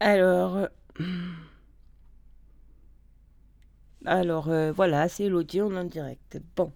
Alors, 0.00 0.56
euh, 0.56 0.66
alors 4.04 4.48
euh, 4.48 4.72
voilà, 4.72 5.08
c'est 5.08 5.28
l'audio 5.28 5.74
en 5.74 5.84
direct. 5.84 6.40
Bon, 6.56 6.72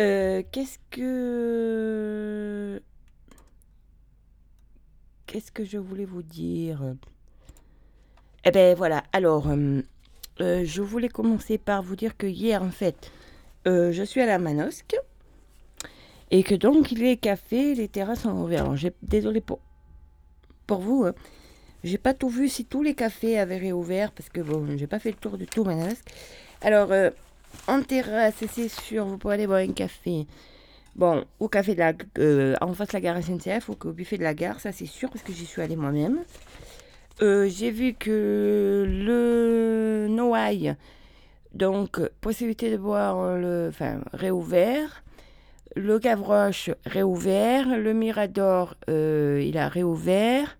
Euh, 0.00 0.42
qu'est-ce 0.50 0.78
que 0.90 2.80
qu'est-ce 5.26 5.52
que 5.52 5.64
je 5.64 5.76
voulais 5.78 6.06
vous 6.06 6.22
dire? 6.22 6.94
Eh 8.44 8.50
ben 8.50 8.74
voilà. 8.74 9.04
Alors, 9.12 9.48
je 10.40 10.80
voulais 10.82 11.08
commencer 11.10 11.58
par 11.58 11.82
vous 11.82 11.94
dire 11.96 12.16
que 12.16 12.26
hier, 12.26 12.62
en 12.62 12.70
fait, 12.70 13.12
je 13.66 14.02
suis 14.04 14.20
à 14.22 14.26
la 14.26 14.38
Manosque 14.38 14.96
et 16.30 16.42
que 16.42 16.54
donc 16.54 16.90
les 16.90 17.18
cafés, 17.18 17.74
les 17.74 17.88
terrasses 17.88 18.22
sont 18.22 18.32
ouverts. 18.42 18.62
Alors, 18.62 18.76
j'ai- 18.76 18.94
désolé 19.02 19.40
pour 19.42 19.60
pour 20.66 20.80
vous. 20.80 21.04
hein. 21.04 21.14
J'ai 21.84 21.98
pas 21.98 22.14
tout 22.14 22.28
vu 22.28 22.48
si 22.48 22.64
tous 22.64 22.82
les 22.82 22.94
cafés 22.94 23.38
avaient 23.38 23.58
réouvert 23.58 24.12
parce 24.12 24.28
que 24.28 24.40
bon, 24.40 24.66
j'ai 24.76 24.86
pas 24.86 25.00
fait 25.00 25.10
le 25.10 25.16
tour 25.16 25.36
du 25.36 25.46
tout 25.46 25.64
Manosque. 25.64 26.04
Alors, 26.60 26.92
euh, 26.92 27.10
en 27.66 27.82
terrasse, 27.82 28.34
c'est 28.52 28.68
sûr, 28.68 29.04
vous 29.04 29.18
pouvez 29.18 29.34
aller 29.34 29.46
boire 29.48 29.58
un 29.60 29.72
café. 29.72 30.26
Bon, 30.94 31.24
au 31.40 31.48
café 31.48 31.74
de 31.74 31.80
la, 31.80 31.92
euh, 32.18 32.54
en 32.60 32.72
face 32.74 32.88
de 32.88 32.92
la 32.92 33.00
gare 33.00 33.22
SNCF 33.22 33.68
ou 33.68 33.76
au 33.84 33.92
buffet 33.92 34.16
de 34.16 34.22
la 34.22 34.34
gare, 34.34 34.60
ça 34.60 34.70
c'est 34.70 34.86
sûr 34.86 35.10
parce 35.10 35.24
que 35.24 35.32
j'y 35.32 35.46
suis 35.46 35.60
allée 35.60 35.74
moi-même. 35.74 36.20
Euh, 37.20 37.48
j'ai 37.48 37.70
vu 37.70 37.94
que 37.94 38.84
le 38.86 40.06
Noailles, 40.08 40.76
donc 41.52 42.00
possibilité 42.20 42.70
de 42.70 42.76
boire 42.76 43.36
le, 43.36 43.66
enfin 43.70 44.00
réouvert. 44.12 45.02
Le 45.74 45.98
Gavroche 45.98 46.70
réouvert. 46.84 47.66
Le 47.78 47.92
Mirador, 47.94 48.76
il 48.88 49.56
a 49.56 49.68
réouvert. 49.68 50.58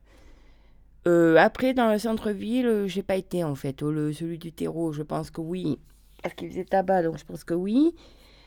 Euh, 1.06 1.37
après, 1.37 1.74
dans 1.74 1.91
le 1.91 1.98
centre-ville, 1.98 2.66
euh, 2.66 2.88
j'ai 2.88 3.02
pas 3.02 3.16
été 3.16 3.43
en 3.45 3.55
fait. 3.55 3.83
Oh, 3.83 4.13
celui 4.13 4.38
du 4.38 4.52
terreau, 4.52 4.93
je 4.93 5.02
pense 5.02 5.30
que 5.30 5.40
oui. 5.40 5.79
Parce 6.23 6.35
qu'il 6.35 6.49
faisait 6.49 6.65
tabac, 6.65 7.02
donc 7.02 7.18
je 7.18 7.24
pense 7.24 7.45
que 7.45 7.54
oui. 7.54 7.95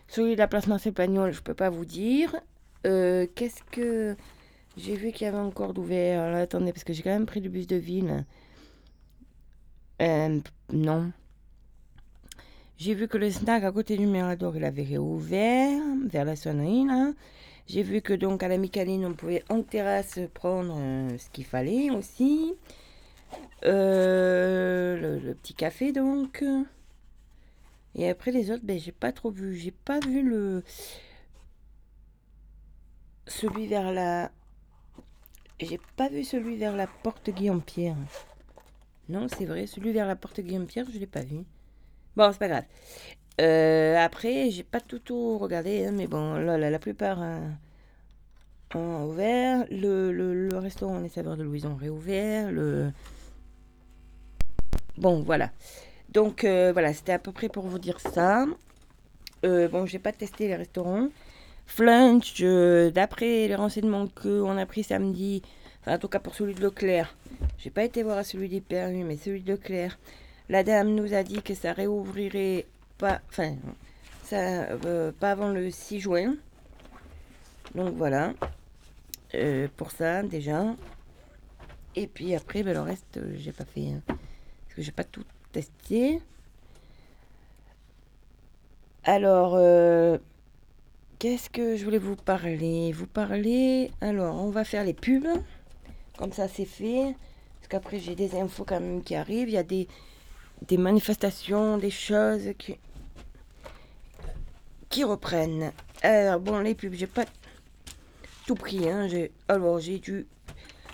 Celui 0.07 0.33
de 0.33 0.38
la 0.38 0.47
place 0.47 0.67
Marcel 0.67 0.94
Pagnol, 0.94 1.33
je 1.33 1.41
peux 1.41 1.53
pas 1.53 1.69
vous 1.69 1.85
dire. 1.85 2.35
Euh, 2.85 3.27
Qu'est-ce 3.35 3.63
que. 3.71 4.16
J'ai 4.77 4.95
vu 4.95 5.11
qu'il 5.11 5.25
y 5.25 5.27
avait 5.27 5.38
encore 5.38 5.73
d'ouvert? 5.73 6.35
Attendez, 6.35 6.73
parce 6.73 6.83
que 6.83 6.94
j'ai 6.94 7.02
quand 7.02 7.09
même 7.09 7.25
pris 7.25 7.39
le 7.39 7.49
bus 7.49 7.67
de 7.67 7.77
ville. 7.77 8.25
Non. 10.73 11.11
J'ai 12.77 12.94
vu 12.94 13.07
que 13.07 13.17
le 13.17 13.31
snack 13.31 13.63
à 13.63 13.72
côté 13.72 13.95
du 13.95 14.05
Mirador, 14.05 14.57
il 14.57 14.66
avait 14.66 14.83
réouvert 14.83 15.81
vers 16.07 16.25
la 16.25 16.35
sonnerie. 16.35 16.85
J'ai 17.67 17.81
vu 17.81 18.02
que 18.02 18.13
donc 18.13 18.44
à 18.44 18.47
la 18.47 18.58
Micaline, 18.58 19.05
on 19.05 19.13
pouvait 19.13 19.44
en 19.49 19.63
terrasse 19.63 20.19
prendre 20.33 20.75
euh, 20.77 21.17
ce 21.17 21.30
qu'il 21.31 21.45
fallait 21.45 21.89
aussi. 21.89 22.53
Euh, 23.66 25.19
le, 25.19 25.33
petit 25.33 25.55
café, 25.55 25.91
donc. 25.91 26.44
Et 27.95 28.09
après 28.09 28.31
les 28.31 28.52
autres, 28.52 28.63
ben 28.63 28.80
j'ai 28.80 28.91
pas 28.91 29.11
trop 29.11 29.31
vu. 29.31 29.55
J'ai 29.55 29.72
pas 29.72 29.99
vu 29.99 30.22
le. 30.22 30.63
Celui 33.27 33.66
vers 33.67 33.91
la. 33.91 34.31
J'ai 35.59 35.79
pas 35.95 36.09
vu 36.09 36.23
celui 36.23 36.57
vers 36.57 36.75
la 36.75 36.85
porte 36.85 37.29
Guillaume-Pierre. 37.29 37.95
Non, 39.07 39.27
c'est 39.29 39.45
vrai, 39.45 39.67
celui 39.67 39.91
vers 39.94 40.07
la 40.07 40.16
porte 40.16 40.41
Guillaume-Pierre, 40.41 40.85
je 40.91 41.00
l'ai 41.00 41.07
pas 41.07 41.22
vu. 41.22 41.45
Bon, 42.16 42.31
c'est 42.31 42.39
pas 42.39 42.47
grave. 42.47 42.66
Euh, 43.41 43.97
après, 43.97 44.50
j'ai 44.50 44.64
pas 44.64 44.80
tout, 44.80 45.00
tout 45.00 45.38
regardé, 45.38 45.86
hein, 45.86 45.91
mais 45.94 46.08
bon, 46.08 46.36
là, 46.36 46.58
la, 46.58 46.80
plupart 46.80 47.22
euh, 47.22 47.39
ont 48.75 49.05
ouvert. 49.05 49.66
Le, 49.69 50.11
le, 50.11 50.58
restaurant 50.58 51.00
Les 51.00 51.09
Saveurs 51.09 51.38
de 51.38 51.44
Louison 51.44 51.72
ont 51.72 51.75
réouvert. 51.75 52.52
Le... 52.52 52.91
Bon, 54.97 55.22
voilà. 55.22 55.52
Donc, 56.09 56.44
euh, 56.45 56.72
voilà, 56.72 56.94
c'était 56.94 57.11
à 57.11 57.19
peu 57.19 57.31
près 57.31 57.50
pour 57.50 57.67
vous 57.67 57.80
dire 57.80 58.00
ça. 58.00 58.45
Euh, 59.44 59.68
bon, 59.68 59.85
j'ai 59.85 60.00
pas 60.00 60.13
testé 60.13 60.47
les 60.47 60.56
restaurants. 60.56 61.09
Flunch, 61.66 62.41
d'après 62.94 63.47
les 63.47 63.56
renseignements 63.56 64.07
qu'on 64.07 64.56
a 64.57 64.66
pris 64.66 64.84
samedi, 64.84 65.41
enfin, 65.81 65.95
en 65.95 65.97
tout 65.97 66.07
cas 66.07 66.19
pour 66.19 66.35
celui 66.35 66.53
de 66.53 66.62
Leclerc, 66.62 67.16
j'ai 67.57 67.72
pas 67.72 67.84
été 67.84 68.03
voir 68.03 68.19
à 68.19 68.24
celui 68.24 68.50
d'Hyperlu, 68.50 69.03
mais 69.03 69.18
celui 69.18 69.41
de 69.41 69.51
Leclerc, 69.51 69.97
la 70.47 70.63
dame 70.63 70.94
nous 70.94 71.16
a 71.16 71.24
dit 71.24 71.41
que 71.41 71.56
ça 71.56 71.74
réouvrirait 71.74 72.68
pas, 72.97 73.22
enfin, 73.29 73.56
ça, 74.23 74.38
euh, 74.85 75.11
pas 75.11 75.31
avant 75.31 75.50
le 75.50 75.69
6 75.72 76.00
juin. 76.00 76.35
Donc 77.75 77.95
voilà, 77.95 78.33
Euh, 79.35 79.67
pour 79.78 79.91
ça 79.91 80.23
déjà. 80.23 80.75
Et 81.95 82.07
puis 82.07 82.35
après, 82.35 82.63
ben, 82.63 82.73
le 82.73 82.81
reste, 82.81 83.17
euh, 83.17 83.35
j'ai 83.38 83.51
pas 83.51 83.66
fait, 83.66 83.88
hein, 83.89 84.01
parce 84.07 84.75
que 84.75 84.81
j'ai 84.81 84.91
pas 84.91 85.03
tout 85.03 85.23
testé. 85.51 86.22
Alors, 89.03 89.57
qu'est-ce 91.19 91.50
que 91.50 91.75
je 91.77 91.83
voulais 91.85 91.97
vous 91.97 92.16
parler? 92.16 92.91
Vous 92.91 93.07
parler, 93.07 93.91
alors, 94.01 94.35
on 94.41 94.50
va 94.50 94.63
faire 94.63 94.83
les 94.83 94.94
pubs, 94.94 95.27
comme 96.17 96.31
ça 96.33 96.47
c'est 96.47 96.66
fait, 96.66 97.16
parce 97.57 97.67
qu'après 97.69 98.00
j'ai 98.00 98.16
des 98.16 98.35
infos 98.35 98.63
quand 98.66 98.79
même 98.79 99.03
qui 99.03 99.16
arrivent, 99.16 99.50
il 99.50 99.53
y 99.53 99.57
a 99.57 99.63
des, 99.63 99.88
des 100.67 100.77
manifestations, 100.77 101.77
des 101.77 101.91
choses 101.91 102.50
qui, 102.57 102.77
qui 104.90 105.03
reprennent. 105.03 105.72
Alors, 106.01 106.40
bon, 106.40 106.59
les 106.59 106.75
pubs, 106.75 106.94
j'ai 106.94 107.07
pas 107.07 107.25
tout 108.46 108.56
pris, 108.56 108.90
hein, 108.90 109.07
alors 109.47 109.79
j'ai 109.79 110.01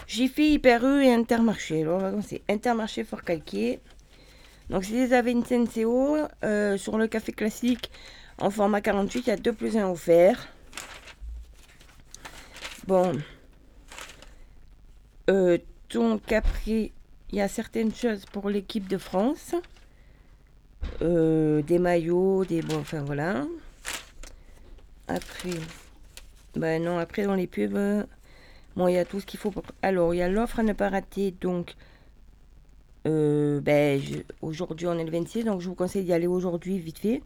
j'ai 0.08 0.28
fait 0.28 0.50
Hyper 0.50 0.84
E 0.84 1.02
et 1.02 1.14
Intermarché, 1.14 1.82
alors 1.82 1.98
on 1.98 2.02
va 2.02 2.10
commencer. 2.12 2.42
Intermarché 2.50 3.04
Fort 3.04 3.24
Calquier, 3.24 3.80
donc 4.70 4.86
avez 5.12 5.32
une 5.32 5.44
CNCO, 5.44 6.18
euh, 6.44 6.78
sur 6.78 6.98
le 6.98 7.08
café 7.08 7.34
classique, 7.34 7.92
en 8.38 8.50
format 8.50 8.82
48, 8.82 9.20
il 9.20 9.28
y 9.28 9.32
a 9.32 9.36
2 9.36 9.54
plus 9.54 9.78
1 9.78 9.90
offert. 9.90 10.48
Bon. 12.88 13.12
Euh, 15.30 15.58
donc 15.94 16.22
il 16.68 16.92
y 17.32 17.42
a 17.42 17.48
certaines 17.48 17.94
choses 17.94 18.26
pour 18.26 18.50
l'équipe 18.50 18.88
de 18.88 18.98
France. 18.98 19.56
Euh, 21.02 21.62
des 21.62 21.80
maillots, 21.80 22.46
des... 22.46 22.62
Bon, 22.62 22.80
enfin 22.80 23.02
voilà. 23.02 23.46
Après... 25.16 25.52
Ben 26.56 26.84
non, 26.84 26.98
après 26.98 27.24
dans 27.24 27.36
les 27.36 27.48
pubs... 27.48 27.76
euh, 27.76 28.04
Bon, 28.76 28.88
il 28.88 28.94
y 28.94 28.98
a 28.98 29.06
tout 29.06 29.20
ce 29.20 29.26
qu'il 29.26 29.40
faut. 29.40 29.54
Alors, 29.82 30.14
il 30.14 30.18
y 30.18 30.22
a 30.22 30.30
l'offre 30.30 30.60
à 30.60 30.64
ne 30.64 30.74
pas 30.74 30.90
rater, 30.90 31.32
donc... 31.42 31.76
euh, 33.08 33.60
ben, 33.62 34.02
aujourd'hui 34.42 34.88
on 34.88 34.98
est 34.98 35.04
le 35.04 35.12
26, 35.12 35.44
donc 35.44 35.62
je 35.62 35.68
vous 35.68 35.76
conseille 35.76 36.04
d'y 36.06 36.14
aller 36.14 36.28
aujourd'hui 36.28 36.80
vite 36.80 37.00
fait. 37.00 37.22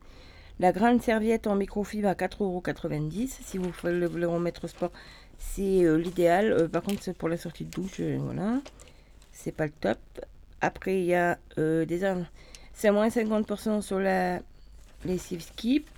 La 0.59 0.71
grande 0.71 1.01
serviette 1.01 1.47
en 1.47 1.55
microfibre 1.55 2.07
à 2.07 2.13
4,90€. 2.13 3.27
Si 3.43 3.57
vous 3.57 3.71
voulez 3.81 4.07
le 4.09 4.27
remettre 4.27 4.63
au 4.65 4.67
sport, 4.67 4.91
c'est 5.37 5.83
euh, 5.83 5.97
l'idéal. 5.97 6.51
Euh, 6.53 6.67
par 6.67 6.81
contre, 6.83 7.03
c'est 7.03 7.15
pour 7.17 7.29
la 7.29 7.37
sortie 7.37 7.65
de 7.65 7.71
douche, 7.71 7.99
euh, 7.99 8.17
voilà. 8.21 8.61
C'est 9.33 9.51
pas 9.51 9.65
le 9.65 9.73
top. 9.81 9.99
Après, 10.61 10.99
il 10.99 11.05
y 11.05 11.13
a 11.15 11.37
euh, 11.57 11.85
des 11.85 12.03
armes. 12.05 12.25
C'est 12.73 12.89
moins 12.91 13.09
50% 13.09 13.81
sur 13.81 13.99
la 13.99 14.39
lessive 15.03 15.41
skip. 15.41 15.89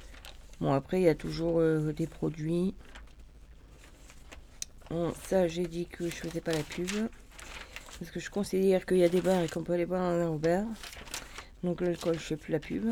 Bon, 0.59 0.73
après, 0.73 0.99
il 0.99 1.03
y 1.03 1.09
a 1.09 1.15
toujours 1.15 1.59
euh, 1.59 1.93
des 1.93 2.07
produits. 2.07 2.73
Bon, 4.89 5.13
ça, 5.23 5.47
j'ai 5.47 5.67
dit 5.67 5.85
que 5.85 6.05
je 6.05 6.15
faisais 6.15 6.41
pas 6.41 6.51
la 6.51 6.63
pub. 6.63 6.89
Parce 7.99 8.11
que 8.11 8.19
je 8.19 8.29
considère 8.29 8.85
qu'il 8.85 8.97
y 8.97 9.03
a 9.03 9.09
des 9.09 9.21
bars 9.21 9.41
et 9.41 9.47
qu'on 9.47 9.63
peut 9.63 9.73
aller 9.73 9.85
boire 9.85 10.01
un 10.01 10.27
au 10.27 10.37
bar. 10.37 10.65
Donc 11.63 11.81
l'alcool, 11.81 12.15
je 12.15 12.19
fais 12.19 12.37
plus 12.37 12.51
la 12.51 12.59
pub. 12.59 12.85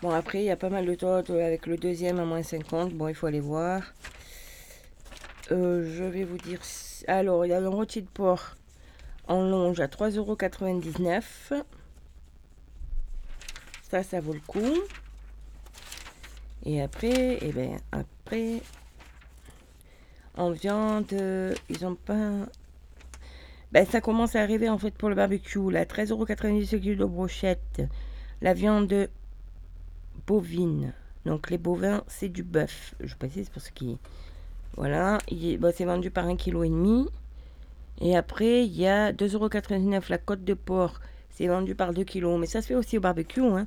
Bon, 0.00 0.10
après, 0.10 0.40
il 0.40 0.44
y 0.44 0.50
a 0.50 0.56
pas 0.56 0.68
mal 0.70 0.86
de 0.86 0.96
choses 0.98 1.28
avec 1.30 1.66
le 1.66 1.76
deuxième 1.76 2.20
à 2.20 2.24
moins 2.24 2.42
50. 2.42 2.92
Bon, 2.94 3.08
il 3.08 3.14
faut 3.14 3.26
aller 3.26 3.40
voir. 3.40 3.82
Euh, 5.50 5.92
je 5.96 6.04
vais 6.04 6.24
vous 6.24 6.38
dire. 6.38 6.60
Alors, 7.06 7.44
il 7.46 7.48
y 7.48 7.52
a 7.52 7.60
le 7.60 7.68
rôti 7.68 8.02
de 8.02 8.06
porc 8.06 8.56
en 9.26 9.42
longe 9.42 9.80
à 9.80 9.86
3,99€. 9.86 11.64
Ça, 13.90 14.02
ça 14.02 14.20
vaut 14.20 14.34
le 14.34 14.40
coup. 14.40 14.78
Et 16.64 16.82
après, 16.82 17.38
et 17.44 17.52
ben 17.52 17.78
après, 17.92 18.60
en 20.36 20.50
viande, 20.50 21.12
euh, 21.12 21.54
ils 21.68 21.84
ont 21.84 21.94
pas. 21.94 22.46
Ben, 23.72 23.84
ça 23.86 24.00
commence 24.00 24.36
à 24.36 24.40
arriver 24.40 24.68
en 24.68 24.78
fait 24.78 24.92
pour 24.92 25.08
le 25.08 25.14
barbecue. 25.14 25.70
Là, 25.70 25.84
13,90€ 25.84 26.90
le 26.90 26.96
de 26.96 27.04
brochette. 27.04 27.82
La 28.40 28.54
viande 28.54 29.08
bovine. 30.26 30.92
Donc 31.26 31.50
les 31.50 31.58
bovins, 31.58 32.04
c'est 32.06 32.28
du 32.28 32.42
bœuf. 32.42 32.94
Je 33.00 33.14
précise 33.16 33.50
pour 33.50 33.62
ce 33.62 33.70
qui. 33.72 33.98
Voilà, 34.76 35.18
c'est 35.74 35.84
vendu 35.84 36.10
par 36.10 36.26
1,5 36.26 36.36
kg. 36.36 37.10
Et 38.00 38.16
après, 38.16 38.64
il 38.64 38.76
y 38.76 38.86
a 38.86 39.12
2,99€ 39.12 40.04
la 40.08 40.18
côte 40.18 40.44
de 40.44 40.54
porc. 40.54 41.00
C'est 41.30 41.48
vendu 41.48 41.74
par 41.74 41.92
2 41.92 42.04
kg. 42.04 42.38
Mais 42.38 42.46
ça 42.46 42.62
se 42.62 42.68
fait 42.68 42.74
aussi 42.76 42.96
au 42.96 43.00
barbecue. 43.00 43.42
Hein. 43.42 43.66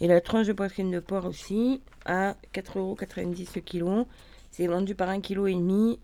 Et 0.00 0.06
la 0.06 0.20
tranche 0.20 0.46
de 0.46 0.52
poitrine 0.52 0.90
de 0.90 1.00
porc 1.00 1.26
aussi 1.26 1.82
à 2.04 2.36
4,90€ 2.54 3.48
le 3.56 3.60
kilo. 3.60 4.06
C'est 4.50 4.66
vendu 4.66 4.94
par 4.94 5.08
1,5 5.08 5.20
kg. 5.22 5.98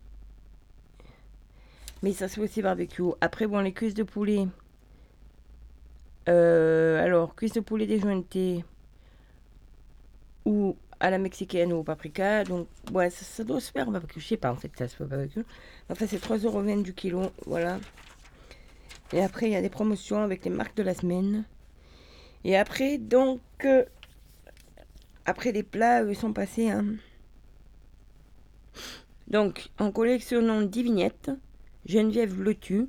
Mais 2.02 2.12
ça 2.12 2.28
se 2.28 2.34
fait 2.34 2.40
aussi 2.42 2.60
barbecue. 2.60 3.02
Après, 3.20 3.46
bon, 3.46 3.60
les 3.60 3.72
cuisses 3.72 3.94
de 3.94 4.02
poulet. 4.02 4.46
Euh, 6.28 7.02
alors, 7.02 7.34
cuisses 7.34 7.52
de 7.52 7.60
poulet 7.60 7.86
déjointées 7.86 8.64
ou 10.44 10.76
à 11.00 11.10
la 11.10 11.18
mexicaine 11.18 11.72
ou 11.72 11.76
au 11.76 11.82
paprika. 11.82 12.44
Donc, 12.44 12.68
ouais, 12.92 13.10
ça, 13.10 13.44
doit 13.44 13.60
se 13.60 13.70
faire 13.70 13.90
barbecue. 13.90 14.20
Je 14.20 14.26
sais 14.26 14.36
pas, 14.36 14.52
en 14.52 14.56
fait, 14.56 14.70
ça 14.76 14.88
se 14.88 14.96
fait 14.96 15.04
barbecue. 15.04 15.44
Enfin, 15.88 16.06
c'est 16.06 16.22
3,20€ 16.22 16.82
du 16.82 16.94
kilo. 16.94 17.30
Voilà. 17.46 17.78
Et 19.12 19.22
après, 19.22 19.46
il 19.46 19.52
y 19.52 19.56
a 19.56 19.62
des 19.62 19.70
promotions 19.70 20.22
avec 20.22 20.44
les 20.44 20.50
marques 20.50 20.76
de 20.76 20.82
la 20.82 20.94
semaine. 20.94 21.44
Et 22.44 22.56
après, 22.56 22.98
donc, 22.98 23.40
euh, 23.66 23.84
après 25.24 25.52
les 25.52 25.62
plats, 25.62 26.02
ils 26.02 26.16
sont 26.16 26.32
passés. 26.32 26.70
Hein. 26.70 26.96
Donc, 29.28 29.68
en 29.78 29.90
collectionnant 29.90 30.62
10 30.62 30.82
vignettes, 30.82 31.30
Geneviève 31.86 32.42
Le 32.42 32.54
Tue, 32.54 32.86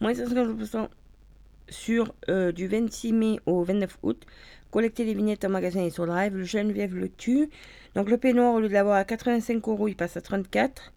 moins 0.00 0.12
50% 0.12 0.88
sur 1.68 2.14
euh, 2.28 2.52
du 2.52 2.66
26 2.66 3.12
mai 3.12 3.40
au 3.46 3.62
29 3.62 3.98
août. 4.02 4.26
Collectez 4.70 5.04
les 5.04 5.14
vignettes 5.14 5.44
en 5.44 5.50
magasin 5.50 5.82
et 5.82 5.90
sur 5.90 6.06
le 6.06 6.12
live. 6.12 6.36
Le 6.36 6.44
Geneviève 6.44 6.94
Le 6.94 7.08
Tue. 7.08 7.50
Donc, 7.94 8.08
le 8.08 8.18
peignoir, 8.18 8.54
au 8.54 8.60
lieu 8.60 8.68
de 8.68 8.72
l'avoir 8.72 8.96
à 8.96 9.04
85 9.04 9.66
euros, 9.68 9.88
il 9.88 9.96
passe 9.96 10.16
à 10.16 10.20
34. 10.20 10.92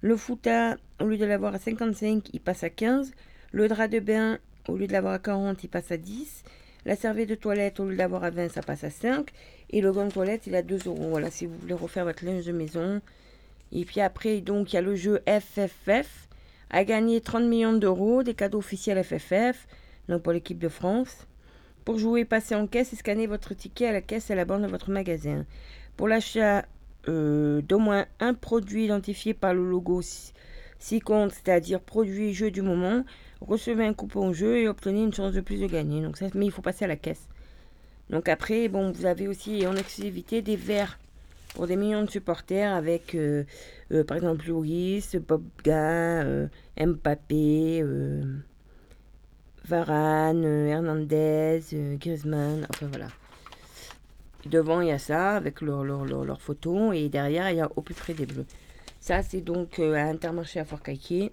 Le 0.00 0.16
fouta, 0.16 0.76
au 1.00 1.06
lieu 1.06 1.16
de 1.16 1.24
l'avoir 1.24 1.54
à 1.54 1.58
55, 1.58 2.30
il 2.32 2.40
passe 2.40 2.64
à 2.64 2.70
15. 2.70 3.12
Le 3.52 3.68
drap 3.68 3.88
de 3.88 4.00
bain, 4.00 4.38
au 4.68 4.76
lieu 4.76 4.86
de 4.86 4.92
l'avoir 4.92 5.14
à 5.14 5.18
40, 5.18 5.62
il 5.64 5.68
passe 5.68 5.92
à 5.92 5.96
10. 5.96 6.44
La 6.86 6.96
serviette 6.96 7.30
de 7.30 7.34
toilette, 7.34 7.80
au 7.80 7.86
lieu 7.86 7.96
d'avoir 7.96 8.24
à 8.24 8.30
20, 8.30 8.50
ça 8.50 8.62
passe 8.62 8.84
à 8.84 8.90
5. 8.90 9.30
Et 9.70 9.80
le 9.80 9.92
gant 9.92 10.06
de 10.06 10.12
toilette, 10.12 10.46
il 10.46 10.54
a 10.54 10.62
2 10.62 10.80
euros. 10.86 11.08
Voilà, 11.08 11.30
si 11.30 11.46
vous 11.46 11.56
voulez 11.56 11.74
refaire 11.74 12.04
votre 12.04 12.24
linge 12.24 12.44
de 12.44 12.52
maison. 12.52 13.00
Et 13.72 13.84
puis 13.84 14.00
après, 14.00 14.40
donc, 14.40 14.72
il 14.72 14.76
y 14.76 14.78
a 14.78 14.82
le 14.82 14.94
jeu 14.94 15.22
FFF. 15.26 16.28
A 16.70 16.84
gagné 16.84 17.20
30 17.20 17.44
millions 17.44 17.72
d'euros, 17.72 18.22
des 18.22 18.34
cadeaux 18.34 18.58
officiels 18.58 19.02
FFF, 19.02 19.66
donc 20.08 20.22
pour 20.22 20.32
l'équipe 20.32 20.58
de 20.58 20.68
France. 20.68 21.26
Pour 21.84 21.98
jouer, 21.98 22.24
passez 22.24 22.54
en 22.54 22.66
caisse 22.66 22.92
et 22.92 22.96
scannez 22.96 23.26
votre 23.26 23.54
ticket 23.54 23.86
à 23.86 23.92
la 23.92 24.00
caisse 24.00 24.30
à 24.30 24.34
la 24.34 24.44
bande 24.44 24.62
de 24.62 24.66
votre 24.66 24.90
magasin. 24.90 25.44
Pour 25.96 26.08
l'achat 26.08 26.64
euh, 27.08 27.60
d'au 27.60 27.78
moins 27.78 28.06
un 28.20 28.34
produit 28.34 28.86
identifié 28.86 29.34
par 29.34 29.54
le 29.54 29.68
logo 29.68 30.00
6 30.78 31.00
comptes, 31.00 31.32
c'est-à-dire 31.32 31.80
produit 31.80 32.34
jeu 32.34 32.50
du 32.50 32.62
moment, 32.62 33.04
recevez 33.44 33.84
un 33.84 33.94
coupon 33.94 34.32
jeu 34.32 34.58
et 34.58 34.68
obtenez 34.68 35.02
une 35.02 35.14
chance 35.14 35.32
de 35.32 35.40
plus 35.40 35.60
de 35.60 35.66
gagner. 35.66 36.02
Donc 36.02 36.16
ça, 36.16 36.26
mais 36.34 36.46
il 36.46 36.52
faut 36.52 36.62
passer 36.62 36.84
à 36.84 36.88
la 36.88 36.96
caisse. 36.96 37.28
Donc 38.10 38.28
après, 38.28 38.68
bon, 38.68 38.92
vous 38.92 39.06
avez 39.06 39.28
aussi 39.28 39.66
en 39.66 39.76
exclusivité 39.76 40.42
des 40.42 40.56
verres 40.56 40.98
pour 41.54 41.66
des 41.66 41.76
millions 41.76 42.02
de 42.02 42.10
supporters 42.10 42.74
avec, 42.74 43.14
euh, 43.14 43.44
euh, 43.92 44.04
par 44.04 44.16
exemple, 44.16 44.46
Louis, 44.46 45.04
Bobga, 45.26 46.22
euh, 46.22 46.48
Mbappé, 46.78 47.84
Varane, 49.66 50.44
Hernandez, 50.44 51.62
Griezmann, 51.98 52.66
enfin 52.68 52.86
voilà. 52.88 53.06
Devant, 54.44 54.82
il 54.82 54.88
y 54.88 54.92
a 54.92 54.98
ça 54.98 55.36
avec 55.36 55.62
leur, 55.62 55.84
leur, 55.84 56.04
leur, 56.04 56.40
photo 56.42 56.92
et 56.92 57.08
derrière, 57.08 57.50
il 57.50 57.56
y 57.56 57.60
a 57.62 57.70
au 57.76 57.80
plus 57.80 57.94
près 57.94 58.12
des 58.12 58.26
bleus. 58.26 58.44
Ça, 59.00 59.22
c'est 59.22 59.40
donc 59.40 59.78
à 59.78 60.04
Intermarché 60.04 60.60
à 60.60 60.66
Fort-Caquier. 60.66 61.32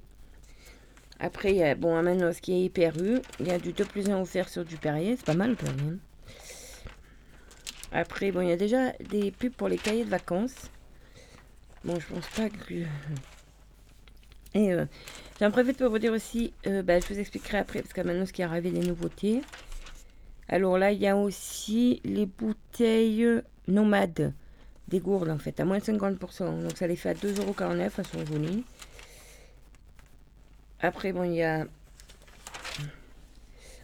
Après, 1.23 1.51
il 1.51 1.57
y 1.57 1.63
a 1.63 1.75
bon, 1.75 1.95
un 1.95 2.01
Manos 2.01 2.39
qui 2.39 2.51
est 2.53 2.62
hyper 2.63 2.94
Il 3.39 3.47
y 3.47 3.51
a 3.51 3.59
du 3.59 3.73
2 3.73 3.85
plus 3.85 4.09
1 4.09 4.19
offert 4.19 4.50
sur 4.50 4.65
du 4.65 4.77
Perrier. 4.77 5.15
C'est 5.15 5.25
pas 5.25 5.35
mal 5.35 5.51
le 5.51 5.56
Perrier. 5.56 5.94
Après, 7.91 8.31
bon, 8.31 8.41
il 8.41 8.50
y 8.50 8.51
a 8.51 8.57
déjà 8.57 8.91
des 9.12 9.29
pubs 9.29 9.53
pour 9.53 9.68
les 9.68 9.77
cahiers 9.77 10.03
de 10.03 10.09
vacances. 10.09 10.71
Bon, 11.85 12.00
je 12.00 12.07
pense 12.07 12.27
pas 12.29 12.50
que... 12.50 12.85
Et 14.53 14.73
euh, 14.73 14.85
un 15.41 15.51
prévu 15.51 15.73
de 15.73 15.85
vous 15.85 16.00
dire 16.00 16.12
aussi, 16.12 16.53
euh, 16.65 16.81
bah, 16.81 17.00
je 17.00 17.13
vous 17.13 17.19
expliquerai 17.19 17.59
après, 17.59 17.81
parce 17.81 17.94
qu'à 17.94 18.03
maintenant, 18.03 18.25
ce 18.25 18.33
qui 18.33 18.41
est 18.41 18.45
arrivé 18.45 18.71
des 18.71 18.85
nouveautés. 18.85 19.41
Alors 20.50 20.79
là, 20.79 20.91
il 20.91 21.00
y 21.00 21.07
a 21.07 21.15
aussi 21.15 22.01
les 22.03 22.25
bouteilles 22.25 23.41
nomades 23.68 24.33
des 24.88 25.00
gourdes, 25.00 25.29
en 25.29 25.38
fait, 25.38 25.59
à 25.59 25.65
moins 25.65 25.77
de 25.77 25.83
50%. 25.83 26.63
Donc 26.63 26.77
ça 26.77 26.88
les 26.88 26.95
fait 26.95 27.09
à 27.09 27.13
2,49€, 27.13 27.91
elles 27.97 28.06
sont 28.07 28.25
jolies. 28.25 28.65
Après, 30.81 31.13
bon, 31.13 31.24
il 31.24 31.36
y 31.36 31.44
a... 31.44 31.66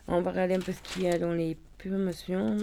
On 0.08 0.22
va 0.22 0.32
regarder 0.32 0.56
un 0.56 0.60
peu 0.60 0.72
ce 0.72 0.82
qu'il 0.82 1.04
y 1.04 1.08
a 1.08 1.20
dans 1.20 1.34
les 1.34 1.58
promotions. 1.78 2.58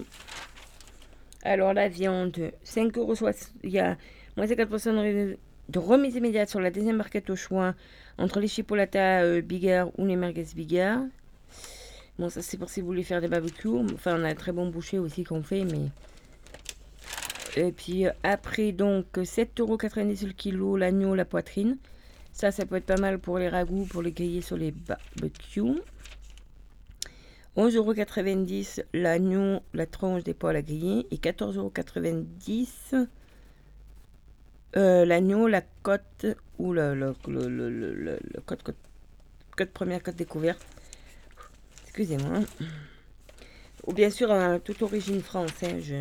Alors, 1.43 1.75
la 1.75 1.89
viande, 1.89 2.53
5 2.65 2.97
euros. 2.99 3.15
Il 3.63 3.71
y 3.71 3.79
a 3.79 3.97
moins 4.37 4.47
de 4.47 4.55
4% 4.55 5.37
de 5.69 5.79
remise 5.79 6.17
immédiate 6.17 6.49
sur 6.49 6.61
la 6.61 6.71
deuxième 6.71 6.97
marquette 6.97 7.31
au 7.31 7.37
choix 7.37 7.75
entre 8.19 8.41
les 8.41 8.49
chipolatas 8.49 9.23
euh, 9.23 9.41
Bigard 9.41 9.91
ou 9.99 10.07
les 10.07 10.17
merguez 10.17 10.47
Bigard. 10.55 11.03
Bon, 12.19 12.29
ça 12.29 12.43
c'est 12.43 12.57
pour 12.57 12.71
si 12.71 12.81
vous 12.81 12.87
voulez 12.87 13.03
faire 13.03 13.21
des 13.21 13.29
barbecues. 13.29 13.69
Enfin, 13.95 14.21
on 14.21 14.25
a 14.25 14.29
un 14.29 14.35
très 14.35 14.53
bon 14.53 14.69
boucher 14.69 14.99
aussi 14.99 15.25
qu'on 15.25 15.43
fait, 15.43 15.65
mais... 15.65 15.91
Et 17.57 17.73
puis 17.73 18.07
après, 18.25 18.73
donc, 18.73 19.07
7,90€ 19.17 20.27
le 20.27 20.33
kilo, 20.33 20.77
l'agneau, 20.77 21.15
la 21.15 21.25
poitrine. 21.25 21.77
Ça, 22.35 22.51
ça 22.51 22.67
peut 22.67 22.75
être 22.75 22.85
pas 22.85 23.01
mal 23.01 23.21
pour 23.21 23.39
les 23.39 23.49
ragoûts, 23.49 23.87
pour 23.87 24.03
les 24.03 24.11
griller 24.11 24.41
sur 24.41 24.57
les 24.57 24.73
barbecues. 24.73 25.81
11,90€ 27.57 28.85
l'agneau, 28.93 29.61
la 29.73 29.87
tranche 29.87 30.25
des 30.25 30.35
poils 30.35 30.57
à 30.57 30.63
griller. 30.63 31.07
Et 31.13 31.17
14,90€ 31.19 33.07
euh, 34.77 35.05
l'agneau, 35.05 35.47
la 35.47 35.63
côte 35.85 36.27
ou 36.59 36.73
le, 36.73 36.95
le, 36.97 37.15
côte, 38.45 39.71
première 39.73 40.03
côte 40.03 40.17
découverte. 40.17 40.67
Excusez-moi. 41.85 42.41
Ou 43.87 43.93
bien 43.93 44.11
sûr, 44.11 44.35
toute 44.65 44.83
origine 44.83 45.23
française. 45.23 45.95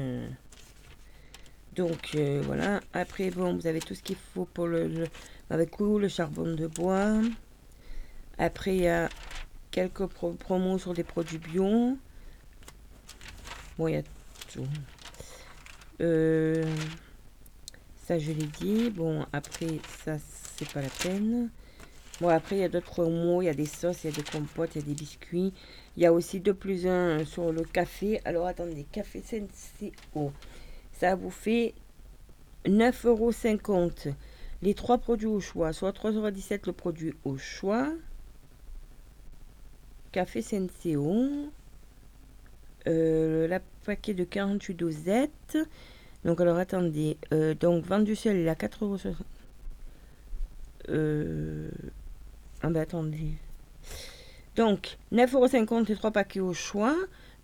Donc 1.75 2.11
euh, 2.15 2.41
voilà. 2.45 2.81
Après, 2.93 3.31
bon, 3.31 3.55
vous 3.55 3.67
avez 3.67 3.79
tout 3.79 3.95
ce 3.95 4.03
qu'il 4.03 4.17
faut 4.33 4.45
pour 4.45 4.67
le 4.67 5.05
avec 5.49 5.79
le 5.79 6.07
charbon 6.07 6.53
de 6.53 6.67
bois. 6.67 7.21
Après, 8.37 8.75
il 8.75 8.83
y 8.83 8.87
a 8.87 9.09
quelques 9.71 10.05
promos 10.07 10.77
sur 10.77 10.93
des 10.93 11.03
produits 11.03 11.37
bio. 11.37 11.97
Bon, 13.77 13.87
il 13.87 13.93
y 13.93 13.97
a 13.97 14.03
tout. 14.51 14.67
Euh, 16.01 16.63
ça, 18.05 18.19
je 18.19 18.31
l'ai 18.31 18.47
dit. 18.61 18.89
Bon, 18.89 19.25
après, 19.33 19.79
ça, 20.03 20.17
c'est 20.57 20.71
pas 20.71 20.81
la 20.81 20.89
peine. 20.89 21.49
Bon, 22.21 22.29
après, 22.29 22.57
il 22.57 22.59
y 22.59 22.63
a 22.63 22.69
d'autres 22.69 22.85
promos. 22.85 23.41
Il 23.41 23.45
y 23.45 23.49
a 23.49 23.53
des 23.53 23.65
sauces, 23.65 24.03
il 24.03 24.11
y 24.11 24.13
a 24.13 24.15
des 24.15 24.23
compotes, 24.23 24.75
il 24.75 24.81
y 24.81 24.83
a 24.83 24.87
des 24.87 24.93
biscuits. 24.93 25.53
Il 25.97 26.03
y 26.03 26.05
a 26.05 26.13
aussi 26.13 26.39
2 26.39 26.53
plus 26.53 26.85
1 26.87 27.25
sur 27.25 27.51
le 27.51 27.63
café. 27.63 28.21
Alors, 28.25 28.45
attendez, 28.45 28.85
café 28.91 29.21
Senseo. 29.21 30.31
Vous 31.15 31.29
fait 31.29 31.73
9,50 32.65 33.07
euros 33.07 33.31
les 34.61 34.73
trois 34.73 34.97
produits 34.97 35.27
au 35.27 35.41
choix, 35.41 35.73
soit 35.73 35.91
3,17€ 35.91 36.61
le 36.67 36.71
produit 36.71 37.13
au 37.25 37.37
choix. 37.37 37.91
Café 40.13 40.41
Senseo. 40.41 41.51
Euh, 42.87 43.47
la 43.47 43.59
paquet 43.85 44.13
de 44.13 44.23
48 44.23 44.73
dosettes. 44.73 45.57
Donc 46.23 46.39
alors 46.39 46.57
attendez. 46.57 47.17
Euh, 47.33 47.53
donc 47.53 47.85
vendu 47.85 48.15
seul 48.15 48.47
à 48.47 48.55
4,60€. 48.55 49.15
Euh, 50.89 51.69
ah 52.61 52.69
ben 52.69 52.81
attendez. 52.81 53.33
Donc 54.55 54.97
9,50€ 55.11 55.87
les 55.87 55.95
trois 55.95 56.11
paquets 56.11 56.39
au 56.39 56.53
choix. 56.53 56.95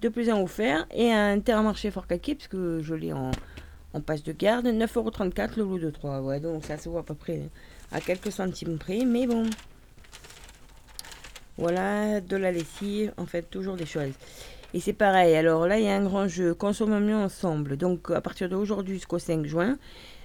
De 0.01 0.09
plus 0.09 0.29
en 0.29 0.41
offert. 0.41 0.85
Et 0.91 1.11
un 1.11 1.33
intermarché 1.33 1.91
fort 1.91 2.07
caquet, 2.07 2.35
puisque 2.35 2.79
je 2.79 2.93
l'ai 2.93 3.13
en, 3.13 3.31
passe 4.05 4.23
de 4.23 4.31
garde. 4.31 4.67
9,34€ 4.67 5.57
le 5.57 5.63
lot 5.63 5.79
de 5.79 5.89
3. 5.89 6.21
Ouais, 6.21 6.39
donc 6.39 6.65
ça 6.65 6.77
se 6.77 6.89
voit 6.89 7.01
à 7.01 7.03
peu 7.03 7.15
près 7.15 7.49
à 7.91 7.99
quelques 7.99 8.31
centimes 8.31 8.77
près. 8.77 9.05
Mais 9.05 9.27
bon. 9.27 9.43
Voilà, 11.57 12.21
de 12.21 12.37
la 12.37 12.51
lessive. 12.51 13.13
En 13.17 13.25
fait, 13.25 13.43
toujours 13.49 13.75
des 13.75 13.85
choses. 13.85 14.13
Et 14.73 14.79
c'est 14.79 14.93
pareil. 14.93 15.35
Alors 15.35 15.67
là, 15.67 15.79
il 15.79 15.85
y 15.85 15.89
a 15.89 15.95
un 15.95 16.03
grand 16.03 16.27
jeu. 16.27 16.53
Consommons 16.53 16.99
mieux 16.99 17.15
ensemble. 17.15 17.75
Donc, 17.75 18.11
à 18.11 18.21
partir 18.21 18.49
d'aujourd'hui 18.49 18.95
jusqu'au 18.95 19.19
5 19.19 19.45
juin, 19.45 19.77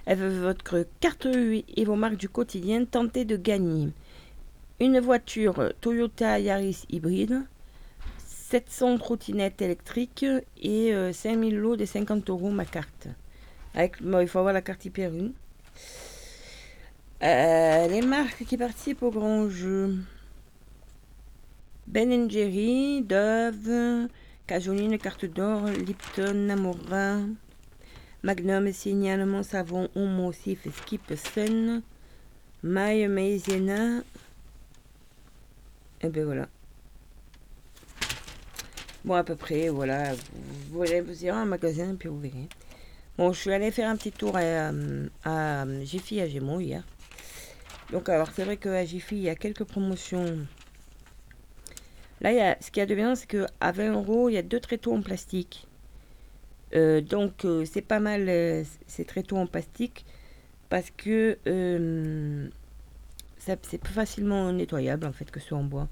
avec 0.07 0.31
votre 0.31 0.85
carte 0.99 1.25
et 1.25 1.85
vos 1.85 1.95
marques 1.95 2.17
du 2.17 2.29
quotidien, 2.29 2.85
tentez 2.85 3.25
de 3.25 3.37
gagner 3.37 3.89
une 4.79 4.99
voiture 4.99 5.73
Toyota 5.81 6.39
Yaris 6.39 6.85
hybride, 6.89 7.43
700 8.49 8.99
trottinettes 8.99 9.61
électriques 9.61 10.25
et 10.61 10.93
5000 11.11 11.55
euh, 11.55 11.59
lots 11.59 11.75
de 11.75 11.85
50 11.85 12.29
euros 12.29 12.51
ma 12.51 12.65
carte 12.65 13.07
il 13.75 14.27
faut 14.27 14.39
avoir 14.39 14.53
la 14.53 14.61
carte 14.61 14.85
hyper 14.85 15.11
euh, 17.23 17.87
les 17.87 18.01
marques 18.01 18.43
qui 18.45 18.57
participent 18.57 19.01
au 19.01 19.09
grand 19.09 19.49
jeu. 19.49 19.95
Ben 21.87 22.29
Jerry, 22.29 23.01
Dove, 23.01 24.09
Cajoline, 24.45 24.97
Carte 24.97 25.25
d'Or, 25.25 25.65
Lipton, 25.67 26.33
Namora, 26.33 27.19
Magnum, 28.21 28.71
Signalement, 28.71 29.43
Savon, 29.43 29.87
Homo, 29.95 30.31
Sif, 30.33 30.67
Skip, 30.77 31.13
Sun, 31.15 31.81
Maille, 32.63 33.07
Maizena, 33.07 34.01
Et 36.01 36.09
ben 36.09 36.25
voilà. 36.25 36.47
Bon, 39.05 39.13
à 39.13 39.23
peu 39.23 39.35
près, 39.35 39.69
voilà. 39.69 40.13
Vous, 40.71 40.81
allez 40.81 40.99
vous 40.99 41.23
irez 41.23 41.37
un 41.37 41.45
magasin, 41.45 41.95
puis 41.95 42.09
vous 42.09 42.19
verrez. 42.19 42.49
Bon, 43.19 43.31
je 43.31 43.39
suis 43.39 43.51
allée 43.51 43.69
faire 43.69 43.87
un 43.87 43.95
petit 43.95 44.11
tour 44.11 44.35
à, 44.35 44.71
à, 45.23 45.65
Jiffy 45.83 46.19
à 46.19 46.27
Gémeaux 46.27 46.59
hier. 46.59 46.83
Donc, 47.91 48.09
alors, 48.09 48.29
c'est 48.35 48.43
vrai 48.43 48.57
qu'à 48.57 48.83
Jiffy, 48.83 49.15
il 49.17 49.21
y 49.21 49.29
a 49.29 49.35
quelques 49.35 49.63
promotions. 49.63 50.39
Là, 52.21 52.31
il 52.31 52.37
y 52.37 52.41
a, 52.41 52.57
ce 52.59 52.71
qu'il 52.71 52.81
y 52.81 52.83
a 52.83 52.87
de 52.87 52.95
bien, 52.95 53.13
c'est 53.13 53.27
qu'à 53.27 53.71
20 53.71 53.93
euros, 53.93 54.29
il 54.29 54.33
y 54.33 54.37
a 54.39 54.41
deux 54.41 54.59
tréteaux 54.59 54.95
en 54.95 55.03
plastique. 55.03 55.67
Euh, 56.73 56.99
donc, 56.99 57.45
euh, 57.45 57.63
c'est 57.63 57.83
pas 57.83 57.99
mal 57.99 58.27
euh, 58.27 58.63
ces 58.87 59.05
tréteaux 59.05 59.37
en 59.37 59.45
plastique 59.45 60.03
parce 60.69 60.89
que 60.89 61.37
c'est 63.37 63.77
plus 63.77 63.93
facilement 63.93 64.51
nettoyable 64.51 65.05
en 65.05 65.13
fait 65.13 65.29
que 65.29 65.39
ceux 65.39 65.53
en 65.53 65.63
bois. 65.63 65.87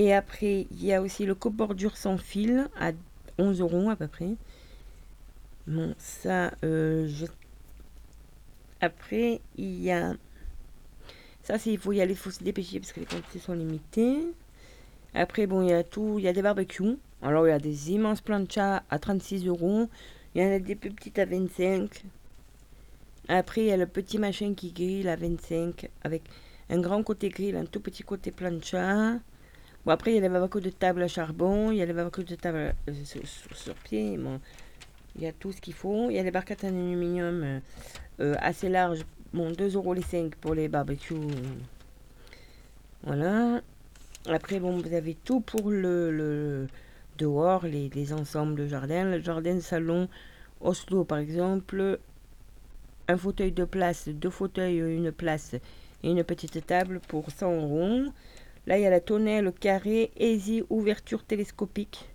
Et 0.00 0.14
après, 0.14 0.68
il 0.70 0.84
y 0.84 0.92
a 0.92 1.02
aussi 1.02 1.26
le 1.26 1.34
coupe-bordure 1.34 1.96
sans 1.96 2.18
fil 2.18 2.68
à 2.78 2.92
11 3.36 3.60
euros 3.60 3.90
à 3.90 3.96
peu 3.96 4.06
près. 4.06 4.36
Bon, 5.66 5.92
ça, 5.98 6.52
je... 6.62 7.26
Après, 8.80 9.40
il 9.56 9.82
y 9.82 9.90
a... 9.90 10.14
Ça, 11.42 11.58
c'est 11.58 11.72
il 11.72 11.78
faut 11.78 11.90
y 11.90 12.00
aller, 12.00 12.12
il 12.12 12.16
faut 12.16 12.30
se 12.30 12.44
dépêcher 12.44 12.78
parce 12.78 12.92
que 12.92 13.00
les 13.00 13.06
quantités 13.06 13.40
sont 13.40 13.54
limitées. 13.54 14.20
Après, 15.14 15.48
bon, 15.48 15.62
il 15.62 15.70
y 15.70 15.72
a 15.72 15.82
tout, 15.82 16.20
il 16.20 16.26
y 16.26 16.28
a 16.28 16.32
des 16.32 16.42
barbecues. 16.42 16.96
Alors, 17.20 17.48
il 17.48 17.50
y 17.50 17.52
a 17.52 17.58
des 17.58 17.90
immenses 17.90 18.20
planchas 18.20 18.84
à 18.88 19.00
36 19.00 19.46
euros. 19.48 19.88
Il 20.36 20.42
y 20.42 20.46
en 20.46 20.52
a 20.52 20.60
des 20.60 20.76
plus 20.76 20.92
petites 20.92 21.18
à 21.18 21.24
25. 21.24 22.04
Après, 23.26 23.62
il 23.62 23.66
y 23.66 23.72
a 23.72 23.76
le 23.76 23.88
petit 23.88 24.18
machin 24.18 24.54
qui 24.54 24.70
grille 24.70 25.08
à 25.08 25.16
25 25.16 25.90
avec 26.04 26.22
un 26.70 26.80
grand 26.80 27.02
côté 27.02 27.30
grill, 27.30 27.56
un 27.56 27.66
tout 27.66 27.80
petit 27.80 28.04
côté 28.04 28.30
plancha. 28.30 29.18
Bon, 29.84 29.92
après, 29.92 30.12
il 30.12 30.22
y 30.22 30.24
a 30.24 30.28
les 30.28 30.60
de 30.60 30.70
table 30.70 31.02
à 31.02 31.08
charbon. 31.08 31.70
Il 31.70 31.78
y 31.78 31.82
a 31.82 31.86
les 31.86 31.92
de 31.92 32.34
table 32.34 32.74
euh, 32.88 32.92
sur, 33.54 33.74
pied. 33.76 34.16
Bon, 34.18 34.40
il 35.16 35.22
y 35.22 35.26
a 35.26 35.32
tout 35.32 35.52
ce 35.52 35.60
qu'il 35.60 35.74
faut. 35.74 36.10
Il 36.10 36.16
y 36.16 36.18
a 36.18 36.22
les 36.22 36.30
barquettes 36.30 36.64
en 36.64 36.68
aluminium 36.68 37.42
euh, 37.42 37.60
euh, 38.20 38.34
assez 38.40 38.68
larges. 38.68 39.04
Bon, 39.32 39.50
2 39.50 39.76
euros 39.76 39.94
les 39.94 40.02
5 40.02 40.34
pour 40.36 40.54
les 40.54 40.68
barbecues. 40.68 41.14
Voilà. 43.02 43.60
Après, 44.26 44.58
bon, 44.58 44.78
vous 44.78 44.92
avez 44.92 45.14
tout 45.14 45.40
pour 45.40 45.70
le, 45.70 46.66
dehors, 47.18 47.64
les, 47.64 48.12
ensembles 48.12 48.56
de 48.56 48.66
jardin. 48.66 49.04
Le 49.04 49.20
jardin 49.20 49.60
salon 49.60 50.08
Oslo, 50.60 51.04
par 51.04 51.18
exemple. 51.18 51.98
Un 53.10 53.16
fauteuil 53.16 53.52
de 53.52 53.64
place, 53.64 54.08
deux 54.08 54.28
fauteuils, 54.28 54.80
une 54.80 55.12
place 55.12 55.54
et 56.02 56.10
une 56.10 56.24
petite 56.24 56.66
table 56.66 57.00
pour 57.08 57.30
100 57.30 57.62
euros. 57.62 58.02
Là, 58.66 58.78
il 58.78 58.82
y 58.82 58.86
a 58.86 58.90
la 58.90 59.00
tonnelle 59.00 59.52
carré 59.52 60.10
Easy 60.18 60.62
ouverture 60.68 61.24
télescopique. 61.24 62.08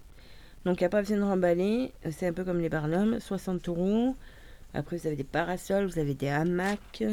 Donc, 0.65 0.79
il 0.79 0.83
n'y 0.83 0.88
a 0.88 0.89
pas 0.89 1.01
besoin 1.01 1.17
de 1.17 1.23
remballer. 1.23 1.91
C'est 2.12 2.27
un 2.27 2.33
peu 2.33 2.43
comme 2.43 2.59
les 2.59 2.69
Barnum, 2.69 3.19
60 3.19 3.67
euros. 3.69 4.15
Après, 4.73 4.97
vous 4.97 5.07
avez 5.07 5.15
des 5.15 5.23
parasols, 5.23 5.85
vous 5.85 6.00
avez 6.00 6.13
des 6.13 6.29
hamacs. 6.29 7.03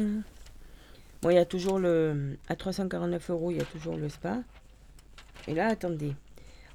Bon, 1.21 1.29
il 1.29 1.35
y 1.35 1.39
a 1.39 1.45
toujours 1.45 1.77
le. 1.77 2.37
À 2.49 2.55
349 2.55 3.29
euros, 3.29 3.51
il 3.51 3.57
y 3.57 3.61
a 3.61 3.65
toujours 3.65 3.97
le 3.97 4.09
spa. 4.09 4.39
Et 5.47 5.53
là, 5.53 5.67
attendez. 5.67 6.15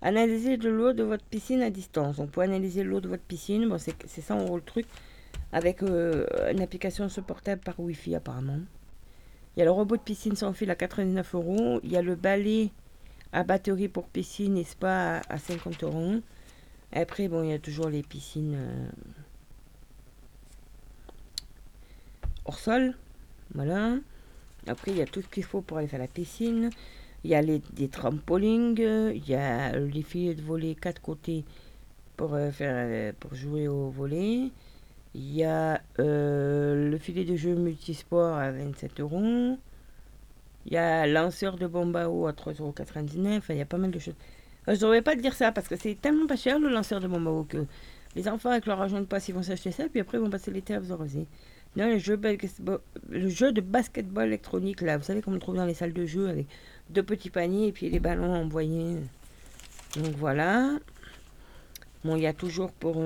Analysez 0.03 0.57
de 0.57 0.69
l'eau 0.69 0.93
de 0.93 1.03
votre 1.03 1.25
piscine 1.25 1.63
à 1.63 1.71
distance. 1.71 2.19
On 2.19 2.27
peut 2.27 2.43
analyser 2.43 2.85
l'eau 2.85 3.01
de 3.01 3.09
votre 3.09 3.23
piscine. 3.23 3.69
Bon, 3.69 3.79
c'est 3.79 4.21
100 4.21 4.43
euros 4.43 4.57
le 4.57 4.63
truc. 4.63 4.87
Avec 5.53 5.83
euh, 5.83 6.27
une 6.53 6.61
application 6.61 7.09
supportable 7.09 7.63
par 7.63 7.81
Wi-Fi, 7.81 8.17
apparemment. 8.17 8.61
Il 9.57 9.61
y 9.61 9.63
a 9.63 9.65
le 9.65 9.71
robot 9.71 9.97
de 9.97 10.03
piscine 10.03 10.37
sans 10.37 10.53
fil 10.53 10.71
à 10.71 10.75
89 10.75 11.35
euros. 11.35 11.81
Il 11.83 11.91
y 11.91 11.97
a 11.97 12.03
le 12.03 12.15
balai 12.15 12.71
à 13.33 13.43
batterie 13.43 13.89
pour 13.89 14.07
piscine 14.07 14.59
et 14.59 14.65
spa 14.65 15.23
à 15.29 15.39
50 15.39 15.83
euros. 15.83 16.17
Après, 16.93 17.29
bon, 17.29 17.43
il 17.43 17.51
y 17.51 17.55
a 17.55 17.59
toujours 17.59 17.89
les 17.89 18.03
piscines 18.03 18.55
euh, 18.55 18.89
hors 22.45 22.59
sol. 22.59 22.95
Voilà. 23.55 23.95
Après, 24.67 24.91
il 24.91 24.99
y 24.99 25.03
a 25.03 25.07
tout 25.07 25.23
ce 25.23 25.29
qu'il 25.29 25.45
faut 25.45 25.63
pour 25.63 25.79
aller 25.79 25.89
faire 25.89 26.01
la 26.01 26.09
piscine. 26.09 26.71
Il 27.25 27.31
y 27.31 27.35
a 27.35 27.41
les, 27.41 27.61
des 27.73 27.89
trampolines, 27.89 28.75
il 28.79 29.27
y 29.27 29.35
a 29.35 29.73
les 29.79 30.03
filets 30.03 30.35
de 30.35 30.43
volet 30.43 30.75
quatre 30.75 31.01
côtés 31.01 31.45
pour, 32.17 32.35
euh, 32.35 32.51
faire, 32.51 32.75
euh, 32.77 33.13
pour 33.19 33.35
jouer 33.35 33.69
au 33.69 33.89
volet. 33.89 34.51
Il 35.17 35.35
y 35.35 35.45
a 35.45 35.81
euh, 35.99 36.91
le 36.91 36.99
filet 36.99 37.25
de 37.25 37.37
jeu 37.37 37.55
multisport 37.55 38.37
à 38.37 38.51
27 38.51 39.01
euros. 39.01 39.57
Il 40.67 40.73
y 40.75 40.77
a 40.77 41.07
lanceur 41.07 41.57
de 41.57 41.67
bombe 41.67 41.97
à 41.97 42.11
eau 42.11 42.27
à 42.27 42.33
3,99 42.33 42.61
euros. 42.61 42.75
Enfin, 43.39 43.55
il 43.55 43.59
y 43.59 43.63
a 43.63 43.65
pas 43.65 43.79
mal 43.79 43.91
de 43.91 43.99
choses. 43.99 44.15
je 44.67 44.73
ne 44.73 44.77
devrais 44.77 45.01
pas 45.01 45.17
te 45.17 45.23
dire 45.23 45.33
ça 45.35 45.53
parce 45.53 45.69
que 45.69 45.77
c'est 45.77 45.95
tellement 45.99 46.27
pas 46.27 46.37
cher 46.37 46.59
le 46.59 46.69
lanceur 46.69 47.01
de 47.01 47.09
eau 47.09 47.47
que 47.49 47.65
les 48.15 48.29
enfants 48.29 48.51
avec 48.51 48.67
leur 48.67 48.79
argent 48.79 49.01
de 49.01 49.07
passe 49.07 49.29
ils 49.29 49.35
vont 49.35 49.43
s'acheter 49.43 49.71
ça 49.71 49.85
puis 49.89 50.01
après 50.01 50.19
ils 50.19 50.21
vont 50.21 50.29
passer 50.29 50.51
l'été 50.51 50.75
à 50.75 50.81
vous 50.81 50.93
arroser. 50.93 51.27
Non, 51.77 51.89
le 51.89 51.97
jeu, 51.97 52.21
le 53.09 53.29
jeu 53.29 53.53
de 53.53 53.63
basketball 53.63 54.27
électronique 54.27 54.83
là, 54.83 54.99
vous 54.99 55.05
savez 55.05 55.23
comme 55.23 55.35
on 55.35 55.39
trouve 55.39 55.57
dans 55.57 55.65
les 55.65 55.75
salles 55.75 55.95
de 55.95 56.05
jeu 56.05 56.29
avec 56.29 56.47
deux 56.91 57.03
petits 57.03 57.31
paniers 57.31 57.69
et 57.69 57.73
puis 57.73 57.89
les 57.89 58.01
ballons 58.01 58.35
envoyés. 58.35 58.97
Donc 59.97 60.15
voilà. 60.17 60.73
Bon, 62.07 62.15
il 62.15 62.23
y 62.23 62.27
a 62.29 62.33
toujours 62.33 62.71
pour... 62.71 63.03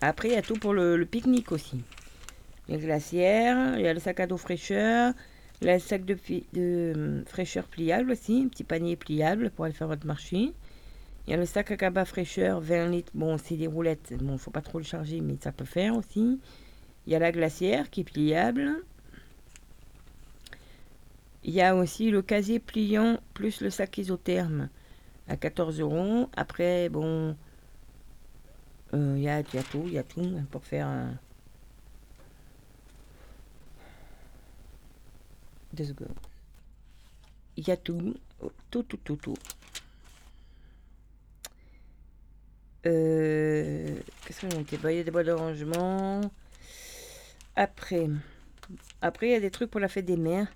Après, 0.00 0.26
il 0.26 0.34
y 0.34 0.36
a 0.36 0.42
tout 0.42 0.54
pour 0.54 0.72
le, 0.72 1.04
pique-nique 1.04 1.52
aussi. 1.52 1.84
Les 2.68 2.78
glacières, 2.78 3.78
il 3.78 3.82
y 3.82 3.86
a 3.86 3.94
le 3.94 4.00
sac 4.00 4.18
à 4.18 4.26
dos 4.26 4.36
fraîcheur, 4.36 5.12
le 5.62 5.78
sac 5.78 6.04
de, 6.04 6.18
de 6.52 7.22
fraîcheur 7.28 7.68
pliable 7.68 8.10
aussi, 8.10 8.42
un 8.44 8.48
petit 8.48 8.64
panier 8.64 8.96
pliable 8.96 9.50
pour 9.50 9.66
aller 9.66 9.74
faire 9.74 9.86
votre 9.86 10.04
marché. 10.04 10.52
Il 11.26 11.30
y 11.30 11.32
a 11.34 11.36
le 11.36 11.46
sac 11.46 11.70
à 11.70 11.76
cabas 11.76 12.06
fraîcheur, 12.06 12.60
20 12.60 12.88
litres. 12.88 13.12
Bon, 13.14 13.38
c'est 13.38 13.54
des 13.54 13.68
roulettes. 13.68 14.12
Bon, 14.20 14.36
faut 14.36 14.50
pas 14.50 14.62
trop 14.62 14.78
le 14.78 14.84
charger, 14.84 15.20
mais 15.20 15.36
ça 15.40 15.52
peut 15.52 15.64
faire 15.64 15.96
aussi. 15.96 16.40
Il 17.06 17.12
y 17.12 17.14
a 17.14 17.20
la 17.20 17.30
glacière 17.30 17.88
qui 17.88 18.00
est 18.00 18.04
pliable. 18.04 18.82
Il 21.44 21.54
y 21.54 21.62
a 21.62 21.76
aussi 21.76 22.10
le 22.10 22.20
casier 22.20 22.58
pliant 22.58 23.18
plus 23.32 23.60
le 23.60 23.70
sac 23.70 23.96
isotherme 23.96 24.70
à 25.28 25.36
14 25.36 25.78
euros. 25.78 26.28
Après, 26.34 26.88
bon, 26.88 27.04
euh, 27.04 27.32
il 28.94 29.22
y, 29.22 29.28
a, 29.28 29.42
tout, 29.42 29.84
il 29.86 29.92
y 29.92 29.98
a 29.98 30.02
tout 30.02 30.40
pour 30.50 30.64
faire 30.64 30.86
un. 30.86 31.18
Deux 35.72 35.84
secondes. 35.84 36.14
Il 37.56 37.66
y 37.66 37.70
a 37.70 37.76
tout, 37.76 38.14
tout, 38.70 38.82
tout, 38.82 38.96
tout, 38.98 39.16
tout. 39.16 39.36
Euh, 42.86 43.98
Qu'est-ce 44.24 44.40
qu'on 44.40 44.56
a 44.56 44.90
Il 44.90 44.96
y 44.96 45.00
a 45.00 45.04
des 45.04 45.10
bois 45.10 45.24
d'arrangement. 45.24 46.20
Après, 47.56 48.08
après, 49.00 49.28
il 49.28 49.32
y 49.32 49.36
a 49.36 49.40
des 49.40 49.50
trucs 49.50 49.70
pour 49.70 49.80
la 49.80 49.88
fête 49.88 50.04
des 50.04 50.16
mères 50.16 50.48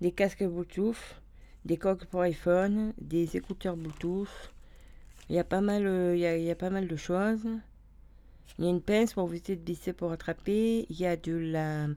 des 0.00 0.12
casques 0.12 0.44
Bluetooth, 0.44 1.20
des 1.64 1.76
coques 1.76 2.06
pour 2.06 2.20
iPhone, 2.20 2.92
des 2.98 3.36
écouteurs 3.36 3.76
Bluetooth. 3.76 4.28
Il 5.28 5.34
y 5.34 5.38
a 5.38 5.44
pas 5.44 5.60
mal, 5.60 5.86
euh, 5.86 6.14
il, 6.14 6.20
y 6.20 6.50
a, 6.50 6.54
pas 6.54 6.70
mal 6.70 6.86
de 6.86 6.96
choses. 6.96 7.46
Il 8.58 8.64
y 8.64 8.68
a 8.68 8.70
une 8.70 8.80
pince 8.80 9.12
pour 9.12 9.26
vous 9.26 9.32
éviter 9.32 9.56
de 9.56 9.64
glisser 9.64 9.92
pour 9.92 10.12
attraper. 10.12 10.86
Il 10.88 10.98
y 10.98 11.06
a 11.06 11.16
de 11.16 11.32
la, 11.32 11.88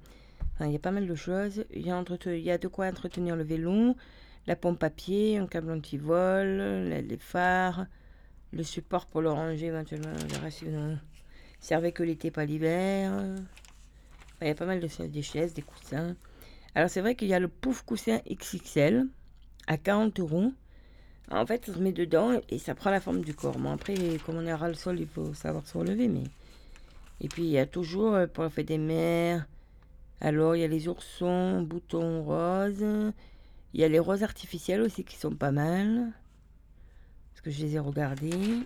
il 0.61 0.71
y 0.71 0.75
a 0.75 0.79
pas 0.79 0.91
mal 0.91 1.07
de 1.07 1.15
choses. 1.15 1.63
Il 1.71 1.85
y 1.85 1.91
a, 1.91 2.03
il 2.25 2.41
y 2.41 2.51
a 2.51 2.57
de 2.57 2.67
quoi 2.67 2.87
entretenir 2.87 3.35
le 3.35 3.43
vélo, 3.43 3.95
la 4.47 4.55
pompe 4.55 4.79
papier, 4.79 5.37
un 5.37 5.47
câble 5.47 5.71
anti-vol, 5.71 6.57
les 6.89 7.17
phares, 7.17 7.85
le 8.51 8.63
support 8.63 9.05
pour 9.05 9.21
le 9.21 9.29
ranger 9.29 9.67
éventuellement. 9.67 10.11
Le 10.11 10.97
servait 11.59 11.91
que 11.91 12.03
l'été, 12.03 12.31
pas 12.31 12.45
l'hiver. 12.45 13.11
il 14.41 14.47
y 14.47 14.51
a 14.51 14.55
pas 14.55 14.65
mal 14.65 14.79
de 14.79 14.87
choses, 14.87 15.09
des 15.09 15.21
chaises, 15.21 15.53
des 15.53 15.61
coussins. 15.61 16.15
Alors 16.75 16.89
c'est 16.89 17.01
vrai 17.01 17.15
qu'il 17.15 17.27
y 17.27 17.33
a 17.33 17.39
le 17.39 17.47
pouf 17.47 17.83
coussin 17.83 18.19
XXL 18.29 19.07
à 19.67 19.77
40 19.77 20.19
euros. 20.19 20.51
En 21.31 21.45
fait, 21.45 21.65
ça 21.65 21.73
se 21.73 21.79
met 21.79 21.91
dedans 21.91 22.41
et 22.49 22.57
ça 22.57 22.73
prend 22.73 22.89
la 22.89 22.99
forme 22.99 23.21
du 23.21 23.35
corps. 23.35 23.57
Bon, 23.57 23.71
après, 23.71 23.95
comme 24.25 24.37
on 24.37 24.45
est 24.47 24.51
à 24.51 24.67
le 24.67 24.73
sol, 24.73 24.99
il 24.99 25.07
faut 25.07 25.33
savoir 25.33 25.65
se 25.67 25.77
relever. 25.77 26.09
Et 27.21 27.27
puis, 27.27 27.43
il 27.43 27.49
y 27.49 27.59
a 27.59 27.67
toujours, 27.67 28.15
euh, 28.15 28.27
pour 28.27 28.43
la 28.43 28.49
fête 28.49 28.67
des 28.67 28.77
mères, 28.77 29.45
alors 30.21 30.55
il 30.55 30.61
y 30.61 30.63
a 30.63 30.67
les 30.67 30.87
oursons, 30.87 31.61
boutons 31.61 32.23
roses. 32.23 33.13
Il 33.73 33.79
y 33.79 33.83
a 33.83 33.87
les 33.87 33.99
roses 33.99 34.23
artificielles 34.23 34.81
aussi 34.81 35.03
qui 35.03 35.17
sont 35.17 35.35
pas 35.35 35.51
mal. 35.51 36.11
Parce 37.31 37.41
que 37.41 37.51
je 37.51 37.63
les 37.63 37.75
ai 37.75 37.79
regardées. 37.79 38.65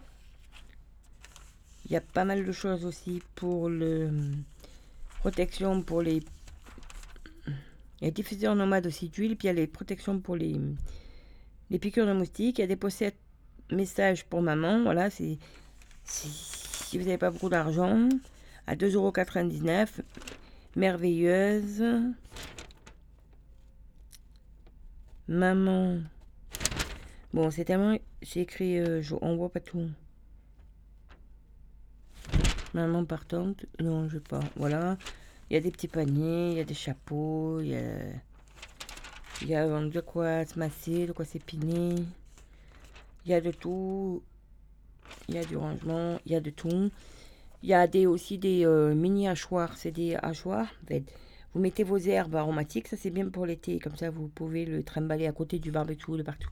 Il 1.86 1.91
y 1.91 1.98
a 1.98 2.01
pas 2.01 2.24
mal 2.24 2.46
de 2.46 2.51
choses 2.53 2.86
aussi 2.86 3.22
pour 3.36 3.70
le 3.70 4.10
protection 5.20 5.82
pour 5.82 6.01
les 6.01 6.22
il 8.01 8.08
y 8.08 8.10
a 8.10 8.12
diffuseur 8.12 8.53
nomade 8.53 8.86
aussi 8.86 9.08
d'huile, 9.08 9.38
puis 9.38 9.48
il 9.48 9.48
y 9.48 9.50
a 9.51 9.53
les 9.53 9.65
protections 9.65 10.20
pour 10.20 10.36
les, 10.36 10.60
les 11.70 11.79
piqûres 11.79 12.05
de 12.08 12.13
moustiques. 12.13 12.58
Il 12.60 12.62
y 12.62 12.65
a 12.65 12.67
des 12.67 12.75
pochettes 12.75 13.17
messages 13.72 14.25
pour 14.25 14.41
maman. 14.41 14.84
Voilà, 14.84 15.10
c'est 15.10 15.38
si 16.05 16.98
vous 16.98 17.05
n'avez 17.05 17.17
pas 17.17 17.32
beaucoup 17.32 17.50
d'argent, 17.50 18.10
à 18.67 18.75
2,99€. 18.75 19.88
Merveilleuse. 20.75 21.84
Maman. 25.27 26.00
Bon, 27.34 27.50
c'est 27.51 27.65
tellement... 27.65 27.98
C'est 28.22 28.41
écrit... 28.41 28.77
euh, 28.79 29.01
je- 29.01 29.15
on 29.22 29.36
voit 29.36 29.50
pas 29.51 29.60
tout. 29.60 29.89
Maman 32.74 33.05
partante. 33.05 33.65
Non, 33.79 34.08
je 34.10 34.15
veux 34.15 34.20
pas. 34.24 34.41
Voilà. 34.55 34.98
Il 35.50 35.53
y 35.53 35.58
a 35.58 35.62
des 35.62 35.72
petits 35.72 35.88
paniers, 35.88 36.51
il 36.51 36.58
y 36.58 36.60
a 36.60 36.63
des 36.63 36.74
chapeaux, 36.74 37.60
il 37.62 37.67
y 37.70 37.75
a... 37.75 37.82
Il 39.43 39.50
y 39.50 39.55
a 39.55 39.67
de 39.67 40.00
quoi 40.00 40.45
se 40.45 40.57
masser, 40.57 41.05
de 41.05 41.12
quoi 41.12 41.25
s'épiner. 41.25 41.95
Il 43.25 43.31
y 43.31 43.33
a 43.33 43.41
de 43.41 43.51
tout. 43.51 44.21
Il 45.27 45.35
y 45.35 45.38
a 45.38 45.43
du 45.43 45.57
rangement, 45.57 46.17
il 46.25 46.31
y 46.31 46.35
a 46.35 46.39
de 46.39 46.50
tout. 46.50 46.89
Il 47.62 47.69
y 47.69 47.73
a 47.73 47.85
des, 47.88 48.05
aussi 48.05 48.38
des 48.38 48.65
euh, 48.65 48.95
mini 48.95 49.27
hachoirs. 49.27 49.75
C'est 49.77 49.91
des 49.91 50.15
hachoirs. 50.15 50.67
Vous 51.53 51.59
mettez 51.59 51.83
vos 51.83 51.97
herbes 51.97 52.35
aromatiques, 52.35 52.88
ça 52.88 52.97
c'est 52.97 53.09
bien 53.09 53.27
pour 53.29 53.45
l'été. 53.45 53.79
Comme 53.79 53.95
ça, 53.97 54.09
vous 54.09 54.27
pouvez 54.29 54.65
le 54.65 54.81
trimballer 54.81 55.27
à 55.27 55.33
côté 55.33 55.59
du 55.59 55.71
barbecue 55.71 56.17
de 56.17 56.23
partout. 56.23 56.50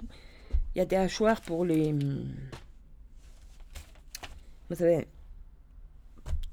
Il 0.76 0.80
y 0.80 0.82
a 0.82 0.86
des 0.86 0.98
hachoirs 0.98 1.42
pour 1.42 1.64
les. 1.66 1.90
hum, 1.94 2.26
Vous 4.70 4.76
savez, 4.76 5.08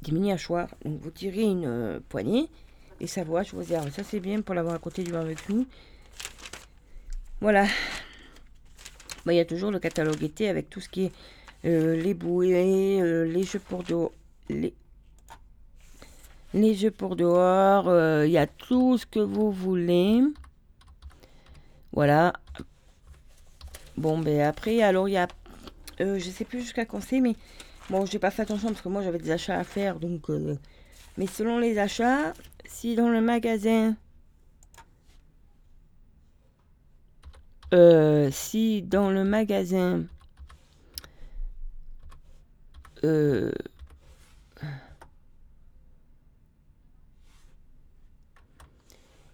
des 0.02 0.12
mini 0.12 0.32
hachoirs. 0.32 0.68
Donc 0.84 1.00
vous 1.00 1.10
tirez 1.10 1.42
une 1.42 1.66
euh, 1.66 2.00
poignée 2.08 2.48
et 3.00 3.06
ça 3.08 3.24
vous 3.24 3.36
hache 3.36 3.54
vos 3.54 3.62
herbes. 3.62 3.90
Ça 3.90 4.04
c'est 4.04 4.20
bien 4.20 4.40
pour 4.40 4.54
l'avoir 4.54 4.74
à 4.76 4.78
côté 4.78 5.02
du 5.02 5.12
barbecue. 5.12 5.66
Voilà. 7.40 7.66
Bah, 9.24 9.32
Il 9.32 9.36
y 9.36 9.40
a 9.40 9.44
toujours 9.44 9.70
le 9.70 9.78
catalogue 9.78 10.22
été 10.22 10.48
avec 10.48 10.68
tout 10.70 10.80
ce 10.80 10.88
qui 10.88 11.04
est 11.04 11.12
euh, 11.64 11.96
les 11.96 12.14
bouées, 12.14 13.00
euh, 13.00 13.24
les 13.24 13.44
jeux 13.44 13.58
pour 13.58 13.82
dehors, 13.84 14.12
les, 14.48 14.74
jeux 16.74 16.90
pour 16.90 17.14
dehors. 17.16 17.88
euh, 17.88 18.26
Il 18.26 18.32
y 18.32 18.38
a 18.38 18.46
tout 18.46 18.98
ce 18.98 19.06
que 19.06 19.20
vous 19.20 19.52
voulez. 19.52 20.22
Voilà. 21.92 22.32
Bon, 23.96 24.18
ben 24.18 24.40
après, 24.40 24.82
alors 24.82 25.08
il 25.08 25.12
y 25.12 25.16
a. 25.16 25.26
je 25.98 26.30
sais 26.30 26.44
plus 26.44 26.60
jusqu'à 26.60 26.84
quand 26.84 27.00
c'est, 27.00 27.20
mais 27.20 27.34
bon, 27.90 28.06
j'ai 28.06 28.18
pas 28.20 28.30
fait 28.30 28.42
attention 28.42 28.68
parce 28.68 28.80
que 28.80 28.88
moi 28.88 29.02
j'avais 29.02 29.18
des 29.18 29.30
achats 29.30 29.58
à 29.58 29.64
faire. 29.64 29.98
Donc, 29.98 30.28
mais 31.16 31.26
selon 31.26 31.58
les 31.58 31.78
achats, 31.78 32.32
si 32.66 32.94
dans 32.94 33.08
le 33.08 33.20
magasin. 33.20 33.96
Euh, 37.72 38.30
si 38.32 38.82
dans 38.82 39.10
le 39.10 39.24
magasin. 39.24 40.04
euh, 43.04 43.52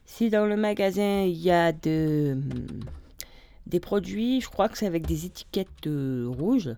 si 0.07 0.31
dans 0.31 0.47
le 0.47 0.57
magasin 0.57 1.23
il 1.23 1.37
y 1.37 1.51
a 1.51 1.73
de, 1.73 2.39
des 3.67 3.81
produits, 3.81 4.41
je 4.41 4.49
crois 4.49 4.69
que 4.69 4.79
c'est 4.79 4.87
avec 4.87 5.07
des 5.07 5.27
étiquettes 5.27 5.87
euh, 5.87 6.27
rouges. 6.29 6.71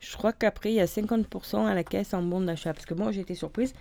Je 0.00 0.16
crois 0.16 0.32
qu'après 0.32 0.72
il 0.72 0.76
y 0.76 0.80
a 0.80 0.86
50% 0.86 1.66
à 1.66 1.74
la 1.74 1.84
caisse 1.84 2.14
en 2.14 2.22
bon 2.22 2.40
d'achat. 2.42 2.72
Parce 2.74 2.86
que 2.86 2.94
moi 2.94 3.12
j'ai 3.12 3.22
été 3.22 3.34
surprise. 3.34 3.72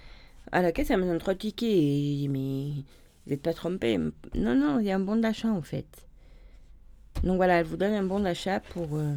À 0.52 0.62
la 0.62 0.72
caisse, 0.72 0.90
elle 0.92 1.00
me 1.02 1.06
donne 1.06 1.20
trois 1.20 1.36
tickets. 1.36 1.70
Et, 1.70 2.28
mais 2.30 2.84
vous 3.26 3.32
n'êtes 3.32 3.42
pas 3.42 3.54
trompé. 3.54 3.98
Non, 3.98 4.56
non, 4.56 4.80
il 4.80 4.86
y 4.88 4.92
a 4.92 4.96
un 4.96 5.00
bon 5.00 5.18
d'achat 5.18 5.50
en 5.50 5.62
fait. 5.62 5.88
Donc 7.22 7.36
voilà, 7.38 7.60
elle 7.60 7.66
vous 7.66 7.78
donne 7.78 7.94
un 7.94 8.04
bon 8.04 8.20
d'achat 8.20 8.60
pour. 8.60 8.88
euh, 8.94 9.16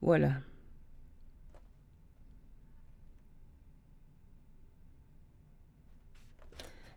Voilà. 0.00 0.40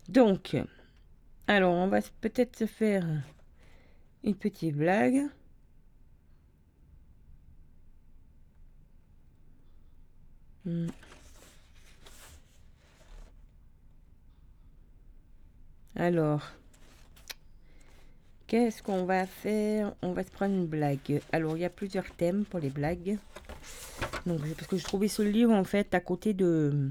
Donc, 0.08 0.56
alors 1.46 1.74
on 1.74 1.88
va 1.88 2.00
peut-être 2.20 2.56
se 2.58 2.66
faire 2.66 3.04
une 4.24 4.34
petite 4.34 4.76
blague. 4.76 5.28
Hmm. 10.64 10.88
Alors, 15.94 16.42
qu'est-ce 18.50 18.82
qu'on 18.82 19.04
va 19.04 19.26
faire? 19.26 19.94
On 20.02 20.12
va 20.12 20.24
se 20.24 20.30
prendre 20.30 20.52
une 20.52 20.66
blague. 20.66 21.22
Alors, 21.30 21.56
il 21.56 21.60
y 21.60 21.64
a 21.64 21.70
plusieurs 21.70 22.10
thèmes 22.16 22.44
pour 22.44 22.58
les 22.58 22.68
blagues. 22.68 23.16
Donc, 24.26 24.40
parce 24.56 24.66
que 24.66 24.76
je 24.76 24.82
trouvais 24.82 25.06
ce 25.06 25.22
livre 25.22 25.52
en 25.52 25.62
fait 25.62 25.94
à 25.94 26.00
côté 26.00 26.34
de 26.34 26.90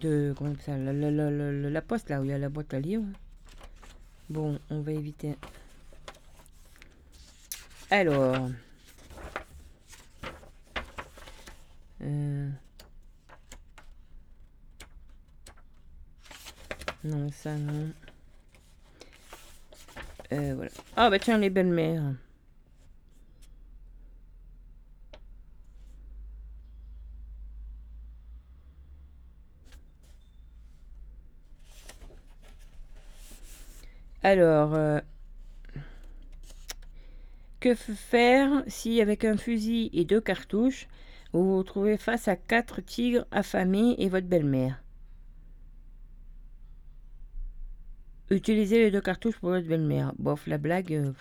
de 0.00 0.32
comment 0.38 0.54
ça? 0.64 0.76
La 0.78 1.82
poste 1.82 2.08
là 2.08 2.20
où 2.20 2.24
il 2.24 2.30
y 2.30 2.32
a 2.32 2.38
la 2.38 2.48
boîte 2.48 2.72
à 2.72 2.80
livres. 2.80 3.04
Bon, 4.30 4.58
on 4.70 4.80
va 4.80 4.92
éviter. 4.92 5.36
Alors. 7.90 8.48
Euh, 12.00 12.48
Non, 17.08 17.30
ça 17.32 17.54
non. 17.56 17.90
Euh. 20.32 20.68
Ah 20.94 21.08
bah 21.08 21.18
tiens, 21.18 21.38
les 21.38 21.48
belles-mères. 21.48 22.02
Alors, 34.22 34.74
euh, 34.74 35.00
que 37.60 37.74
faire 37.74 38.62
si 38.66 39.00
avec 39.00 39.24
un 39.24 39.38
fusil 39.38 39.88
et 39.94 40.04
deux 40.04 40.20
cartouches, 40.20 40.88
vous 41.32 41.44
vous 41.44 41.58
retrouvez 41.58 41.96
face 41.96 42.28
à 42.28 42.36
quatre 42.36 42.82
tigres 42.82 43.24
affamés 43.30 43.94
et 43.96 44.10
votre 44.10 44.26
belle-mère? 44.26 44.82
Utilisez 48.30 48.78
les 48.78 48.90
deux 48.90 49.00
cartouches 49.00 49.38
pour 49.38 49.50
votre 49.50 49.66
belle-mère. 49.66 50.12
Bof, 50.18 50.46
la 50.46 50.58
blague. 50.58 50.92
euh. 50.92 51.12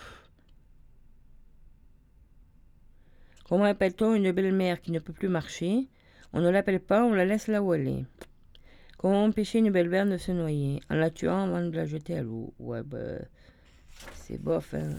Comment 3.48 3.64
appelle-t-on 3.64 4.14
une 4.14 4.32
belle-mère 4.34 4.82
qui 4.82 4.92
ne 4.92 5.00
peut 5.00 5.14
plus 5.14 5.30
marcher? 5.30 5.88
On 6.34 6.42
ne 6.42 6.50
l'appelle 6.50 6.82
pas, 6.82 7.06
on 7.06 7.14
la 7.14 7.24
laisse 7.26 7.48
là 7.48 7.64
où 7.64 7.74
elle 7.74 7.88
est. 7.88 8.06
Comment 8.98 9.24
empêcher 9.24 9.60
une 9.60 9.72
belle-mère 9.72 10.06
de 10.06 10.18
se 10.18 10.34
noyer? 10.34 10.82
En 10.90 10.96
la 10.96 11.10
tuant 11.10 11.46
avant 11.46 11.62
de 11.62 11.76
la 11.76 11.86
jeter 11.86 12.18
à 12.18 12.24
l'eau. 12.24 12.54
Ouais, 12.60 12.84
bah. 12.84 13.20
C'est 14.16 14.38
bof, 14.38 14.74
hein. 14.74 14.90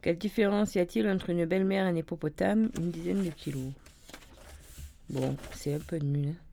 Quelle 0.00 0.16
différence 0.16 0.76
y 0.76 0.78
a-t-il 0.78 1.08
entre 1.08 1.30
une 1.30 1.44
belle-mère 1.44 1.86
et 1.86 1.88
un 1.88 1.96
hippopotame? 1.96 2.70
Une 2.78 2.92
dizaine 2.92 3.24
de 3.24 3.30
kilos. 3.30 3.72
Bon, 5.10 5.36
c'est 5.54 5.74
un 5.74 5.80
peu 5.80 5.96
nul. 5.96 6.28
hein. 6.28 6.47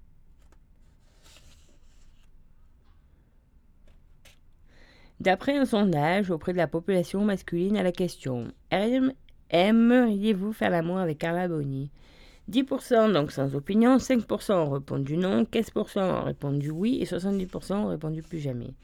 D'après 5.25 5.57
un 5.57 5.65
sondage 5.65 6.29
auprès 6.29 6.51
de 6.51 6.57
la 6.57 6.67
population 6.67 7.25
masculine 7.25 7.77
à 7.77 7.81
la 7.81 7.91
question 7.91 8.53
Aime- 8.69 9.13
Aimeriez-vous 9.49 10.53
faire 10.53 10.69
l'amour 10.69 10.99
avec 10.99 11.17
Carla 11.17 11.47
Boni? 11.47 11.89
10% 12.51 13.11
donc 13.11 13.31
sans 13.31 13.55
opinion, 13.55 13.97
5% 13.97 14.53
ont 14.53 14.69
répondu 14.69 15.17
non, 15.17 15.43
15% 15.45 15.99
ont 15.99 16.23
répondu 16.25 16.69
oui 16.69 16.99
et 17.01 17.05
70% 17.05 17.73
ont 17.73 17.88
répondu 17.88 18.21
plus 18.21 18.38
jamais. 18.38 18.75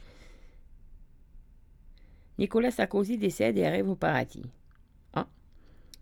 Nicolas 2.39 2.71
Sarkozy 2.71 3.19
décède 3.19 3.59
et 3.59 3.65
arrive 3.67 3.89
au 3.89 3.95
paradis. 3.95 4.49
Ah. 5.13 5.27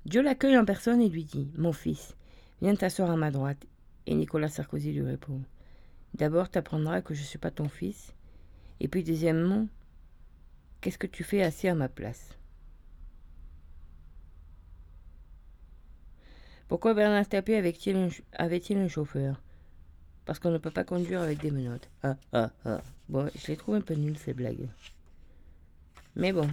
Dieu 0.05 0.21
l'accueille 0.21 0.57
en 0.57 0.63
personne 0.63 1.01
et 1.01 1.09
lui 1.09 1.25
dit 1.25 1.51
Mon 1.57 1.73
fils, 1.73 2.15
viens 2.61 2.75
t'asseoir 2.75 3.11
à 3.11 3.17
ma 3.17 3.29
droite. 3.29 3.65
Et 4.07 4.15
Nicolas 4.15 4.47
Sarkozy 4.47 4.93
lui 4.93 5.03
répond 5.03 5.41
D'abord, 6.13 6.49
t'apprendras 6.49 7.01
que 7.01 7.13
je 7.13 7.19
ne 7.19 7.25
suis 7.25 7.39
pas 7.39 7.51
ton 7.51 7.67
fils. 7.67 8.13
Et 8.79 8.87
puis, 8.87 9.03
deuxièmement, 9.03 9.67
qu'est-ce 10.81 10.97
que 10.97 11.07
tu 11.07 11.23
fais 11.23 11.41
assis 11.41 11.67
à 11.67 11.75
ma 11.75 11.89
place? 11.89 12.29
Pourquoi 16.67 16.93
Bernard 16.93 17.27
Tapie 17.27 17.55
avait-il 17.55 17.97
un, 17.97 18.09
un 18.83 18.87
chauffeur? 18.87 19.41
Parce 20.25 20.37
qu'on 20.37 20.51
ne 20.51 20.59
peut 20.59 20.69
pas 20.69 20.83
conduire 20.83 21.21
avec 21.21 21.39
des 21.39 21.49
menottes. 21.49 21.89
Ah, 22.03 22.15
ah, 22.31 22.51
ah. 22.63 22.81
Bon, 23.07 23.31
je 23.35 23.47
les 23.47 23.57
trouve 23.57 23.75
un 23.75 23.81
peu 23.81 23.95
nulles, 23.95 24.19
ces 24.19 24.33
blagues. 24.33 24.69
Mais 26.15 26.31
bon. 26.31 26.47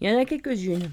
Il 0.00 0.10
y 0.10 0.12
en 0.12 0.18
a 0.18 0.26
quelques-unes. 0.26 0.90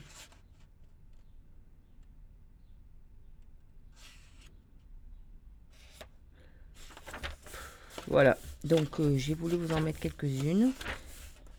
Voilà. 8.08 8.38
Donc, 8.63 9.00
euh, 9.00 9.18
j'ai 9.18 9.34
voulu 9.34 9.58
vous 9.58 9.74
en 9.74 9.82
mettre 9.82 10.00
quelques-unes. 10.00 10.72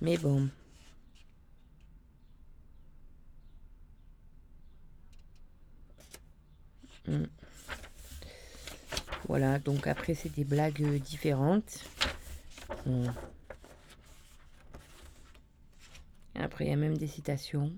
Mais 0.01 0.17
bon. 0.17 0.49
Hmm. 7.07 7.25
Voilà, 9.29 9.59
donc 9.59 9.87
après, 9.87 10.15
c'est 10.15 10.35
des 10.35 10.45
blagues 10.45 10.83
différentes. 11.01 11.85
Après, 16.35 16.65
il 16.65 16.71
y 16.71 16.73
a 16.73 16.77
même 16.77 16.97
des 16.97 17.07
citations. 17.07 17.73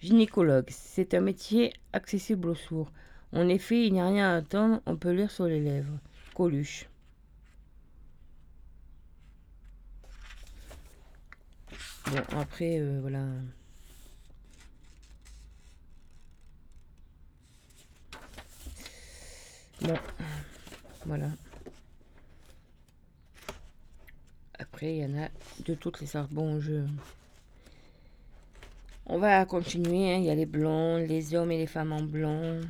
Gynécologue, 0.00 0.68
c'est 0.70 1.14
un 1.14 1.20
métier 1.20 1.72
accessible 1.92 2.50
aux 2.50 2.54
sourds. 2.54 2.92
En 3.32 3.48
effet, 3.48 3.86
il 3.86 3.92
n'y 3.92 4.00
a 4.00 4.06
rien 4.06 4.30
à 4.30 4.36
attendre, 4.36 4.80
on 4.86 4.96
peut 4.96 5.12
lire 5.12 5.30
sur 5.30 5.46
les 5.46 5.60
lèvres. 5.60 5.98
Coluche. 6.34 6.89
Bon, 12.06 12.38
après, 12.38 12.78
euh, 12.80 12.98
voilà. 13.00 13.24
Bon, 19.82 19.98
voilà. 21.06 21.30
Après, 24.58 24.94
il 24.96 25.02
y 25.02 25.04
en 25.06 25.22
a 25.22 25.28
de 25.64 25.74
toutes 25.74 26.00
les 26.00 26.06
sortes. 26.06 26.30
Bon, 26.32 26.60
je... 26.60 26.84
On 29.06 29.18
va 29.18 29.44
continuer. 29.46 30.12
Hein. 30.12 30.18
Il 30.18 30.24
y 30.24 30.30
a 30.30 30.34
les 30.34 30.46
blonds, 30.46 30.98
les 30.98 31.34
hommes 31.34 31.50
et 31.52 31.58
les 31.58 31.66
femmes 31.66 31.92
en 31.92 32.02
blanc. 32.02 32.60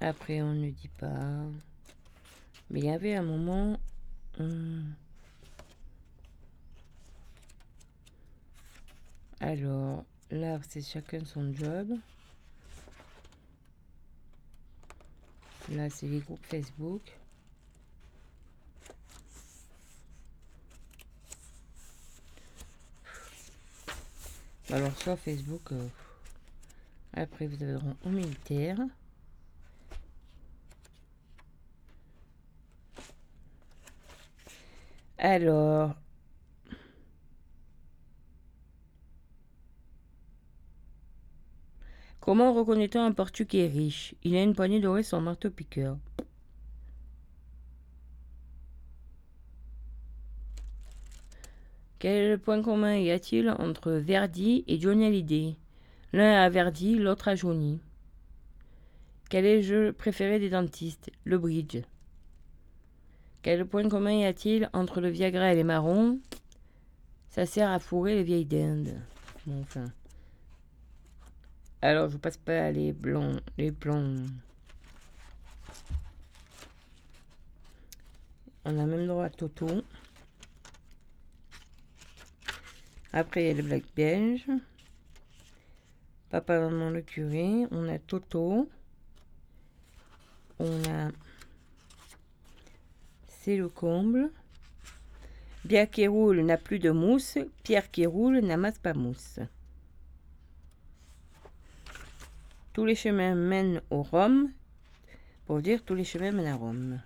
Après, 0.00 0.42
on 0.42 0.52
ne 0.52 0.70
dit 0.70 0.90
pas. 0.98 1.46
Mais 2.72 2.80
il 2.80 2.86
y 2.86 2.90
avait 2.90 3.14
un 3.14 3.22
moment. 3.22 3.78
Alors, 9.40 10.04
là, 10.30 10.58
c'est 10.66 10.80
chacun 10.80 11.22
son 11.26 11.52
job. 11.52 11.92
Là, 15.68 15.90
c'est 15.90 16.06
les 16.06 16.20
groupes 16.20 16.44
Facebook. 16.46 17.02
Alors, 24.70 24.96
soit 24.96 25.16
Facebook. 25.16 25.72
Euh, 25.72 25.88
après, 27.12 27.46
vous 27.46 27.62
avez 27.62 27.76
au 28.06 28.08
militaire. 28.08 28.78
Alors. 35.24 35.94
Comment 42.18 42.52
reconnaît-on 42.52 43.04
un 43.04 43.12
portugais 43.12 43.68
riche? 43.68 44.16
Il 44.24 44.34
a 44.34 44.42
une 44.42 44.54
poignée 44.54 44.80
dorée 44.80 45.04
sur 45.04 45.20
marteau-piqueur. 45.20 45.96
Quel 52.00 52.40
point 52.40 52.60
commun 52.60 52.96
y 52.96 53.12
a-t-il 53.12 53.48
entre 53.48 53.92
Verdi 53.92 54.64
et 54.66 54.80
Johnny 54.80 55.04
Hallyday? 55.04 55.56
L'un 56.12 56.42
a 56.42 56.48
Verdi, 56.48 56.96
l'autre 56.96 57.28
a 57.28 57.36
Johnny. 57.36 57.78
Quel 59.30 59.44
est 59.44 59.56
le 59.58 59.62
jeu 59.62 59.92
préféré 59.92 60.40
des 60.40 60.50
dentistes? 60.50 61.12
Le 61.22 61.38
bridge. 61.38 61.78
Quel 63.42 63.66
point 63.66 63.88
commun 63.88 64.12
y 64.12 64.24
a-t-il 64.24 64.70
entre 64.72 65.00
le 65.00 65.08
Viagra 65.08 65.52
et 65.52 65.56
les 65.56 65.64
marrons? 65.64 66.20
Ça 67.28 67.44
sert 67.44 67.68
à 67.70 67.80
fourrer 67.80 68.14
les 68.14 68.22
vieilles 68.22 68.46
dindes. 68.46 69.00
enfin. 69.60 69.86
Alors, 71.80 72.08
je 72.08 72.16
passe 72.16 72.36
pas 72.36 72.70
les 72.70 72.92
blancs, 72.92 73.40
les 73.58 73.72
plans. 73.72 74.14
On 78.64 78.78
a 78.78 78.86
même 78.86 79.08
droit 79.08 79.24
à 79.24 79.30
Toto. 79.30 79.66
Après, 83.12 83.42
il 83.42 83.46
y 83.48 83.50
a 83.50 83.54
les 83.54 83.62
blagues 83.62 83.82
belges. 83.96 84.46
Papa, 86.30 86.60
maman, 86.60 86.90
le 86.90 87.02
curé. 87.02 87.66
On 87.72 87.88
a 87.88 87.98
Toto. 87.98 88.68
On 90.60 90.84
a 90.84 91.10
c'est 93.42 93.56
le 93.56 93.68
comble. 93.68 94.30
Pierre 95.68 95.90
qui 95.90 96.06
roule 96.06 96.40
n'a 96.40 96.56
plus 96.56 96.78
de 96.78 96.90
mousse, 96.90 97.38
Pierre 97.62 97.90
qui 97.90 98.06
roule 98.06 98.38
n'amasse 98.40 98.78
pas 98.78 98.94
mousse. 98.94 99.38
Tous 102.72 102.84
les 102.84 102.94
chemins 102.94 103.34
mènent 103.34 103.82
au 103.90 104.02
Rome, 104.02 104.50
pour 105.46 105.60
dire 105.60 105.84
tous 105.84 105.94
les 105.94 106.04
chemins 106.04 106.32
mènent 106.32 106.46
à 106.46 106.56
Rome. 106.56 107.00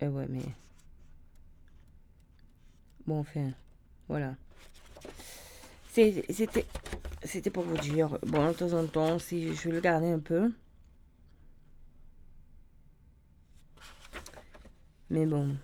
Eh 0.00 0.08
ouais, 0.08 0.26
mais... 0.28 0.42
Bon, 3.06 3.20
enfin, 3.20 3.52
voilà. 4.08 4.34
C'était 5.92 6.66
c'était 7.24 7.50
pour 7.50 7.64
vous 7.64 7.78
dire, 7.78 8.18
bon, 8.26 8.48
de 8.48 8.52
temps 8.52 8.72
en 8.74 8.86
temps, 8.86 9.18
si 9.18 9.54
je 9.54 9.70
le 9.70 9.80
garder 9.80 10.10
un 10.10 10.18
peu. 10.18 10.52
Mais 15.10 15.26
bon. 15.26 15.56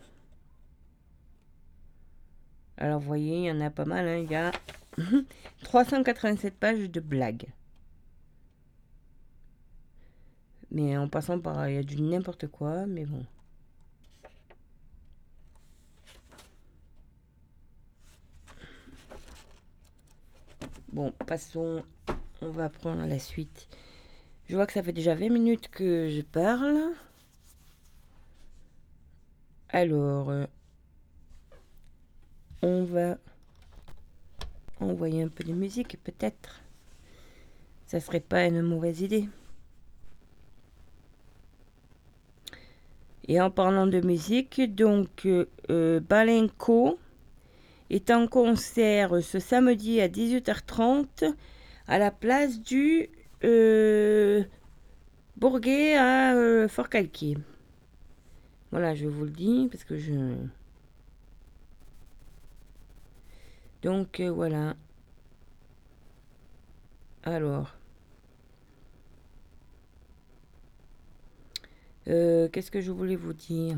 Alors, 2.77 3.01
vous 3.01 3.07
voyez, 3.07 3.39
il 3.39 3.45
y 3.45 3.51
en 3.51 3.61
a 3.61 3.71
pas 3.71 3.85
mal. 3.85 4.07
Hein. 4.09 4.19
Il 4.19 4.31
y 4.31 4.35
a 4.35 4.53
387 5.65 6.55
pages 6.55 6.91
de 6.91 7.01
blagues. 7.01 7.47
Mais 10.71 10.97
en 10.97 11.09
passant 11.09 11.39
par... 11.39 11.69
Il 11.69 11.75
y 11.75 11.79
a 11.79 11.83
du 11.83 12.01
n'importe 12.01 12.47
quoi, 12.49 12.87
mais 12.87 13.05
bon. 13.05 13.25
Bon, 20.93 21.11
passons. 21.27 21.83
On 22.43 22.51
va 22.51 22.69
prendre 22.69 23.07
la 23.07 23.19
suite. 23.19 23.69
Je 24.49 24.57
vois 24.57 24.67
que 24.67 24.73
ça 24.73 24.83
fait 24.83 24.93
déjà 24.93 25.15
20 25.15 25.31
minutes 25.31 25.69
que 25.69 26.11
je 26.11 26.21
parle. 26.21 26.93
Alors, 29.75 30.29
euh, 30.29 30.45
on 32.61 32.85
va 32.85 33.17
envoyer 34.81 35.23
un 35.23 35.29
peu 35.29 35.45
de 35.45 35.55
musique, 35.55 35.97
peut-être. 36.05 36.61
Ça 37.87 37.99
serait 37.99 38.21
pas 38.21 38.45
une 38.45 38.61
mauvaise 38.61 39.01
idée. 39.01 39.31
Et 43.29 43.41
en 43.41 43.51
parlant 43.51 43.87
de 43.87 44.03
musique, 44.03 44.61
donc 44.75 45.25
euh, 45.25 45.47
euh, 45.71 46.01
Balenco 46.01 46.99
est 47.89 48.11
en 48.11 48.27
concert 48.27 49.23
ce 49.23 49.39
samedi 49.39 50.03
à 50.03 50.09
18h30 50.09 51.35
à 51.89 51.99
la 51.99 52.11
place 52.11 52.61
du 52.61 53.09
Bourguet 55.37 55.97
à 55.97 56.69
Fort-Calquier. 56.69 57.39
Voilà, 58.73 58.95
je 58.95 59.07
vous 59.07 59.25
le 59.25 59.31
dis 59.31 59.69
parce 59.71 59.85
que 59.85 59.99
je... 59.99 60.35
Donc 63.83 64.21
euh, 64.21 64.31
voilà. 64.31 64.77
Alors. 67.23 67.75
Euh, 72.09 72.49
qu'est-ce 72.49 72.71
que 72.71 72.81
je 72.81 72.91
voulais 72.91 73.17
vous 73.17 73.35
dire? 73.35 73.77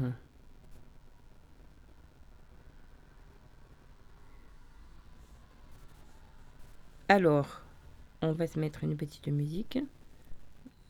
Alors, 7.08 7.62
on 8.22 8.32
va 8.32 8.46
se 8.46 8.58
mettre 8.58 8.84
une 8.84 8.96
petite 8.96 9.28
musique. 9.28 9.78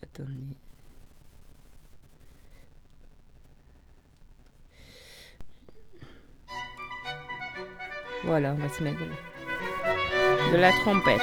Attendez. 0.03 0.57
Voilà, 8.27 8.53
on 8.53 8.55
va 8.55 8.69
se 8.69 8.83
mettre 8.83 8.99
de 10.53 10.57
la 10.57 10.71
trompette. 10.73 11.21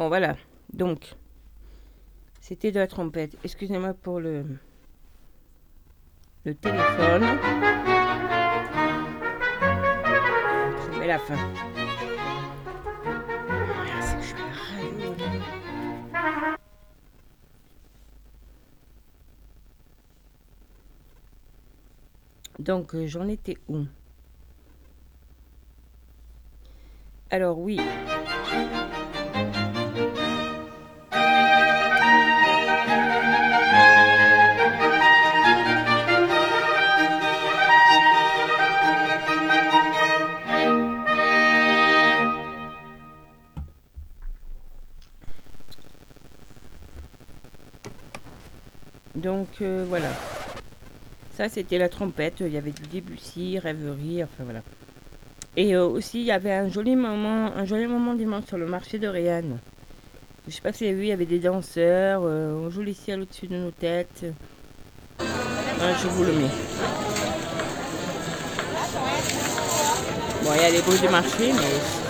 Bon, 0.00 0.08
voilà. 0.08 0.34
Donc, 0.72 1.14
c'était 2.40 2.72
de 2.72 2.78
la 2.78 2.86
trompette. 2.86 3.36
Excusez-moi 3.44 3.92
pour 3.92 4.18
le, 4.18 4.46
le 6.46 6.54
téléphone. 6.54 7.22
Je 10.80 10.98
mets 10.98 11.06
la 11.06 11.18
fin. 11.18 11.36
Donc, 22.58 22.96
j'en 23.04 23.28
étais 23.28 23.58
où? 23.68 23.84
Alors, 27.28 27.58
oui. 27.58 27.78
Voilà. 49.62 50.08
Ça 51.36 51.48
c'était 51.48 51.78
la 51.78 51.88
trompette. 51.88 52.40
Il 52.40 52.52
y 52.52 52.56
avait 52.56 52.72
du 52.72 52.82
Debussy, 52.82 53.58
rêverie, 53.58 54.22
enfin 54.22 54.44
voilà. 54.44 54.62
Et 55.56 55.74
euh, 55.74 55.86
aussi 55.86 56.20
il 56.20 56.26
y 56.26 56.32
avait 56.32 56.52
un 56.52 56.68
joli 56.68 56.96
moment, 56.96 57.52
un 57.54 57.64
joli 57.64 57.86
moment 57.86 58.14
dimanche 58.14 58.44
sur 58.46 58.58
le 58.58 58.66
marché 58.66 58.98
de 58.98 59.08
Réanne. 59.08 59.58
Je 60.48 60.52
sais 60.54 60.62
pas 60.62 60.72
si 60.72 60.84
vous 60.84 60.90
avez 60.90 60.98
vu, 60.98 61.04
il 61.04 61.08
y 61.08 61.12
avait 61.12 61.26
des 61.26 61.38
danseurs. 61.38 62.22
euh, 62.24 62.54
on 62.54 62.70
joue 62.70 62.82
les 62.82 62.94
ciels 62.94 63.20
au-dessus 63.20 63.46
de 63.46 63.56
nos 63.56 63.70
têtes. 63.70 64.24
Je 65.20 66.08
vous 66.08 66.24
le 66.24 66.32
mets. 66.32 66.50
Bon, 70.42 70.50
il 70.54 70.62
y 70.62 70.64
a 70.64 70.70
les 70.70 70.80
bruits 70.82 70.98
du 70.98 71.08
marché, 71.08 71.52
mais 71.52 72.09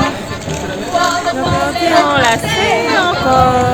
encore. 3.41 3.70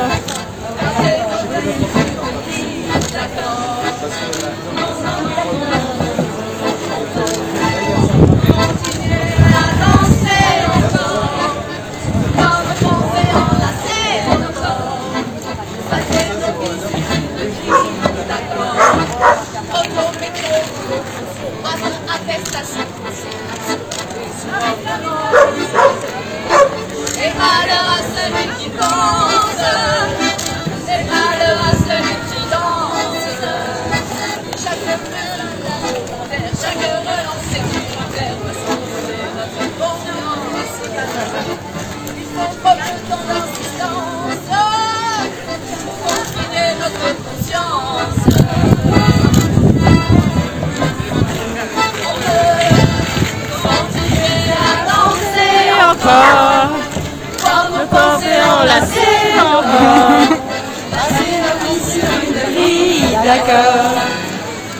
D'accord. 63.37 63.93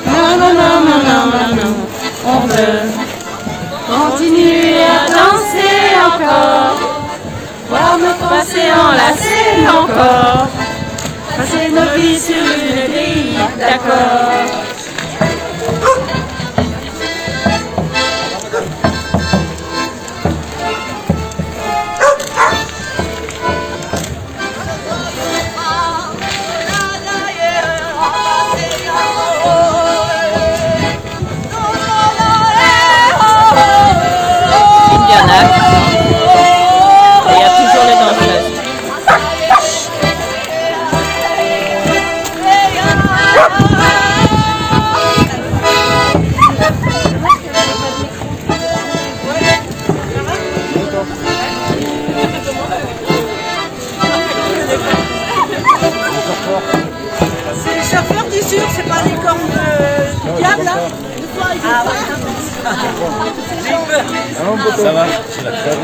Non, 0.08 0.38
non, 0.40 0.54
non, 0.54 0.80
non, 0.88 1.00
non, 1.10 1.24
non, 1.32 1.56
non. 1.56 1.74
On 2.26 2.40
veut 2.48 2.90
continuer 3.88 4.84
à 4.84 5.06
danser 5.08 5.94
encore. 6.08 6.76
Voir 7.70 7.98
nos 8.00 8.16
pensées 8.16 8.72
enlacées 8.72 9.62
encore. 9.70 10.48
Passer 11.38 11.70
nos 11.70 11.96
vies 11.96 12.20
sur 12.20 12.36
une 12.36 12.92
grille, 12.92 13.38
d'accord. 13.60 14.67
Ça 64.78 64.92
va 64.92 65.06
C'est 65.30 65.44
la 65.44 65.52
la. 65.52 65.78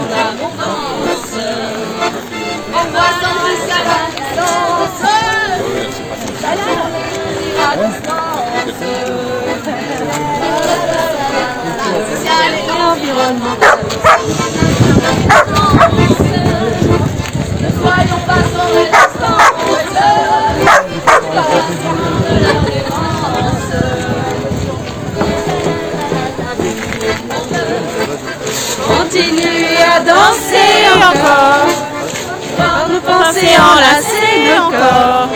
Nos 33.34 33.40
pensées 33.40 33.58
enlacées 33.58 34.60
encore. 34.60 35.30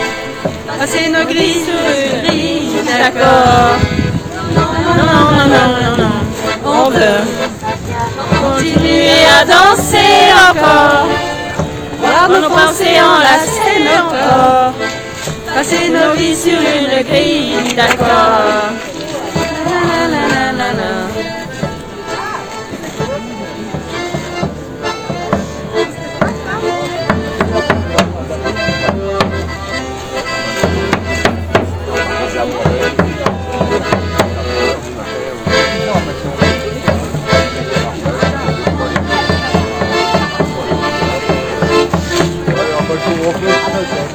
Passer 0.78 1.08
nos 1.08 1.24
grilles 1.24 1.64
sur 1.64 1.74
une 1.74 2.28
grille 2.28 2.70
d'accord. 2.86 3.76
Non, 4.54 4.68
non, 4.84 5.14
non, 5.32 5.46
non, 5.48 5.68
non, 5.82 6.04
non. 6.04 6.14
On 6.64 6.90
veut 6.90 7.22
continuer 8.40 9.24
à 9.26 9.44
danser 9.44 10.32
encore. 10.50 11.08
Voir 11.98 12.28
nos 12.28 12.48
pensées 12.48 13.00
enlacées 13.00 13.88
encore. 13.98 14.74
Passer 15.54 15.88
nos 15.88 16.12
vies 16.14 16.36
sur 16.36 16.52
une 16.52 17.02
grille 17.02 17.74
d'accord. 17.74 18.87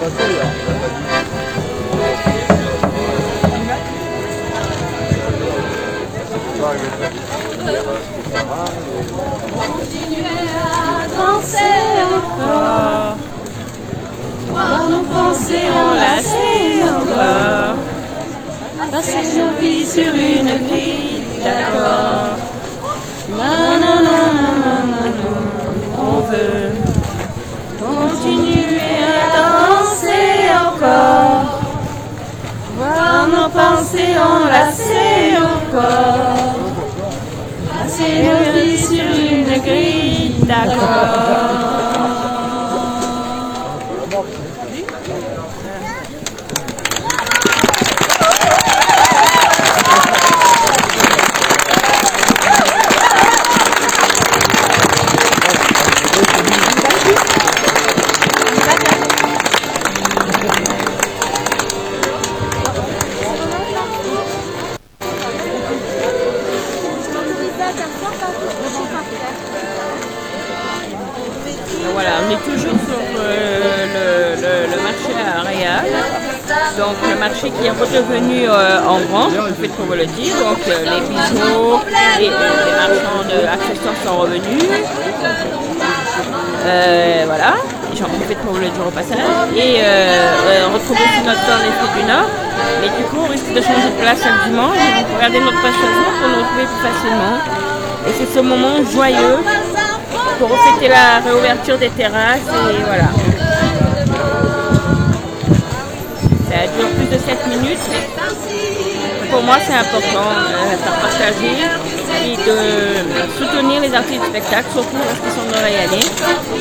Danser 0.03 0.19
nos 14.89 15.03
pensées 15.03 15.69
enlacées 15.71 16.83
encore. 16.83 17.77
Passer 18.91 19.23
nos 19.37 19.53
vies 19.59 19.85
sur 19.85 20.13
une 20.13 20.67
grille 20.67 21.23
d'accord. 21.43 22.37
Non, 23.29 23.79
non, 23.79 23.97
non, 24.03 24.25
non, 24.35 24.53
non, 24.63 24.81
non. 24.89 25.25
On 25.97 26.19
veut 26.29 26.82
Voir 33.53 33.71
nos 33.71 33.77
pensées 33.77 34.15
enlacées 34.17 35.37
encore. 35.37 36.55
Passer 37.71 38.23
nos 38.23 38.51
vies 38.51 38.77
sur 38.77 39.03
une 39.03 39.61
grille 39.61 40.35
d'accord. 40.39 41.72
Vous 79.93 79.99
le 79.99 80.05
dire. 80.05 80.35
Donc 80.37 80.59
euh, 80.67 80.83
les 80.83 81.01
bijoux, 81.07 81.79
les, 82.19 82.25
les 82.25 82.29
marchands 82.29 83.23
d'accessoires 83.29 83.95
sont 84.05 84.17
revenus. 84.17 84.63
Euh, 86.65 87.23
voilà, 87.25 87.55
j'en 87.93 88.05
profite 88.05 88.37
pour 88.39 88.53
vous 88.53 88.61
le 88.61 88.69
dire 88.69 88.87
au 88.87 88.91
passage. 88.91 89.19
Et 89.55 89.75
euh, 89.77 89.83
euh, 89.83 90.67
on 90.69 90.73
retrouve 90.73 90.97
aussi 90.97 91.21
notre 91.25 91.41
temps 91.45 91.97
du 91.97 92.03
Nord. 92.05 92.29
Mais 92.81 92.87
du 92.97 93.03
coup, 93.09 93.17
on 93.23 93.29
risque 93.29 93.53
de 93.53 93.61
changer 93.61 93.89
de 93.95 94.01
place 94.01 94.19
chaque 94.23 94.49
dimanche. 94.49 94.77
Donc, 94.77 95.05
regardez 95.15 95.39
notre 95.39 95.61
page 95.61 95.73
pour 95.73 96.29
nous 96.29 96.39
retrouver 96.41 96.63
plus 96.63 96.89
facilement. 96.89 97.37
Et 98.07 98.11
c'est 98.17 98.33
ce 98.33 98.39
moment 98.39 98.83
joyeux 98.91 99.39
pour 100.39 100.49
fêter 100.49 100.87
la 100.89 101.19
réouverture 101.19 101.77
des 101.77 101.89
terrasses 101.89 102.49
et 102.49 102.83
voilà. 102.83 103.09
Ça 106.49 106.67
dure 106.77 106.89
plus 106.89 107.05
de 107.05 107.19
7 107.19 107.47
minutes, 107.47 107.79
pour 109.33 109.41
moi 109.41 109.57
c'est 109.65 109.73
important 109.73 110.29
de 110.29 110.77
faire 110.83 110.99
partager 111.01 111.55
et 112.29 112.37
de 112.37 112.57
soutenir 113.37 113.81
les 113.81 113.93
artistes 113.93 114.21
du 114.21 114.27
spectacle, 114.27 114.67
surtout 114.71 114.97
lorsqu'ils 114.97 115.31
sont 115.31 115.47
dans 115.51 115.61
la. 115.61 115.71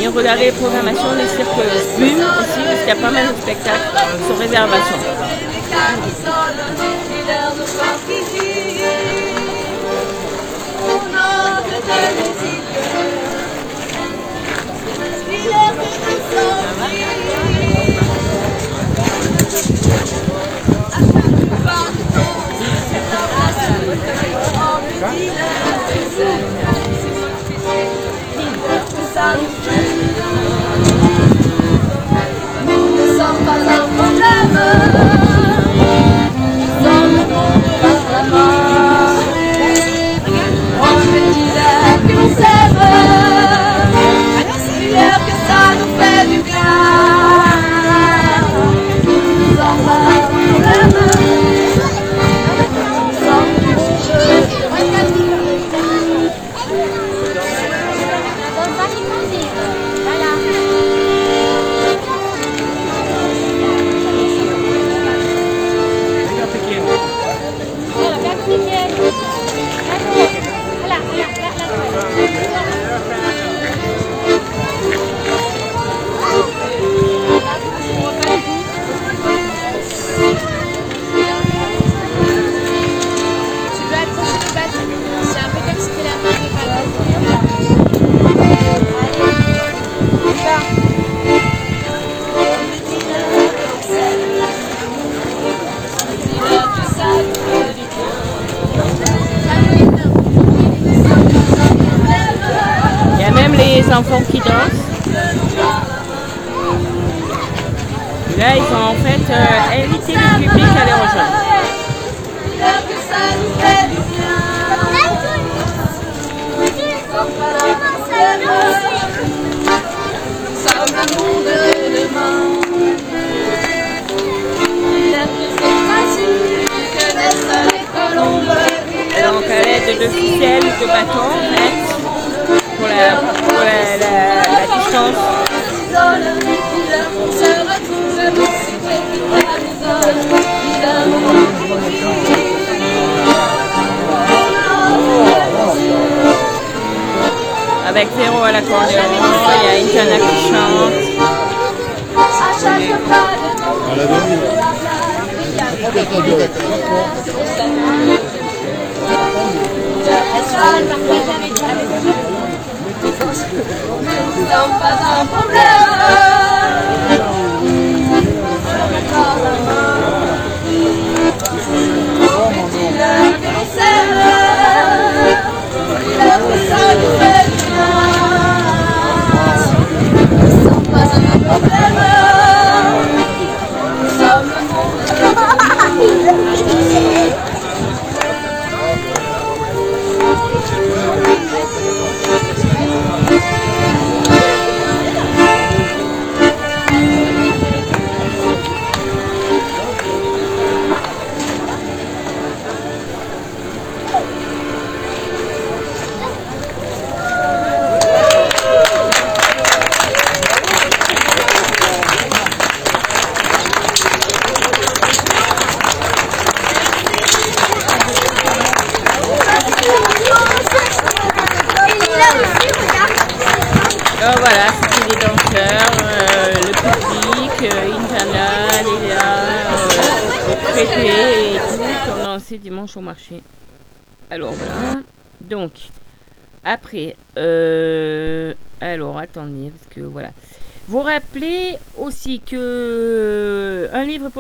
Et 0.01 0.09
regarder 0.09 0.47
les 0.47 0.53
programmations 0.53 1.15
des 1.15 1.29
cirques 1.29 1.51
Bume 1.99 2.25
aussi, 2.41 2.61
parce 2.67 2.81
qu'il 2.81 2.89
y 2.89 2.93
a 2.93 2.97
pas 2.97 3.11
mal 3.11 3.29
de 3.29 3.41
spectacles 3.43 3.91
sur 4.27 4.39
réservation. 4.39 4.97
Ne 23.93 23.99
sommes 33.19 33.45
pas 33.45 33.59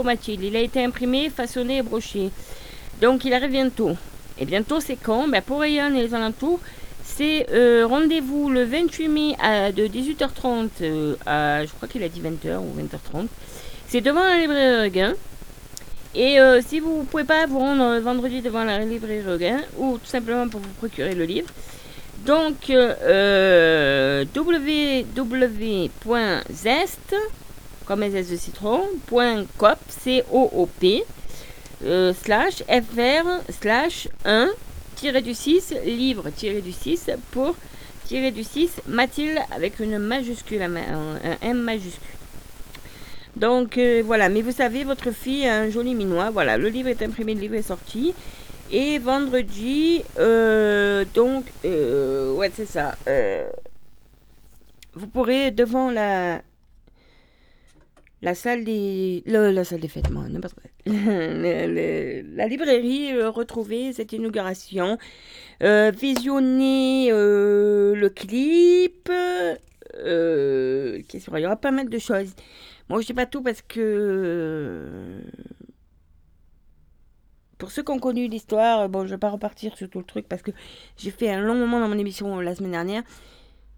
Mathilde, 0.05 0.43
il 0.43 0.57
a 0.57 0.61
été 0.61 0.85
imprimé, 0.85 1.31
façonné 1.31 1.79
et 1.79 1.83
broché. 1.83 2.31
Donc 3.01 3.25
il 3.25 3.35
arrive 3.35 3.51
bientôt. 3.51 3.97
Et 4.39 4.45
bientôt 4.45 4.81
c'est 4.81 4.97
quand? 4.97 5.29
Ben, 5.29 5.43
Pour 5.43 5.61
Rayon 5.61 5.95
et 5.95 6.03
les 6.03 6.15
alentours, 6.15 6.61
c'est 7.05 7.47
euh, 7.51 7.87
rendez-vous 7.87 8.49
le 8.49 8.65
28 8.65 9.09
mai 9.09 9.37
à, 9.41 9.73
de 9.73 9.87
18h30 9.87 10.69
euh, 10.83 11.15
à, 11.27 11.65
je 11.65 11.71
crois 11.73 11.89
qu'il 11.89 12.03
a 12.03 12.09
dit 12.09 12.21
20h 12.21 12.59
ou 12.59 12.73
20h30. 12.81 13.27
C'est 13.89 14.01
devant 14.01 14.25
la 14.25 14.39
librairie 14.39 14.85
Regain. 14.85 15.15
Et 16.15 16.41
euh, 16.41 16.61
si 16.67 16.81
vous 16.81 16.99
ne 17.01 17.05
pouvez 17.05 17.25
pas 17.25 17.47
vous 17.47 17.59
rendre 17.59 17.99
vendredi 18.01 18.41
devant 18.41 18.65
la 18.65 18.79
librairie 18.81 19.23
Regain, 19.23 19.61
ou 19.79 19.99
tout 19.99 20.07
simplement 20.07 20.49
pour 20.49 20.61
vous 20.61 20.73
procurer 20.79 21.15
le 21.15 21.25
livre, 21.25 21.49
donc 22.25 22.69
www.zest, 22.69 23.17
comme 27.85 28.11
zest 28.11 28.31
de 28.31 28.37
citron, 28.37 28.83
point 29.07 29.45
.coop, 30.05 30.85
euh, 31.85 32.13
slash 32.15 32.63
fr 32.69 33.53
slash 33.61 34.09
1 34.25 34.51
tiré 34.97 35.21
du 35.21 35.35
6 35.35 35.75
livre 35.85 36.31
tiré 36.31 36.61
du 36.61 36.73
6 36.73 37.11
pour 37.33 37.57
tiré 38.05 38.31
du 38.31 38.45
6 38.45 38.83
Mathilde 38.89 39.39
avec 39.51 39.81
une 39.81 39.99
majuscule, 39.99 40.63
un, 40.63 40.71
M 41.41 41.59
majuscule. 41.59 42.19
Donc 43.37 43.79
euh, 43.79 44.03
voilà, 44.05 44.29
mais 44.29 44.43
vous 44.43 44.53
savez, 44.53 44.85
votre 44.85 45.11
fille 45.11 45.47
a 45.47 45.61
un 45.61 45.71
joli 45.71 45.95
minois. 45.95 46.31
Voilà, 46.31 46.59
le 46.59 46.69
livre 46.69 46.89
est 46.89 47.03
imprimé, 47.03 47.35
le 47.35 47.41
livre 47.41 47.55
est 47.55 47.63
sorti. 47.63 48.15
Et 48.71 48.99
vendredi, 48.99 50.03
euh, 50.19 51.05
donc, 51.15 51.45
euh, 51.65 52.33
ouais, 52.35 52.51
c'est 52.55 52.67
ça. 52.67 52.97
vous 54.95 55.07
pourrez 55.07 55.51
devant 55.51 55.91
la 55.91 56.43
la 58.23 58.35
salle 58.35 58.65
des 58.65 59.23
la 59.27 59.65
salle 59.65 59.81
des 59.81 59.89
fêtes, 59.89 60.11
moi, 60.11 60.29
n'importe 60.29 60.55
quoi. 60.55 60.65
Le- 60.87 61.67
le- 61.67 62.37
la 62.37 62.47
librairie 62.47 63.13
euh, 63.13 63.31
retrouver 63.31 63.93
cette 63.93 64.13
inauguration, 64.13 64.99
euh, 65.63 65.91
visionner 65.91 67.11
euh, 67.13 67.95
le 67.95 68.09
clip. 68.09 69.11
Euh, 69.97 71.03
qu'est-ce 71.09 71.31
qu'il 71.31 71.39
y 71.41 71.47
aura? 71.47 71.57
Pas 71.57 71.71
mal 71.73 71.89
de 71.89 71.99
choses. 71.99 72.35
Moi, 72.89 73.01
je 73.01 73.07
sais 73.07 73.15
pas 73.15 73.27
tout 73.27 73.43
parce 73.43 73.63
que 73.63 75.21
pour 77.59 77.71
ceux 77.71 77.83
qui 77.83 77.93
ont 77.93 77.99
connu 78.01 78.27
l'histoire, 78.29 78.89
bon, 78.89 79.05
je 79.07 79.11
vais 79.11 79.19
pas 79.19 79.31
repartir 79.31 79.77
sur 79.77 79.89
tout 79.89 79.99
le 80.01 80.05
truc 80.05 80.27
parce 80.29 80.43
que 80.43 80.51
j'ai 80.97 81.11
fait 81.11 81.31
un 81.31 81.41
long 81.41 81.55
moment 81.55 81.79
dans 81.81 81.89
mon 81.89 81.99
émission 81.99 82.41
la 82.41 82.55
semaine 82.55 82.73
dernière. 82.73 83.03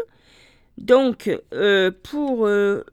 Donc, 0.80 1.30
euh, 1.54 1.92
pour 2.04 2.48
euh, 2.48 2.84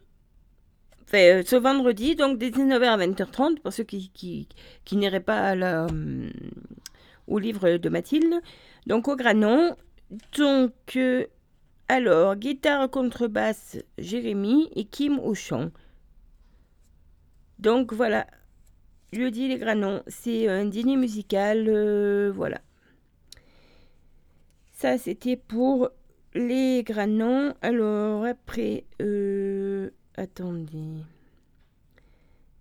ce 1.12 1.56
vendredi, 1.56 2.14
donc 2.14 2.36
des 2.36 2.50
19h 2.50 2.84
à 2.84 2.98
20h30, 2.98 3.60
pour 3.60 3.72
ceux 3.72 3.84
qui, 3.84 4.10
qui, 4.10 4.96
n'iraient 4.96 5.20
pas 5.20 5.54
la, 5.54 5.86
au 7.26 7.38
livre 7.38 7.78
de 7.78 7.88
Mathilde. 7.88 8.34
Donc, 8.86 9.08
au 9.08 9.16
Granon. 9.16 9.76
Donc, 10.36 10.98
alors, 11.88 12.36
guitare, 12.36 12.90
contrebasse, 12.90 13.78
Jérémy 13.96 14.68
et 14.74 14.84
Kim 14.84 15.18
au 15.20 15.34
chant. 15.34 15.70
Donc, 17.60 17.92
voilà. 17.92 18.26
Jeudi 19.12 19.48
les 19.48 19.56
Granons, 19.56 20.02
c'est 20.08 20.48
un 20.48 20.64
dîner 20.64 20.96
musical, 20.96 21.66
euh, 21.68 22.32
voilà. 22.34 22.60
Ça, 24.72 24.98
c'était 24.98 25.36
pour 25.36 25.90
les 26.36 26.82
Granons. 26.84 27.54
Alors, 27.62 28.24
après, 28.24 28.84
attendez. 30.16 31.02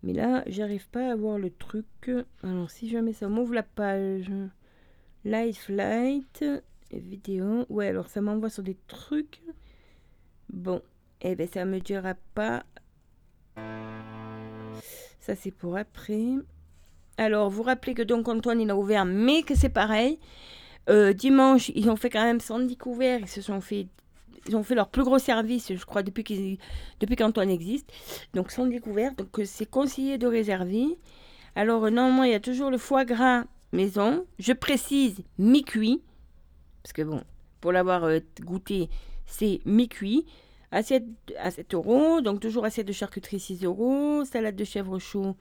Mais 0.03 0.13
là, 0.13 0.43
j'arrive 0.47 0.87
pas 0.89 1.11
à 1.11 1.15
voir 1.15 1.37
le 1.37 1.49
truc. 1.49 2.11
Alors, 2.43 2.69
si 2.71 2.89
jamais 2.89 3.13
ça 3.13 3.27
m'ouvre 3.27 3.53
la 3.53 3.63
page, 3.63 4.31
Light 5.23 5.57
Flight, 5.57 6.45
vidéo. 6.91 7.65
Ouais, 7.69 7.87
alors 7.87 8.07
ça 8.07 8.21
m'envoie 8.21 8.49
sur 8.49 8.63
des 8.63 8.77
trucs. 8.87 9.41
Bon, 10.49 10.81
eh 11.21 11.35
ben 11.35 11.47
ça 11.47 11.65
me 11.65 11.79
dira 11.79 12.13
pas 12.33 12.63
ça, 15.19 15.35
c'est 15.35 15.49
pour 15.49 15.75
après. 15.75 16.35
Alors, 17.17 17.49
vous 17.49 17.63
rappelez 17.63 17.95
que 17.95 18.03
donc 18.03 18.27
Antoine, 18.27 18.61
il 18.61 18.69
a 18.69 18.75
ouvert, 18.75 19.05
mais 19.05 19.41
que 19.41 19.55
c'est 19.55 19.69
pareil. 19.69 20.19
Euh, 20.89 21.13
dimanche, 21.13 21.71
ils 21.75 21.89
ont 21.89 21.95
fait 21.95 22.09
quand 22.09 22.23
même 22.23 22.39
110 22.39 22.77
couverts. 22.77 23.19
Ils 23.21 23.27
se 23.27 23.41
sont 23.41 23.61
fait 23.61 23.87
ils 24.47 24.55
ont 24.55 24.61
fait 24.61 24.75
leur 24.75 24.89
plus 24.89 25.03
gros 25.03 25.17
service, 25.17 25.73
je 25.73 25.85
crois, 25.85 26.03
depuis 26.03 26.59
depuis 26.99 27.15
qu'Antoine 27.15 27.49
existe. 27.49 27.91
Donc, 28.35 28.51
sans 28.51 28.67
découvert. 28.67 29.15
Donc, 29.15 29.39
euh, 29.39 29.45
c'est 29.45 29.65
conseillé 29.65 30.19
de 30.19 30.27
réserver. 30.27 30.99
Alors, 31.55 31.85
euh, 31.85 31.89
normalement, 31.89 32.23
il 32.23 32.31
y 32.31 32.35
a 32.35 32.39
toujours 32.39 32.69
le 32.69 32.77
foie 32.77 33.05
gras 33.05 33.45
maison. 33.71 34.25
Je 34.37 34.53
précise 34.53 35.23
mi-cuit. 35.39 36.03
Parce 36.83 36.93
que, 36.93 37.01
bon, 37.01 37.23
pour 37.59 37.71
l'avoir 37.71 38.07
goûté, 38.41 38.89
c'est 39.25 39.61
mi-cuit. 39.65 40.25
Assiette 40.71 41.05
à 41.39 41.51
7 41.51 41.73
euros. 41.73 42.21
Donc 42.21 42.39
toujours 42.39 42.65
assiette 42.65 42.87
de 42.87 42.91
charcuterie 42.91 43.39
6 43.39 43.63
euros. 43.63 44.25
Salade 44.25 44.55
de 44.55 44.63
chèvre 44.63 44.99
chaud 44.99 45.35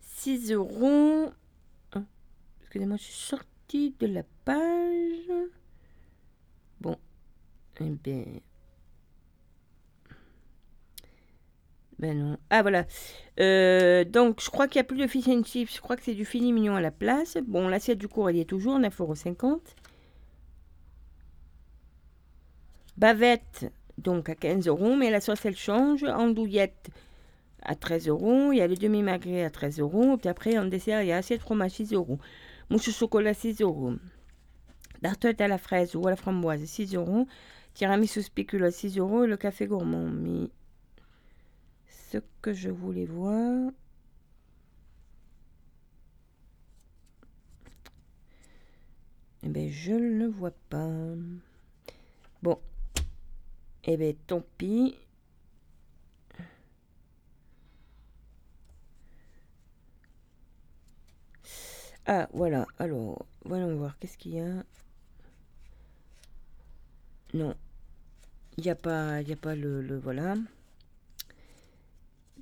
6 0.00 0.52
euros. 0.52 1.30
Hein, 1.92 2.04
excusez-moi, 2.60 2.96
je 2.96 3.02
suis 3.02 3.12
de 3.78 4.06
la 4.06 4.22
page. 4.44 5.32
Bon. 6.80 6.96
Eh 7.80 7.84
bien. 7.84 8.24
Ben 11.98 12.18
non. 12.18 12.38
Ah 12.48 12.62
voilà. 12.62 12.86
Euh, 13.38 14.04
donc 14.04 14.42
je 14.42 14.50
crois 14.50 14.66
qu'il 14.66 14.78
n'y 14.78 14.86
a 14.86 14.88
plus 14.88 14.98
de 14.98 15.06
fish 15.06 15.28
and 15.28 15.42
chips. 15.44 15.74
Je 15.74 15.80
crois 15.80 15.96
que 15.96 16.02
c'est 16.02 16.14
du 16.14 16.24
fini 16.24 16.52
mignon 16.52 16.76
à 16.76 16.80
la 16.80 16.90
place. 16.90 17.36
Bon, 17.46 17.68
l'assiette 17.68 17.98
du 17.98 18.08
cours, 18.08 18.30
elle 18.30 18.36
y 18.36 18.40
est 18.40 18.44
toujours. 18.44 18.78
9,50 18.78 19.44
euros. 19.44 19.62
Bavette, 22.96 23.72
donc 23.98 24.28
à 24.28 24.34
15 24.34 24.66
euros, 24.66 24.96
mais 24.96 25.10
la 25.10 25.20
sauce 25.20 25.44
elle 25.44 25.56
change. 25.56 26.04
Andouillette 26.04 26.90
à 27.62 27.74
13 27.74 28.08
euros, 28.08 28.52
il 28.52 28.58
y 28.58 28.60
a 28.62 28.66
les 28.66 28.76
demi-magrets 28.76 29.44
à 29.44 29.50
13 29.50 29.80
euros, 29.80 30.16
puis 30.16 30.28
après 30.28 30.58
en 30.58 30.64
dessert 30.64 31.02
il 31.02 31.08
y 31.08 31.12
a 31.12 31.18
assiette 31.18 31.40
fromage 31.40 31.72
6 31.72 31.92
euros, 31.92 32.18
mousse 32.70 32.88
au 32.88 32.92
chocolat 32.92 33.34
6 33.34 33.60
euros, 33.60 33.94
tartelette 35.02 35.40
à 35.40 35.48
la 35.48 35.58
fraise 35.58 35.94
ou 35.96 36.06
à 36.06 36.10
la 36.10 36.16
framboise 36.16 36.64
6 36.64 36.94
euros, 36.94 37.26
tiramisu 37.74 38.22
spécula 38.22 38.70
6 38.70 38.98
euros 38.98 39.24
et 39.24 39.26
le 39.26 39.36
café 39.36 39.66
gourmand. 39.66 40.06
Mais 40.06 40.48
ce 41.88 42.18
que 42.40 42.52
je 42.52 42.70
voulais 42.70 43.06
voir. 43.06 43.70
Eh 49.42 49.48
bien, 49.48 49.68
je 49.70 49.92
ne 49.92 50.18
le 50.18 50.26
vois 50.26 50.52
pas. 50.68 50.90
Bon, 52.42 52.58
eh 53.84 53.96
bien, 53.96 54.12
tant 54.26 54.42
pis. 54.58 54.96
Ah, 62.12 62.28
voilà. 62.32 62.66
Alors, 62.80 63.24
voyons 63.44 63.72
voir. 63.76 63.96
Qu'est-ce 64.00 64.18
qu'il 64.18 64.34
y 64.34 64.40
a 64.40 64.64
Non. 67.34 67.54
Il 68.58 68.64
n'y 68.64 68.70
a 68.70 68.74
pas, 68.74 69.20
il 69.22 69.32
a 69.32 69.36
pas 69.36 69.54
le, 69.54 69.80
le, 69.80 69.96
Voilà. 69.96 70.34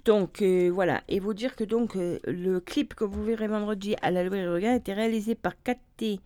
Donc, 0.06 0.40
euh, 0.40 0.70
voilà. 0.72 1.02
Et 1.08 1.20
vous 1.20 1.34
dire 1.34 1.54
que 1.54 1.64
donc, 1.64 1.96
euh, 1.96 2.18
le 2.26 2.60
clip 2.60 2.94
que 2.94 3.04
vous 3.04 3.22
verrez 3.22 3.46
vendredi 3.46 3.94
à 4.00 4.10
la 4.10 4.24
librairie 4.24 4.68
a 4.68 4.76
été 4.76 4.94
réalisé 4.94 5.34
par 5.34 5.62
Katé 5.62 6.18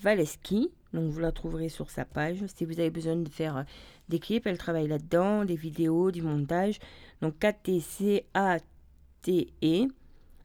Valeski. 0.00 0.70
Donc, 0.92 1.10
vous 1.10 1.18
la 1.18 1.32
trouverez 1.32 1.68
sur 1.68 1.90
sa 1.90 2.04
page. 2.04 2.38
Si 2.54 2.64
vous 2.64 2.78
avez 2.78 2.90
besoin 2.90 3.16
de 3.16 3.28
faire 3.28 3.56
euh, 3.56 3.64
des 4.08 4.20
clips, 4.20 4.46
elle 4.46 4.58
travaille 4.58 4.86
là-dedans, 4.86 5.44
des 5.44 5.56
vidéos, 5.56 6.12
du 6.12 6.22
montage. 6.22 6.78
Donc 7.20 7.36
K-T-C-A-T-E, 7.40 8.28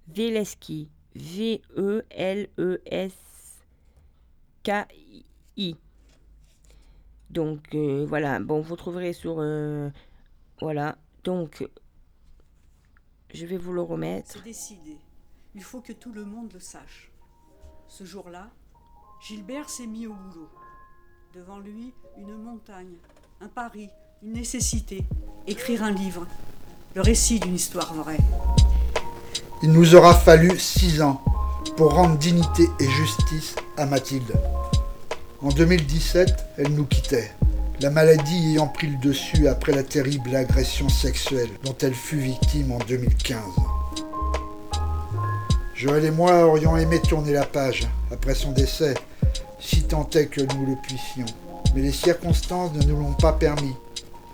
Veleski, 0.08 0.90
V-E-L-E-S-K-I. 1.16 2.06
Donc 7.30 7.76
euh, 7.76 8.06
voilà, 8.08 8.40
bon, 8.40 8.62
vous 8.62 8.76
trouverez 8.76 9.14
sur... 9.14 9.38
Euh, 9.40 9.90
voilà, 10.60 10.98
donc 11.24 11.66
je 13.34 13.46
vais 13.46 13.58
vous 13.58 13.74
le 13.74 13.82
remettre. 13.82 14.44
Il 15.56 15.64
faut 15.64 15.82
que 15.82 15.94
tout 15.94 16.12
le 16.12 16.26
monde 16.26 16.52
le 16.54 16.60
sache. 16.60 17.12
Ce 17.88 18.04
jour-là, 18.04 18.50
Gilbert 19.22 19.70
s'est 19.70 19.88
mis 19.88 20.08
au 20.08 20.14
boulot. 20.14 20.50
Devant 21.34 21.60
lui, 21.60 21.94
une 22.18 22.36
montagne, 22.36 22.98
un 23.42 23.48
pari, 23.48 23.90
une 24.24 24.34
nécessité, 24.34 25.04
écrire 25.48 25.84
un 25.84 25.92
livre, 25.92 26.28
le 26.96 27.02
récit 27.02 27.40
d'une 27.40 27.56
histoire 27.56 27.94
vraie. 27.94 28.18
Il 29.64 29.72
nous 29.72 29.96
aura 29.96 30.14
fallu 30.14 30.58
six 30.58 31.02
ans 31.02 31.22
pour 31.78 31.94
rendre 31.94 32.18
dignité 32.18 32.70
et 32.80 32.90
justice 32.90 33.56
à 33.78 33.86
Mathilde. 33.86 34.34
En 35.42 35.50
2017, 35.50 36.34
elle 36.58 36.74
nous 36.74 36.86
quittait, 36.86 37.32
la 37.82 37.90
maladie 37.90 38.52
ayant 38.52 38.68
pris 38.68 38.88
le 38.88 38.98
dessus 38.98 39.48
après 39.48 39.72
la 39.72 39.84
terrible 39.84 40.36
agression 40.36 40.90
sexuelle 40.90 41.50
dont 41.64 41.76
elle 41.82 41.94
fut 41.94 42.20
victime 42.20 42.72
en 42.72 42.80
2015. 42.80 43.38
Joël 45.76 46.06
et 46.06 46.12
moi 46.12 46.46
aurions 46.46 46.76
aimé 46.76 47.02
tourner 47.02 47.32
la 47.32 47.46
page 47.46 47.88
après 48.12 48.36
son 48.36 48.52
décès, 48.52 48.96
si 49.60 49.84
tant 49.84 50.10
est 50.14 50.26
que 50.26 50.42
nous 50.42 50.66
le 50.66 50.76
puissions 50.84 51.26
mais 51.76 51.82
les 51.82 51.92
circonstances 51.92 52.74
ne 52.74 52.84
nous 52.84 52.98
l'ont 52.98 53.14
pas 53.14 53.34
permis. 53.34 53.76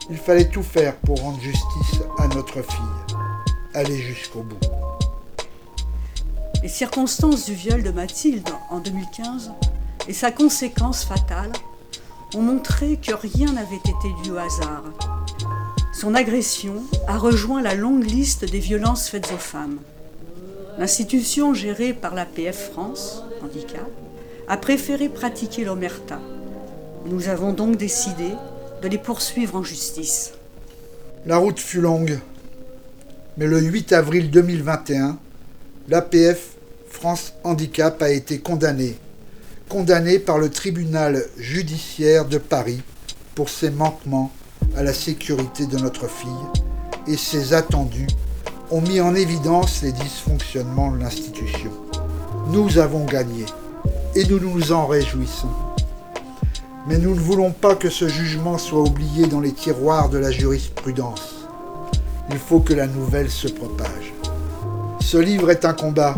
Il 0.09 0.17
fallait 0.17 0.47
tout 0.47 0.63
faire 0.63 0.95
pour 0.97 1.19
rendre 1.19 1.39
justice 1.41 2.01
à 2.17 2.27
notre 2.27 2.61
fille. 2.61 3.04
Aller 3.75 3.97
jusqu'au 3.97 4.39
bout. 4.39 4.55
Les 6.63 6.69
circonstances 6.69 7.45
du 7.45 7.53
viol 7.53 7.83
de 7.83 7.91
Mathilde 7.91 8.47
en 8.69 8.79
2015 8.79 9.51
et 10.07 10.13
sa 10.13 10.31
conséquence 10.31 11.03
fatale 11.03 11.51
ont 12.35 12.41
montré 12.41 12.97
que 12.97 13.13
rien 13.13 13.51
n'avait 13.51 13.75
été 13.75 14.07
dû 14.23 14.31
au 14.31 14.37
hasard. 14.37 14.85
Son 15.93 16.15
agression 16.15 16.83
a 17.09 17.17
rejoint 17.17 17.61
la 17.61 17.75
longue 17.75 18.05
liste 18.05 18.49
des 18.49 18.59
violences 18.59 19.09
faites 19.09 19.29
aux 19.33 19.37
femmes. 19.37 19.79
L'institution 20.77 21.53
gérée 21.53 21.91
par 21.91 22.15
l'APF 22.15 22.71
France, 22.71 23.23
handicap, 23.43 23.89
a 24.47 24.55
préféré 24.55 25.09
pratiquer 25.09 25.65
l'omerta, 25.65 26.21
nous 27.07 27.27
avons 27.27 27.51
donc 27.51 27.75
décidé 27.75 28.29
de 28.81 28.87
les 28.87 28.97
poursuivre 28.97 29.57
en 29.57 29.63
justice. 29.63 30.31
La 31.25 31.37
route 31.37 31.59
fut 31.59 31.81
longue, 31.81 32.19
mais 33.37 33.47
le 33.47 33.59
8 33.59 33.91
avril 33.93 34.31
2021, 34.31 35.17
l'APF 35.89 36.53
France 36.89 37.33
Handicap 37.43 38.01
a 38.01 38.09
été 38.09 38.39
condamnée. 38.39 38.97
Condamnée 39.67 40.19
par 40.19 40.37
le 40.37 40.49
tribunal 40.49 41.25
judiciaire 41.37 42.25
de 42.25 42.37
Paris 42.37 42.81
pour 43.33 43.49
ses 43.49 43.71
manquements 43.71 44.31
à 44.77 44.83
la 44.83 44.93
sécurité 44.93 45.65
de 45.65 45.77
notre 45.77 46.07
fille 46.07 46.29
et 47.07 47.17
ses 47.17 47.53
attendus 47.53 48.07
ont 48.71 48.81
mis 48.81 49.01
en 49.01 49.13
évidence 49.13 49.81
les 49.81 49.91
dysfonctionnements 49.91 50.91
de 50.91 50.99
l'institution. 50.99 51.71
Nous 52.51 52.77
avons 52.77 53.05
gagné 53.05 53.45
et 54.15 54.23
nous 54.25 54.39
nous 54.39 54.71
en 54.71 54.87
réjouissons. 54.87 55.49
Mais 56.87 56.97
nous 56.97 57.15
ne 57.15 57.19
voulons 57.19 57.51
pas 57.51 57.75
que 57.75 57.89
ce 57.89 58.07
jugement 58.07 58.57
soit 58.57 58.81
oublié 58.81 59.27
dans 59.27 59.41
les 59.41 59.51
tiroirs 59.51 60.09
de 60.09 60.19
la 60.19 60.31
jurisprudence. 60.31 61.44
Il 62.31 62.37
faut 62.37 62.59
que 62.59 62.73
la 62.73 62.87
nouvelle 62.87 63.29
se 63.29 63.47
propage. 63.47 64.13
Ce 64.99 65.17
livre 65.17 65.51
est 65.51 65.65
un 65.65 65.73
combat, 65.73 66.15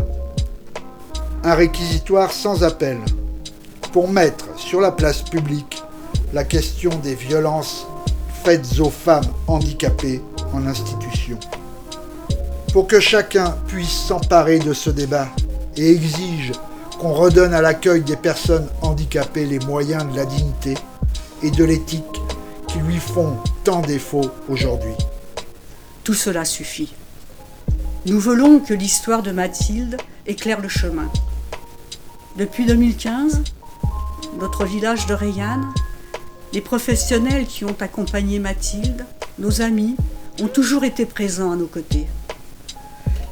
un 1.44 1.54
réquisitoire 1.54 2.32
sans 2.32 2.64
appel, 2.64 2.98
pour 3.92 4.08
mettre 4.08 4.46
sur 4.56 4.80
la 4.80 4.90
place 4.90 5.22
publique 5.22 5.82
la 6.32 6.44
question 6.44 6.90
des 7.02 7.14
violences 7.14 7.86
faites 8.44 8.80
aux 8.80 8.90
femmes 8.90 9.26
handicapées 9.46 10.22
en 10.52 10.66
institution. 10.66 11.38
Pour 12.72 12.86
que 12.86 13.00
chacun 13.00 13.56
puisse 13.66 14.06
s'emparer 14.06 14.58
de 14.58 14.72
ce 14.72 14.90
débat 14.90 15.28
et 15.76 15.90
exige 15.90 16.52
qu'on 16.98 17.12
redonne 17.12 17.54
à 17.54 17.62
l'accueil 17.62 18.02
des 18.02 18.16
personnes 18.16 18.66
handicapées 18.82 19.46
les 19.46 19.58
moyens 19.60 20.10
de 20.10 20.16
la 20.16 20.24
dignité 20.24 20.74
et 21.42 21.50
de 21.50 21.64
l'éthique 21.64 22.04
qui 22.66 22.78
lui 22.78 22.98
font 22.98 23.36
tant 23.64 23.80
défaut 23.80 24.30
aujourd'hui. 24.48 24.94
Tout 26.08 26.14
cela 26.14 26.46
suffit. 26.46 26.94
Nous 28.06 28.18
voulons 28.18 28.60
que 28.60 28.72
l'histoire 28.72 29.22
de 29.22 29.30
Mathilde 29.30 29.98
éclaire 30.24 30.58
le 30.62 30.68
chemin. 30.70 31.12
Depuis 32.36 32.64
2015, 32.64 33.42
notre 34.40 34.64
village 34.64 35.04
de 35.04 35.12
Rayanne, 35.12 35.70
les 36.54 36.62
professionnels 36.62 37.46
qui 37.46 37.66
ont 37.66 37.76
accompagné 37.78 38.38
Mathilde, 38.38 39.04
nos 39.38 39.60
amis, 39.60 39.96
ont 40.40 40.48
toujours 40.48 40.84
été 40.84 41.04
présents 41.04 41.52
à 41.52 41.56
nos 41.56 41.66
côtés. 41.66 42.06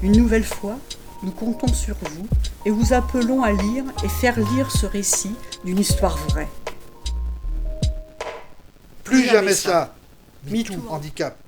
Une 0.03 0.13
nouvelle 0.13 0.45
fois, 0.45 0.77
nous 1.23 1.33
comptons 1.33 1.73
sur 1.73 1.97
vous 1.97 2.27
et 2.67 2.71
vous 2.71 2.93
appelons 2.93 3.43
à 3.43 3.53
lire 3.53 3.85
et 4.05 4.09
faire 4.11 4.39
lire 4.39 4.71
ce 4.71 4.85
récit 4.85 5.35
d'une 5.65 5.79
histoire 5.79 6.19
vraie. 6.29 6.51
Plus 9.03 9.25
jamais 9.25 9.55
ça. 9.55 9.95
MeToo 10.47 10.75
handicap. 10.91 11.39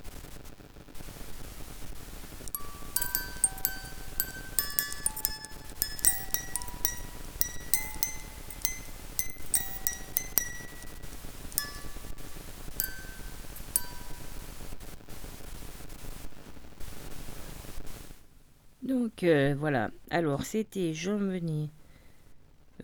Voilà. 19.24 19.90
Alors 20.10 20.42
c'était 20.42 20.94
Jean 20.94 21.18
Meunier. 21.18 21.70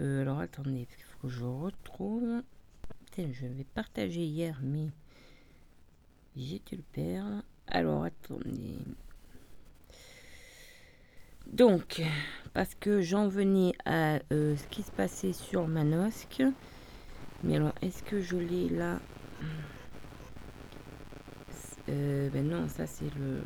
Euh, 0.00 0.22
alors 0.22 0.40
attendez, 0.40 0.86
il 0.98 1.04
faut 1.04 1.28
que 1.28 1.28
je 1.28 1.44
retrouve. 1.44 2.42
Je 3.16 3.46
vais 3.46 3.64
partager 3.74 4.24
hier, 4.24 4.58
mais 4.62 4.88
j'ai 6.36 6.60
dû 6.66 6.76
le 6.76 6.82
perdre. 6.92 7.42
Alors 7.68 8.04
attendez. 8.04 8.78
Donc, 11.46 12.02
parce 12.52 12.74
que 12.74 13.00
j'en 13.00 13.28
venais 13.28 13.74
à 13.84 14.18
euh, 14.32 14.56
ce 14.56 14.66
qui 14.68 14.82
se 14.82 14.90
passait 14.90 15.32
sur 15.32 15.68
Manosque. 15.68 16.42
Mais 17.44 17.56
alors, 17.56 17.74
est-ce 17.82 18.02
que 18.02 18.20
je 18.20 18.36
l'ai 18.36 18.68
là? 18.68 18.98
Euh, 21.88 22.30
Ben 22.30 22.48
non, 22.48 22.68
ça 22.68 22.86
c'est 22.86 23.14
le. 23.16 23.42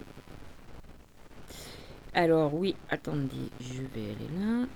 Alors 2.15 2.55
oui, 2.55 2.75
attendez, 2.91 3.51
je 3.61 3.83
vais 3.83 4.11
aller 4.11 4.29
là. 4.39 4.67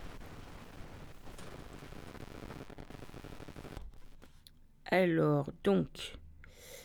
Alors, 4.93 5.51
donc, 5.65 6.19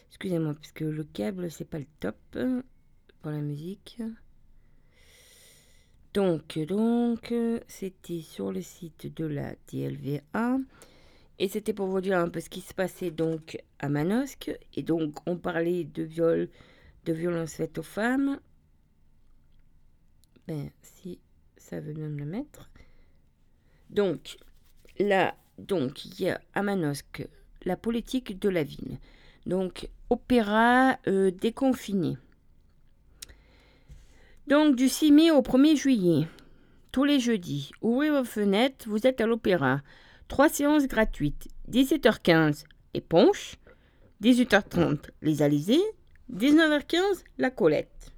excusez-moi, 0.09 0.53
parce 0.53 0.71
que 0.71 0.85
le 0.85 1.03
câble, 1.03 1.51
c'est 1.51 1.65
pas 1.65 1.79
le 1.79 1.87
top 1.99 2.15
pour 3.21 3.31
la 3.31 3.41
musique. 3.41 4.01
Donc, 6.13 6.57
donc, 6.57 7.33
c'était 7.67 8.21
sur 8.21 8.51
le 8.51 8.61
site 8.61 9.13
de 9.13 9.25
la 9.25 9.53
DLVA. 9.71 10.57
Et 11.37 11.49
c'était 11.49 11.73
pour 11.73 11.87
vous 11.87 12.01
dire 12.01 12.17
un 12.17 12.29
peu 12.29 12.39
ce 12.39 12.49
qui 12.49 12.61
se 12.61 12.73
passait 12.73 13.11
donc 13.11 13.61
à 13.79 13.89
Manosque. 13.89 14.51
Et 14.73 14.83
donc, 14.83 15.17
on 15.27 15.37
parlait 15.37 15.83
de 15.83 16.03
viol, 16.03 16.49
de 17.05 17.13
violences 17.13 17.55
faites 17.55 17.77
aux 17.77 17.83
femmes. 17.83 18.39
Ben, 20.47 20.69
si 20.81 21.19
ça 21.57 21.79
veut 21.79 21.93
bien 21.93 22.07
me 22.07 22.19
le 22.19 22.25
mettre. 22.25 22.69
Donc, 23.89 24.37
là, 24.99 25.35
donc, 25.57 26.05
il 26.05 26.21
y 26.21 26.29
a 26.29 26.39
à 26.53 26.61
Manosque 26.61 27.27
la 27.63 27.75
politique 27.75 28.39
de 28.39 28.49
la 28.49 28.63
ville. 28.63 28.97
Donc, 29.45 29.89
opéra 30.09 30.97
euh, 31.07 31.31
déconfiné. 31.31 32.17
Donc, 34.47 34.75
du 34.75 34.87
6 34.87 35.11
mai 35.11 35.31
au 35.31 35.41
1er 35.41 35.75
juillet, 35.75 36.27
tous 36.91 37.03
les 37.03 37.19
jeudis, 37.19 37.71
ouvrez 37.81 38.09
vos 38.09 38.23
fenêtres, 38.23 38.87
vous 38.87 39.05
êtes 39.05 39.19
à 39.19 39.25
l'opéra. 39.25 39.81
Trois 40.29 40.49
séances 40.49 40.87
gratuites, 40.87 41.49
17h15, 41.69 42.63
éponge, 42.93 43.55
18h30, 44.21 45.09
les 45.21 45.41
Alizés, 45.41 45.83
19h15, 46.33 47.23
la 47.37 47.51
Colette. 47.51 48.13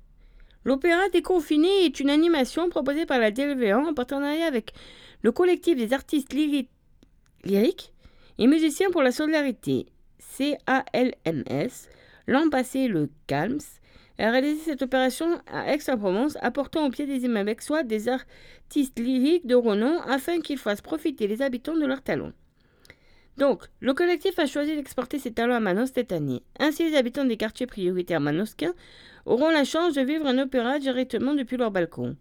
L'opéra 0.65 1.09
déconfiné 1.09 1.85
est 1.85 1.99
une 1.99 2.09
animation 2.09 2.69
proposée 2.69 3.05
par 3.05 3.19
la 3.19 3.31
DLVA 3.31 3.77
en 3.79 3.93
partenariat 3.93 4.45
avec 4.45 4.73
le 5.21 5.31
collectif 5.31 5.77
des 5.77 5.93
artistes 5.93 6.33
lyri- 6.33 6.67
lyriques 7.43 7.93
et 8.37 8.47
musiciens 8.47 8.91
pour 8.91 9.01
la 9.01 9.11
solidarité, 9.11 9.87
CALMS. 10.37 11.87
L'an 12.27 12.49
passé, 12.49 12.87
le 12.87 13.09
CALMS 13.27 13.59
a 14.19 14.31
réalisé 14.31 14.61
cette 14.65 14.81
opération 14.81 15.41
à 15.47 15.73
Aix-en-Provence, 15.73 16.37
apportant 16.41 16.85
au 16.85 16.89
pied 16.89 17.05
des 17.05 17.23
immeubles 17.23 17.55
soit 17.61 17.83
des 17.83 18.09
artistes 18.09 18.99
lyriques 18.99 19.47
de 19.47 19.55
renom 19.55 20.01
afin 20.01 20.41
qu'ils 20.41 20.57
fassent 20.57 20.81
profiter 20.81 21.27
les 21.27 21.41
habitants 21.41 21.77
de 21.77 21.85
leurs 21.85 22.01
talents. 22.01 22.33
Donc, 23.37 23.63
le 23.79 23.93
collectif 23.93 24.37
a 24.37 24.45
choisi 24.45 24.75
d'exporter 24.75 25.17
ses 25.17 25.31
talents 25.31 25.55
à 25.55 25.61
Manos 25.61 25.91
cette 25.93 26.11
année. 26.11 26.43
Ainsi, 26.59 26.83
les 26.83 26.97
habitants 26.97 27.23
des 27.23 27.37
quartiers 27.37 27.67
prioritaires 27.67 28.19
manosquins 28.19 28.73
auront 29.29 29.51
la 29.51 29.63
chance 29.63 29.93
de 29.93 30.01
vivre 30.01 30.25
un 30.25 30.39
opéra 30.39 30.79
directement 30.79 31.35
depuis 31.35 31.55
leur 31.55 31.69
balcon. 31.69 32.17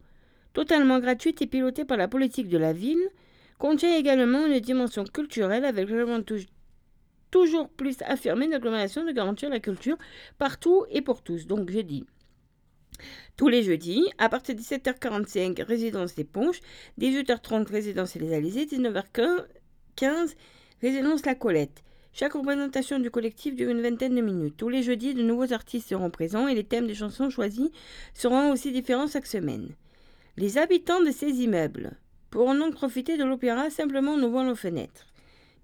Totalement 0.53 0.99
gratuite 1.01 1.41
et 1.41 1.47
pilotée 1.47 1.87
par 1.87 1.97
la 1.97 2.07
politique 2.07 2.49
de 2.49 2.59
la 2.59 2.75
ville, 2.75 3.09
contient 3.59 3.97
également 3.97 4.47
une 4.47 4.61
dimension 4.61 5.05
culturelle 5.05 5.65
avec 5.65 5.89
toujours 7.31 7.69
plus 7.71 7.97
affirmé 8.03 8.47
de 8.47 8.53
l'agglomération 8.53 9.05
de 9.05 9.13
garantir 9.13 9.49
la 9.49 9.59
culture 9.59 9.97
partout 10.37 10.85
et 10.91 11.01
pour 11.01 11.23
tous. 11.23 11.47
Donc, 11.47 11.71
je 11.71 11.81
dis. 11.81 12.05
Tous 13.37 13.49
les 13.49 13.63
jeudis, 13.63 14.05
à 14.19 14.29
partir 14.29 14.55
de 14.55 14.61
17h45, 14.61 15.63
résidence 15.63 16.15
des 16.15 16.25
Ponches, 16.25 16.61
18h30, 17.01 17.71
résidence 17.71 18.17
Les 18.17 18.35
Alizés, 18.35 18.67
19h15, 18.67 20.35
résidence 20.83 21.25
La 21.25 21.35
Colette. 21.35 21.83
Chaque 22.13 22.33
représentation 22.33 22.99
du 22.99 23.11
collectif 23.11 23.55
dure 23.55 23.71
une 23.71 23.83
vingtaine 23.83 24.15
de 24.15 24.21
minutes. 24.21 24.57
Tous 24.57 24.69
les 24.69 24.83
jeudis, 24.83 25.15
de 25.15 25.23
nouveaux 25.23 25.53
artistes 25.53 25.89
seront 25.89 26.11
présents 26.11 26.49
et 26.49 26.55
les 26.55 26.65
thèmes 26.65 26.87
des 26.87 26.95
chansons 26.95 27.31
choisis 27.31 27.71
seront 28.15 28.51
aussi 28.51 28.73
différents 28.73 29.07
chaque 29.07 29.27
semaine. 29.27 29.69
Les 30.37 30.59
habitants 30.59 31.03
de 31.03 31.11
ces 31.11 31.43
immeubles 31.43 31.93
pourront 32.31 32.55
donc 32.55 32.75
profiter 32.75 33.17
de 33.17 33.25
l'opéra 33.25 33.71
simplement 33.71 34.13
en 34.13 34.23
ouvrant 34.23 34.45
leurs 34.45 34.59
fenêtres. 34.59 35.07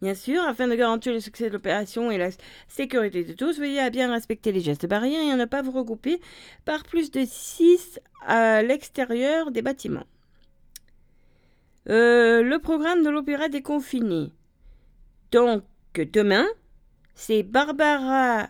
Bien 0.03 0.15
sûr, 0.15 0.43
afin 0.43 0.69
de 0.69 0.75
garantir 0.75 1.13
le 1.13 1.21
succès 1.21 1.49
de 1.49 1.55
l'opération 1.55 2.11
et 2.11 2.19
la 2.19 2.31
sécurité 2.69 3.25
de 3.25 3.33
tous, 3.33 3.59
veuillez 3.59 3.81
à 3.81 3.91
bien 3.91 4.13
respecter 4.13 4.53
les 4.53 4.61
gestes 4.61 4.87
barrières 4.87 5.23
et 5.23 5.31
à 5.31 5.37
ne 5.37 5.45
pas 5.45 5.63
vous 5.63 5.71
regrouper 5.71 6.21
par 6.65 6.83
plus 6.83 7.11
de 7.11 7.25
6 7.25 8.01
à 8.27 8.63
l'extérieur 8.63 9.51
des 9.51 9.63
bâtiments. 9.63 10.07
Euh, 11.89 12.43
le 12.43 12.59
programme 12.59 13.03
de 13.03 13.11
l'opéra 13.11 13.49
déconfiné. 13.49 14.33
Donc, 15.33 15.63
demain, 16.01 16.47
c'est 17.15 17.43
Barbara 17.43 18.49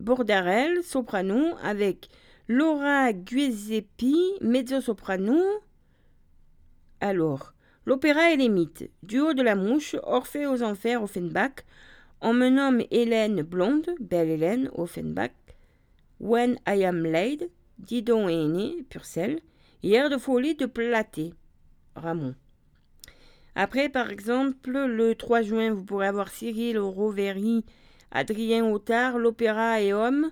Bordarel, 0.00 0.82
soprano, 0.82 1.54
avec 1.62 2.08
Laura 2.48 3.12
Guisepi, 3.12 4.16
mezzo-soprano. 4.40 5.40
Alors, 7.00 7.54
l'opéra 7.86 8.32
et 8.32 8.36
les 8.36 8.48
mythes. 8.48 8.90
Duo 9.02 9.34
de 9.34 9.42
la 9.42 9.54
mouche, 9.54 9.96
Orphée 10.02 10.46
aux 10.46 10.62
enfers, 10.62 11.02
Offenbach. 11.02 11.64
On 12.20 12.32
me 12.32 12.48
nomme 12.48 12.82
Hélène 12.90 13.42
Blonde, 13.42 13.90
Belle 14.00 14.30
Hélène, 14.30 14.70
Offenbach. 14.74 15.32
When 16.20 16.58
I 16.66 16.84
Am 16.84 17.04
Laid, 17.04 17.50
Didon 17.78 18.28
et 18.28 18.44
Aîné, 18.44 18.84
Purcell. 18.88 19.40
Hier 19.82 20.10
de 20.10 20.16
folie 20.16 20.54
de 20.54 20.66
Platé, 20.66 21.34
Ramon. 21.94 22.34
Après, 23.56 23.88
par 23.88 24.10
exemple, 24.10 24.70
le 24.70 25.14
3 25.14 25.42
juin, 25.42 25.72
vous 25.72 25.84
pourrez 25.84 26.08
avoir 26.08 26.28
Cyril 26.28 26.78
Roveri, 26.78 27.64
Adrien 28.10 28.64
Autard, 28.66 29.18
l'opéra 29.18 29.80
et 29.80 29.92
homme, 29.92 30.30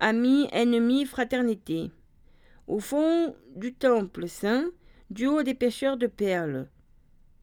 amis, 0.00 0.48
ennemis, 0.52 1.04
fraternité. 1.04 1.90
Au 2.66 2.80
fond 2.80 3.36
du 3.56 3.74
temple 3.74 4.28
saint, 4.28 4.66
du 5.10 5.26
haut 5.26 5.42
des 5.42 5.54
pêcheurs 5.54 5.96
de 5.96 6.06
perles. 6.06 6.68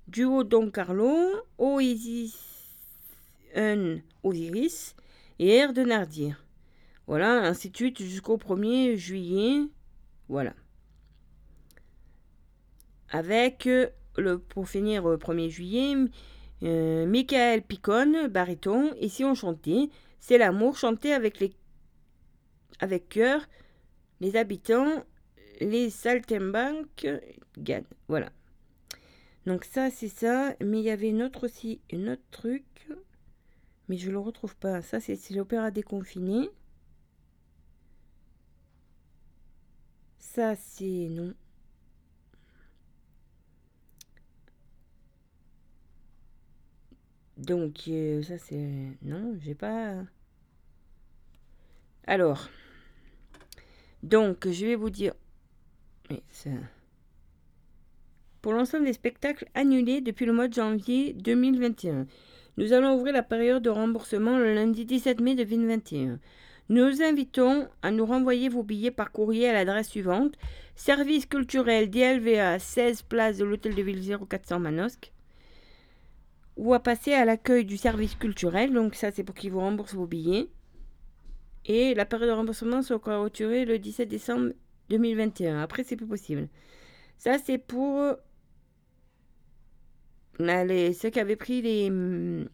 Duo 0.08 0.44
Don 0.44 0.72
Carlo, 0.72 1.16
Oasis 1.60 2.36
Un 3.56 4.00
Osiris 4.24 4.96
et 5.38 5.56
Air 5.56 5.74
de 5.74 5.84
Nardir. 5.84 6.44
Voilà, 7.06 7.44
ainsi 7.44 7.70
de 7.70 7.78
suite 7.78 8.02
jusqu'au 8.02 8.38
1er 8.38 8.96
juillet. 8.96 9.62
Voilà. 10.28 10.54
Avec, 13.12 13.68
euh, 13.68 13.90
pour 14.50 14.68
finir, 14.68 15.06
au 15.06 15.18
1er 15.18 15.50
juillet, 15.50 15.96
euh, 16.64 17.06
Michael 17.06 17.62
Picon, 17.64 18.28
baryton. 18.30 18.94
Et 19.00 19.10
si 19.10 19.24
on 19.24 19.36
chantait, 19.36 19.90
c'est 20.20 20.38
l'amour 20.38 20.78
chanté 20.78 21.14
avec 21.14 21.40
les 21.40 21.54
avec 22.82 23.10
cœur, 23.10 23.46
les 24.22 24.38
habitants, 24.38 25.04
les 25.60 25.90
saltimbanques 25.90 27.08
gagnent. 27.58 27.84
Voilà. 28.08 28.30
Donc 29.46 29.66
ça, 29.66 29.90
c'est 29.90 30.08
ça. 30.10 30.56
Mais 30.64 30.80
il 30.80 30.86
y 30.86 30.90
avait 30.90 31.10
une 31.10 31.24
autre 31.24 31.46
aussi, 31.46 31.82
une 31.92 32.10
autre 32.10 32.24
truc. 32.32 32.64
Mais 33.88 33.98
je 33.98 34.12
le 34.12 34.20
retrouve 34.20 34.56
pas. 34.56 34.82
Ça, 34.82 35.00
c'est 35.00 35.18
l'opéra 35.32 35.72
déconfiné. 35.72 36.50
Ça, 40.20 40.56
c'est 40.56 41.10
non. 41.10 41.34
Donc, 47.40 47.86
euh, 47.88 48.22
ça, 48.22 48.38
c'est... 48.38 48.68
Non, 49.02 49.36
j'ai 49.40 49.56
pas... 49.56 49.96
Alors, 52.06 52.50
donc, 54.04 54.48
je 54.50 54.66
vais 54.66 54.76
vous 54.76 54.90
dire... 54.90 55.14
Mais 56.10 56.22
ça... 56.30 56.50
Pour 58.42 58.54
l'ensemble 58.54 58.86
des 58.86 58.94
spectacles 58.94 59.48
annulés 59.54 60.02
depuis 60.02 60.26
le 60.26 60.34
mois 60.34 60.48
de 60.48 60.54
janvier 60.54 61.14
2021, 61.14 62.08
nous 62.58 62.74
allons 62.74 62.96
ouvrir 62.96 63.14
la 63.14 63.24
période 63.24 63.64
de 63.64 63.70
remboursement 63.70 64.38
le 64.38 64.54
lundi 64.54 64.86
17 64.86 65.22
mai 65.22 65.36
2021. 65.36 66.20
Nous 66.68 67.02
invitons 67.02 67.68
à 67.82 67.92
nous 67.92 68.06
renvoyer 68.06 68.50
vos 68.50 68.64
billets 68.64 68.92
par 68.92 69.12
courrier 69.12 69.50
à 69.50 69.54
l'adresse 69.54 69.90
suivante 69.90 70.36
Service 70.76 71.26
culturel 71.26 71.90
DLVA 71.90 72.60
16 72.60 73.04
place 73.04 73.38
de 73.38 73.46
l'Hôtel 73.46 73.76
de 73.76 73.82
Ville 73.82 74.18
0400 74.30 74.60
Manosque 74.60 75.12
ou 76.60 76.74
à 76.74 76.80
passer 76.80 77.14
à 77.14 77.24
l'accueil 77.24 77.64
du 77.64 77.78
service 77.78 78.16
culturel. 78.16 78.74
Donc 78.74 78.94
ça 78.94 79.12
c'est 79.12 79.24
pour 79.24 79.34
qu'ils 79.34 79.52
vous 79.52 79.62
remboursent 79.62 79.96
vos 79.96 80.06
billets. 80.06 80.50
Et 81.66 81.94
la 81.94 82.06
période 82.06 82.30
de 82.30 82.34
remboursement 82.34 82.82
sera 82.82 83.18
retirée 83.20 83.66
le 83.66 83.80
17 83.80 84.10
décembre 84.10 84.52
2021. 84.90 85.62
Après 85.62 85.84
c'est 85.84 85.96
plus 85.96 86.08
possible. 86.08 86.50
Ça 87.18 87.38
c'est 87.38 87.58
pour 87.58 88.18
là, 90.38 90.66
les, 90.66 90.94
ceux 90.94 91.10
qui 91.10 91.20
avaient 91.20 91.38
pris 91.38 91.62
les, 91.62 91.90
hum, 91.90 92.50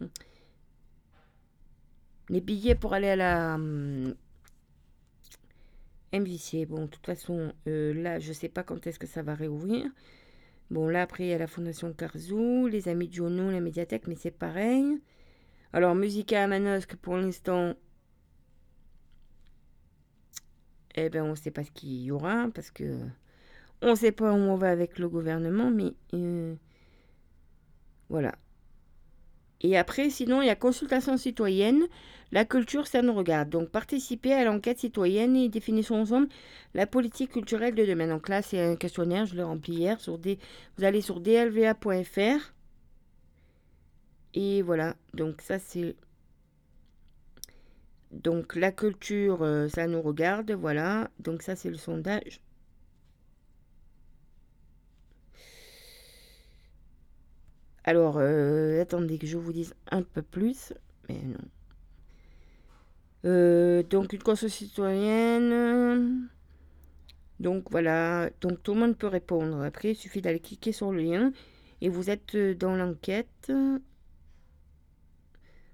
les 2.30 2.42
billets 2.42 2.76
pour 2.76 2.94
aller 2.94 3.10
à 3.10 3.16
la 3.16 3.56
hum, 3.56 4.14
MVC. 6.14 6.66
Bon, 6.68 6.84
de 6.84 6.88
toute 6.88 7.06
façon, 7.06 7.54
euh, 7.68 7.94
là, 7.94 8.20
je 8.20 8.34
sais 8.34 8.50
pas 8.50 8.64
quand 8.64 8.86
est-ce 8.88 9.00
que 9.00 9.08
ça 9.08 9.24
va 9.24 9.34
réouvrir. 9.34 9.86
Bon, 10.72 10.88
là, 10.90 11.04
après, 11.04 11.26
il 11.26 11.30
y 11.30 11.34
a 11.34 11.38
la 11.38 11.48
Fondation 11.48 11.94
Carzou, 11.94 12.68
les 12.68 12.88
Amis 12.88 13.08
de 13.08 13.14
Jono, 13.14 13.52
la 13.52 13.60
médiathèque, 13.62 14.08
mais 14.08 14.16
c'est 14.16 14.32
pareil. 14.32 15.00
Alors, 15.74 15.96
Musica 15.96 16.44
à 16.44 16.48
Manosque, 16.48 16.96
pour 16.96 17.18
l'instant, 17.18 17.76
eh 20.96 21.10
ben, 21.10 21.24
on 21.24 21.32
ne 21.32 21.36
sait 21.36 21.52
pas 21.52 21.64
ce 21.64 21.72
qu'il 21.72 22.02
y 22.02 22.12
aura, 22.12 22.48
parce 22.54 22.72
que 22.72 23.00
on 23.82 23.92
ne 23.92 23.96
sait 23.96 24.12
pas 24.12 24.32
où 24.32 24.36
on 24.36 24.56
va 24.56 24.72
avec 24.72 24.98
le 25.00 25.10
gouvernement, 25.10 25.70
mais 25.70 25.94
euh, 26.14 26.56
voilà. 28.10 28.34
Et 29.62 29.78
après, 29.78 30.10
sinon, 30.10 30.42
il 30.42 30.48
y 30.48 30.50
a 30.50 30.56
consultation 30.56 31.18
citoyenne. 31.18 31.88
La 32.32 32.44
culture, 32.46 32.88
ça 32.88 33.02
nous 33.02 33.14
regarde. 33.14 33.50
Donc, 33.50 33.70
participer 33.70 34.34
à 34.34 34.44
l'enquête 34.44 34.80
citoyenne 34.80 35.36
et 35.36 35.50
définissons 35.50 35.96
ensemble 35.96 36.28
la 36.74 36.86
politique 36.88 37.32
culturelle 37.32 37.76
de 37.76 37.86
demain. 37.86 38.08
Donc 38.08 38.30
là, 38.30 38.42
c'est 38.42 38.62
un 38.62 38.76
questionnaire, 38.76 39.26
je 39.26 39.36
l'ai 39.36 39.44
rempli 39.44 39.74
hier. 39.74 40.00
Sur. 40.02 40.18
Vous 40.18 40.84
allez 40.84 41.02
sur 41.02 41.20
dlva.fr. 41.20 42.54
Et 44.34 44.62
voilà. 44.62 44.96
Donc, 45.14 45.42
ça, 45.42 45.60
c'est. 45.60 45.96
Donc, 48.12 48.56
la 48.56 48.72
culture, 48.72 49.42
euh, 49.42 49.68
ça 49.70 49.88
nous 49.88 50.02
regarde. 50.02 50.52
Voilà. 50.52 51.10
Donc, 51.20 51.42
ça, 51.42 51.56
c'est 51.56 51.70
le 51.70 51.78
sondage. 51.78 52.42
Alors, 57.88 58.18
euh, 58.18 58.82
attendez 58.82 59.20
que 59.20 59.28
je 59.28 59.38
vous 59.38 59.54
dise 59.54 59.76
un 59.92 60.02
peu 60.02 60.24
plus. 60.24 60.74
Mais 61.08 61.22
non. 61.22 61.38
Euh, 63.26 63.84
donc, 63.84 64.12
une 64.12 64.24
conscience 64.24 64.54
citoyenne. 64.54 66.28
Donc, 67.40 67.70
voilà. 67.70 68.32
Donc, 68.42 68.64
tout 68.64 68.74
le 68.74 68.80
monde 68.80 68.98
peut 68.98 69.08
répondre. 69.08 69.62
Après, 69.62 69.92
il 69.92 69.96
suffit 69.96 70.22
d'aller 70.22 70.40
cliquer 70.40 70.72
sur 70.72 70.92
le 70.92 71.00
lien. 71.00 71.32
Et 71.82 71.90
vous 71.90 72.10
êtes 72.10 72.34
euh, 72.34 72.56
dans 72.56 72.76
l'enquête. 72.76 73.52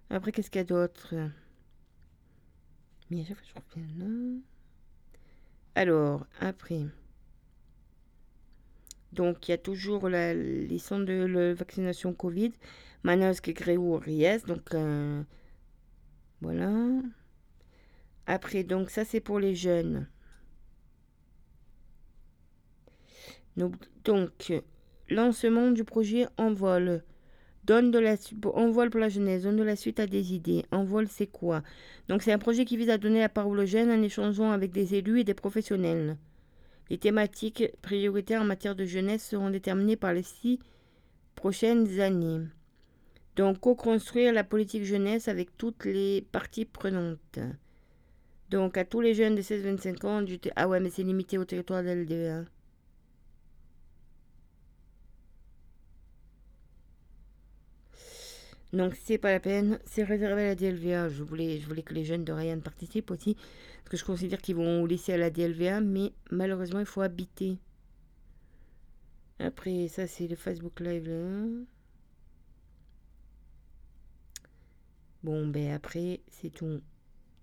Après, 0.10 0.34
qu'est-ce 0.34 0.52
qu'il 0.52 0.60
y 0.60 0.64
a 0.64 0.66
d'autre? 0.66 1.16
Mais 3.10 3.24
je 3.24 3.34
reviens 3.34 3.88
là. 4.00 4.40
Alors, 5.76 6.26
après. 6.42 6.88
Donc, 9.14 9.48
il 9.48 9.52
y 9.52 9.54
a 9.54 9.58
toujours 9.58 10.08
la, 10.10 10.34
les 10.34 10.78
de 10.78 11.26
la 11.26 11.54
vaccination 11.54 12.14
Covid, 12.14 12.52
Manosque, 13.04 13.52
Gréou, 13.52 13.98
Ries. 13.98 14.42
Donc, 14.48 14.74
euh, 14.74 15.22
voilà. 16.42 16.72
Après, 18.26 18.64
donc, 18.64 18.90
ça, 18.90 19.04
c'est 19.04 19.20
pour 19.20 19.40
les 19.40 19.56
jeunes. 19.56 20.08
Donc, 23.58 23.76
donc, 24.06 24.54
lancement 25.10 25.72
du 25.72 25.84
projet 25.84 26.28
Envol. 26.38 27.04
Donne 27.64 27.92
de 27.92 28.00
la 28.00 28.16
Envol 28.56 28.90
pour 28.90 29.00
la 29.00 29.10
jeunesse, 29.10 29.44
donne 29.44 29.58
de 29.58 29.64
la 29.64 29.76
suite 29.76 30.00
à 30.00 30.08
des 30.08 30.34
idées. 30.34 30.66
Envol, 30.72 31.08
c'est 31.08 31.28
quoi? 31.28 31.62
Donc, 32.08 32.24
c'est 32.24 32.32
un 32.32 32.40
projet 32.40 32.66
qui 32.66 32.78
vise 32.78 32.90
à 32.90 32.98
donner 32.98 33.20
la 33.20 33.30
parole 33.30 33.60
aux 33.60 33.66
jeunes 33.66 33.92
en 33.92 34.02
échangeant 34.02 34.52
avec 34.52 34.72
des 34.72 34.96
élus 34.96 35.20
et 35.20 35.24
des 35.24 35.34
professionnels. 35.36 36.18
Les 36.92 36.98
thématiques 36.98 37.72
prioritaires 37.82 38.42
en 38.42 38.44
matière 38.44 38.76
de 38.76 38.84
jeunesse 38.84 39.26
seront 39.26 39.50
déterminées 39.50 39.96
par 39.96 40.12
les 40.14 40.24
six 40.24 40.60
prochaines 41.36 42.02
années. 42.02 42.42
Donc, 43.38 43.62
co-construire 43.62 44.34
la 44.34 44.44
politique 44.44 44.84
jeunesse 44.84 45.30
avec 45.30 45.56
toutes 45.58 45.86
les 45.86 46.28
parties 46.34 46.66
prenantes. 46.66 47.40
Donc, 48.50 48.76
à 48.76 48.84
tous 48.84 49.00
les 49.00 49.14
jeunes 49.14 49.36
de 49.36 49.42
16-25 49.42 50.06
ans, 50.06 50.22
du 50.22 50.38
ah 50.58 50.68
ouais, 50.68 50.82
mais 50.82 50.90
c'est 50.90 51.04
limité 51.04 51.38
au 51.38 51.46
territoire 51.46 51.82
de 51.82 51.92
l'LDA. 51.92 52.44
Donc, 58.74 58.96
c'est 59.02 59.18
pas 59.18 59.32
la 59.32 59.40
peine. 59.40 59.80
C'est 59.86 60.04
réservé 60.04 60.42
à 60.44 60.48
la 60.48 60.56
DLVA. 60.56 61.08
Je 61.08 61.24
voulais 61.24 61.62
que 61.86 61.94
les 61.94 62.04
jeunes 62.04 62.26
de 62.26 62.34
Ryan 62.34 62.60
participent 62.60 63.12
aussi. 63.12 63.38
Que 63.92 63.98
je 63.98 64.06
considère 64.06 64.42
qu'ils 64.42 64.56
vont 64.56 64.86
laisser 64.86 65.12
à 65.12 65.18
la 65.18 65.30
DLVA. 65.30 65.82
Mais 65.82 66.14
malheureusement, 66.30 66.80
il 66.80 66.86
faut 66.86 67.02
habiter. 67.02 67.58
Après, 69.38 69.90
ça, 69.90 70.08
c'est 70.08 70.30
le 70.30 70.38
Facebook 70.38 70.80
Live. 70.80 71.10
Là. 71.10 71.46
Bon, 75.24 75.46
ben 75.46 75.74
après, 75.74 76.22
c'est 76.30 76.52
tout. 76.52 76.80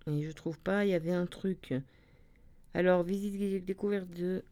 Et 0.06 0.22
je 0.22 0.32
trouve 0.32 0.58
pas. 0.58 0.86
Il 0.86 0.88
y 0.92 0.94
avait 0.94 1.12
un 1.12 1.26
truc. 1.26 1.74
Alors, 2.72 3.02
visite 3.02 3.66
découverte 3.66 4.08
de. 4.08 4.42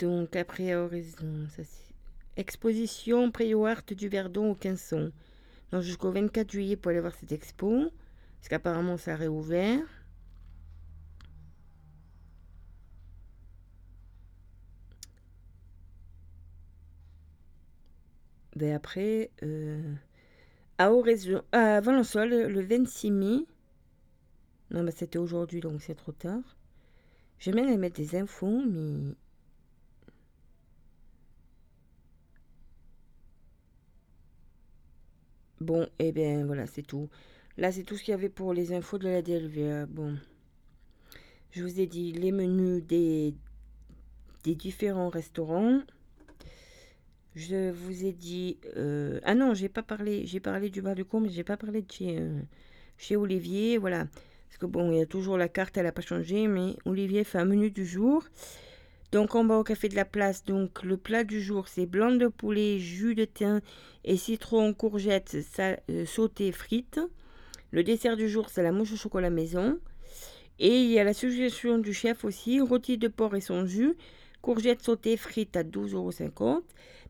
Donc, 0.00 0.36
après, 0.36 0.72
à 0.72 0.82
Horizon. 0.82 1.48
Ça, 1.48 1.64
c'est. 1.64 1.94
Exposition 2.36 3.32
Art 3.64 3.84
du 3.86 4.10
Verdon 4.10 4.50
au 4.50 4.54
Quinson. 4.54 5.12
Jusqu'au 5.80 6.10
24 6.12 6.50
juillet 6.50 6.76
pour 6.76 6.90
aller 6.90 7.00
voir 7.00 7.14
cette 7.14 7.32
expo. 7.32 7.90
Parce 8.38 8.48
qu'apparemment 8.48 8.96
ça 8.96 9.12
a 9.14 9.16
réouvert. 9.16 9.80
Ben 18.56 18.74
après, 18.74 19.30
euh, 19.42 19.94
à, 20.78 20.90
Oraison, 20.90 21.42
à 21.52 21.80
le 21.80 22.60
26 22.62 23.10
mai. 23.10 23.46
Non, 24.70 24.82
mais 24.82 24.92
c'était 24.92 25.18
aujourd'hui, 25.18 25.60
donc 25.60 25.82
c'est 25.82 25.94
trop 25.94 26.12
tard. 26.12 26.56
Vais 27.44 27.52
même 27.52 27.78
mettre 27.78 27.96
des 27.96 28.16
infos, 28.16 28.62
mais 28.66 29.14
Bon, 35.60 35.84
et 35.98 36.08
eh 36.08 36.12
bien 36.12 36.44
voilà, 36.44 36.66
c'est 36.66 36.82
tout. 36.82 37.08
Là, 37.56 37.72
c'est 37.72 37.82
tout 37.82 37.96
ce 37.96 38.02
qu'il 38.02 38.12
y 38.12 38.14
avait 38.14 38.28
pour 38.28 38.52
les 38.52 38.72
infos 38.72 38.98
de 38.98 39.08
la 39.08 39.22
DLVA. 39.22 39.86
Bon, 39.86 40.16
je 41.52 41.62
vous 41.62 41.80
ai 41.80 41.86
dit 41.86 42.12
les 42.12 42.32
menus 42.32 42.82
des 42.84 43.34
différents 44.44 45.08
restaurants. 45.08 45.80
Je 47.36 47.70
vous 47.70 48.04
ai 48.06 48.12
dit. 48.12 48.58
euh, 48.76 49.20
ah 49.22 49.34
non, 49.34 49.52
j'ai 49.52 49.68
pas 49.68 49.82
parlé. 49.82 50.26
J'ai 50.26 50.40
parlé 50.40 50.70
du 50.70 50.80
bar 50.80 50.94
du 50.94 51.04
cours, 51.04 51.20
mais 51.20 51.28
j'ai 51.28 51.44
pas 51.44 51.58
parlé 51.58 51.82
de 51.82 51.92
chez, 51.92 52.18
euh, 52.18 52.40
chez 52.96 53.14
Olivier. 53.16 53.76
Voilà. 53.76 54.06
Parce 54.48 54.58
que 54.58 54.66
bon, 54.66 54.90
il 54.90 54.98
y 54.98 55.00
a 55.02 55.06
toujours 55.06 55.36
la 55.36 55.48
carte, 55.48 55.76
elle 55.76 55.84
n'a 55.84 55.92
pas 55.92 56.00
changé, 56.00 56.46
mais 56.48 56.76
Olivier 56.86 57.24
fait 57.24 57.38
un 57.38 57.44
menu 57.44 57.70
du 57.70 57.84
jour. 57.84 58.24
Donc 59.16 59.34
en 59.34 59.44
bas 59.44 59.56
au 59.56 59.64
café 59.64 59.88
de 59.88 59.96
la 59.96 60.04
place, 60.04 60.44
donc 60.44 60.82
le 60.82 60.98
plat 60.98 61.24
du 61.24 61.40
jour, 61.40 61.68
c'est 61.68 61.86
blanc 61.86 62.12
de 62.12 62.26
poulet, 62.26 62.78
jus 62.78 63.14
de 63.14 63.24
thym 63.24 63.62
et 64.04 64.18
citron, 64.18 64.74
courgettes 64.74 65.38
euh, 65.58 66.04
sautées, 66.04 66.52
frites. 66.52 67.00
Le 67.70 67.82
dessert 67.82 68.18
du 68.18 68.28
jour, 68.28 68.50
c'est 68.50 68.62
la 68.62 68.72
mouche 68.72 68.92
au 68.92 68.96
chocolat 68.96 69.30
maison. 69.30 69.78
Et 70.58 70.82
il 70.82 70.90
y 70.90 70.98
a 70.98 71.04
la 71.04 71.14
suggestion 71.14 71.78
du 71.78 71.94
chef 71.94 72.26
aussi, 72.26 72.60
rôti 72.60 72.98
de 72.98 73.08
porc 73.08 73.34
et 73.34 73.40
son 73.40 73.64
jus, 73.64 73.94
courgettes 74.42 74.82
sautées 74.82 75.16
frites 75.16 75.56
à 75.56 75.64
12,50 75.64 75.94
euros. 75.94 76.62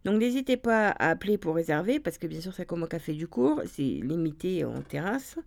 Donc 0.04 0.20
n'hésitez 0.20 0.57
pas 0.57 0.90
à 0.90 1.11
appeler 1.11 1.38
pour 1.38 1.57
réserver, 1.57 1.98
parce 1.98 2.18
que 2.18 2.28
bien 2.28 2.40
sûr 2.40 2.54
c'est 2.54 2.66
comme 2.66 2.84
au 2.84 2.86
café 2.86 3.14
du 3.14 3.26
cours, 3.26 3.62
c'est 3.66 3.82
limité 3.82 4.64
en 4.64 4.80
terrasse. 4.80 5.38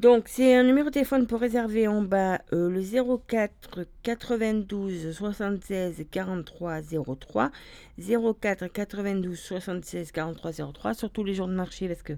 Donc 0.00 0.28
c'est 0.28 0.54
un 0.56 0.62
numéro 0.62 0.88
de 0.88 0.94
téléphone 0.94 1.26
pour 1.26 1.40
réserver 1.40 1.86
en 1.86 2.00
bas 2.00 2.40
euh, 2.54 2.70
le 2.70 2.80
04 3.18 3.84
92 4.02 5.12
76 5.12 6.06
43 6.10 6.80
03 7.14 7.50
04 7.98 8.68
92 8.68 9.38
76 9.38 10.10
43 10.10 10.52
03 10.72 10.94
sur 10.94 11.10
tous 11.10 11.22
les 11.22 11.34
jours 11.34 11.48
de 11.48 11.52
marché 11.52 11.86
parce 11.86 12.02
que 12.02 12.14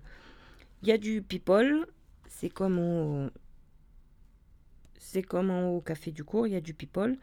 il 0.82 0.90
y 0.90 0.92
a 0.92 0.96
du 0.96 1.22
people, 1.22 1.88
c'est 2.28 2.50
comme 2.50 2.78
au 2.78 3.30
c'est 4.98 5.24
comme 5.24 5.50
en 5.50 5.70
haut 5.70 5.78
au 5.78 5.80
café 5.80 6.12
du 6.12 6.22
cours, 6.22 6.46
il 6.46 6.52
y 6.52 6.56
a 6.56 6.60
du 6.60 6.74
people. 6.74 7.16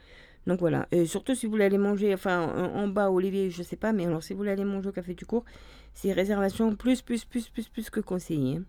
Donc 0.45 0.59
voilà, 0.59 0.89
et 0.91 1.05
surtout 1.05 1.35
si 1.35 1.45
vous 1.45 1.53
voulez 1.53 1.65
aller 1.65 1.77
manger, 1.77 2.13
enfin 2.13 2.53
en, 2.75 2.89
bas 2.89 3.09
Olivier, 3.11 3.49
je 3.49 3.63
sais 3.63 3.77
pas, 3.77 3.93
mais 3.93 4.07
alors 4.07 4.23
si 4.23 4.33
vous 4.33 4.39
voulez 4.39 4.51
aller 4.51 4.65
manger 4.65 4.89
au 4.89 4.91
café 4.91 5.13
du 5.13 5.25
cours, 5.25 5.45
c'est 5.93 6.11
réservation 6.11 6.75
plus, 6.75 7.01
plus, 7.01 7.23
plus, 7.23 7.47
plus, 7.47 7.69
plus 7.69 7.89
que 7.89 8.01
conseillé. 8.01 8.57
hein. 8.57 8.63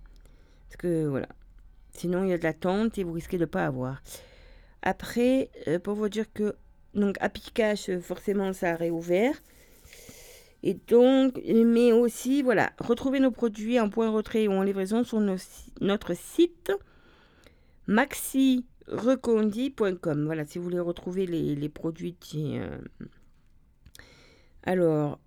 Parce 0.68 0.76
que 0.76 1.06
voilà, 1.06 1.26
sinon 1.92 2.24
il 2.24 2.30
y 2.30 2.32
a 2.32 2.38
de 2.38 2.44
l'attente 2.44 2.98
et 2.98 3.04
vous 3.04 3.12
risquez 3.12 3.38
de 3.38 3.44
pas 3.44 3.66
avoir. 3.66 4.02
Après, 4.82 5.50
euh, 5.68 5.78
pour 5.78 5.94
vous 5.94 6.08
dire 6.08 6.32
que, 6.32 6.56
donc 6.94 7.16
euh, 7.20 8.00
forcément 8.00 8.52
ça 8.52 8.70
a 8.70 8.76
réouvert. 8.76 9.34
Et 10.62 10.74
donc, 10.74 11.40
mais 11.46 11.90
aussi, 11.92 12.42
voilà, 12.42 12.72
retrouvez 12.78 13.18
nos 13.18 13.30
produits 13.30 13.80
en 13.80 13.88
point 13.88 14.10
retrait 14.10 14.46
ou 14.46 14.52
en 14.52 14.62
livraison 14.62 15.04
sur 15.04 15.18
notre 15.80 16.14
site 16.14 16.70
maxirecondi.com. 17.86 20.26
Voilà, 20.26 20.44
si 20.44 20.58
vous 20.58 20.64
voulez 20.64 20.80
retrouver 20.80 21.24
les, 21.26 21.68
produits. 21.70 22.16
euh, 22.34 22.76
Alors, 24.62 25.18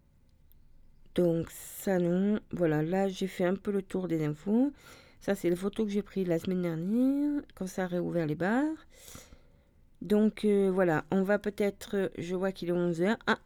donc 1.15 1.49
ça 1.49 1.97
non. 1.99 2.39
Voilà, 2.51 2.83
là 2.83 3.07
j'ai 3.07 3.27
fait 3.27 3.45
un 3.45 3.55
peu 3.55 3.71
le 3.71 3.81
tour 3.81 4.07
des 4.07 4.23
infos. 4.23 4.71
Ça, 5.23 5.35
c'est 5.35 5.49
les 5.49 5.55
photos 5.55 5.85
que 5.85 5.91
j'ai 5.93 6.01
prises 6.01 6.27
la 6.27 6.37
semaine 6.37 6.63
dernière, 6.63 7.41
quand 7.55 7.65
ça 7.65 7.85
a 7.85 7.87
réouvert 7.87 8.25
les 8.25 8.35
bars. 8.35 8.75
Donc 10.01 10.43
euh, 10.43 10.69
voilà, 10.69 11.05
on 11.11 11.23
va 11.23 11.39
peut-être. 11.39 12.11
Je 12.17 12.35
vois 12.35 12.51
qu'il 12.51 12.67
est 12.67 12.73
11h. 12.73 13.15
Ah 13.25 13.39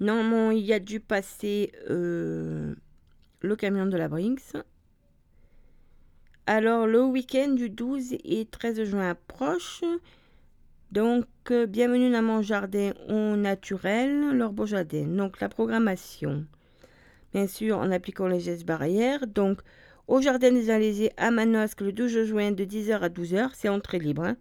Normalement, 0.00 0.50
il 0.50 0.64
y 0.64 0.72
a 0.72 0.80
dû 0.80 0.98
passer 0.98 1.70
euh, 1.88 2.74
le 3.40 3.54
camion 3.54 3.86
de 3.86 3.96
la 3.96 4.08
Brinks. 4.08 4.56
Alors, 6.46 6.88
le 6.88 7.04
week-end 7.04 7.50
du 7.50 7.70
12 7.70 8.14
et 8.24 8.44
13 8.50 8.82
juin 8.82 9.10
approche. 9.10 9.84
Donc, 10.90 11.26
euh, 11.52 11.66
bienvenue 11.66 12.10
dans 12.10 12.22
mon 12.22 12.42
jardin 12.42 12.94
au 13.08 13.36
naturel, 13.36 14.36
leur 14.36 14.52
beau 14.52 14.66
jardin. 14.66 15.06
Donc, 15.06 15.40
la 15.40 15.48
programmation. 15.48 16.46
Bien 17.32 17.46
sûr, 17.46 17.78
en 17.78 17.92
appliquant 17.92 18.26
les 18.26 18.40
gestes 18.40 18.66
barrières. 18.66 19.24
Donc, 19.28 19.60
au 20.08 20.20
jardin 20.22 20.50
des 20.50 20.70
Alésiers 20.70 21.12
à 21.16 21.30
Manosque 21.30 21.82
le 21.82 21.92
12 21.92 22.24
juin 22.24 22.50
de 22.50 22.64
10h 22.64 22.98
à 23.00 23.08
12h. 23.08 23.50
C'est 23.54 23.68
entrée 23.68 23.98
libre. 23.98 24.24
hein. 24.24 24.36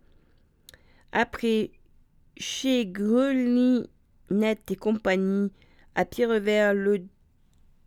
Après, 1.11 1.71
chez 2.37 2.85
Grelinette 2.85 4.71
et 4.71 4.75
compagnie 4.75 5.51
à 5.93 6.05
Pierrevert 6.05 6.73
le 6.73 7.03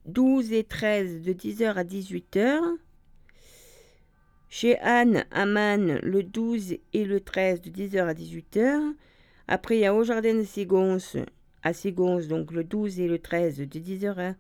12 0.07 0.53
et 0.53 0.65
13 0.65 1.23
de 1.23 1.33
10h 1.33 1.75
à 1.75 1.85
18h. 1.85 2.61
Chez 4.49 4.79
Anne 4.81 5.25
à 5.31 5.47
Man 5.47 6.01
le 6.03 6.23
12 6.23 6.77
et 6.93 7.05
le 7.05 7.21
13 7.21 7.61
de 7.63 7.71
10h 7.71 8.07
à 8.07 8.15
18h. 8.15 8.95
Après, 9.49 9.77
il 9.77 9.81
y 9.81 9.87
a 9.87 9.95
au 9.95 10.05
jardin 10.05 10.35
de 10.35 10.43
Ségonce 10.43 11.17
à 11.63 11.73
Ségonce, 11.73 12.27
donc 12.27 12.53
le 12.53 12.65
12 12.65 13.01
et 13.01 13.09
le 13.09 13.19
13 13.19 13.59
de 13.59 13.65
10h 13.65 14.19
à 14.19 14.35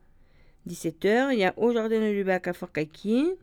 17h. 0.68 1.32
Il 1.32 1.38
y 1.38 1.44
a 1.44 1.54
au 1.56 1.72
jardin 1.72 2.00
de 2.00 2.10
Lubac 2.10 2.48
à 2.48 2.52
Fort-Caquier 2.52 3.36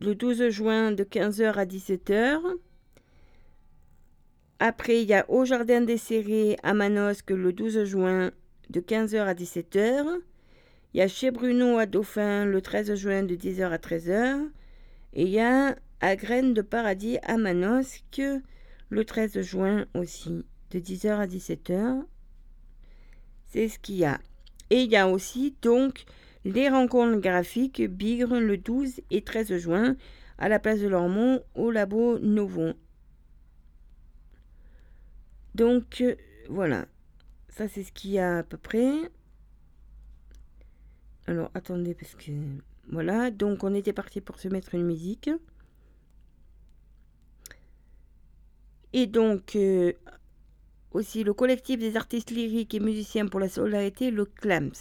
le 0.00 0.14
12 0.14 0.48
juin 0.48 0.92
de 0.92 1.04
15h 1.04 1.52
à 1.52 1.64
17h. 1.64 2.40
Après, 4.58 5.02
il 5.02 5.08
y 5.08 5.14
a 5.14 5.28
au 5.28 5.44
Jardin 5.44 5.80
des 5.80 5.96
Serrés 5.96 6.56
à 6.62 6.72
Manosque 6.72 7.30
le 7.30 7.52
12 7.52 7.84
juin 7.84 8.30
de 8.70 8.80
15h 8.80 9.18
à 9.18 9.34
17h. 9.34 10.20
Il 10.94 10.98
y 10.98 11.00
a 11.00 11.08
chez 11.08 11.30
Bruno 11.30 11.78
à 11.78 11.86
Dauphin 11.86 12.44
le 12.44 12.60
13 12.60 12.94
juin 12.94 13.22
de 13.24 13.34
10h 13.34 13.70
à 13.70 13.78
13h. 13.78 14.48
Et 15.14 15.22
il 15.24 15.30
y 15.30 15.40
a 15.40 15.74
à 16.00 16.16
Graines 16.16 16.54
de 16.54 16.62
Paradis 16.62 17.18
à 17.24 17.38
Manosque 17.38 18.22
le 18.88 19.04
13 19.04 19.40
juin 19.40 19.86
aussi 19.94 20.44
de 20.70 20.78
10h 20.78 21.08
à 21.08 21.26
17h. 21.26 22.04
C'est 23.46 23.68
ce 23.68 23.78
qu'il 23.78 23.96
y 23.96 24.04
a. 24.04 24.20
Et 24.72 24.84
il 24.84 24.90
y 24.90 24.96
a 24.96 25.06
aussi 25.06 25.54
donc 25.60 26.06
les 26.46 26.70
rencontres 26.70 27.20
graphiques 27.20 27.82
Bigre 27.82 28.40
le 28.40 28.56
12 28.56 29.02
et 29.10 29.20
13 29.20 29.58
juin 29.58 29.96
à 30.38 30.48
la 30.48 30.58
place 30.58 30.80
de 30.80 30.88
Lormont 30.88 31.42
au 31.54 31.70
labo 31.70 32.18
Novo. 32.20 32.72
Donc 35.54 36.00
euh, 36.00 36.16
voilà, 36.48 36.86
ça 37.50 37.68
c'est 37.68 37.82
ce 37.82 37.92
qu'il 37.92 38.12
y 38.12 38.18
a 38.18 38.38
à 38.38 38.42
peu 38.42 38.56
près. 38.56 38.90
Alors 41.26 41.50
attendez 41.52 41.92
parce 41.92 42.14
que 42.14 42.32
voilà, 42.90 43.30
donc 43.30 43.64
on 43.64 43.74
était 43.74 43.92
parti 43.92 44.22
pour 44.22 44.38
se 44.38 44.48
mettre 44.48 44.74
une 44.74 44.86
musique. 44.86 45.28
Et 48.94 49.06
donc 49.06 49.54
euh, 49.54 49.92
aussi 50.94 51.24
le 51.24 51.32
collectif 51.32 51.78
des 51.78 51.96
artistes 51.96 52.30
lyriques 52.30 52.74
et 52.74 52.80
musiciens 52.80 53.26
pour 53.26 53.40
la 53.40 53.48
solidarité, 53.48 54.10
le 54.10 54.24
CLAMS. 54.24 54.72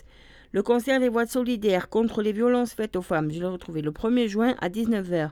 Le 0.52 0.64
concert 0.64 1.00
des 1.00 1.10
voix 1.10 1.26
solidaires 1.26 1.90
contre 1.90 2.22
les 2.22 2.34
violences 2.34 2.74
faites 2.74 2.96
aux 2.96 3.02
femmes, 3.02 3.32
je 3.32 3.40
l'ai 3.40 3.46
retrouvé 3.46 3.82
le 3.82 3.92
1er 3.92 4.28
juin 4.28 4.56
à 4.60 4.70
19h. 4.70 5.32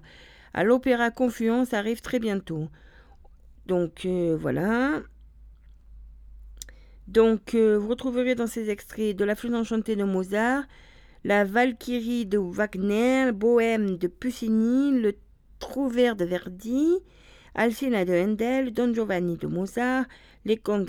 À 0.54 0.64
l'Opéra 0.64 1.12
Confluence 1.12 1.74
arrive 1.74 2.02
très 2.02 2.20
bientôt. 2.20 2.70
Donc 3.66 4.06
euh, 4.06 4.38
voilà. 4.40 5.02
Donc 7.08 7.54
euh, 7.54 7.78
vous 7.78 7.90
retrouverez 7.90 8.36
dans 8.36 8.48
ces 8.48 8.70
extraits 8.70 9.16
de 9.16 9.26
la 9.26 9.36
flûte 9.36 9.54
enchantée 9.54 9.96
de 9.96 10.04
Mozart, 10.04 10.64
la 11.24 11.44
Valkyrie 11.44 12.26
de 12.26 12.38
Wagner, 12.38 13.32
Bohème 13.34 13.98
de 13.98 14.08
Puccini, 14.08 15.00
le 15.00 15.16
Trouvert 15.60 16.16
de 16.16 16.24
Verdi, 16.24 16.88
Alcina 17.56 18.06
de 18.06 18.14
Handel, 18.14 18.74
Don 18.74 18.94
Giovanni 18.94 19.38
de 19.38 19.48
Mozart, 19.48 20.06
les 20.50 20.58
contes 20.58 20.86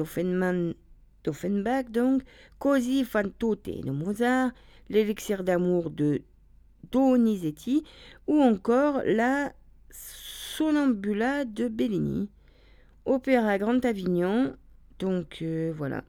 d'Offenbach, 1.23 1.91
donc, 1.91 2.23
Così 2.59 3.05
fan 3.05 3.31
tutte 3.39 3.69
de 3.85 3.91
Mozart, 3.91 4.53
l'élixir 4.89 5.45
d'amour 5.45 5.91
de 5.91 6.23
Donizetti 6.91 7.85
ou 8.27 8.41
encore 8.41 9.03
la 9.05 9.53
Sonambula 9.91 11.45
de 11.45 11.69
Bellini. 11.69 12.31
Opéra 13.05 13.59
Grand 13.59 13.85
Avignon, 13.85 14.57
donc 14.99 15.43
euh, 15.43 15.73
voilà. 15.77 16.05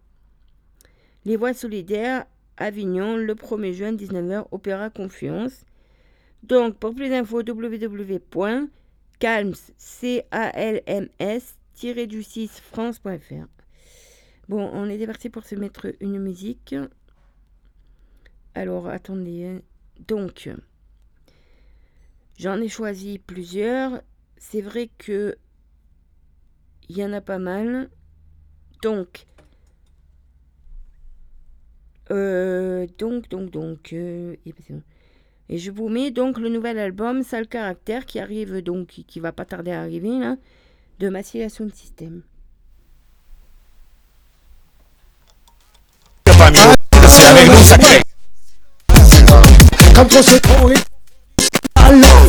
Les 1.26 1.36
voix 1.36 1.54
solidaires, 1.54 2.26
Avignon, 2.58 3.18
le 3.18 3.36
1er 3.36 3.74
juin, 3.74 3.92
19h, 3.94 4.46
Opéra 4.52 4.90
Confluence. 4.90 5.66
Donc, 6.44 6.78
pour 6.78 6.96
plus 6.96 7.10
d'infos, 7.10 7.44
www.calms, 7.44 8.70
du 11.82 12.22
6 12.22 12.60
france.fr. 12.62 13.48
Bon, 14.48 14.70
on 14.72 14.88
était 14.88 15.08
parti 15.08 15.30
pour 15.30 15.44
se 15.44 15.56
mettre 15.56 15.96
une 16.00 16.20
musique. 16.20 16.76
Alors, 18.54 18.88
attendez. 18.88 19.46
hein. 19.46 19.62
Donc, 20.08 20.50
j'en 22.38 22.62
ai 22.62 22.68
choisi 22.68 23.18
plusieurs. 23.18 24.02
C'est 24.38 24.62
vrai 24.62 24.90
que 25.00 25.38
il 26.88 26.98
y 26.98 27.04
en 27.04 27.14
a 27.14 27.22
pas 27.22 27.40
mal. 27.40 27.90
Donc, 28.84 29.26
euh, 32.12 32.86
donc, 33.00 33.28
donc, 33.30 33.50
donc, 33.50 33.94
euh, 33.94 34.36
et 35.50 35.58
je 35.58 35.72
vous 35.72 35.90
mets 35.90 36.12
donc 36.12 36.38
le 36.38 36.50
nouvel 36.50 36.78
album 36.78 37.24
Sale 37.24 37.48
Caractère 37.48 38.06
qui 38.06 38.20
arrive 38.20 38.62
donc, 38.62 38.88
qui, 38.88 39.04
qui 39.04 39.20
va 39.20 39.32
pas 39.32 39.46
tarder 39.46 39.72
à 39.72 39.82
arriver 39.82 40.20
là, 40.20 40.38
de 41.02 41.10
Massification 41.10 41.66
de 41.66 41.74
système. 41.74 42.22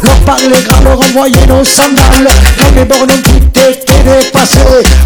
Leur 0.03 0.21
parler 0.25 0.63
grave, 0.65 0.85
leur 0.85 0.99
envoyer 0.99 1.47
nos 1.47 1.63
sandales 1.63 2.29
Dans 2.59 2.75
les 2.75 2.85
bornes 2.85 3.11
ont 3.11 3.23
tout 3.23 3.61
été 3.61 4.03
dépassé 4.03 4.59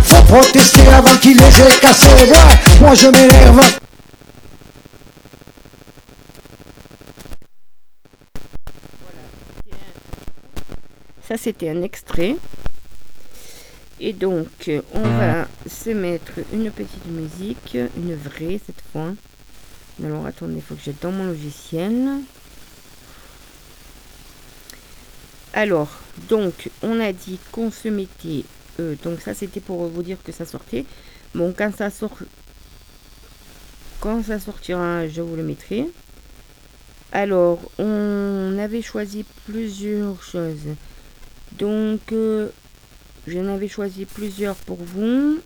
Faut 0.04 0.22
protester 0.22 0.86
avant 0.88 1.16
qu'ils 1.16 1.36
les 1.36 1.60
aient 1.60 1.80
cassés 1.80 2.30
Ouais, 2.30 2.80
moi 2.80 2.94
je 2.94 3.08
m'énerve 3.08 3.60
Ça, 11.28 11.36
c'était 11.36 11.70
un 11.70 11.82
extrait 11.82 12.36
et 13.98 14.12
donc, 14.12 14.70
on 14.92 15.00
va 15.00 15.48
se 15.68 15.90
mettre 15.90 16.32
une 16.52 16.70
petite 16.70 17.06
musique, 17.06 17.76
une 17.96 18.14
vraie 18.14 18.60
cette 18.64 18.82
fois. 18.92 19.12
Alors, 20.04 20.26
attendez, 20.26 20.56
il 20.56 20.62
faut 20.62 20.74
que 20.74 20.82
j'aille 20.84 20.94
dans 21.00 21.12
mon 21.12 21.24
logiciel. 21.24 22.18
Alors, 25.54 25.88
donc, 26.28 26.68
on 26.82 27.00
a 27.00 27.12
dit 27.12 27.38
qu'on 27.50 27.70
se 27.70 27.88
mettait... 27.88 28.44
Euh, 28.78 28.94
donc 29.02 29.22
ça, 29.22 29.32
c'était 29.32 29.60
pour 29.60 29.86
vous 29.86 30.02
dire 30.02 30.18
que 30.22 30.30
ça 30.30 30.44
sortait. 30.44 30.84
Bon, 31.34 31.54
quand 31.56 31.74
ça 31.74 31.88
sort... 31.88 32.18
Quand 34.00 34.22
ça 34.22 34.38
sortira, 34.38 35.08
je 35.08 35.22
vous 35.22 35.34
le 35.34 35.42
mettrai. 35.42 35.86
Alors, 37.12 37.58
on 37.78 38.58
avait 38.58 38.82
choisi 38.82 39.24
plusieurs 39.46 40.22
choses. 40.22 40.74
Donc, 41.58 42.12
euh, 42.12 42.50
j'en 43.26 43.46
avais 43.48 43.68
choisi 43.68 44.04
plusieurs 44.04 44.56
pour 44.56 44.78
vous. 44.80 45.38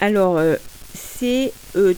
Alors, 0.00 0.38
euh, 0.38 0.56
c'est 0.94 1.52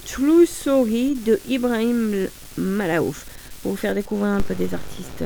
True 0.05 0.47
Story 0.47 1.15
de 1.15 1.41
Ibrahim 1.49 2.29
Malaouf. 2.57 3.27
Pour 3.63 3.73
vous 3.73 3.77
faire 3.77 3.95
découvrir 3.95 4.29
un 4.29 4.43
peu 4.43 4.55
des 4.55 4.71
artistes. 4.75 5.25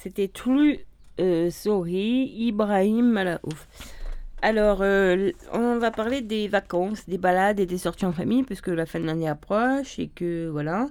C'était 0.00 0.28
True 0.28 0.78
euh, 1.18 1.50
Sorry, 1.50 2.32
Ibrahim 2.36 3.10
Malaouf. 3.10 3.66
Alors, 4.42 4.78
euh, 4.82 5.32
on 5.52 5.78
va 5.78 5.90
parler 5.90 6.20
des 6.20 6.46
vacances, 6.46 7.08
des 7.08 7.18
balades 7.18 7.58
et 7.58 7.66
des 7.66 7.78
sorties 7.78 8.06
en 8.06 8.12
famille, 8.12 8.44
puisque 8.44 8.68
la 8.68 8.86
fin 8.86 9.00
de 9.00 9.06
l'année 9.06 9.28
approche 9.28 9.98
et 9.98 10.06
que 10.06 10.48
voilà. 10.50 10.86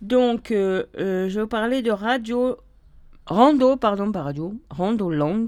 Donc, 0.00 0.52
euh, 0.52 0.84
euh, 0.96 1.28
je 1.28 1.34
vais 1.34 1.42
vous 1.42 1.48
parler 1.48 1.82
de 1.82 1.90
radio. 1.90 2.56
Rando, 3.26 3.76
pardon, 3.76 4.12
pas 4.12 4.22
radio. 4.22 4.54
Rando 4.70 5.10
Land. 5.10 5.46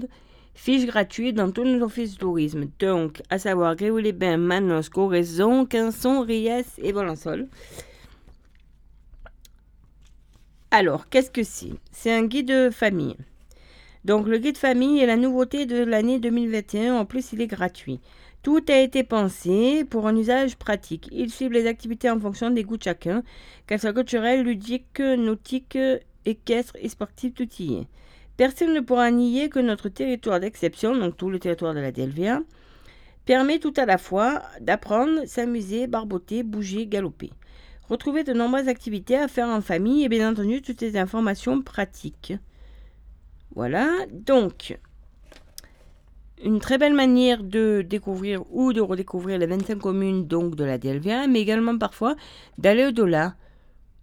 Fiches 0.53 0.87
gratuites 0.87 1.35
dans 1.35 1.51
tous 1.51 1.63
nos 1.63 1.85
offices 1.85 2.15
de 2.15 2.19
tourisme. 2.19 2.65
Donc, 2.79 3.21
à 3.29 3.39
savoir 3.39 3.77
Gréoux-les-Bains, 3.77 4.37
Manos, 4.37 4.89
Coraison, 4.89 5.65
Quinson, 5.65 6.21
Ries 6.21 6.65
et 6.79 6.91
Valençol. 6.91 7.47
Alors, 10.69 11.07
qu'est-ce 11.07 11.31
que 11.31 11.43
c'est? 11.43 11.71
C'est 11.91 12.11
un 12.11 12.25
guide 12.25 12.71
famille. 12.71 13.15
Donc, 14.03 14.27
le 14.27 14.37
guide 14.37 14.57
famille 14.57 14.99
est 14.99 15.05
la 15.05 15.15
nouveauté 15.15 15.65
de 15.65 15.81
l'année 15.81 16.19
2021. 16.19 16.95
En 16.95 17.05
plus, 17.05 17.31
il 17.31 17.39
est 17.39 17.47
gratuit. 17.47 18.01
Tout 18.43 18.63
a 18.67 18.77
été 18.77 19.03
pensé 19.03 19.85
pour 19.85 20.07
un 20.07 20.15
usage 20.15 20.57
pratique. 20.57 21.07
Il 21.13 21.31
cible 21.31 21.55
les 21.55 21.67
activités 21.67 22.09
en 22.09 22.19
fonction 22.19 22.49
des 22.49 22.63
goûts 22.63 22.75
de 22.75 22.83
chacun, 22.83 23.23
qu'elles 23.65 23.79
soient 23.79 23.93
culturelles, 23.93 24.43
ludiques, 24.43 24.99
nautiques, 24.99 25.77
équestres 26.25 26.75
et 26.81 26.89
sportives, 26.89 27.31
tout 27.31 27.47
y 27.59 27.75
est. 27.75 27.87
Personne 28.35 28.73
ne 28.73 28.81
pourra 28.81 29.09
nier 29.09 29.47
que 29.49 29.59
notre 29.59 29.87
territoire 29.87 30.41
d'exception, 30.41 30.95
donc 30.95 31.15
tout 31.15 31.29
le 31.29 31.39
territoire 31.39 31.73
de 31.73 31.79
la 31.79 31.93
DLVA, 31.93 32.41
permet 33.25 33.59
tout 33.59 33.73
à 33.77 33.85
la 33.85 33.97
fois 33.97 34.41
d'apprendre, 34.59 35.25
s'amuser, 35.25 35.87
barboter, 35.87 36.43
bouger, 36.43 36.87
galoper. 36.87 37.31
Retrouver 37.89 38.23
de 38.23 38.33
nombreuses 38.33 38.67
activités 38.67 39.17
à 39.17 39.27
faire 39.27 39.47
en 39.47 39.61
famille 39.61 40.03
et 40.03 40.09
bien 40.09 40.29
entendu 40.29 40.61
toutes 40.61 40.81
les 40.81 40.97
informations 40.97 41.61
pratiques. 41.61 42.33
Voilà, 43.55 43.87
donc 44.11 44.77
une 46.43 46.59
très 46.59 46.77
belle 46.77 46.93
manière 46.93 47.43
de 47.43 47.81
découvrir 47.87 48.43
ou 48.51 48.73
de 48.73 48.81
redécouvrir 48.81 49.39
les 49.39 49.47
25 49.47 49.79
communes 49.79 50.27
de 50.27 50.63
la 50.63 50.77
DLVA, 50.77 51.27
mais 51.27 51.41
également 51.41 51.77
parfois 51.77 52.15
d'aller 52.57 52.87
au-delà. 52.87 53.35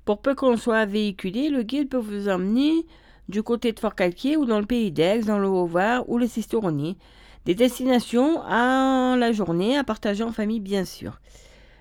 Pour 0.05 0.20
peu 0.20 0.35
qu'on 0.35 0.56
soit 0.56 0.86
véhiculé, 0.86 1.48
le 1.48 1.62
guide 1.62 1.89
peut 1.89 1.98
vous 1.98 2.28
emmener 2.28 2.86
du 3.28 3.43
côté 3.43 3.73
de 3.73 3.81
Fort-Calquier 3.81 4.36
ou 4.36 4.44
dans 4.44 4.61
le 4.61 4.66
pays 4.66 4.93
d'Aix, 4.93 5.20
dans 5.20 5.39
le 5.39 5.48
Haut-Var 5.48 6.09
ou 6.09 6.19
le 6.19 6.27
Sisteronnier. 6.27 6.97
Des 7.44 7.55
destinations 7.55 8.43
à 8.43 9.16
la 9.19 9.32
journée 9.32 9.77
à 9.77 9.85
partager 9.85 10.24
en 10.24 10.32
famille, 10.32 10.61
bien 10.61 10.85
sûr. 10.85 11.20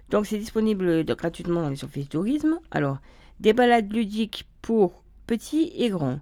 Donc 0.10 0.26
c'est 0.26 0.38
disponible 0.38 1.04
de- 1.04 1.14
gratuitement 1.14 1.62
dans 1.62 1.70
les 1.70 2.06
tourisme. 2.06 2.60
Alors, 2.72 2.98
des 3.40 3.54
balades 3.54 3.92
ludiques 3.92 4.48
pour 4.62 5.04
petits 5.28 5.72
et 5.76 5.90
grands. 5.90 6.20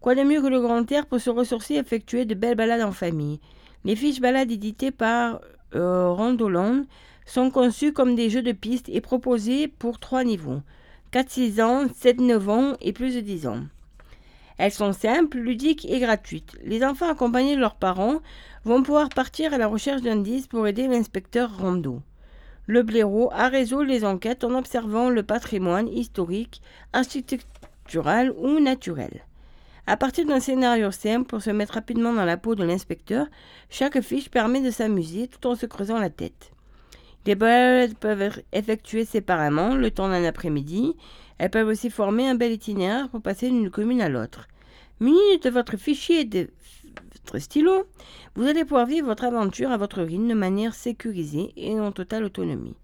Quoi 0.00 0.14
de 0.14 0.22
mieux 0.22 0.42
que 0.42 0.46
le 0.48 0.60
grand 0.60 0.90
air 0.90 1.06
pour 1.06 1.20
se 1.20 1.30
ressourcer 1.30 1.74
et 1.74 1.78
effectuer 1.78 2.24
de 2.24 2.34
belles 2.34 2.56
balades 2.56 2.82
en 2.82 2.92
famille? 2.92 3.40
Les 3.84 3.96
fiches 3.96 4.20
balades 4.20 4.50
éditées 4.50 4.90
par 4.90 5.40
euh, 5.74 6.10
Rondoland 6.10 6.84
sont 7.26 7.50
conçues 7.50 7.92
comme 7.92 8.14
des 8.14 8.30
jeux 8.30 8.42
de 8.42 8.52
piste 8.52 8.88
et 8.88 9.00
proposées 9.00 9.68
pour 9.68 9.98
trois 9.98 10.24
niveaux 10.24 10.60
4-6 11.12 11.62
ans, 11.62 11.86
7-9 11.86 12.48
ans 12.48 12.76
et 12.80 12.92
plus 12.92 13.14
de 13.14 13.20
10 13.20 13.46
ans. 13.46 13.60
Elles 14.58 14.72
sont 14.72 14.92
simples, 14.92 15.38
ludiques 15.38 15.84
et 15.90 16.00
gratuites. 16.00 16.56
Les 16.64 16.84
enfants 16.84 17.10
accompagnés 17.10 17.54
de 17.54 17.60
leurs 17.60 17.74
parents 17.76 18.20
vont 18.64 18.82
pouvoir 18.82 19.08
partir 19.08 19.52
à 19.52 19.58
la 19.58 19.66
recherche 19.66 20.02
d'indices 20.02 20.46
pour 20.46 20.66
aider 20.66 20.86
l'inspecteur 20.88 21.58
Rondo. 21.58 22.00
Le 22.66 22.82
blaireau 22.82 23.28
a 23.32 23.48
résoudre 23.48 23.84
les 23.84 24.04
enquêtes 24.04 24.44
en 24.44 24.54
observant 24.54 25.10
le 25.10 25.22
patrimoine 25.22 25.88
historique, 25.88 26.62
architectural 26.92 28.32
ou 28.36 28.60
naturel. 28.60 29.24
À 29.88 29.96
partir 29.96 30.26
d'un 30.26 30.38
scénario 30.38 30.92
simple 30.92 31.26
pour 31.26 31.42
se 31.42 31.50
mettre 31.50 31.74
rapidement 31.74 32.12
dans 32.12 32.24
la 32.24 32.36
peau 32.36 32.54
de 32.54 32.62
l'inspecteur, 32.62 33.26
chaque 33.68 34.00
fiche 34.00 34.30
permet 34.30 34.60
de 34.60 34.70
s'amuser 34.70 35.26
tout 35.26 35.44
en 35.48 35.56
se 35.56 35.66
creusant 35.66 35.98
la 35.98 36.10
tête. 36.10 36.52
Les 37.26 37.34
balades 37.34 37.94
peuvent 37.94 38.22
être 38.22 38.42
effectuées 38.52 39.04
séparément 39.04 39.74
le 39.74 39.90
temps 39.90 40.08
d'un 40.08 40.24
après-midi. 40.24 40.94
Elles 41.38 41.50
peuvent 41.50 41.68
aussi 41.68 41.90
former 41.90 42.28
un 42.28 42.36
bel 42.36 42.52
itinéraire 42.52 43.08
pour 43.08 43.22
passer 43.22 43.48
d'une 43.48 43.70
commune 43.70 44.02
à 44.02 44.08
l'autre. 44.08 44.46
Muni 45.00 45.38
de 45.42 45.50
votre 45.50 45.76
fichier 45.76 46.24
de 46.24 46.48
votre 47.24 47.38
stylo, 47.38 47.84
vous 48.34 48.46
allez 48.46 48.64
pouvoir 48.64 48.86
vivre 48.86 49.06
votre 49.06 49.24
aventure 49.24 49.70
à 49.70 49.76
votre 49.76 50.02
rythme 50.02 50.28
de 50.28 50.34
manière 50.34 50.74
sécurisée 50.74 51.52
et 51.56 51.78
en 51.78 51.92
totale 51.92 52.24
autonomie. 52.24 52.74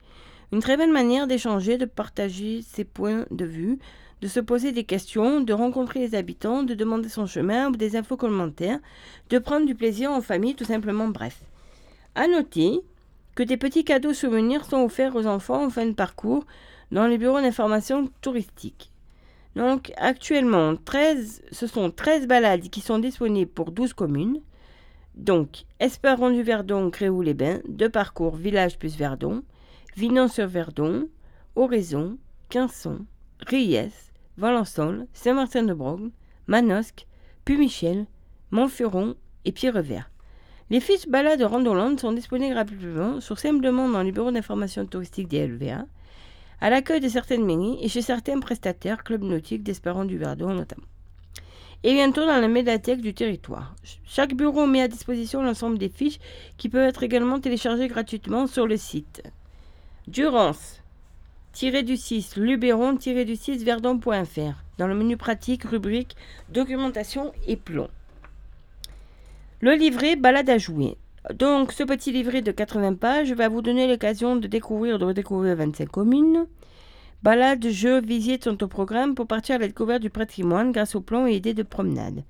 Une 0.52 0.60
très 0.60 0.76
belle 0.76 0.92
manière 0.92 1.26
d'échanger, 1.26 1.76
de 1.76 1.84
partager 1.84 2.62
ses 2.62 2.84
points 2.84 3.26
de 3.30 3.44
vue, 3.44 3.78
de 4.20 4.28
se 4.28 4.40
poser 4.40 4.72
des 4.72 4.84
questions, 4.84 5.40
de 5.40 5.52
rencontrer 5.52 6.00
les 6.00 6.14
habitants, 6.14 6.62
de 6.62 6.74
demander 6.74 7.08
son 7.08 7.26
chemin 7.26 7.68
ou 7.68 7.76
des 7.76 7.96
infos 7.96 8.16
commentaires, 8.16 8.80
de 9.30 9.38
prendre 9.38 9.66
du 9.66 9.74
plaisir 9.74 10.10
en 10.10 10.22
famille, 10.22 10.54
tout 10.54 10.64
simplement 10.64 11.08
bref. 11.08 11.40
À 12.14 12.26
noter 12.26 12.80
que 13.34 13.42
des 13.42 13.56
petits 13.56 13.84
cadeaux 13.84 14.14
souvenirs 14.14 14.64
sont 14.64 14.82
offerts 14.82 15.14
aux 15.14 15.26
enfants 15.26 15.66
en 15.66 15.70
fin 15.70 15.86
de 15.86 15.92
parcours 15.92 16.44
dans 16.90 17.06
les 17.06 17.18
bureaux 17.18 17.40
d'information 17.40 18.10
touristique. 18.20 18.90
Donc 19.56 19.92
actuellement, 19.96 20.76
13, 20.76 21.42
ce 21.50 21.66
sont 21.66 21.90
13 21.90 22.26
balades 22.26 22.68
qui 22.68 22.80
sont 22.80 22.98
disponibles 22.98 23.50
pour 23.50 23.72
12 23.72 23.92
communes. 23.92 24.40
Donc, 25.14 25.64
Esperon 25.80 26.30
du 26.30 26.42
Verdon, 26.42 26.88
Gréoux-les-Bains, 26.88 27.60
deux 27.68 27.90
parcours 27.90 28.36
Village 28.36 28.78
plus 28.78 28.96
Verdon, 28.96 29.42
Vinon-sur-Verdon, 29.96 31.08
Oraison, 31.56 32.18
Quinson, 32.48 33.00
Ries, 33.48 33.90
Valençol, 34.36 35.06
Saint-Martin-de-Brogne, 35.12 36.10
Manosque, 36.46 37.06
Puy-Michel, 37.44 38.06
Montferron 38.52 39.16
et 39.44 39.50
Pierrevert. 39.50 40.08
Les 40.70 40.80
fiches 40.80 41.08
balades 41.08 41.42
Randoland 41.42 41.98
sont 41.98 42.12
disponibles 42.12 42.54
gratuitement 42.54 43.20
sur 43.20 43.38
simplement 43.38 43.88
dans 43.88 44.02
les 44.02 44.12
bureaux 44.12 44.30
d'information 44.30 44.86
touristique 44.86 45.28
des 45.28 45.48
LVA, 45.48 45.86
à 46.60 46.70
l'accueil 46.70 47.00
de 47.00 47.08
certaines 47.08 47.44
mairies 47.44 47.78
et 47.80 47.88
chez 47.88 48.02
certains 48.02 48.40
prestataires, 48.40 49.04
clubs 49.04 49.22
nautiques 49.22 49.62
d'Esperon 49.62 50.04
du 50.04 50.18
Verdon 50.18 50.54
notamment. 50.54 50.86
Et 51.84 51.92
bientôt 51.92 52.26
dans 52.26 52.40
la 52.40 52.48
médiathèque 52.48 53.00
du 53.00 53.14
territoire. 53.14 53.74
Ch- 53.84 54.00
Chaque 54.04 54.34
bureau 54.34 54.66
met 54.66 54.82
à 54.82 54.88
disposition 54.88 55.42
l'ensemble 55.42 55.78
des 55.78 55.88
fiches 55.88 56.18
qui 56.56 56.68
peuvent 56.68 56.88
être 56.88 57.04
également 57.04 57.38
téléchargées 57.38 57.86
gratuitement 57.86 58.46
sur 58.48 58.66
le 58.66 58.76
site. 58.76 59.22
Durance 60.08 60.82
du 61.60 61.96
6 61.96 62.36
luberon 62.36 62.92
du 62.92 63.36
6 63.36 63.64
verdon.fr 63.64 64.62
dans 64.78 64.86
le 64.86 64.94
menu 64.94 65.16
pratique 65.16 65.64
rubrique 65.64 66.14
documentation 66.50 67.32
et 67.48 67.56
plomb. 67.56 67.88
Le 69.60 69.74
livret 69.74 70.14
balade 70.14 70.50
à 70.50 70.58
jouer. 70.58 70.96
Donc 71.34 71.72
ce 71.72 71.82
petit 71.82 72.10
livret 72.12 72.40
de 72.42 72.52
80 72.52 72.94
pages 72.94 73.32
va 73.32 73.48
vous 73.48 73.60
donner 73.62 73.86
l'occasion 73.86 74.36
de 74.36 74.46
découvrir 74.46 74.98
de 74.98 75.04
redécouvrir 75.04 75.56
25 75.56 75.88
communes. 75.88 76.46
Balades, 77.22 77.68
jeux, 77.68 78.00
visites 78.00 78.44
sont 78.44 78.62
au 78.62 78.68
programme 78.68 79.14
pour 79.14 79.26
partir 79.26 79.56
à 79.56 79.58
la 79.58 79.66
découverte 79.66 80.00
du 80.00 80.10
patrimoine 80.10 80.72
grâce 80.72 80.94
aux 80.94 81.00
plans 81.00 81.26
et 81.26 81.34
idées 81.34 81.54
de 81.54 81.62
promenade. 81.64 82.22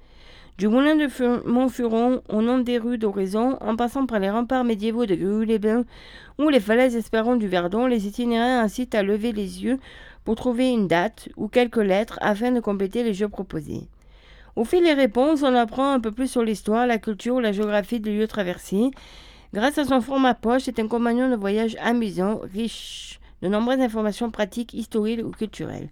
Du 0.57 0.67
moulin 0.67 0.97
de 0.97 1.07
Fu- 1.07 1.45
Montfuron 1.45 2.23
au 2.29 2.43
nom 2.43 2.59
des 2.59 2.79
rues 2.79 2.99
d'Horizon, 2.99 3.57
en 3.61 3.77
passant 3.77 4.07
par 4.07 4.19
les 4.19 4.31
remparts 4.31 4.65
médiévaux 4.65 5.07
de 5.07 5.15
Gréoux-les-Bains 5.15 5.85
ou 6.41 6.49
les 6.49 6.59
falaises 6.59 6.97
espérantes 6.97 7.39
du 7.39 7.47
Verdon, 7.47 7.87
les 7.87 8.09
itinéraires 8.09 8.65
incitent 8.65 8.97
à 8.97 9.05
lever 9.05 9.31
les 9.33 9.63
yeux 9.63 9.79
pour 10.25 10.35
trouver 10.35 10.71
une 10.71 10.89
date 10.89 11.29
ou 11.37 11.47
quelques 11.47 11.77
lettres 11.77 12.19
afin 12.21 12.51
de 12.51 12.59
compléter 12.59 13.05
les 13.05 13.15
jeux 13.15 13.29
proposés. 13.29 13.83
Au 14.57 14.65
fil 14.65 14.83
des 14.83 14.93
réponses, 14.93 15.43
on 15.43 15.55
apprend 15.55 15.93
un 15.93 16.01
peu 16.01 16.13
plus 16.13 16.29
sur 16.29 16.43
l'histoire, 16.43 16.87
la 16.87 16.99
culture 16.99 17.37
ou 17.37 17.41
la 17.41 17.53
géographie 17.53 18.01
des 18.01 18.17
lieux 18.17 18.27
traversés. 18.27 18.91
Grâce 19.55 19.79
à 19.79 19.85
son 19.85 20.01
format 20.01 20.35
poche, 20.35 20.63
c'est 20.65 20.79
un 20.79 20.89
compagnon 20.89 21.31
de 21.31 21.37
voyage 21.37 21.77
amusant, 21.81 22.41
riche 22.53 23.21
de 23.41 23.49
nombreuses 23.49 23.81
informations 23.81 24.31
pratiques, 24.31 24.75
historiques 24.75 25.25
ou 25.25 25.31
culturelles. 25.31 25.89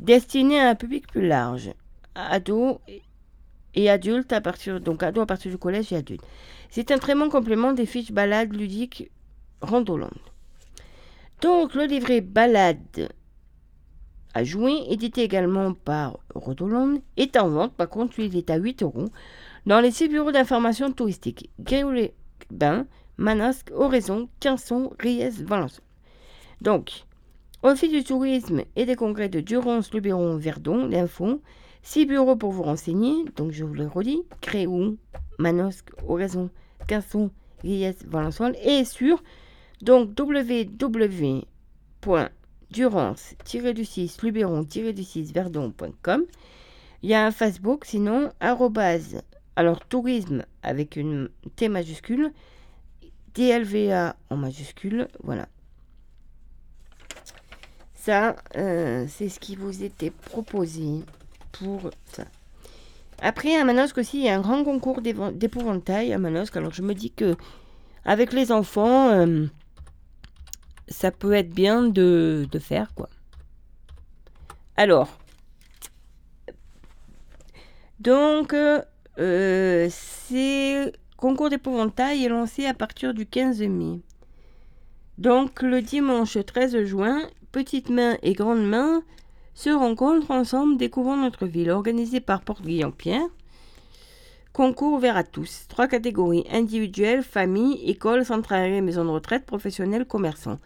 Destiné 0.00 0.60
à 0.60 0.70
un 0.70 0.74
public 0.74 1.06
plus 1.06 1.26
large, 1.26 1.72
ados 2.14 2.78
et 3.74 3.88
adultes 3.88 4.32
à 4.32 4.40
partir 4.40 4.80
donc 4.80 5.02
ados 5.02 5.22
à 5.22 5.26
partir 5.26 5.50
du 5.50 5.58
collège 5.58 5.92
et 5.92 5.96
adultes. 5.96 6.24
C'est 6.70 6.90
un 6.90 6.98
très 6.98 7.14
bon 7.14 7.28
complément 7.28 7.72
des 7.72 7.86
fiches 7.86 8.12
balades 8.12 8.52
ludiques 8.52 9.10
Randoland. 9.60 10.10
Donc 11.40 11.74
le 11.74 11.84
livret 11.84 12.20
balade 12.20 13.08
à 14.34 14.44
jouer, 14.44 14.84
édité 14.88 15.22
également 15.22 15.74
par 15.74 16.18
Rodoland, 16.34 16.98
est 17.16 17.36
en 17.36 17.48
vente. 17.48 17.74
Par 17.74 17.88
contre, 17.88 18.18
il 18.18 18.36
est 18.36 18.50
à 18.50 18.56
8 18.56 18.82
euros 18.82 19.08
dans 19.66 19.80
les 19.80 19.90
six 19.90 20.08
bureaux 20.08 20.32
d'information 20.32 20.90
touristique 20.92 21.50
Gréoux-les-Bains, 21.60 22.86
Manosque, 23.16 23.70
Oraison, 23.74 24.28
Quinson, 24.40 24.92
Ries, 24.98 25.42
Valençon. 25.44 25.82
Donc, 26.60 27.04
Office 27.62 27.90
du 27.90 28.02
tourisme 28.02 28.62
et 28.74 28.86
des 28.86 28.96
congrès 28.96 29.28
de 29.28 29.40
Durance, 29.40 29.92
Luberon, 29.92 30.36
Verdon, 30.36 30.86
l'info. 30.86 31.40
Six 31.84 32.06
bureaux 32.06 32.36
pour 32.36 32.52
vous 32.52 32.62
renseigner. 32.62 33.24
Donc, 33.36 33.52
je 33.52 33.64
vous 33.64 33.74
le 33.74 33.86
redis 33.86 34.22
Gréoux, 34.40 34.96
Manosque, 35.38 35.90
Oraison, 36.06 36.50
Quinson, 36.88 37.30
Ries, 37.62 37.94
Valençon. 38.06 38.52
Et 38.64 38.84
sur 38.84 39.22
donc 39.82 40.10
www 40.18 41.44
durance-du-6 42.72 44.22
luberon-du-6 44.22 45.32
verdon.com 45.32 46.24
Il 47.02 47.10
y 47.10 47.14
a 47.14 47.26
un 47.26 47.30
Facebook, 47.30 47.84
sinon, 47.84 48.32
arrobase, 48.40 49.22
alors 49.54 49.84
tourisme 49.84 50.44
avec 50.62 50.96
une 50.96 51.28
T 51.56 51.68
majuscule, 51.68 52.32
DLVA 53.34 54.16
en 54.30 54.36
majuscule, 54.36 55.08
voilà. 55.22 55.48
Ça, 57.94 58.34
euh, 58.56 59.06
c'est 59.08 59.28
ce 59.28 59.38
qui 59.38 59.54
vous 59.54 59.84
était 59.84 60.10
proposé 60.10 61.04
pour 61.52 61.90
ça. 62.06 62.24
Après, 63.20 63.54
à 63.54 63.64
Manosque 63.64 63.98
aussi, 63.98 64.18
il 64.18 64.24
y 64.24 64.28
a 64.28 64.36
un 64.36 64.40
grand 64.40 64.64
concours 64.64 65.00
d'épouvantail 65.00 66.12
à 66.12 66.18
Manosque. 66.18 66.56
Alors, 66.56 66.72
je 66.72 66.82
me 66.82 66.94
dis 66.94 67.12
que 67.12 67.36
avec 68.04 68.32
les 68.32 68.50
enfants, 68.50 69.10
euh, 69.10 69.46
ça 70.92 71.10
peut 71.10 71.32
être 71.32 71.50
bien 71.50 71.82
de, 71.82 72.46
de 72.50 72.58
faire, 72.58 72.94
quoi. 72.94 73.08
Alors, 74.76 75.18
donc, 78.00 78.54
euh, 79.18 79.88
concours 81.16 81.50
d'épouvantail 81.50 82.24
est 82.24 82.28
lancé 82.28 82.66
à 82.66 82.74
partir 82.74 83.14
du 83.14 83.26
15 83.26 83.60
mai. 83.62 84.00
Donc, 85.18 85.62
le 85.62 85.82
dimanche 85.82 86.36
13 86.44 86.84
juin, 86.84 87.22
Petite 87.52 87.90
Main 87.90 88.16
et 88.22 88.32
Grande 88.32 88.66
Main 88.66 89.02
se 89.54 89.70
rencontrent 89.70 90.30
ensemble 90.30 90.78
découvrant 90.78 91.16
notre 91.16 91.46
ville, 91.46 91.70
organisé 91.70 92.20
par 92.20 92.40
Porte-Guillaume-Pierre. 92.40 93.28
Concours 94.52 94.94
ouvert 94.94 95.16
à 95.16 95.22
tous. 95.22 95.66
Trois 95.68 95.86
catégories 95.86 96.44
individuelles, 96.50 97.22
famille, 97.22 97.88
école, 97.88 98.24
centre 98.24 98.52
aéré, 98.52 98.80
maison 98.80 99.04
de 99.04 99.10
retraite, 99.10 99.46
professionnels, 99.46 100.06
commerçants. 100.06 100.58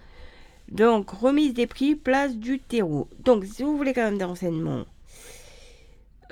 Donc, 0.70 1.10
remise 1.10 1.55
des 1.55 1.66
prix, 1.66 1.94
place 1.94 2.36
du 2.36 2.59
terreau. 2.59 3.09
Donc, 3.20 3.44
si 3.44 3.62
vous 3.62 3.76
voulez 3.76 3.93
quand 3.93 4.02
même 4.02 4.18
des 4.18 4.24
renseignements, 4.24 4.84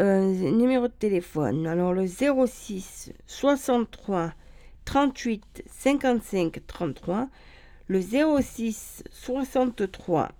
euh, 0.00 0.50
numéro 0.50 0.88
de 0.88 0.92
téléphone. 0.92 1.68
Alors, 1.68 1.92
le 1.92 2.06
06 2.06 3.12
63 3.26 4.32
38 4.84 5.62
55 5.68 6.66
33. 6.66 7.28
Le 7.86 8.00
06 8.00 9.04
63 9.12 10.30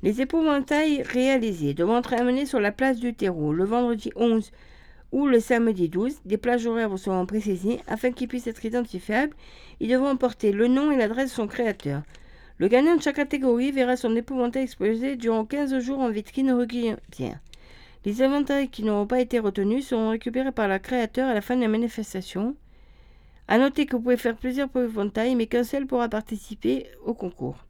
Les 0.03 0.21
épouvantails 0.21 1.01
réalisés 1.01 1.73
devront 1.73 1.97
être 1.97 2.13
amenés 2.13 2.45
sur 2.45 2.59
la 2.59 2.71
place 2.71 2.99
du 2.99 3.15
terreau 3.15 3.53
le 3.53 3.65
vendredi 3.65 4.11
11 4.15 4.51
ou 5.15 5.27
le 5.27 5.39
samedi 5.39 5.87
12. 5.87 6.17
Des 6.25 6.35
plages 6.35 6.67
horaires 6.67 6.89
vous 6.89 6.97
seront 6.97 7.25
précisées 7.25 7.79
afin 7.87 8.11
qu'ils 8.11 8.27
puissent 8.27 8.47
être 8.47 8.65
identifiables. 8.65 9.33
Ils 9.79 9.87
devront 9.87 10.17
porter 10.17 10.51
le 10.51 10.67
nom 10.67 10.91
et 10.91 10.97
l'adresse 10.97 11.29
de 11.29 11.35
son 11.35 11.47
créateur. 11.47 12.01
Le 12.57 12.67
gagnant 12.67 12.97
de 12.97 13.01
chaque 13.01 13.15
catégorie 13.15 13.71
verra 13.71 13.95
son 13.95 14.13
épouvantail 14.13 14.63
exposé 14.63 15.15
durant 15.15 15.45
15 15.45 15.79
jours 15.79 15.99
en 15.99 16.09
vitrine 16.09 16.65
Guillaume-Pierre. 16.65 17.39
Les 18.03 18.23
éventails 18.23 18.67
qui 18.67 18.83
n'auront 18.83 19.07
pas 19.07 19.21
été 19.21 19.39
retenus 19.39 19.87
seront 19.87 20.09
récupérés 20.09 20.51
par 20.51 20.67
le 20.67 20.79
créateur 20.79 21.29
à 21.29 21.33
la 21.33 21.39
fin 21.39 21.55
de 21.55 21.61
la 21.61 21.69
manifestation. 21.69 22.53
A 23.47 23.57
noter 23.57 23.85
que 23.85 23.95
vous 23.95 24.01
pouvez 24.01 24.17
faire 24.17 24.35
plusieurs 24.35 24.67
épouvantails, 24.67 25.35
mais 25.35 25.47
qu'un 25.47 25.63
seul 25.63 25.87
pourra 25.87 26.09
participer 26.09 26.87
au 27.05 27.13
concours. 27.13 27.63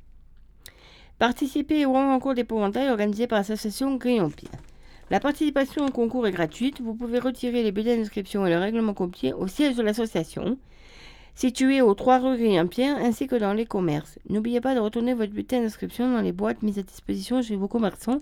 Participer 1.20 1.86
au 1.86 1.94
concours 1.94 2.34
d'épouvantail 2.34 2.90
organisé 2.90 3.28
par 3.28 3.38
l'association 3.38 3.98
Guillaume-Pierre. 3.98 4.60
La 5.12 5.20
participation 5.20 5.86
au 5.86 5.92
concours 5.92 6.26
est 6.26 6.32
gratuite. 6.32 6.82
Vous 6.82 6.96
pouvez 6.96 7.20
retirer 7.20 7.62
les 7.62 7.72
bulletins 7.72 7.98
d'inscription 7.98 8.48
et 8.48 8.50
le 8.50 8.58
règlement 8.58 8.96
copié 8.96 9.34
au 9.34 9.48
siège 9.48 9.76
de 9.76 9.84
l'association, 9.84 10.58
situé 11.36 11.82
aux 11.82 11.94
3 11.94 12.20
rue 12.20 12.38
Guillaume-Pierre, 12.38 12.98
ainsi 12.98 13.28
que 13.28 13.36
dans 13.36 13.54
les 13.54 13.66
commerces. 13.66 14.18
N'oubliez 14.30 14.62
pas 14.62 14.74
de 14.74 14.80
retourner 14.80 15.14
votre 15.14 15.32
bulletin 15.32 15.62
d'inscription 15.62 16.12
dans 16.12 16.22
les 16.22 16.32
boîtes 16.32 16.64
mises 16.64 16.80
à 16.80 16.84
disposition 16.84 17.44
chez 17.44 17.56
vos 17.56 17.68
commerçants 17.68 18.18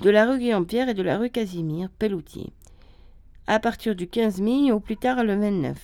de 0.00 0.10
la 0.10 0.26
rue 0.26 0.38
Guillaume-Pierre 0.38 0.88
et 0.88 0.94
de 0.94 1.02
la 1.02 1.18
rue 1.18 1.30
Casimir, 1.30 1.88
Pelloutier. 1.98 2.52
À 3.46 3.60
partir 3.60 3.94
du 3.94 4.08
15 4.08 4.40
mai 4.40 4.72
au 4.72 4.80
plus 4.80 4.96
tard 4.96 5.22
le 5.22 5.36
29. 5.36 5.78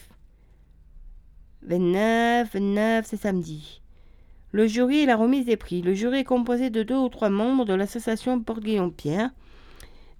29, 1.62 2.52
29, 2.52 3.06
c'est 3.08 3.16
samedi. 3.16 3.80
Le 4.50 4.66
jury 4.66 4.98
et 4.98 5.06
la 5.06 5.16
remise 5.16 5.46
des 5.46 5.56
prix. 5.56 5.80
Le 5.80 5.94
jury 5.94 6.18
est 6.18 6.24
composé 6.24 6.70
de 6.70 6.82
deux 6.82 6.96
ou 6.96 7.08
trois 7.08 7.30
membres 7.30 7.64
de 7.64 7.74
l'association 7.74 8.40
Porte-Guillaume-Pierre, 8.40 9.30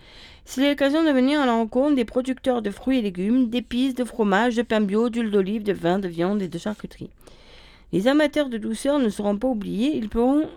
C'est 0.46 0.66
l'occasion 0.66 1.04
de 1.04 1.10
venir 1.10 1.38
à 1.42 1.44
la 1.44 1.52
rencontre 1.52 1.96
des 1.96 2.06
producteurs 2.06 2.62
de 2.62 2.70
fruits 2.70 3.00
et 3.00 3.02
légumes, 3.02 3.50
d'épices, 3.50 3.94
de 3.94 4.04
fromage, 4.04 4.56
de 4.56 4.62
pain 4.62 4.80
bio, 4.80 5.10
d'huile 5.10 5.30
d'olive, 5.30 5.64
de 5.64 5.74
vin, 5.74 5.98
de 5.98 6.08
viande 6.08 6.40
et 6.40 6.48
de 6.48 6.56
charcuterie. 6.56 7.10
Les 7.96 8.08
amateurs 8.08 8.50
de 8.50 8.58
douceur 8.58 8.98
ne 8.98 9.08
seront 9.08 9.38
pas 9.38 9.48
oubliés. 9.48 9.96
Ils 9.96 10.10
pourront 10.10 10.50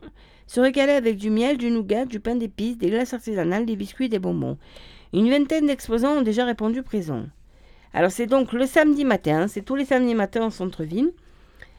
se 0.45 0.59
régaler 0.59 0.91
avec 0.91 1.15
du 1.15 1.29
miel, 1.29 1.57
du 1.57 1.71
nougat, 1.71 2.03
du 2.03 2.19
pain 2.19 2.35
d'épices, 2.35 2.77
des 2.77 2.89
glaces 2.89 3.13
artisanales, 3.13 3.65
des 3.65 3.77
biscuits 3.77 4.09
des 4.09 4.19
bonbons. 4.19 4.57
Une 5.13 5.29
vingtaine 5.29 5.67
d'exposants 5.67 6.17
ont 6.17 6.21
déjà 6.21 6.43
répondu 6.43 6.83
présent. 6.83 7.23
Alors 7.93 8.11
c'est 8.11 8.25
donc 8.25 8.51
le 8.51 8.65
samedi 8.65 9.05
matin, 9.05 9.47
c'est 9.47 9.61
tous 9.61 9.75
les 9.75 9.85
samedis 9.85 10.15
matins 10.15 10.43
en 10.43 10.49
centre-ville. 10.49 11.13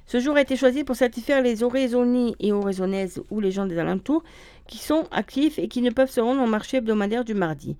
Ce 0.06 0.18
jour 0.18 0.34
a 0.36 0.40
été 0.40 0.56
choisi 0.56 0.82
pour 0.82 0.96
satisfaire 0.96 1.42
les 1.42 1.62
oraisonnais 1.62 2.32
et 2.40 2.52
oraisonnaises 2.52 3.22
ou 3.30 3.40
les 3.40 3.50
gens 3.50 3.66
des 3.66 3.78
alentours 3.78 4.24
qui 4.66 4.78
sont 4.78 5.08
actifs 5.10 5.58
et 5.58 5.68
qui 5.68 5.82
ne 5.82 5.90
peuvent 5.90 6.10
se 6.10 6.22
rendre 6.22 6.42
au 6.42 6.46
marché 6.46 6.78
hebdomadaire 6.78 7.26
du 7.26 7.34
mardi. 7.34 7.76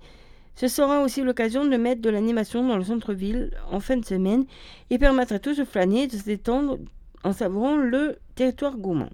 Ce 0.53 0.67
sera 0.67 1.01
aussi 1.01 1.23
l'occasion 1.23 1.65
de 1.65 1.77
mettre 1.77 2.03
de 2.03 2.11
l'animation 2.11 2.63
dans 2.63 2.77
le 2.77 2.83
centre-ville 2.83 3.49
en 3.71 3.79
fin 3.79 3.97
de 3.97 4.05
semaine 4.05 4.45
et 4.91 4.99
permettre 4.99 5.33
à 5.33 5.39
tous 5.39 5.57
de 5.57 5.63
flâner 5.63 6.05
de 6.05 6.15
se 6.15 6.25
détendre 6.25 6.77
en 7.23 7.33
savourant 7.33 7.77
le 7.77 8.17
territoire 8.35 8.77
gourmand. 8.77 9.09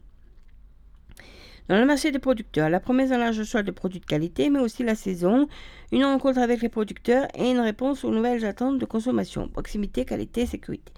Dans 1.67 1.77
le 1.77 1.85
marché 1.85 2.11
des 2.11 2.19
producteurs, 2.19 2.69
la 2.69 2.79
promesse 2.79 3.09
d'un 3.09 3.17
large 3.17 3.43
choix 3.43 3.61
de 3.61 3.71
produits 3.71 3.99
de 3.99 4.05
qualité, 4.05 4.49
mais 4.49 4.59
aussi 4.59 4.83
la 4.83 4.95
saison, 4.95 5.47
une 5.91 6.05
rencontre 6.05 6.39
avec 6.39 6.61
les 6.61 6.69
producteurs 6.69 7.27
et 7.35 7.51
une 7.51 7.59
réponse 7.59 8.05
aux 8.05 8.11
nouvelles 8.11 8.45
attentes 8.45 8.79
de 8.79 8.85
consommation, 8.85 9.49
proximité, 9.49 10.05
qualité, 10.05 10.45
sécurité. 10.45 10.93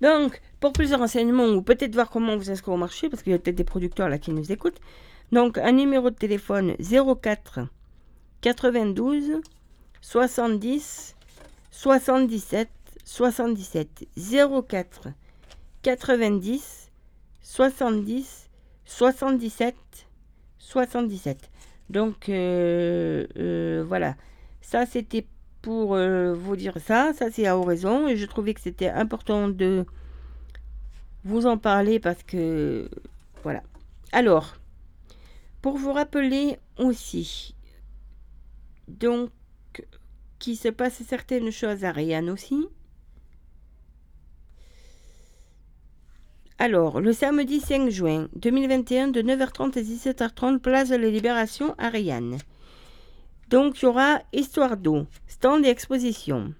Donc, 0.00 0.40
pour 0.60 0.72
plus 0.72 0.94
renseignements 0.94 1.48
ou 1.48 1.62
peut-être 1.62 1.94
voir 1.94 2.10
comment 2.10 2.36
vous 2.36 2.50
inscrire 2.50 2.74
au 2.74 2.78
marché, 2.78 3.08
parce 3.08 3.22
qu'il 3.22 3.32
y 3.32 3.34
a 3.34 3.38
peut-être 3.38 3.56
des 3.56 3.64
producteurs 3.64 4.08
là 4.08 4.18
qui 4.18 4.30
nous 4.30 4.52
écoutent, 4.52 4.80
donc 5.32 5.58
un 5.58 5.72
numéro 5.72 6.10
de 6.10 6.14
téléphone 6.14 6.76
04 6.78 7.60
92 8.42 9.40
70 10.00 11.16
77 11.72 12.68
77 13.04 14.06
04 14.68 15.08
90 15.86 16.90
70 17.42 18.50
77 18.84 19.76
77. 20.58 21.50
Donc 21.90 22.28
euh, 22.28 23.24
euh, 23.38 23.84
voilà, 23.86 24.16
ça 24.60 24.84
c'était 24.84 25.24
pour 25.62 25.94
euh, 25.94 26.34
vous 26.34 26.56
dire 26.56 26.78
ça, 26.84 27.12
ça 27.12 27.30
c'est 27.30 27.46
à 27.46 27.56
oraison 27.56 28.08
et 28.08 28.16
je 28.16 28.26
trouvais 28.26 28.52
que 28.52 28.60
c'était 28.60 28.88
important 28.88 29.48
de 29.48 29.86
vous 31.22 31.46
en 31.46 31.56
parler 31.56 32.00
parce 32.00 32.24
que 32.24 32.90
voilà. 33.44 33.62
Alors, 34.10 34.56
pour 35.62 35.76
vous 35.76 35.92
rappeler 35.92 36.58
aussi, 36.78 37.54
donc, 38.88 39.30
qu'il 40.40 40.56
se 40.56 40.68
passe 40.68 41.00
certaines 41.06 41.52
choses 41.52 41.84
à 41.84 41.92
Rianne 41.92 42.28
aussi. 42.28 42.66
Alors, 46.58 47.02
le 47.02 47.12
samedi 47.12 47.60
5 47.60 47.90
juin 47.90 48.28
2021, 48.36 49.08
de 49.08 49.20
9h30 49.20 49.78
à 49.78 49.82
17h30, 49.82 50.58
place 50.60 50.88
de 50.88 50.96
la 50.96 51.10
Libération 51.10 51.74
à. 51.76 52.38
Donc, 53.50 53.82
il 53.82 53.84
y 53.84 53.88
aura 53.88 54.22
Histoire 54.32 54.78
d'eau, 54.78 55.06
stand 55.26 55.66
et 55.66 55.68
exposition. 55.68 56.54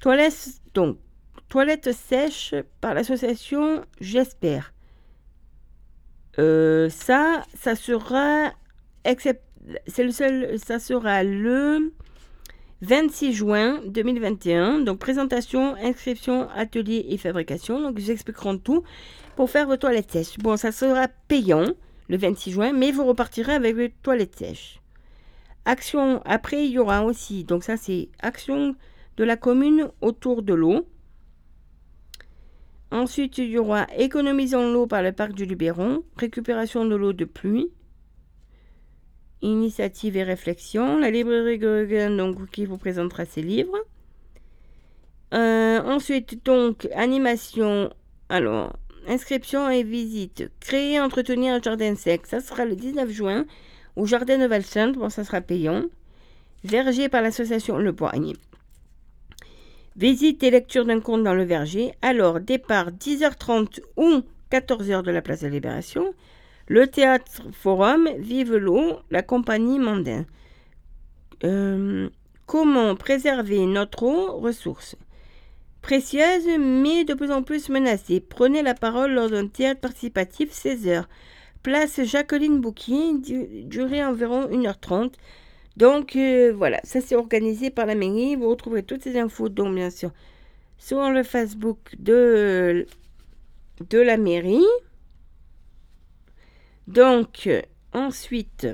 Toilettes, 0.00 0.60
donc, 0.74 0.98
toilettes 1.48 1.92
sèches 1.92 2.56
par 2.80 2.94
l'association 2.94 3.84
J'espère. 4.00 4.72
Euh, 6.40 6.90
ça, 6.90 7.44
ça 7.54 7.76
sera, 7.76 8.52
le 9.04 10.10
seul, 10.10 10.58
ça 10.58 10.80
sera 10.80 11.22
le 11.22 11.92
26 12.82 13.32
juin 13.32 13.80
2021. 13.86 14.80
Donc, 14.80 14.98
présentation, 14.98 15.74
inscription, 15.76 16.48
atelier 16.50 17.06
et 17.08 17.18
fabrication. 17.18 17.80
Donc, 17.80 17.96
ils 17.98 18.10
expliqueront 18.10 18.58
tout 18.58 18.82
pour 19.34 19.50
faire 19.50 19.66
vos 19.66 19.76
toilettes 19.76 20.10
sèches. 20.10 20.38
Bon, 20.38 20.56
ça 20.56 20.72
sera 20.72 21.08
payant 21.28 21.66
le 22.08 22.16
26 22.16 22.52
juin, 22.52 22.72
mais 22.72 22.92
vous 22.92 23.04
repartirez 23.04 23.54
avec 23.54 23.76
les 23.76 23.90
toilettes 24.02 24.36
sèches. 24.36 24.80
Action, 25.64 26.22
après, 26.24 26.64
il 26.64 26.70
y 26.70 26.78
aura 26.78 27.04
aussi, 27.04 27.42
donc 27.44 27.64
ça, 27.64 27.76
c'est 27.76 28.08
action 28.20 28.76
de 29.16 29.24
la 29.24 29.36
commune 29.36 29.88
autour 30.00 30.42
de 30.42 30.54
l'eau. 30.54 30.86
Ensuite, 32.92 33.38
il 33.38 33.50
y 33.50 33.58
aura 33.58 33.86
économisons 33.96 34.72
l'eau 34.72 34.86
par 34.86 35.02
le 35.02 35.10
parc 35.10 35.32
du 35.32 35.44
Luberon, 35.44 36.04
récupération 36.16 36.84
de 36.84 36.94
l'eau 36.94 37.12
de 37.12 37.24
pluie, 37.24 37.68
Initiative 39.42 40.16
et 40.16 40.22
réflexion. 40.22 40.98
La 40.98 41.10
librairie 41.10 41.58
Gurgen, 41.58 42.16
donc, 42.16 42.50
qui 42.50 42.64
vous 42.64 42.78
présentera 42.78 43.24
ses 43.24 43.42
livres. 43.42 43.76
Euh, 45.34 45.80
ensuite, 45.82 46.44
donc, 46.44 46.88
animation. 46.94 47.90
Alors, 48.28 48.76
inscription 49.06 49.68
et 49.68 49.82
visite. 49.82 50.50
Créer, 50.60 51.00
entretenir 51.00 51.54
un 51.54 51.62
jardin 51.62 51.94
sec. 51.94 52.26
Ça 52.26 52.40
sera 52.40 52.64
le 52.64 52.76
19 52.76 53.10
juin 53.10 53.46
au 53.94 54.06
jardin 54.06 54.38
de 54.38 54.46
Valsainte. 54.46 54.96
Bon, 54.96 55.10
ça 55.10 55.24
sera 55.24 55.40
payant. 55.40 55.84
Verger 56.64 57.08
par 57.08 57.22
l'association 57.22 57.78
Le 57.78 57.92
Poignet. 57.92 58.34
Visite 59.96 60.42
et 60.42 60.50
lecture 60.50 60.84
d'un 60.84 61.00
conte 61.00 61.22
dans 61.22 61.34
le 61.34 61.44
verger. 61.44 61.92
Alors, 62.02 62.40
départ 62.40 62.90
10h30 62.90 63.80
ou 63.96 64.22
14h 64.50 65.02
de 65.02 65.10
la 65.10 65.22
place 65.22 65.40
de 65.40 65.48
Libération. 65.48 66.12
Le 66.68 66.88
théâtre 66.88 67.42
Forum, 67.52 68.08
Vive 68.18 68.56
l'eau, 68.56 68.98
la 69.12 69.22
compagnie 69.22 69.78
Mandin. 69.78 70.24
Euh, 71.44 72.10
comment 72.46 72.96
préserver 72.96 73.66
notre 73.66 74.04
ressource 74.04 74.96
Précieuse, 75.80 76.48
mais 76.58 77.04
de 77.04 77.14
plus 77.14 77.30
en 77.30 77.44
plus 77.44 77.68
menacée. 77.68 78.18
Prenez 78.18 78.62
la 78.62 78.74
parole 78.74 79.12
lors 79.12 79.30
d'un 79.30 79.46
théâtre 79.46 79.80
participatif 79.80 80.50
16 80.50 80.86
h 80.86 81.04
Place 81.62 82.02
Jacqueline 82.02 82.60
Bouquier, 82.60 83.12
durée 83.64 84.04
environ 84.04 84.48
1h30. 84.48 85.12
Donc 85.76 86.16
euh, 86.16 86.52
voilà, 86.52 86.80
ça 86.82 87.00
c'est 87.00 87.14
organisé 87.14 87.70
par 87.70 87.86
la 87.86 87.94
mairie. 87.94 88.34
Vous 88.34 88.48
retrouverez 88.48 88.82
toutes 88.82 89.02
ces 89.02 89.16
infos, 89.20 89.48
donc 89.48 89.72
bien 89.76 89.90
sûr, 89.90 90.10
sur 90.78 91.10
le 91.10 91.22
Facebook 91.22 91.94
de 92.00 92.86
la 93.92 94.16
mairie. 94.16 94.64
Donc, 96.86 97.48
ensuite, 97.92 98.68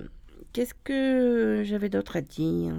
qu'est-ce 0.52 0.74
que 0.84 1.62
j'avais 1.64 1.88
d'autre 1.88 2.16
à 2.16 2.20
dire? 2.20 2.74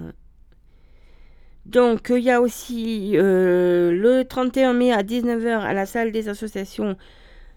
Donc, 1.66 2.12
il 2.14 2.22
y 2.22 2.30
a 2.30 2.40
aussi 2.40 3.12
euh, 3.16 3.90
le 3.90 4.24
31 4.24 4.74
mai 4.74 4.92
à 4.92 5.02
19h 5.02 5.60
à 5.60 5.72
la 5.72 5.86
salle 5.86 6.12
des 6.12 6.28
associations, 6.28 6.96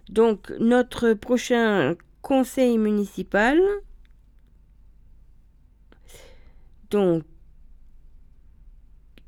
donc 0.10 0.52
notre 0.60 1.14
prochain 1.14 1.96
conseil 2.22 2.78
municipal. 2.78 3.60
Donc, 6.90 7.24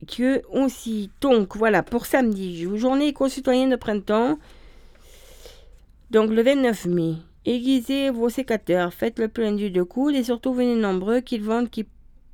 que 0.07 0.41
aussi, 0.47 1.11
donc 1.19 1.57
voilà, 1.57 1.83
pour 1.83 2.05
samedi, 2.05 2.65
journée 2.77 3.11
concitoyenne 3.11 3.69
de 3.69 3.75
printemps, 3.75 4.39
donc 6.09 6.31
le 6.31 6.41
29 6.41 6.85
mai. 6.85 7.15
Aiguisez 7.49 8.11
vos 8.11 8.29
sécateurs, 8.29 8.93
faites 8.93 9.17
le 9.17 9.27
plein 9.27 9.51
d'huile 9.51 9.73
de 9.73 9.81
coude 9.81 10.13
et 10.13 10.23
surtout 10.23 10.53
venez 10.53 10.75
nombreux, 10.75 11.19
qu'il 11.19 11.41
vente, 11.41 11.71
qu'il 11.71 11.87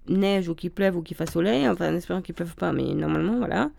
neige 0.10 0.50
ou 0.50 0.56
qu'il 0.56 0.72
pleuve 0.72 0.98
ou 0.98 1.02
qu'il 1.04 1.16
fasse 1.16 1.32
soleil, 1.32 1.70
enfin 1.70 1.94
en 1.94 1.96
espérant 1.96 2.22
qu'il 2.22 2.34
ne 2.34 2.36
pleuve 2.36 2.56
pas, 2.56 2.74
mais 2.74 2.94
normalement 2.94 3.38
voilà. 3.38 3.72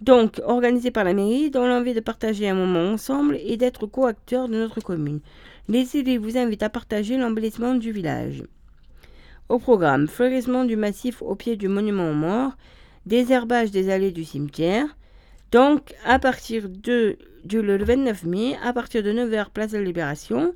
Donc, 0.00 0.40
organisé 0.42 0.90
par 0.90 1.04
la 1.04 1.12
mairie, 1.12 1.50
dans 1.50 1.66
l'envie 1.66 1.92
de 1.92 2.00
partager 2.00 2.48
un 2.48 2.54
moment 2.54 2.94
ensemble 2.94 3.36
et 3.44 3.58
d'être 3.58 3.86
co-acteurs 3.86 4.48
de 4.48 4.54
notre 4.54 4.80
commune. 4.80 5.20
Les 5.68 5.98
élus 5.98 6.16
vous 6.16 6.38
invitent 6.38 6.62
à 6.62 6.70
partager 6.70 7.18
l'embellissement 7.18 7.74
du 7.74 7.92
village. 7.92 8.42
Au 9.50 9.58
programme, 9.58 10.08
fleurissement 10.08 10.64
du 10.64 10.76
massif 10.76 11.20
au 11.20 11.34
pied 11.34 11.56
du 11.56 11.68
monument 11.68 12.08
aux 12.08 12.14
morts, 12.14 12.52
désherbage 13.04 13.70
des 13.70 13.90
allées 13.90 14.12
du 14.12 14.24
cimetière. 14.24 14.96
Donc, 15.54 15.94
à 16.04 16.18
partir 16.18 16.68
du 16.68 17.16
le 17.52 17.84
29 17.84 18.24
mai 18.24 18.56
à 18.64 18.72
partir 18.72 19.04
de 19.04 19.12
9h 19.12 19.50
place 19.50 19.70
de 19.70 19.78
Libération. 19.78 20.52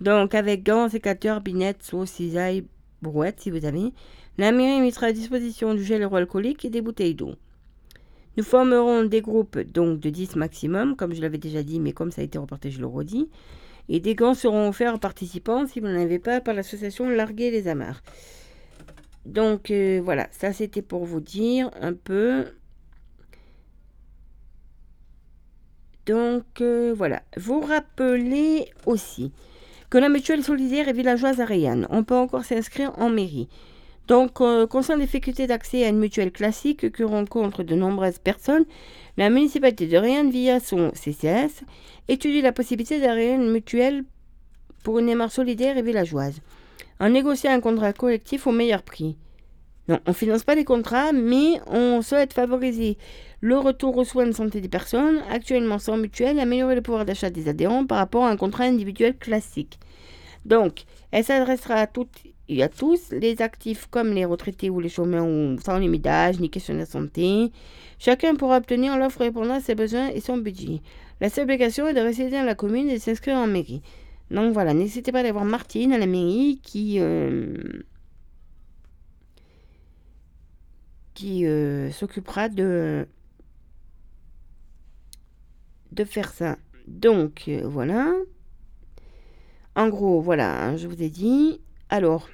Donc 0.00 0.36
avec 0.36 0.62
gants, 0.62 0.88
sécateurs, 0.88 1.40
binettes, 1.40 1.82
sauce, 1.82 2.10
cisailles, 2.10 2.64
brouettes 3.02 3.40
si 3.40 3.50
vous 3.50 3.64
avez. 3.64 3.92
La 4.38 4.52
mairie 4.52 4.80
mettra 4.80 5.06
à 5.06 5.12
disposition 5.12 5.74
du 5.74 5.82
gel 5.82 6.02
hydroalcoolique 6.02 6.64
et 6.64 6.70
des 6.70 6.80
bouteilles 6.80 7.16
d'eau. 7.16 7.34
Nous 8.36 8.44
formerons 8.44 9.02
des 9.02 9.20
groupes 9.20 9.58
donc 9.58 9.98
de 9.98 10.10
10 10.10 10.36
maximum, 10.36 10.94
comme 10.94 11.12
je 11.12 11.22
l'avais 11.22 11.38
déjà 11.38 11.64
dit, 11.64 11.80
mais 11.80 11.90
comme 11.90 12.12
ça 12.12 12.20
a 12.20 12.24
été 12.24 12.38
reporté, 12.38 12.70
je 12.70 12.78
le 12.78 12.86
redis. 12.86 13.28
Et 13.88 13.98
des 13.98 14.14
gants 14.14 14.34
seront 14.34 14.68
offerts 14.68 14.94
aux 14.94 14.98
participants 14.98 15.66
si 15.66 15.80
vous 15.80 15.88
n'en 15.88 16.00
avez 16.00 16.20
pas 16.20 16.40
par 16.40 16.54
l'association 16.54 17.08
Larguer 17.08 17.50
les 17.50 17.66
Amarres. 17.66 18.00
Donc 19.24 19.72
euh, 19.72 20.00
voilà, 20.04 20.28
ça 20.30 20.52
c'était 20.52 20.82
pour 20.82 21.04
vous 21.04 21.20
dire 21.20 21.68
un 21.80 21.94
peu. 21.94 22.44
Donc 26.06 26.44
euh, 26.60 26.94
voilà, 26.96 27.22
vous 27.36 27.60
rappelez 27.60 28.70
aussi 28.86 29.32
que 29.90 29.98
la 29.98 30.08
mutuelle 30.08 30.44
solidaire 30.44 30.88
est 30.88 30.92
villageoise 30.92 31.40
à 31.40 31.44
Rayanne. 31.44 31.86
On 31.90 32.04
peut 32.04 32.14
encore 32.14 32.44
s'inscrire 32.44 32.92
en 32.98 33.10
mairie. 33.10 33.48
Donc, 34.08 34.40
euh, 34.40 34.68
concernant 34.68 35.00
les 35.00 35.06
difficultés 35.06 35.48
d'accès 35.48 35.84
à 35.84 35.88
une 35.88 35.98
mutuelle 35.98 36.30
classique 36.30 36.92
que 36.92 37.02
rencontrent 37.02 37.64
de 37.64 37.74
nombreuses 37.74 38.18
personnes, 38.18 38.64
la 39.16 39.30
municipalité 39.30 39.88
de 39.88 39.96
Rayanne, 39.96 40.30
via 40.30 40.60
son 40.60 40.92
CCS, 40.94 41.64
étudie 42.06 42.40
la 42.40 42.52
possibilité 42.52 43.00
d'avoir 43.00 43.18
une 43.18 43.50
mutuelle 43.50 44.04
pour 44.84 45.00
une 45.00 45.06
démarche 45.06 45.34
solidaire 45.34 45.76
et 45.76 45.82
villageoise, 45.82 46.40
en 47.00 47.08
négociant 47.08 47.50
un 47.50 47.60
contrat 47.60 47.92
collectif 47.92 48.46
au 48.46 48.52
meilleur 48.52 48.82
prix. 48.82 49.16
Non, 49.88 50.00
on 50.06 50.10
ne 50.10 50.16
finance 50.16 50.42
pas 50.42 50.54
les 50.54 50.64
contrats, 50.64 51.12
mais 51.12 51.60
on 51.68 52.02
souhaite 52.02 52.32
favoriser 52.32 52.98
le 53.40 53.56
retour 53.58 53.96
aux 53.96 54.04
soins 54.04 54.26
de 54.26 54.32
santé 54.32 54.60
des 54.60 54.68
personnes 54.68 55.22
actuellement 55.30 55.78
sans 55.78 55.96
mutuelle 55.96 56.38
et 56.38 56.40
améliorer 56.40 56.74
le 56.74 56.82
pouvoir 56.82 57.04
d'achat 57.04 57.30
des 57.30 57.48
adhérents 57.48 57.86
par 57.86 57.98
rapport 57.98 58.24
à 58.24 58.30
un 58.30 58.36
contrat 58.36 58.64
individuel 58.64 59.16
classique. 59.16 59.78
Donc, 60.44 60.84
elle 61.12 61.24
s'adressera 61.24 61.74
à 61.74 61.86
toutes 61.86 62.22
et 62.48 62.62
à 62.62 62.68
tous, 62.68 63.10
les 63.10 63.42
actifs 63.42 63.86
comme 63.90 64.12
les 64.12 64.24
retraités 64.24 64.70
ou 64.70 64.78
les 64.80 64.88
chômeurs 64.88 65.26
ou 65.26 65.56
sans 65.64 65.78
limite 65.78 66.02
d'âge 66.02 66.38
ni 66.38 66.50
question 66.50 66.78
de 66.78 66.84
santé. 66.84 67.50
Chacun 67.98 68.34
pourra 68.34 68.58
obtenir 68.58 68.96
l'offre 68.96 69.20
répondant 69.20 69.54
à 69.54 69.60
ses 69.60 69.74
besoins 69.74 70.08
et 70.08 70.20
son 70.20 70.36
budget. 70.38 70.80
La 71.20 71.28
seule 71.28 71.44
obligation 71.44 71.88
est 71.88 71.94
de 71.94 72.00
résider 72.00 72.30
dans 72.30 72.44
la 72.44 72.54
commune 72.54 72.88
et 72.88 72.94
de 72.94 73.00
s'inscrire 73.00 73.36
en 73.36 73.46
mairie. 73.46 73.82
Donc 74.30 74.52
voilà, 74.52 74.74
n'hésitez 74.74 75.12
pas 75.12 75.18
à 75.18 75.20
aller 75.22 75.32
voir 75.32 75.44
Martine 75.44 75.92
à 75.92 75.98
la 75.98 76.06
mairie 76.06 76.60
qui, 76.62 76.96
euh, 77.00 77.56
qui 81.16 81.46
euh, 81.46 81.90
s'occupera 81.90 82.48
de, 82.50 83.08
faire 86.04 86.30
ça. 86.30 86.58
Donc 86.86 87.44
euh, 87.48 87.62
voilà. 87.64 88.12
En 89.74 89.88
gros, 89.88 90.20
voilà, 90.20 90.62
hein, 90.62 90.76
je 90.76 90.86
vous 90.86 91.02
ai 91.02 91.08
dit. 91.08 91.60
Alors, 91.88 92.28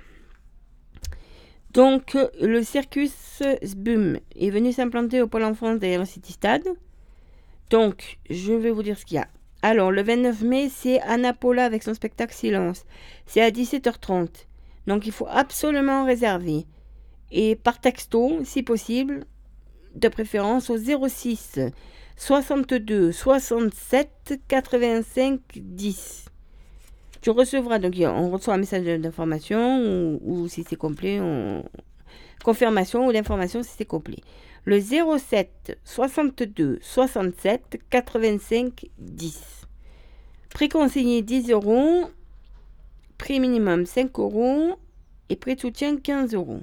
donc 1.73 2.19
le 2.41 2.63
circus 2.63 3.43
SBUM 3.63 4.19
est 4.37 4.51
venu 4.51 4.73
s'implanter 4.73 5.23
au 5.23 5.29
Pôle 5.29 5.45
enfance 5.45 5.79
derrière 5.79 6.07
City 6.07 6.33
Stade. 6.33 6.67
Donc, 7.71 8.19
je 8.29 8.53
vais 8.53 8.71
vous 8.71 8.83
dire 8.83 8.99
ce 8.99 9.07
qu'il 9.07 9.15
y 9.15 9.19
a. 9.19 9.29
Alors, 9.63 9.93
le 9.93 10.03
29 10.03 10.43
mai, 10.43 10.69
c'est 10.69 11.01
Anna 11.03 11.33
Paula 11.33 11.65
avec 11.65 11.83
son 11.83 11.95
spectacle 11.95 12.35
Silence. 12.35 12.85
C'est 13.27 13.41
à 13.41 13.51
17h30. 13.51 14.29
Donc, 14.87 15.07
il 15.07 15.13
faut 15.13 15.29
absolument 15.31 16.05
réserver. 16.05 16.67
Et 17.33 17.57
par 17.57 17.81
texto, 17.81 18.45
si 18.45 18.63
possible, 18.63 19.25
de 19.95 20.09
préférence 20.09 20.69
au 20.69 20.77
06 20.77 21.59
62 22.17 23.11
67 23.11 24.41
85 24.47 25.41
10. 25.57 26.27
Tu 27.23 27.31
recevras, 27.31 27.79
donc 27.79 27.95
on 27.99 28.31
reçoit 28.31 28.55
un 28.55 28.59
message 28.59 28.85
d'information 29.01 30.19
ou, 30.23 30.47
si 30.49 30.63
c'est 30.69 30.77
complet, 30.77 31.21
on... 31.21 31.65
confirmation 32.45 33.07
ou 33.07 33.13
d'information 33.13 33.63
si 33.63 33.71
c'est 33.79 33.87
complet. 33.87 34.19
Le 34.65 34.79
07 34.81 35.79
62 35.85 36.81
67 36.83 37.81
85 37.89 38.87
10. 38.99 39.43
Prix 40.51 40.69
conseillé 40.69 41.23
10 41.23 41.51
euros, 41.51 42.11
prix 43.17 43.41
minimum 43.41 43.87
5 43.87 44.19
euros 44.19 44.77
et 45.31 45.37
prix 45.37 45.55
de 45.55 45.61
soutien 45.61 45.97
15 45.97 46.35
euros. 46.35 46.61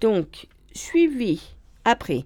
Donc, 0.00 0.46
suivi 0.72 1.42
après 1.84 2.24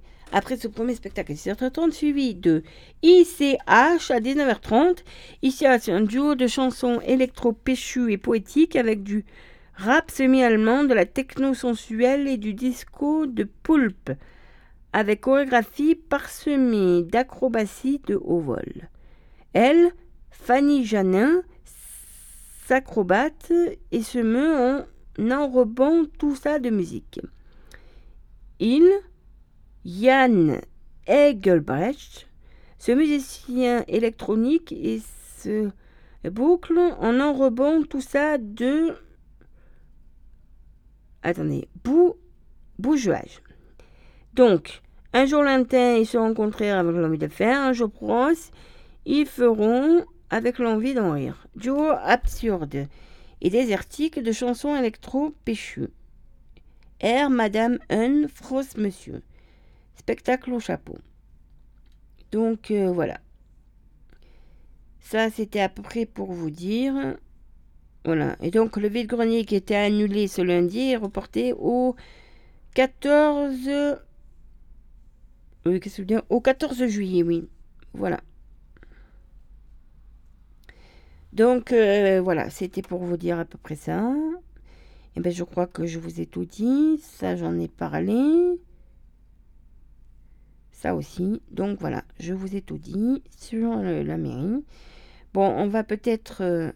ce 0.57 0.69
premier 0.69 0.95
spectacle 0.95 1.33
à 1.33 1.35
17h30, 1.35 1.93
suivi 1.93 2.35
de 2.35 2.63
ICH 3.03 3.61
à 3.67 4.21
19h30. 4.21 4.99
Ici, 5.43 5.65
c'est 5.81 5.93
un 5.93 6.01
duo 6.01 6.35
de 6.35 6.47
chansons 6.47 7.01
électro-péchues 7.01 8.13
et 8.13 8.19
poétiques 8.19 8.77
avec 8.77 9.03
du 9.03 9.25
rap 9.75 10.11
semi-allemand, 10.11 10.85
de 10.85 10.95
la 10.95 11.05
techno 11.05 11.55
sensuelle 11.55 12.29
et 12.29 12.37
du 12.37 12.55
disco 12.55 13.27
de 13.27 13.45
poulpe, 13.45 14.13
avec 14.93 15.23
chorégraphie 15.23 15.97
parsemée 15.97 17.03
d'acrobaties 17.03 18.01
de 18.07 18.15
haut 18.15 18.41
vol. 18.41 18.89
Elle, 19.53 19.93
Fanny 20.31 20.85
Janin, 20.85 21.43
s'acrobate 22.67 23.53
et 23.91 24.03
se 24.03 24.19
meut 24.19 24.85
en 25.19 25.31
enrobant 25.31 26.05
tout 26.19 26.37
ça 26.37 26.59
de 26.59 26.71
musique. 26.71 27.21
Il, 28.67 28.91
Jan 29.85 30.59
Egelbrecht, 31.07 32.31
ce 32.79 32.93
musicien 32.93 33.85
électronique, 33.89 34.73
et 34.73 35.03
se 35.37 35.69
boucle 36.31 36.79
en 36.79 37.21
enrobant 37.21 37.83
tout 37.83 38.01
ça 38.01 38.39
de. 38.39 38.95
Attendez, 41.23 41.69
bou, 41.85 42.15
bougouage. 42.79 43.43
Donc, 44.33 44.81
un 45.13 45.27
jour 45.27 45.43
lointain, 45.43 45.97
ils 45.97 46.07
se 46.07 46.17
rencontrèrent 46.17 46.79
avec 46.79 46.97
l'envie 46.97 47.19
de 47.19 47.29
faire, 47.29 47.61
un 47.61 47.75
jour 47.75 47.91
proche, 47.91 48.49
ils 49.05 49.27
feront 49.27 50.07
avec 50.31 50.59
l'envie 50.59 50.95
d'en 50.95 51.13
rire. 51.13 51.49
Duo 51.55 51.91
absurde 51.91 52.87
et 53.43 53.51
désertique 53.51 54.21
de 54.21 54.33
chansons 54.33 54.75
électro-péchues. 54.75 55.91
Air 57.01 57.31
Madame 57.31 57.79
Un, 57.91 58.29
Frost 58.29 58.77
Monsieur. 58.77 59.23
Spectacle 59.97 60.53
au 60.53 60.61
chapeau. 60.61 60.99
Donc 62.33 62.71
euh, 62.71 62.91
voilà. 62.93 63.21
Ça, 65.01 65.31
c'était 65.31 65.61
à 65.61 65.69
peu 65.69 65.83
près 65.83 66.07
pour 66.07 66.33
vous 66.33 66.51
dire. 66.51 67.17
Voilà. 68.05 68.37
Et 68.41 68.51
donc, 68.51 68.77
le 68.77 68.89
vide-grenier 68.89 69.45
qui 69.45 69.55
était 69.55 69.75
annulé 69.75 70.29
ce 70.29 70.43
lundi 70.43 70.91
est 70.91 70.97
reporté 70.97 71.53
au 71.53 71.95
14. 72.75 73.99
Oui, 75.67 75.81
qu'est-ce 75.81 75.99
que 75.99 76.03
dire? 76.03 76.23
Au 76.31 76.41
14 76.41 76.87
juillet, 76.87 77.23
oui. 77.23 77.49
Voilà. 77.93 78.21
Donc, 81.33 81.73
euh, 81.73 82.21
voilà, 82.23 82.49
c'était 82.51 82.83
pour 82.83 83.03
vous 83.05 83.17
dire 83.17 83.39
à 83.39 83.45
peu 83.45 83.59
près 83.59 83.77
ça. 83.77 84.11
Et 85.17 85.19
eh 85.19 85.21
bien, 85.21 85.31
je 85.31 85.45
crois 85.45 85.67
que 85.67 85.87
je 85.87 85.99
vous 85.99 86.21
ai 86.21 86.27
tout 86.27 86.45
dit. 86.45 86.99
Ça, 87.01 87.37
j'en 87.37 87.59
ai 87.59 87.69
parlé 87.69 88.59
aussi. 90.93 91.41
Donc 91.51 91.79
voilà, 91.81 92.05
je 92.21 92.35
vous 92.35 92.57
ai 92.57 92.61
tout 92.61 92.79
dit 92.79 93.23
sur 93.37 93.77
la 93.77 94.17
mairie. 94.17 94.65
Bon, 95.33 95.47
on 95.47 95.69
va 95.69 95.85
peut-être... 95.85 96.43
Euh, 96.43 96.73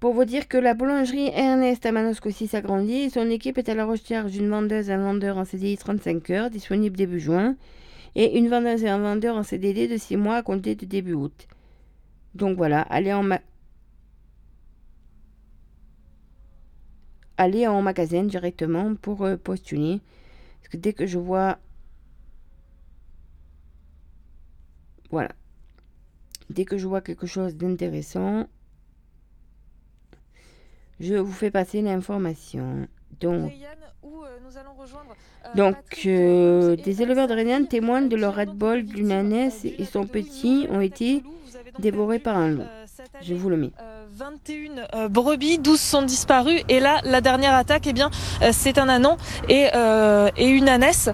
pour 0.00 0.12
vous 0.12 0.24
dire 0.24 0.46
que 0.46 0.58
la 0.58 0.74
boulangerie 0.74 1.30
Ernest 1.34 1.84
à 1.86 1.92
Manosque 1.92 2.26
aussi 2.26 2.46
s'agrandit. 2.46 3.10
Son 3.10 3.28
équipe 3.30 3.58
est 3.58 3.68
à 3.68 3.74
la 3.74 3.84
recherche 3.84 4.30
d'une 4.30 4.48
vendeuse, 4.48 4.90
un 4.90 4.98
vendeur 4.98 5.38
en 5.38 5.44
CDI 5.44 5.76
35 5.76 6.30
heures, 6.30 6.50
disponible 6.50 6.96
début 6.96 7.18
juin, 7.18 7.56
et 8.14 8.38
une 8.38 8.48
vendeuse 8.48 8.84
et 8.84 8.88
un 8.88 8.98
vendeur 8.98 9.36
en 9.36 9.42
CDD 9.42 9.88
de 9.88 9.96
6 9.96 10.16
mois 10.16 10.36
à 10.36 10.42
compter 10.42 10.76
de 10.76 10.86
début 10.86 11.14
août. 11.14 11.48
Donc 12.36 12.56
voilà, 12.56 12.82
allez 12.82 13.12
en, 13.12 13.28
ma 17.38 17.44
allez 17.44 17.66
en 17.66 17.82
magasin 17.82 18.24
directement 18.24 18.94
pour 18.94 19.24
euh, 19.24 19.36
postuler. 19.36 20.00
Parce 20.60 20.68
que 20.72 20.76
dès 20.76 20.92
que 20.92 21.06
je 21.06 21.18
vois... 21.18 21.58
Voilà. 25.10 25.30
Dès 26.50 26.64
que 26.64 26.76
je 26.76 26.86
vois 26.86 27.00
quelque 27.00 27.26
chose 27.26 27.56
d'intéressant, 27.56 28.46
je 31.00 31.14
vous 31.14 31.32
fais 31.32 31.50
passer 31.50 31.80
l'information. 31.82 32.88
Donc, 33.20 33.52
donc 35.54 35.76
euh, 36.06 36.76
des 36.76 37.02
éleveurs 37.02 37.26
de 37.28 37.34
Rénian 37.34 37.64
témoignent 37.64 38.08
de 38.08 38.16
leur 38.16 38.34
red 38.34 38.50
ball 38.50 38.84
d'une 38.84 39.12
ânesse 39.12 39.64
et 39.64 39.84
son 39.84 40.06
petit 40.06 40.66
ont 40.70 40.80
été 40.80 41.22
dévorés 41.78 42.18
par 42.18 42.36
un 42.36 42.50
loup. 42.50 42.62
Je 43.22 43.34
vous 43.34 43.48
le 43.48 43.56
mets. 43.56 43.70
21 44.16 44.86
euh, 44.94 45.08
brebis, 45.08 45.58
12 45.58 45.80
sont 45.80 46.02
disparues 46.02 46.60
et 46.68 46.80
là 46.80 47.00
la 47.04 47.20
dernière 47.20 47.54
attaque 47.54 47.86
eh 47.86 47.92
bien 47.92 48.10
euh, 48.42 48.50
c'est 48.52 48.78
un 48.78 48.88
anon 48.88 49.16
et, 49.48 49.68
euh, 49.74 50.28
et 50.36 50.48
une 50.48 50.68
ânesse. 50.68 51.10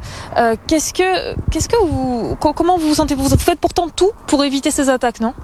qu'est-ce 0.67 0.95
que 0.95 1.35
qu'est-ce 1.51 1.69
que 1.69 1.77
vous 1.85 2.37
comment 2.37 2.79
vous 2.79 2.89
vous 2.89 2.95
sentez? 2.95 3.15
Vous 3.15 3.29
faites 3.37 3.61
pourtant 3.61 3.89
tout 3.89 4.13
pour 4.27 4.45
éviter 4.45 4.71
ces 4.71 4.89
attaques 4.89 5.21
non? 5.21 5.35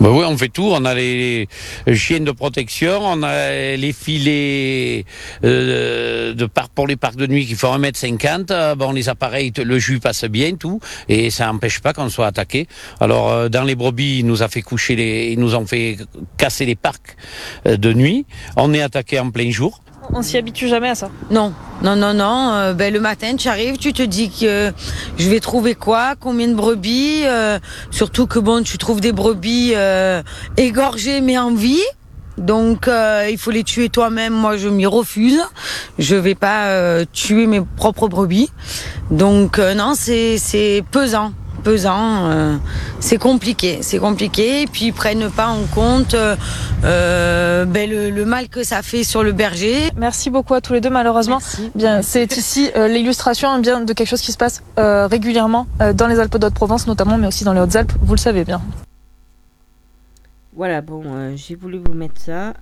Bah 0.00 0.10
oui, 0.10 0.24
on 0.26 0.36
fait 0.36 0.48
tout. 0.48 0.70
On 0.72 0.84
a 0.84 0.94
les 0.94 1.48
chiens 1.94 2.20
de 2.20 2.30
protection, 2.30 3.00
on 3.02 3.22
a 3.22 3.76
les 3.76 3.92
filets 3.92 5.04
euh, 5.44 6.34
de 6.34 6.46
parc 6.46 6.72
pour 6.72 6.86
les 6.86 6.96
parcs 6.96 7.16
de 7.16 7.26
nuit 7.26 7.46
qui 7.46 7.54
font 7.54 7.76
1m50. 7.78 8.74
Bon, 8.76 8.92
les 8.92 9.08
appareils, 9.08 9.52
le 9.56 9.78
jus 9.78 10.00
passe 10.00 10.24
bien, 10.24 10.56
tout, 10.56 10.80
et 11.08 11.30
ça 11.30 11.46
n'empêche 11.46 11.80
pas 11.80 11.92
qu'on 11.92 12.08
soit 12.08 12.26
attaqué. 12.26 12.66
Alors, 13.00 13.30
euh, 13.30 13.48
dans 13.48 13.64
les 13.64 13.74
brebis, 13.74 14.18
il 14.20 14.26
nous 14.26 14.42
a 14.42 14.48
fait 14.48 14.62
coucher 14.62 14.96
les, 14.96 15.32
ils 15.32 15.38
nous 15.38 15.54
ont 15.54 15.66
fait 15.66 15.96
casser 16.36 16.66
les 16.66 16.76
parcs 16.76 17.16
euh, 17.66 17.76
de 17.76 17.92
nuit. 17.92 18.26
On 18.56 18.72
est 18.74 18.82
attaqué 18.82 19.18
en 19.18 19.30
plein 19.30 19.50
jour. 19.50 19.80
On 20.12 20.22
s'y 20.22 20.36
habitue 20.36 20.68
jamais 20.68 20.90
à 20.90 20.94
ça. 20.94 21.10
Non, 21.30 21.52
non, 21.82 21.96
non, 21.96 22.14
non. 22.14 22.50
euh, 22.52 22.72
ben, 22.74 22.92
le 22.92 23.00
matin, 23.00 23.36
tu 23.36 23.48
arrives, 23.48 23.78
tu 23.78 23.92
te 23.92 24.02
dis 24.02 24.30
que 24.30 24.72
je 25.18 25.28
vais 25.30 25.40
trouver 25.40 25.74
quoi, 25.74 26.14
combien 26.18 26.48
de 26.48 26.54
brebis? 26.54 27.22
euh, 27.24 27.58
surtout 27.90 28.26
que 28.26 28.38
bon, 28.38 28.62
tu 28.62 28.78
trouves 28.78 29.00
des 29.00 29.12
brebis 29.12 29.72
euh, 29.74 30.22
égorgées 30.56 31.20
mais 31.20 31.38
en 31.38 31.54
vie. 31.54 31.82
Donc 32.36 32.88
euh, 32.88 33.28
il 33.30 33.38
faut 33.38 33.50
les 33.52 33.64
tuer 33.64 33.88
toi-même. 33.88 34.32
Moi, 34.32 34.56
je 34.56 34.68
m'y 34.68 34.86
refuse. 34.86 35.40
Je 35.98 36.16
vais 36.16 36.34
pas 36.34 37.04
tuer 37.12 37.46
mes 37.46 37.60
propres 37.76 38.08
brebis. 38.08 38.50
Donc 39.10 39.58
non, 39.58 39.92
c'est 39.94 40.38
c'est 40.38 40.82
pesant, 40.90 41.32
pesant. 41.64 42.26
euh, 42.30 42.56
c'est 43.00 43.18
compliqué, 43.18 43.78
c'est 43.82 43.98
compliqué. 43.98 44.62
Et 44.62 44.66
puis 44.66 44.86
ils 44.86 44.92
prennent 44.92 45.30
pas 45.30 45.48
en 45.48 45.64
compte 45.74 46.14
euh, 46.14 46.36
euh, 46.84 47.64
ben, 47.64 47.88
le, 47.90 48.10
le 48.10 48.24
mal 48.24 48.48
que 48.48 48.62
ça 48.62 48.82
fait 48.82 49.02
sur 49.04 49.22
le 49.24 49.32
berger. 49.32 49.90
Merci 49.96 50.30
beaucoup 50.30 50.54
à 50.54 50.60
tous 50.60 50.72
les 50.74 50.80
deux. 50.80 50.90
Malheureusement, 50.90 51.40
bien, 51.74 52.02
c'est 52.02 52.36
ici 52.36 52.70
euh, 52.76 52.88
l'illustration 52.88 53.48
hein, 53.50 53.58
bien 53.60 53.80
de 53.80 53.92
quelque 53.92 54.08
chose 54.14 54.20
qui 54.20 54.32
se 54.32 54.36
passe 54.44 54.62
euh, 54.78 55.06
régulièrement 55.06 55.66
euh, 55.80 55.92
dans 55.92 56.06
les 56.06 56.18
Alpes 56.20 56.38
d'Haute-Provence, 56.38 56.86
notamment, 56.86 57.16
mais 57.18 57.26
aussi 57.26 57.44
dans 57.44 57.52
les 57.52 57.60
Hautes-Alpes. 57.60 57.92
Vous 58.02 58.14
le 58.14 58.20
savez 58.28 58.44
bien. 58.44 58.60
Voilà, 60.56 60.80
bon, 60.82 61.02
euh, 61.06 61.32
j'ai 61.36 61.56
voulu 61.56 61.78
vous 61.84 61.94
mettre 61.94 62.20
ça 62.20 62.54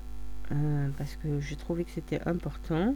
euh, 0.50 0.88
parce 0.96 1.10
que 1.22 1.28
j'ai 1.46 1.56
trouvé 1.56 1.84
que 1.84 1.90
c'était 1.94 2.20
important. 2.26 2.94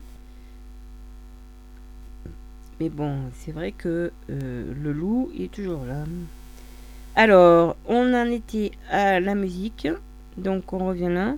Mais 2.81 2.90
bon, 2.90 3.16
c'est 3.39 3.53
vrai 3.53 3.73
que 3.73 4.12
euh, 4.28 4.73
le 4.82 4.93
loup 4.93 5.31
est 5.39 5.51
toujours 5.51 5.85
là. 5.86 6.05
Alors, 7.15 7.77
on 7.89 8.12
en 8.12 8.27
était 8.27 8.73
à 8.90 9.20
la 9.20 9.35
musique, 9.35 9.89
donc 10.36 10.73
on 10.74 10.86
revient 10.86 11.09
là. 11.11 11.36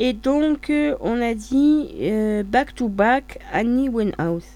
Et 0.00 0.12
donc, 0.12 0.70
euh, 0.70 0.96
on 1.00 1.20
a 1.20 1.34
dit 1.34 1.90
euh, 2.00 2.42
Back 2.42 2.74
to 2.74 2.88
Back 2.88 3.38
Annie 3.52 3.88
Winehouse. 3.88 4.48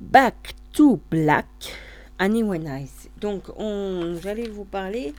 Back 0.00 0.54
to 0.72 1.00
Black, 1.10 1.46
Annie 2.18 2.42
Nice. 2.42 3.08
Donc, 3.20 3.44
on, 3.56 4.16
j'allais 4.22 4.48
vous 4.48 4.64
parler, 4.64 5.14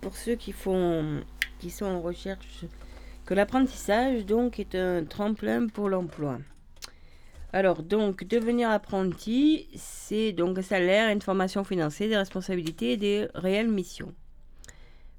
pour 0.00 0.16
ceux 0.16 0.34
qui, 0.34 0.52
font, 0.52 1.22
qui 1.58 1.70
sont 1.70 1.86
en 1.86 2.00
recherche, 2.00 2.64
que 3.24 3.34
l'apprentissage 3.34 4.24
donc 4.26 4.58
est 4.58 4.74
un 4.74 5.04
tremplin 5.04 5.68
pour 5.68 5.88
l'emploi. 5.88 6.38
Alors, 7.52 7.82
donc, 7.82 8.24
devenir 8.24 8.70
apprenti, 8.70 9.68
c'est 9.76 10.32
donc 10.32 10.58
un 10.58 10.62
salaire, 10.62 11.10
une 11.10 11.22
formation 11.22 11.64
financière, 11.64 12.08
des 12.08 12.16
responsabilités 12.16 12.92
et 12.92 12.96
des 12.96 13.28
réelles 13.34 13.70
missions. 13.70 14.12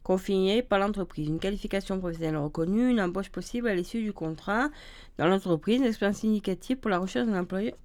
Confié 0.08 0.62
par 0.62 0.80
l'entreprise, 0.80 1.28
une 1.28 1.38
qualification 1.38 2.00
professionnelle 2.00 2.38
reconnue, 2.38 2.92
une 2.92 3.02
embauche 3.02 3.28
possible 3.28 3.68
à 3.68 3.76
l'issue 3.76 4.02
du 4.02 4.14
contrat 4.14 4.70
dans 5.18 5.28
l'entreprise, 5.28 5.82
une 5.82 5.84
expérience 5.84 6.20
significative 6.20 6.78
pour 6.78 6.90
la 6.90 6.98
recherche 6.98 7.28
d'un 7.28 7.42
employeur 7.42 7.76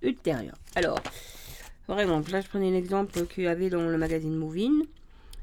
ultérieur. 0.00 0.54
Alors, 0.76 0.98
exemple, 1.98 2.32
là, 2.32 2.40
je 2.40 2.48
prenais 2.48 2.70
l'exemple 2.70 3.26
qu'il 3.26 3.44
y 3.44 3.48
avait 3.48 3.68
dans 3.68 3.82
le 3.82 3.98
magazine 3.98 4.34
Moving. 4.34 4.86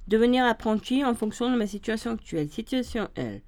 Devenir 0.07 0.45
apprenti 0.45 1.05
en 1.05 1.13
fonction 1.13 1.51
de 1.51 1.57
ma 1.57 1.67
situation 1.67 2.13
actuelle. 2.13 2.49
Situation 2.49 3.07
L. 3.13 3.43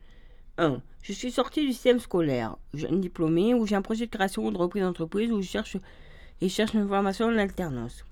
1. 0.59 0.79
Je 1.01 1.13
suis 1.13 1.31
sorti 1.31 1.65
du 1.65 1.73
système 1.73 1.99
scolaire, 1.99 2.57
jeune 2.75 3.01
diplômé, 3.01 3.55
ou 3.55 3.65
j'ai 3.65 3.75
un 3.75 3.81
projet 3.81 4.05
de 4.05 4.11
création 4.11 4.45
ou 4.45 4.51
de 4.51 4.57
reprise 4.59 4.83
d'entreprise 4.83 5.31
où 5.31 5.41
je 5.41 5.47
cherche 5.47 5.77
et 6.41 6.47
cherche 6.47 6.75
une 6.75 6.87
formation 6.87 7.25
en 7.25 7.37
alternance. 7.39 8.05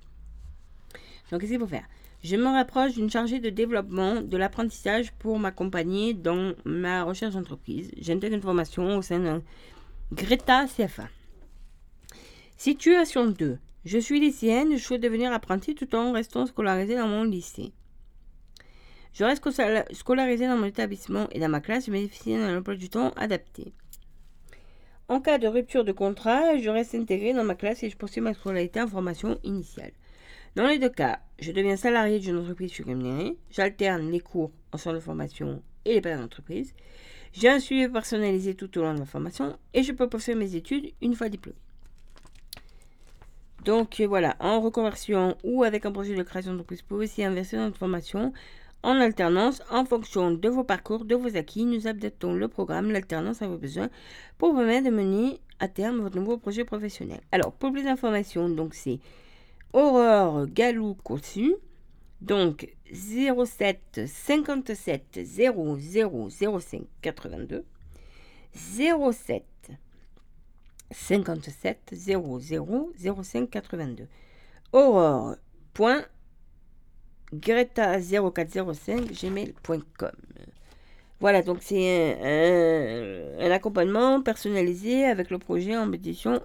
Donc, 1.29 1.41
qu'est-ce 1.41 1.51
qu'il 1.51 1.59
faut 1.59 1.67
faire? 1.67 1.85
Je 2.26 2.38
me 2.38 2.47
rapproche 2.47 2.93
d'une 2.93 3.11
chargée 3.11 3.39
de 3.39 3.52
développement 3.52 4.19
de 4.19 4.35
l'apprentissage 4.35 5.11
pour 5.11 5.38
m'accompagner 5.38 6.15
dans 6.15 6.53
ma 6.65 7.03
recherche 7.03 7.35
d'entreprise. 7.35 7.91
J'intègre 8.02 8.34
une 8.34 8.41
formation 8.41 8.97
au 8.97 9.03
sein 9.03 9.19
d'un 9.19 9.43
Greta 10.11 10.65
CFA. 10.65 11.07
Situation 12.57 13.27
2. 13.27 13.60
Je 13.85 13.97
suis 13.99 14.19
lycéenne, 14.19 14.76
je 14.76 14.84
souhaite 14.84 15.03
devenir 15.03 15.31
apprenti 15.31 15.76
tout 15.76 15.93
en 15.93 16.14
restant 16.14 16.47
scolarisée 16.47 16.95
dans 16.95 17.07
mon 17.07 17.26
lycée. 17.26 17.73
Je 19.14 19.23
reste 19.23 19.45
scola- 19.45 19.93
scolarisée 19.93 20.47
dans 20.47 20.57
mon 20.57 20.65
établissement 20.65 21.27
et 21.31 21.39
dans 21.39 21.49
ma 21.49 21.61
classe, 21.61 21.85
je 21.85 21.91
bénéficie 21.91 22.34
d'un 22.34 22.57
emploi 22.57 22.73
du 22.73 22.89
temps 22.89 23.11
adapté. 23.18 23.72
En 25.10 25.22
cas 25.22 25.38
de 25.38 25.45
rupture 25.45 25.84
de 25.84 25.91
contrat, 25.91 26.57
je 26.57 26.72
reste 26.72 26.95
intégrée 26.95 27.34
dans 27.34 27.43
ma 27.43 27.53
classe 27.53 27.84
et 27.84 27.91
je 27.91 27.97
poursuis 27.97 28.22
ma 28.22 28.34
scolarité 28.34 28.81
en 28.81 28.88
formation 28.88 29.38
initiale. 29.43 29.91
Dans 30.56 30.68
les 30.68 30.80
deux 30.80 30.90
cas, 30.90 31.19
je 31.38 31.52
deviens 31.52 31.76
salarié 31.76 32.19
d'une 32.19 32.38
entreprise 32.38 32.72
surrémunérée, 32.72 33.38
j'alterne 33.52 34.10
les 34.10 34.22
cours 34.22 34.52
en 34.72 34.77
centre 34.77 34.95
de 34.95 35.02
formation 35.02 35.61
et 35.84 35.95
les 35.95 36.02
périodes 36.02 36.22
d'entreprise, 36.22 36.73
j'ai 37.34 37.49
un 37.49 37.60
suivi 37.60 37.90
personnalisé 37.90 38.56
tout 38.56 38.77
au 38.77 38.82
long 38.82 38.94
de 38.94 38.99
ma 38.99 39.06
formation 39.06 39.57
et 39.73 39.84
je 39.84 39.91
peux 39.91 40.07
poursuivre 40.07 40.40
mes 40.40 40.56
études 40.56 40.94
une 41.02 41.14
fois 41.14 41.27
diplômée. 41.27 41.57
Donc 43.65 43.99
euh, 43.99 44.07
voilà, 44.07 44.38
en 44.40 44.61
reconversion 44.61 45.36
ou 45.44 45.64
avec 45.65 45.86
un 45.86 45.91
projet 45.91 46.15
de 46.15 46.23
création 46.23 46.52
d'entreprise, 46.52 46.84
vous 46.84 46.88
pouvez 46.88 47.03
aussi 47.03 47.22
investir 47.26 47.60
dans 47.60 47.65
notre 47.65 47.77
formation 47.77 48.32
en 48.82 49.02
alternance 49.02 49.61
en 49.69 49.84
fonction 49.84 50.32
de 50.32 50.48
vos 50.48 50.64
parcours, 50.64 51.03
de 51.03 51.15
vos 51.15 51.36
acquis. 51.36 51.65
Nous 51.65 51.88
adaptons 51.88 52.34
le 52.34 52.48
programme, 52.48 52.91
l'alternance 52.91 53.41
à 53.41 53.48
vos 53.48 53.57
besoins 53.57 53.90
pour 54.38 54.53
vous 54.53 54.60
permettre 54.60 54.86
de 54.86 54.95
mener 54.95 55.41
à 55.60 55.68
terme 55.68 55.99
votre 55.99 56.15
nouveau 56.15 56.38
projet 56.38 56.64
professionnel. 56.64 57.19
Alors, 57.34 57.52
pour 57.52 57.73
plus 57.73 57.84
d'informations, 57.84 58.48
donc 58.48 58.73
c'est 58.73 58.99
Aurore 59.73 60.47
Galou 60.47 60.95
Cossu. 60.95 61.55
Donc 62.21 62.67
07 62.91 64.01
57 64.07 65.19
00 65.23 65.77
05 66.29 66.83
82 67.01 67.65
07 68.53 69.43
57 70.91 71.93
00 71.93 72.39
05 73.23 73.49
82 73.49 74.07
Aurore. 74.71 75.35
Greta 77.33 77.99
0405 77.99 79.11
gmail.com 79.11 80.11
Voilà, 81.19 81.41
donc 81.41 81.57
c'est 81.61 82.13
un, 82.13 83.39
un- 83.41 83.47
un 83.47 83.51
accompagnement 83.51 84.21
personnalisé 84.21 85.03
avec 85.05 85.29
le 85.31 85.37
projet 85.39 85.75
Ambition, 85.75 86.41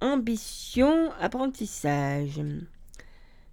Ambition 0.00 1.10
Apprentissage. 1.20 2.40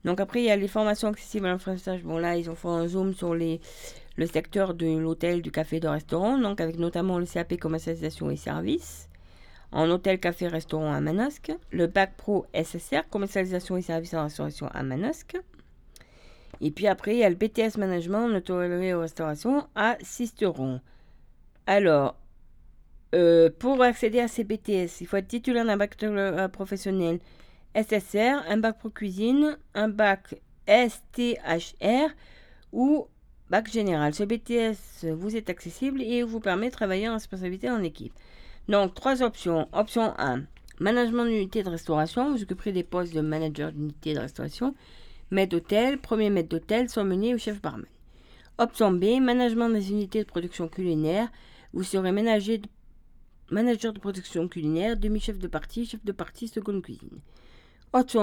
Donc 0.04 0.20
après, 0.20 0.42
il 0.42 0.46
y 0.46 0.52
a 0.52 0.56
les 0.56 0.68
formations 0.68 1.08
accessibles 1.08 1.48
à 1.48 1.54
l'apprentissage. 1.54 2.04
Bon 2.04 2.18
là, 2.18 2.38
ils 2.38 2.50
ont 2.50 2.56
fait 2.56 2.68
un 2.68 2.88
zoom 2.88 3.14
sur 3.14 3.34
les, 3.34 3.60
le 4.18 4.28
secteur 4.28 4.74
de 4.74 4.98
l'hôtel, 4.98 5.42
du 5.42 5.52
café, 5.52 5.80
de 5.80 5.88
restaurant, 5.88 6.38
donc 6.38 6.62
avec 6.62 6.78
notamment 6.78 7.18
le 7.18 7.26
CAP 7.26 7.58
commercialisation 7.58 8.30
et 8.30 8.36
services 8.36 9.10
en 9.72 9.90
hôtel, 9.90 10.20
café, 10.20 10.48
restaurant 10.48 10.94
à 10.94 11.02
Manosque, 11.02 11.52
le 11.72 11.88
bac 11.88 12.14
pro 12.16 12.46
SSR, 12.54 13.10
commercialisation 13.10 13.76
et 13.76 13.82
services 13.82 14.14
en 14.14 14.24
restauration 14.24 14.68
à 14.68 14.84
Manosque. 14.84 15.38
Et 16.62 16.72
puis 16.72 16.88
après, 16.88 17.16
il 17.16 17.20
y 17.20 17.24
a 17.24 17.30
le 17.30 17.36
BTS 17.36 17.78
management 17.78 18.26
en 18.26 18.36
hôtellerie 18.36 18.88
et 18.88 18.94
restauration 18.94 19.68
à 19.76 19.98
Sisteron. 20.02 20.80
Alors, 21.68 22.16
euh, 23.16 23.50
pour 23.58 23.82
accéder 23.82 24.20
à 24.20 24.28
ces 24.28 24.44
BTS, 24.44 25.02
il 25.02 25.08
faut 25.08 25.18
être 25.18 25.28
titulaire 25.28 25.66
d'un 25.66 25.78
bac 25.78 25.96
euh, 26.04 26.48
professionnel 26.50 27.20
SSR, 27.76 28.44
un 28.48 28.58
bac 28.58 28.78
pro 28.80 28.90
cuisine, 28.90 29.58
un 29.74 29.88
bac 29.90 30.36
STHR 30.68 32.10
ou 32.72 33.08
bac 33.50 33.72
général. 33.72 34.14
Ce 34.14 34.24
BTS 34.24 35.06
vous 35.14 35.36
est 35.36 35.50
accessible 35.50 36.02
et 36.02 36.24
vous 36.24 36.40
permet 36.40 36.68
de 36.68 36.72
travailler 36.74 37.10
en 37.10 37.14
responsabilité 37.14 37.70
en 37.70 37.84
équipe. 37.84 38.14
Donc, 38.68 38.94
trois 38.96 39.22
options. 39.24 39.68
Option 39.74 40.14
1, 40.18 40.44
management 40.80 41.26
d'unité 41.26 41.64
de 41.64 41.70
restauration. 41.70 42.32
Vous 42.32 42.42
occuperez 42.44 42.72
des 42.72 42.84
postes 42.84 43.14
de 43.14 43.22
manager 43.22 43.72
d'unité 43.72 44.14
de 44.14 44.20
restauration, 44.20 44.74
maître 45.32 45.52
d'hôtel, 45.52 46.00
premier 46.00 46.30
maître 46.30 46.50
d'hôtel, 46.50 46.90
sommelier 46.90 47.34
ou 47.34 47.38
chef 47.38 47.62
barman. 47.62 47.86
Option 48.58 48.92
B, 48.92 49.20
management 49.22 49.70
des 49.70 49.92
unités 49.92 50.20
de 50.24 50.28
production 50.28 50.68
culinaire. 50.68 51.30
Vous 51.74 51.84
serez 51.84 52.12
ménager 52.12 52.58
de- 52.60 52.70
manager 53.52 53.94
de 53.94 54.00
production 54.00 54.48
culinaire, 54.48 54.98
demi-chef 54.98 55.38
de 55.40 55.48
partie, 55.48 55.86
chef 55.86 56.04
de 56.04 56.12
partie, 56.12 56.48
seconde 56.48 56.82
cuisine. 56.82 57.20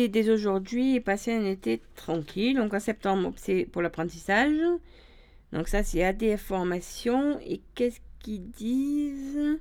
dès 0.10 0.30
aujourd'hui 0.30 0.96
et 0.96 1.00
passer 1.02 1.34
un 1.34 1.46
été 1.46 1.82
tranquille. 1.96 2.58
Donc 2.58 2.74
en 2.74 2.80
septembre, 2.80 3.34
c'est 3.38 3.66
pour 3.66 3.82
l'apprentissage. 3.82 4.54
Donc 5.54 5.68
ça, 5.68 5.84
c'est 5.84 6.04
ADF 6.04 6.42
formation. 6.42 7.40
Et 7.42 7.62
qu'est-ce 7.76 8.00
qu'ils 8.22 8.50
disent 8.50 9.60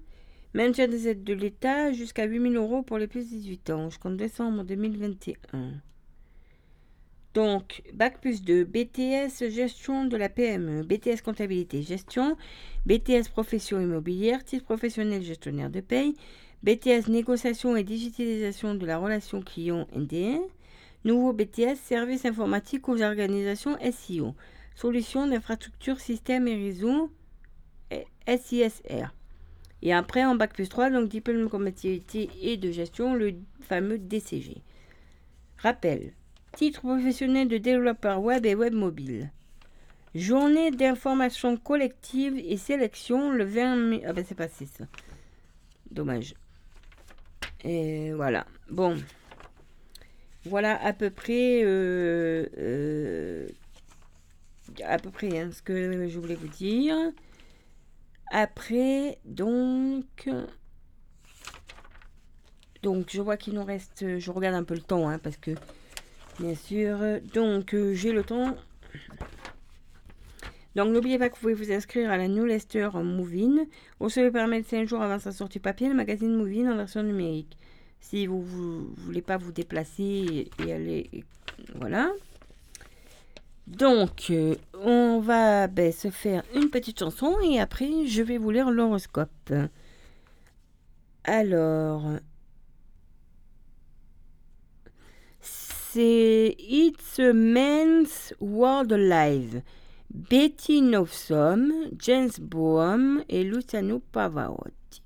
Maintien 0.52 0.88
des 0.88 1.06
aides 1.06 1.22
de 1.22 1.32
l'État 1.32 1.92
jusqu'à 1.92 2.24
8000 2.24 2.56
euros 2.56 2.82
pour 2.82 2.98
les 2.98 3.06
plus 3.06 3.30
de 3.30 3.36
18 3.36 3.70
ans 3.70 3.90
jusqu'en 3.90 4.10
décembre 4.10 4.64
2021. 4.64 5.80
Donc, 7.34 7.82
Bac 7.94 8.20
plus 8.20 8.42
2, 8.42 8.64
BTS 8.64 9.48
gestion 9.50 10.04
de 10.04 10.16
la 10.16 10.28
PME, 10.28 10.82
BTS 10.82 11.22
comptabilité 11.24 11.82
gestion, 11.82 12.36
BTS 12.86 13.28
profession 13.30 13.80
immobilière, 13.80 14.42
titre 14.42 14.64
professionnel 14.64 15.22
gestionnaire 15.22 15.70
de 15.70 15.80
paye, 15.80 16.16
BTS 16.64 17.08
négociation 17.08 17.76
et 17.76 17.84
digitalisation 17.84 18.74
de 18.74 18.84
la 18.84 18.98
relation 18.98 19.42
client 19.42 19.86
NDN. 19.94 20.40
Nouveau 21.04 21.32
BTS 21.32 21.76
service 21.76 22.24
informatique 22.24 22.88
aux 22.88 23.00
organisations 23.00 23.78
SEO. 23.78 24.34
Solution 24.74 25.28
d'infrastructure 25.28 26.00
système 26.00 26.48
et 26.48 26.56
réseau 26.56 27.10
SISR. 28.38 29.12
Et 29.82 29.92
après 29.92 30.24
en 30.24 30.34
bac 30.34 30.52
plus 30.52 30.68
3, 30.68 30.90
donc 30.90 31.08
diplôme 31.08 31.40
de 31.40 31.46
comptabilité 31.46 32.28
et 32.42 32.56
de 32.56 32.70
gestion, 32.70 33.14
le 33.14 33.34
fameux 33.60 33.98
DCG. 33.98 34.58
Rappel. 35.58 36.12
Titre 36.52 36.80
professionnel 36.80 37.48
de 37.48 37.58
développeur 37.58 38.20
web 38.20 38.44
et 38.44 38.54
web 38.54 38.74
mobile. 38.74 39.30
Journée 40.14 40.70
d'information 40.70 41.56
collective 41.56 42.36
et 42.36 42.56
sélection 42.56 43.30
le 43.30 43.44
20 43.44 43.76
mai. 43.76 44.02
Ah 44.06 44.12
ben 44.12 44.24
c'est 44.26 44.34
passé 44.34 44.66
ça. 44.66 44.84
Dommage. 45.90 46.34
Et 47.64 48.12
voilà. 48.12 48.46
Bon. 48.68 48.96
Voilà 50.44 50.82
à 50.82 50.92
peu 50.92 51.10
près. 51.10 51.62
euh, 51.62 52.46
euh, 52.58 53.46
à 54.84 54.98
peu 54.98 55.10
près 55.10 55.38
hein, 55.38 55.50
ce 55.52 55.62
que 55.62 56.08
je 56.08 56.18
voulais 56.18 56.34
vous 56.34 56.48
dire. 56.48 56.96
Après, 58.30 59.18
donc. 59.24 60.30
Donc, 62.82 63.08
je 63.10 63.20
vois 63.20 63.36
qu'il 63.36 63.54
nous 63.54 63.64
reste. 63.64 64.18
Je 64.18 64.30
regarde 64.30 64.54
un 64.54 64.64
peu 64.64 64.74
le 64.74 64.80
temps, 64.80 65.08
hein, 65.08 65.18
parce 65.18 65.36
que. 65.36 65.52
Bien 66.38 66.54
sûr. 66.54 66.98
Donc, 67.34 67.74
j'ai 67.92 68.12
le 68.12 68.22
temps. 68.22 68.56
Donc, 70.76 70.92
n'oubliez 70.92 71.18
pas 71.18 71.28
que 71.28 71.34
vous 71.34 71.40
pouvez 71.40 71.54
vous 71.54 71.72
inscrire 71.72 72.10
à 72.10 72.16
la 72.16 72.28
newsletter 72.28 72.90
Movin. 72.94 73.66
Recevez 73.98 74.30
par 74.30 74.46
mail 74.46 74.64
5 74.64 74.88
jours 74.88 75.02
avant 75.02 75.18
sa 75.18 75.32
sortie 75.32 75.58
papier 75.58 75.88
le 75.88 75.94
magazine 75.94 76.34
Movin 76.34 76.72
en 76.72 76.76
version 76.76 77.02
numérique. 77.02 77.58
Si 78.00 78.26
vous 78.26 78.42
ne 78.42 79.04
voulez 79.04 79.20
pas 79.20 79.36
vous 79.36 79.52
déplacer 79.52 80.48
et, 80.64 80.72
aller. 80.72 81.10
voilà. 81.74 82.10
Donc, 83.70 84.26
euh, 84.30 84.56
on 84.82 85.20
va 85.20 85.68
ben, 85.68 85.92
se 85.92 86.10
faire 86.10 86.42
une 86.54 86.70
petite 86.70 86.98
chanson 86.98 87.38
et 87.40 87.60
après, 87.60 88.06
je 88.06 88.22
vais 88.22 88.36
vous 88.36 88.50
lire 88.50 88.70
l'horoscope. 88.70 89.52
Alors, 91.22 92.02
c'est 95.40 96.56
It's 96.58 97.20
a 97.20 97.32
Man's 97.32 98.34
World 98.40 98.92
Live. 98.92 99.62
Betty 100.12 100.82
Novsom, 100.82 101.72
James 101.96 102.30
Bohm 102.40 103.22
et 103.28 103.44
Luciano 103.44 104.00
Pavarotti. 104.00 105.02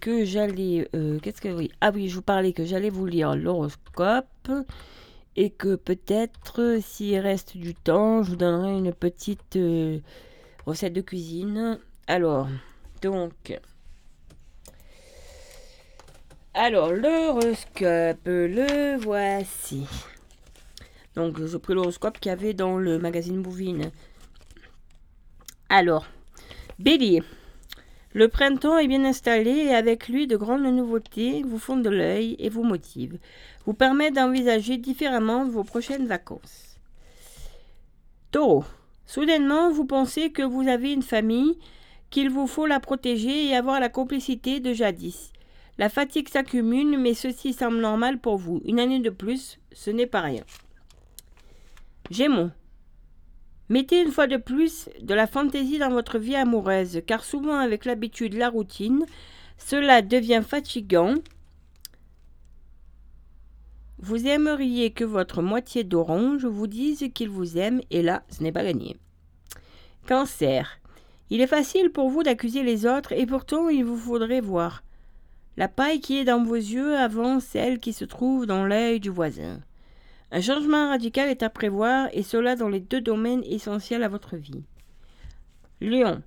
Que 0.00 0.24
j'allais, 0.24 0.88
euh, 0.96 1.20
qu'est-ce 1.20 1.40
que 1.40 1.48
oui, 1.48 1.70
ah 1.80 1.92
oui, 1.94 2.08
je 2.08 2.16
vous 2.16 2.22
parlais 2.22 2.52
que 2.52 2.64
j'allais 2.64 2.90
vous 2.90 3.06
lire 3.06 3.36
l'horoscope 3.36 4.50
et 5.36 5.50
que 5.50 5.76
peut-être, 5.76 6.60
euh, 6.60 6.80
s'il 6.80 7.16
reste 7.20 7.56
du 7.56 7.72
temps, 7.72 8.24
je 8.24 8.30
vous 8.30 8.36
donnerai 8.36 8.76
une 8.76 8.92
petite 8.92 9.54
euh, 9.54 10.00
recette 10.66 10.94
de 10.94 11.00
cuisine. 11.00 11.78
Alors, 12.08 12.48
donc, 13.02 13.56
alors 16.54 16.90
l'horoscope, 16.90 18.26
le 18.26 18.96
voici. 18.98 19.86
Donc, 21.14 21.40
je 21.40 21.56
pris 21.56 21.74
l'horoscope 21.74 22.18
qu'il 22.18 22.30
y 22.30 22.32
avait 22.32 22.52
dans 22.52 22.78
le 22.78 22.98
magazine 22.98 23.40
Bouvine. 23.40 23.92
Alors, 25.68 26.06
Bélier. 26.80 27.22
Le 28.14 28.28
printemps 28.28 28.76
est 28.76 28.88
bien 28.88 29.04
installé 29.04 29.50
et 29.50 29.74
avec 29.74 30.08
lui 30.08 30.26
de 30.26 30.36
grandes 30.36 30.62
nouveautés 30.62 31.42
vous 31.42 31.58
font 31.58 31.78
de 31.78 31.88
l'œil 31.88 32.36
et 32.38 32.50
vous 32.50 32.62
motivent. 32.62 33.18
Vous 33.64 33.72
permettent 33.72 34.16
d'envisager 34.16 34.76
différemment 34.76 35.46
vos 35.46 35.64
prochaines 35.64 36.06
vacances. 36.06 36.78
Taureau. 38.30 38.64
Soudainement, 39.06 39.70
vous 39.70 39.86
pensez 39.86 40.30
que 40.30 40.42
vous 40.42 40.68
avez 40.68 40.92
une 40.92 41.02
famille, 41.02 41.58
qu'il 42.10 42.30
vous 42.30 42.46
faut 42.46 42.66
la 42.66 42.80
protéger 42.80 43.46
et 43.46 43.56
avoir 43.56 43.80
la 43.80 43.88
complicité 43.88 44.60
de 44.60 44.74
jadis. 44.74 45.32
La 45.78 45.88
fatigue 45.88 46.28
s'accumule, 46.28 46.98
mais 46.98 47.14
ceci 47.14 47.54
semble 47.54 47.78
normal 47.78 48.18
pour 48.18 48.36
vous. 48.36 48.60
Une 48.66 48.78
année 48.78 49.00
de 49.00 49.10
plus, 49.10 49.58
ce 49.72 49.90
n'est 49.90 50.06
pas 50.06 50.20
rien. 50.20 50.44
Gémeaux. 52.10 52.50
Mettez 53.72 54.02
une 54.02 54.12
fois 54.12 54.26
de 54.26 54.36
plus 54.36 54.90
de 55.00 55.14
la 55.14 55.26
fantaisie 55.26 55.78
dans 55.78 55.88
votre 55.88 56.18
vie 56.18 56.36
amoureuse, 56.36 57.00
car 57.06 57.24
souvent 57.24 57.56
avec 57.56 57.86
l'habitude, 57.86 58.34
la 58.34 58.50
routine, 58.50 59.06
cela 59.56 60.02
devient 60.02 60.42
fatigant. 60.46 61.14
Vous 63.96 64.26
aimeriez 64.26 64.90
que 64.90 65.04
votre 65.04 65.40
moitié 65.40 65.84
d'orange 65.84 66.44
vous 66.44 66.66
dise 66.66 67.08
qu'il 67.14 67.30
vous 67.30 67.56
aime, 67.56 67.80
et 67.90 68.02
là, 68.02 68.24
ce 68.28 68.42
n'est 68.42 68.52
pas 68.52 68.62
gagné. 68.62 68.98
Cancer. 70.06 70.78
Il 71.30 71.40
est 71.40 71.46
facile 71.46 71.90
pour 71.92 72.10
vous 72.10 72.22
d'accuser 72.22 72.62
les 72.62 72.84
autres, 72.84 73.12
et 73.12 73.24
pourtant 73.24 73.70
il 73.70 73.86
vous 73.86 73.96
faudrait 73.96 74.42
voir 74.42 74.82
la 75.56 75.68
paille 75.68 76.00
qui 76.00 76.18
est 76.18 76.24
dans 76.24 76.44
vos 76.44 76.56
yeux 76.56 76.98
avant 76.98 77.40
celle 77.40 77.78
qui 77.78 77.94
se 77.94 78.04
trouve 78.04 78.44
dans 78.44 78.66
l'œil 78.66 79.00
du 79.00 79.08
voisin. 79.08 79.60
Un 80.34 80.40
changement 80.40 80.88
radical 80.88 81.28
est 81.28 81.42
à 81.42 81.50
prévoir, 81.50 82.08
et 82.14 82.22
cela 82.22 82.56
dans 82.56 82.70
les 82.70 82.80
deux 82.80 83.02
domaines 83.02 83.44
essentiels 83.44 84.02
à 84.02 84.08
votre 84.08 84.36
vie. 84.36 84.64
Lion. 85.82 86.22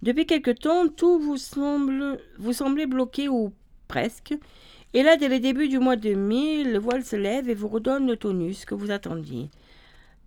Depuis 0.00 0.24
quelque 0.24 0.50
temps, 0.50 0.88
tout 0.88 1.18
vous 1.18 1.36
semble 1.36 2.18
vous 2.38 2.54
semblez 2.54 2.86
bloqué 2.86 3.28
ou 3.28 3.52
presque. 3.88 4.34
Et 4.94 5.02
là, 5.02 5.18
dès 5.18 5.28
le 5.28 5.38
début 5.38 5.68
du 5.68 5.78
mois 5.78 5.96
de 5.96 6.14
mai, 6.14 6.64
le 6.64 6.78
voile 6.78 7.04
se 7.04 7.14
lève 7.14 7.50
et 7.50 7.54
vous 7.54 7.68
redonne 7.68 8.06
le 8.06 8.16
tonus 8.16 8.64
que 8.64 8.74
vous 8.74 8.90
attendiez. 8.90 9.50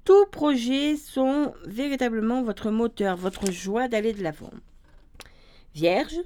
Tous 0.03 0.27
projets 0.27 0.95
sont 0.95 1.52
véritablement 1.65 2.43
votre 2.43 2.69
moteur, 2.69 3.18
votre 3.18 3.52
joie 3.52 3.88
d'aller 3.88 4.14
de 4.14 4.22
l'avant. 4.22 4.52
Vierge, 5.73 6.19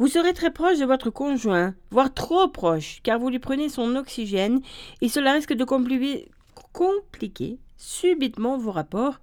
vous 0.00 0.08
serez 0.08 0.32
très 0.32 0.50
proche 0.50 0.78
de 0.78 0.86
votre 0.86 1.10
conjoint, 1.10 1.74
voire 1.90 2.14
trop 2.14 2.48
proche, 2.48 3.00
car 3.02 3.18
vous 3.18 3.28
lui 3.28 3.38
prenez 3.38 3.68
son 3.68 3.96
oxygène 3.96 4.62
et 5.02 5.10
cela 5.10 5.34
risque 5.34 5.52
de 5.52 5.64
compliquer, 6.72 7.58
subitement 7.76 8.56
vos 8.56 8.72
rapports 8.72 9.20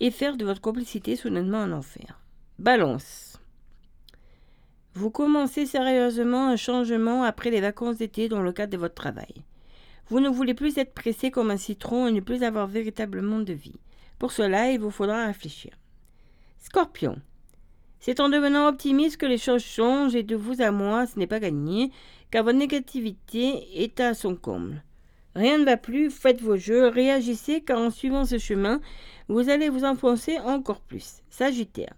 et 0.00 0.10
faire 0.10 0.38
de 0.38 0.46
votre 0.46 0.62
complicité 0.62 1.16
soudainement 1.16 1.58
un 1.58 1.72
enfer. 1.72 2.18
Balance. 2.58 3.38
Vous 4.94 5.10
commencez 5.10 5.66
sérieusement 5.66 6.48
un 6.48 6.56
changement 6.56 7.22
après 7.22 7.50
les 7.50 7.60
vacances 7.60 7.98
d'été 7.98 8.30
dans 8.30 8.40
le 8.40 8.52
cadre 8.52 8.72
de 8.72 8.78
votre 8.78 8.94
travail. 8.94 9.34
Vous 10.08 10.20
ne 10.20 10.30
voulez 10.30 10.54
plus 10.54 10.78
être 10.78 10.94
pressé 10.94 11.30
comme 11.30 11.50
un 11.50 11.58
citron 11.58 12.06
et 12.06 12.12
ne 12.12 12.20
plus 12.20 12.42
avoir 12.42 12.66
véritablement 12.66 13.40
de 13.40 13.52
vie. 13.52 13.78
Pour 14.18 14.32
cela, 14.32 14.72
il 14.72 14.80
vous 14.80 14.90
faudra 14.90 15.26
réfléchir. 15.26 15.72
Scorpion. 16.56 17.20
C'est 18.00 18.18
en 18.20 18.30
devenant 18.30 18.66
optimiste 18.66 19.18
que 19.18 19.26
les 19.26 19.38
choses 19.38 19.62
changent 19.62 20.14
et 20.14 20.22
de 20.22 20.34
vous 20.34 20.62
à 20.62 20.70
moi, 20.70 21.06
ce 21.06 21.18
n'est 21.18 21.26
pas 21.26 21.38
gagné, 21.38 21.92
car 22.30 22.44
votre 22.44 22.58
négativité 22.58 23.82
est 23.82 24.00
à 24.00 24.14
son 24.14 24.36
comble. 24.36 24.82
Rien 25.34 25.58
ne 25.58 25.64
va 25.64 25.76
plus, 25.76 26.10
faites 26.10 26.40
vos 26.40 26.56
jeux, 26.56 26.88
réagissez, 26.88 27.60
car 27.60 27.78
en 27.78 27.90
suivant 27.90 28.24
ce 28.24 28.38
chemin, 28.38 28.80
vous 29.28 29.48
allez 29.48 29.68
vous 29.68 29.84
enfoncer 29.84 30.38
encore 30.40 30.80
plus. 30.80 31.22
Sagittaire. 31.28 31.94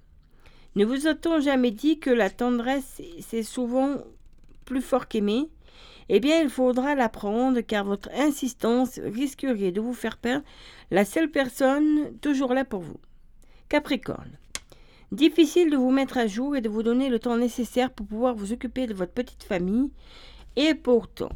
Ne 0.74 0.85
vous 0.85 1.07
a-t-on 1.07 1.41
jamais 1.41 1.70
dit 1.70 1.99
que 1.99 2.11
la 2.11 2.31
tendresse, 2.31 3.01
c'est 3.20 3.43
souvent 3.43 3.99
plus 4.65 4.83
fort 4.83 5.07
qu'aimer? 5.07 5.51
Eh 6.09 6.19
bien, 6.19 6.41
il 6.43 6.51
faudra 6.51 6.95
l'apprendre, 6.95 7.61
car 7.61 7.85
votre 7.85 8.11
insistance 8.15 8.99
risquerait 8.99 9.70
de 9.70 9.81
vous 9.81 9.95
faire 9.95 10.16
perdre 10.16 10.45
la 10.91 11.05
seule 11.05 11.31
personne 11.31 12.19
toujours 12.20 12.55
là 12.55 12.65
pour 12.65 12.81
vous. 12.81 13.01
Capricorne. 13.69 14.37
Difficile 15.12 15.70
de 15.70 15.76
vous 15.76 15.90
mettre 15.90 16.16
à 16.16 16.26
jour 16.26 16.56
et 16.56 16.62
de 16.62 16.70
vous 16.70 16.82
donner 16.82 17.10
le 17.10 17.18
temps 17.18 17.36
nécessaire 17.36 17.90
pour 17.90 18.06
pouvoir 18.06 18.34
vous 18.34 18.55
occuper 18.55 18.86
de 18.86 18.94
votre 18.94 19.12
petite 19.12 19.43
famille. 19.43 19.90
Et 20.56 20.74
pourtant, 20.74 21.28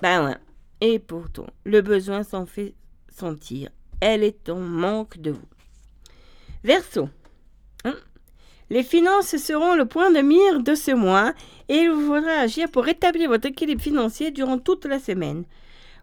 ben 0.00 0.38
et 0.80 1.00
pourtant, 1.00 1.48
le 1.64 1.80
besoin 1.82 2.22
s'en 2.22 2.46
fait 2.46 2.74
sentir. 3.12 3.70
Elle 4.00 4.22
est 4.22 4.48
en 4.48 4.60
manque 4.60 5.18
de 5.18 5.32
vous. 5.32 5.48
Verseau. 6.62 7.08
Hein 7.84 7.96
Les 8.70 8.84
finances 8.84 9.36
seront 9.36 9.74
le 9.74 9.84
point 9.84 10.12
de 10.12 10.20
mire 10.20 10.62
de 10.62 10.76
ce 10.76 10.92
mois 10.92 11.34
et 11.68 11.78
il 11.78 11.90
vous 11.90 12.06
faudra 12.06 12.34
agir 12.34 12.70
pour 12.70 12.84
rétablir 12.84 13.30
votre 13.30 13.48
équilibre 13.48 13.82
financier 13.82 14.30
durant 14.30 14.58
toute 14.58 14.86
la 14.86 15.00
semaine. 15.00 15.42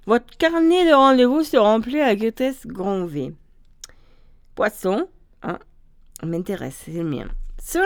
Votre 0.06 0.38
carnet 0.38 0.86
de 0.86 0.94
rendez-vous 0.94 1.44
se 1.44 1.56
remplit 1.56 2.02
à 2.02 2.14
vitesse 2.14 2.68
grand 2.68 3.06
V. 3.06 3.34
Poisson, 4.54 5.08
hein, 5.44 5.60
m'intéresse, 6.26 6.82
c'est 6.86 6.92
le 6.92 7.04
mien. 7.04 7.28
Selon 7.62 7.86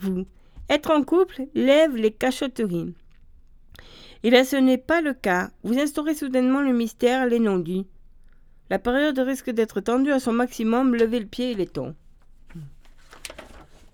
vous, 0.00 0.26
être 0.68 0.90
en 0.90 1.02
couple 1.02 1.46
lève 1.54 1.96
les 1.96 2.12
cachotteries. 2.12 2.94
Et 4.24 4.30
là, 4.30 4.44
ce 4.44 4.56
n'est 4.56 4.78
pas 4.78 5.00
le 5.00 5.14
cas. 5.14 5.50
Vous 5.64 5.78
instaurez 5.78 6.14
soudainement 6.14 6.62
le 6.62 6.72
mystère, 6.72 7.26
les 7.26 7.40
non-dits. 7.40 7.86
La 8.70 8.78
période 8.78 9.18
risque 9.18 9.50
d'être 9.50 9.80
tendue 9.80 10.12
à 10.12 10.20
son 10.20 10.32
maximum, 10.32 10.94
levez 10.94 11.20
le 11.20 11.26
pied 11.26 11.50
et 11.50 11.54
les 11.54 11.66
tons. 11.66 11.94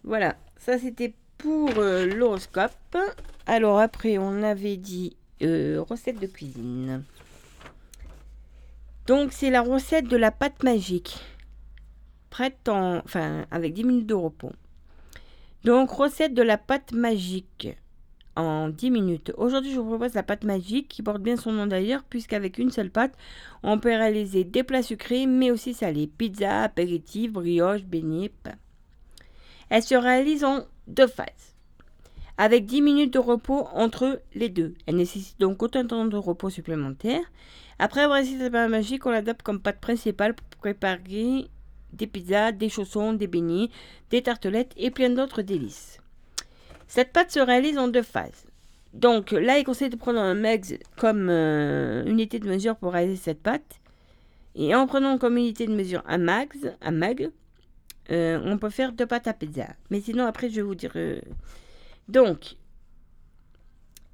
Voilà, 0.04 0.36
ça 0.56 0.78
c'était 0.78 1.14
pour 1.36 1.70
euh, 1.78 2.06
l'horoscope. 2.06 2.96
Alors 3.46 3.80
après, 3.80 4.18
on 4.18 4.42
avait 4.42 4.76
dit 4.76 5.16
euh, 5.42 5.82
recette 5.88 6.20
de 6.20 6.26
cuisine. 6.26 7.02
Donc 9.06 9.32
c'est 9.32 9.50
la 9.50 9.62
recette 9.62 10.06
de 10.06 10.16
la 10.16 10.30
pâte 10.30 10.62
magique. 10.62 11.18
Prête 12.30 12.68
en... 12.68 12.98
Enfin, 12.98 13.46
avec 13.50 13.74
10 13.74 13.84
minutes 13.84 14.06
de 14.06 14.14
repos. 14.14 14.52
Donc 15.64 15.90
recette 15.90 16.34
de 16.34 16.42
la 16.42 16.58
pâte 16.58 16.92
magique 16.92 17.68
en 18.38 18.68
10 18.68 18.90
minutes. 18.90 19.32
Aujourd'hui, 19.36 19.72
je 19.72 19.80
vous 19.80 19.88
propose 19.88 20.14
la 20.14 20.22
pâte 20.22 20.44
magique 20.44 20.88
qui 20.88 21.02
porte 21.02 21.20
bien 21.20 21.36
son 21.36 21.52
nom 21.52 21.66
d'ailleurs, 21.66 22.04
puisqu'avec 22.04 22.58
une 22.58 22.70
seule 22.70 22.90
pâte, 22.90 23.12
on 23.64 23.78
peut 23.78 23.88
réaliser 23.88 24.44
des 24.44 24.62
plats 24.62 24.82
sucrés, 24.82 25.26
mais 25.26 25.50
aussi 25.50 25.74
salés. 25.74 26.06
Pizza, 26.06 26.62
apéritif, 26.62 27.32
brioche, 27.32 27.82
beignets. 27.82 28.30
Elle 29.70 29.82
se 29.82 29.96
réalise 29.96 30.44
en 30.44 30.60
deux 30.86 31.08
phases, 31.08 31.56
avec 32.38 32.64
10 32.64 32.80
minutes 32.80 33.12
de 33.12 33.18
repos 33.18 33.66
entre 33.74 34.22
les 34.34 34.48
deux. 34.48 34.74
Elle 34.86 34.96
nécessite 34.96 35.38
donc 35.40 35.60
autant 35.62 35.82
de 35.82 36.08
de 36.08 36.16
repos 36.16 36.48
supplémentaire. 36.48 37.20
Après 37.80 38.02
avoir 38.02 38.20
réalisé 38.20 38.38
la 38.38 38.50
pâte 38.50 38.70
magique, 38.70 39.04
on 39.04 39.10
l'adapte 39.10 39.42
comme 39.42 39.60
pâte 39.60 39.80
principale 39.80 40.34
pour 40.34 40.46
préparer 40.60 41.50
des 41.92 42.06
pizzas, 42.06 42.52
des 42.52 42.68
chaussons, 42.68 43.12
des 43.12 43.26
beignets, 43.26 43.70
des 44.10 44.22
tartelettes 44.22 44.72
et 44.76 44.90
plein 44.90 45.10
d'autres 45.10 45.42
délices. 45.42 45.98
Cette 46.86 47.12
pâte 47.12 47.30
se 47.30 47.40
réalise 47.40 47.78
en 47.78 47.88
deux 47.88 48.02
phases. 48.02 48.46
Donc 48.94 49.32
là, 49.32 49.58
il 49.58 49.64
conseille 49.64 49.90
de 49.90 49.96
prendre 49.96 50.18
un 50.18 50.34
MEGS 50.34 50.78
comme 50.96 51.28
euh, 51.28 52.04
unité 52.06 52.38
de 52.38 52.48
mesure 52.48 52.76
pour 52.76 52.92
réaliser 52.92 53.20
cette 53.20 53.42
pâte. 53.42 53.80
Et 54.54 54.74
en 54.74 54.86
prenant 54.86 55.18
comme 55.18 55.36
unité 55.36 55.66
de 55.66 55.74
mesure 55.74 56.02
un 56.06 56.18
MAG, 56.18 56.48
un 56.80 56.90
MAG 56.90 57.30
euh, 58.10 58.40
on 58.42 58.56
peut 58.56 58.70
faire 58.70 58.92
deux 58.92 59.06
pâtes 59.06 59.28
à 59.28 59.34
pizza. 59.34 59.66
Mais 59.90 60.00
sinon, 60.00 60.24
après, 60.24 60.48
je 60.48 60.56
vais 60.56 60.62
vous 60.62 60.74
dire. 60.74 60.92
euh, 60.96 61.20
Donc, 62.08 62.56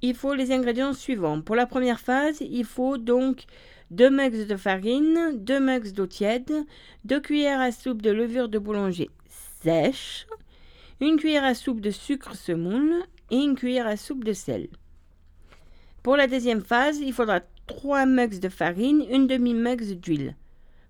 il 0.01 0.13
faut 0.15 0.33
les 0.33 0.51
ingrédients 0.51 0.93
suivants. 0.93 1.41
Pour 1.41 1.55
la 1.55 1.65
première 1.65 1.99
phase, 1.99 2.41
il 2.41 2.65
faut 2.65 2.97
donc 2.97 3.45
2 3.95 4.09
mugs 4.09 4.45
de 4.45 4.57
farine, 4.57 5.37
2 5.37 5.59
mugs 5.61 5.93
d'eau 5.93 6.05
tiède, 6.05 6.51
2 7.05 7.19
cuillères 7.21 7.61
à 7.61 7.71
soupe 7.71 8.01
de 8.01 8.11
levure 8.11 8.49
de 8.49 8.59
boulanger 8.59 9.09
sèche, 9.63 10.27
une 10.99 11.15
cuillère 11.15 11.45
à 11.45 11.53
soupe 11.53 11.79
de 11.79 11.91
sucre 11.91 12.35
semoule 12.35 13.03
et 13.31 13.37
une 13.37 13.55
cuillère 13.55 13.87
à 13.87 13.95
soupe 13.95 14.25
de 14.25 14.33
sel. 14.33 14.67
Pour 16.03 16.17
la 16.17 16.27
deuxième 16.27 16.61
phase, 16.61 16.99
il 16.99 17.13
faudra 17.13 17.39
3 17.67 18.05
mugs 18.05 18.39
de 18.39 18.49
farine, 18.49 19.05
une 19.09 19.27
demi-mug 19.27 19.81
d'huile. 19.93 20.35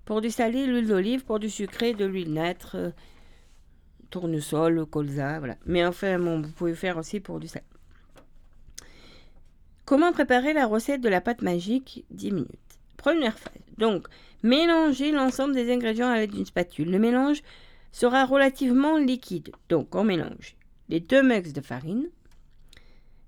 Pour 0.05 0.21
du 0.21 0.31
salé, 0.31 0.65
l'huile 0.65 0.87
d'olive, 0.87 1.25
pour 1.25 1.37
du 1.37 1.49
sucré, 1.49 1.93
de 1.93 2.05
l'huile 2.05 2.33
nâtre, 2.33 2.75
euh, 2.75 2.89
tournesol, 4.09 4.83
colza, 4.87 5.37
voilà. 5.37 5.57
Mais 5.67 5.85
enfin, 5.85 6.17
bon, 6.17 6.41
vous 6.41 6.51
pouvez 6.51 6.73
faire 6.73 6.97
aussi 6.97 7.19
pour 7.19 7.39
du 7.39 7.47
salé. 7.47 7.65
Comment 9.85 10.11
préparer 10.11 10.53
la 10.53 10.65
recette 10.65 11.01
de 11.01 11.09
la 11.09 11.21
pâte 11.21 11.43
magique? 11.43 12.03
10 12.09 12.31
minutes. 12.31 12.64
Première 13.05 13.37
phase. 13.37 13.53
Donc, 13.77 14.07
mélangez 14.41 15.11
l'ensemble 15.11 15.53
des 15.53 15.71
ingrédients 15.71 16.09
à 16.09 16.17
l'aide 16.17 16.31
d'une 16.31 16.43
spatule. 16.43 16.89
Le 16.89 16.97
mélange 16.97 17.43
sera 17.91 18.25
relativement 18.25 18.97
liquide. 18.97 19.51
Donc, 19.69 19.93
on 19.93 20.03
mélange 20.03 20.55
les 20.89 21.01
deux 21.01 21.21
mugs 21.21 21.51
de 21.51 21.61
farine. 21.61 22.07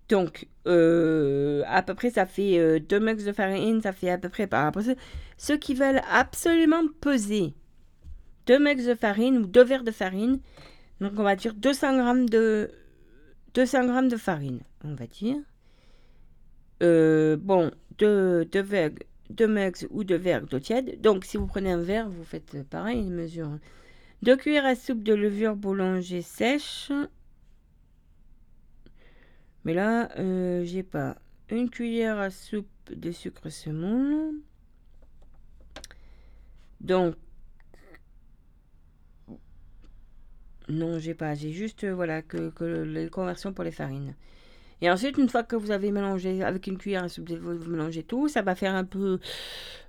Donc, 0.10 0.48
euh, 0.66 1.62
à 1.68 1.84
peu 1.84 1.94
près, 1.94 2.10
ça 2.10 2.26
fait 2.26 2.58
euh, 2.58 2.80
deux 2.80 3.00
mugs 3.00 3.24
de 3.24 3.32
farine, 3.32 3.80
ça 3.84 3.92
fait 3.92 4.10
à 4.10 4.18
peu 4.18 4.30
près 4.30 4.48
par 4.48 4.64
rapport 4.64 4.82
à. 4.82 4.94
Ceux 5.38 5.58
qui 5.58 5.76
veulent 5.76 6.02
absolument 6.12 6.82
peser 7.00 7.54
deux 8.48 8.58
mugs 8.58 8.84
de 8.84 8.96
farine 8.96 9.38
ou 9.38 9.46
deux 9.46 9.64
verres 9.64 9.84
de 9.84 9.92
farine, 9.92 10.40
donc 11.02 11.12
on 11.18 11.24
va 11.24 11.36
dire 11.36 11.54
200 11.54 11.98
grammes 11.98 12.28
de 12.28 12.72
200 13.54 13.86
grammes 13.86 14.10
de 14.10 14.18
farine, 14.18 14.62
on 14.84 14.96
va 14.96 15.06
dire. 15.06 15.38
Euh, 16.82 17.38
bon, 17.38 17.72
deux, 18.00 18.46
deux, 18.46 18.62
deux 19.30 19.48
mugs 19.48 19.88
ou 19.90 20.04
deux 20.04 20.16
verres 20.18 20.46
d'eau 20.46 20.60
tiède. 20.60 21.02
Donc, 21.02 21.26
si 21.26 21.38
vous 21.38 21.48
prenez 21.48 21.72
un 21.72 21.82
verre, 21.82 22.10
vous 22.10 22.24
faites 22.24 22.64
pareil, 22.70 23.00
une 23.00 23.14
mesure. 23.14 23.60
Deux 24.22 24.36
cuillères 24.36 24.66
à 24.66 24.76
soupe 24.76 25.04
de 25.04 25.14
levure 25.14 25.56
boulanger 25.56 26.22
sèche. 26.22 26.92
Mais 29.64 29.74
là, 29.74 30.10
euh, 30.18 30.64
j'ai 30.64 30.84
pas 30.84 31.18
une 31.50 31.70
cuillère 31.70 32.20
à 32.20 32.30
soupe 32.30 32.68
de 32.90 33.12
sucre 33.12 33.50
semoule. 33.50 34.42
Donc, 36.82 37.16
non, 40.70 41.00
j'ai 41.00 41.14
pas. 41.14 41.36
J'ai 41.36 41.52
juste, 41.52 41.86
voilà, 41.86 42.22
que 42.22 42.52
les 42.84 43.10
conversions 43.10 43.54
pour 43.54 43.64
les 43.64 43.72
farines. 43.72 44.16
Et 44.82 44.90
ensuite, 44.90 45.18
une 45.18 45.30
fois 45.30 45.44
que 45.44 45.56
vous 45.56 45.72
avez 45.72 45.92
mélangé 45.92 46.44
avec 46.44 46.68
une 46.68 46.78
cuillère 46.78 47.08
vous, 47.18 47.70
mélangez 47.70 48.04
tout, 48.04 48.28
ça 48.28 48.42
va 48.42 48.56
faire 48.56 48.76
un 48.76 48.84
peu 48.84 49.20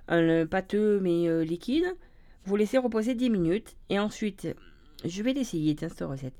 un 0.07 0.45
pâteux 0.45 0.99
mais 1.01 1.27
euh, 1.27 1.43
liquide. 1.43 1.85
Vous 2.45 2.55
laissez 2.55 2.77
reposer 2.77 3.13
10 3.13 3.29
minutes. 3.29 3.75
Et 3.89 3.99
ensuite, 3.99 4.47
je 5.05 5.21
vais 5.23 5.33
l'essayer, 5.33 5.75
tiens, 5.75 5.89
cette 5.89 6.07
recette. 6.07 6.33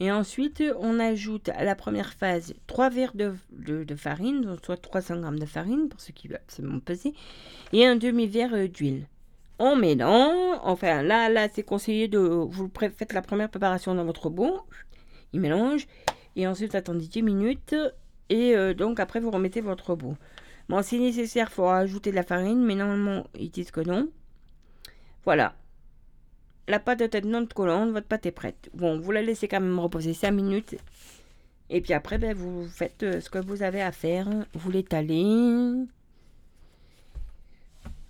Et 0.00 0.10
ensuite, 0.10 0.62
on 0.80 0.98
ajoute 0.98 1.48
à 1.50 1.62
la 1.62 1.76
première 1.76 2.14
phase 2.14 2.54
3 2.66 2.90
verres 2.90 3.14
de, 3.14 3.34
de- 3.52 3.94
farine, 3.94 4.56
soit 4.64 4.76
300 4.76 5.22
g 5.32 5.38
de 5.38 5.46
farine, 5.46 5.88
pour 5.88 6.00
ceux 6.00 6.12
qui 6.12 6.26
veulent 6.26 6.40
absolument 6.42 6.80
peser, 6.80 7.14
et 7.72 7.86
un 7.86 7.94
demi-verre 7.94 8.54
euh, 8.54 8.66
d'huile. 8.66 9.06
On 9.60 9.76
mélange, 9.76 10.58
enfin 10.64 11.02
là, 11.02 11.28
là 11.28 11.46
c'est 11.52 11.62
conseillé 11.62 12.08
de, 12.08 12.18
vous 12.18 12.68
faites 12.80 13.12
la 13.12 13.22
première 13.22 13.48
préparation 13.48 13.94
dans 13.94 14.04
votre 14.04 14.28
bol, 14.28 14.58
il 15.32 15.40
mélange, 15.40 15.86
et 16.36 16.46
ensuite 16.46 16.74
attendez 16.74 17.06
10 17.06 17.22
minutes, 17.22 17.74
et 18.28 18.56
euh, 18.56 18.74
donc 18.74 19.00
après 19.00 19.20
vous 19.20 19.30
remettez 19.30 19.60
votre 19.60 19.94
bol. 19.94 20.16
Bon, 20.68 20.82
si 20.82 20.98
nécessaire, 20.98 21.48
il 21.50 21.54
faudra 21.54 21.78
ajouter 21.78 22.10
de 22.10 22.16
la 22.16 22.22
farine, 22.22 22.64
mais 22.64 22.74
normalement, 22.74 23.26
ils 23.38 23.50
disent 23.50 23.70
que 23.70 23.80
non. 23.80 24.08
Voilà. 25.24 25.54
La 26.68 26.78
pâte 26.78 27.00
de 27.00 27.06
tête 27.06 27.24
non 27.24 27.46
collante, 27.46 27.90
votre 27.90 28.06
pâte 28.06 28.26
est 28.26 28.30
prête. 28.30 28.70
Bon, 28.72 28.98
vous 28.98 29.10
la 29.10 29.22
laissez 29.22 29.48
quand 29.48 29.60
même 29.60 29.78
reposer 29.78 30.14
5 30.14 30.30
minutes. 30.30 30.76
Et 31.68 31.80
puis 31.80 31.92
après, 31.92 32.18
ben, 32.18 32.34
vous 32.34 32.66
faites 32.68 33.02
euh, 33.02 33.20
ce 33.20 33.30
que 33.30 33.38
vous 33.38 33.62
avez 33.62 33.82
à 33.82 33.92
faire. 33.92 34.28
Vous 34.54 34.70
l'étalez. 34.70 35.86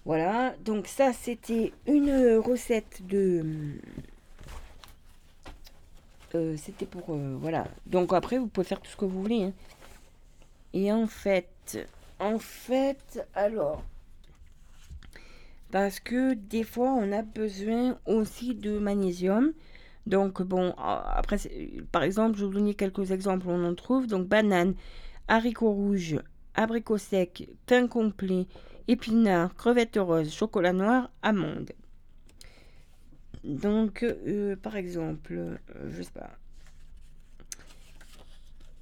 Voilà. 0.04 0.54
Donc 0.64 0.86
ça, 0.86 1.12
c'était 1.12 1.72
une 1.86 2.36
recette 2.36 3.06
de... 3.06 3.44
Euh, 6.34 6.56
c'était 6.56 6.86
pour... 6.86 7.04
euh, 7.10 7.36
voilà. 7.40 7.66
Donc 7.86 8.12
après, 8.12 8.38
vous 8.38 8.46
pouvez 8.46 8.66
faire 8.66 8.80
tout 8.80 8.90
ce 8.90 8.96
que 8.96 9.04
vous 9.04 9.20
voulez. 9.22 9.44
hein. 9.44 9.52
Et 10.72 10.92
en 10.92 11.06
fait... 11.06 11.86
En 12.18 12.38
fait, 12.38 13.26
alors... 13.34 13.82
Parce 15.70 16.00
que 16.00 16.34
des 16.34 16.64
fois, 16.64 16.92
on 16.92 17.12
a 17.12 17.22
besoin 17.22 17.98
aussi 18.06 18.54
de 18.54 18.78
magnésium. 18.78 19.52
Donc, 20.06 20.42
bon, 20.42 20.74
a- 20.76 21.16
après, 21.16 21.38
par 21.90 22.02
exemple, 22.02 22.38
je 22.38 22.44
vous 22.44 22.52
donner 22.52 22.74
quelques 22.74 23.10
exemples 23.10 23.46
on 23.48 23.64
en 23.64 23.74
trouve. 23.74 24.06
Donc, 24.06 24.26
banane, 24.26 24.74
haricots 25.28 25.72
rouges, 25.72 26.20
abricots 26.54 26.98
secs, 26.98 27.48
pain 27.66 27.86
complet, 27.86 28.46
épinards, 28.86 29.54
crevettes 29.54 29.96
roses, 29.98 30.34
chocolat 30.34 30.74
noir, 30.74 31.10
amandes. 31.22 31.72
Donc, 33.44 34.05
euh, 34.05 34.56
par 34.56 34.77
exemple, 34.77 35.35
euh, 35.35 35.56
je 35.90 36.02
sais 36.02 36.12
pas. 36.12 36.31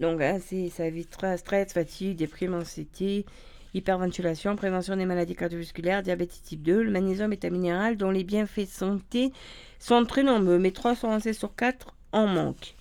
Donc, 0.01 0.21
hein, 0.23 0.39
ça 0.71 0.87
évitera 0.87 1.37
stress, 1.37 1.73
fatigue, 1.73 2.17
déprime, 2.17 2.55
anxiété, 2.55 3.27
hyperventilation, 3.75 4.57
prévention 4.57 4.97
des 4.97 5.07
maladies 5.07 5.35
cardiovasculaires, 5.35 6.03
diabète 6.03 6.43
type 6.43 6.63
2. 6.63 6.83
Le 6.83 6.91
magnésium 6.91 7.33
est 7.33 7.45
un 7.45 7.51
minéral 7.51 7.97
dont 7.97 8.11
les 8.11 8.25
bienfaits 8.25 8.67
santé 8.67 9.33
sont 9.79 10.05
très 10.05 10.23
nombreux, 10.23 10.59
mais 10.59 10.73
3 10.73 10.95
Français 10.95 11.33
sur 11.33 11.55
4 11.55 11.95
en 12.13 12.27
manquent. 12.27 12.75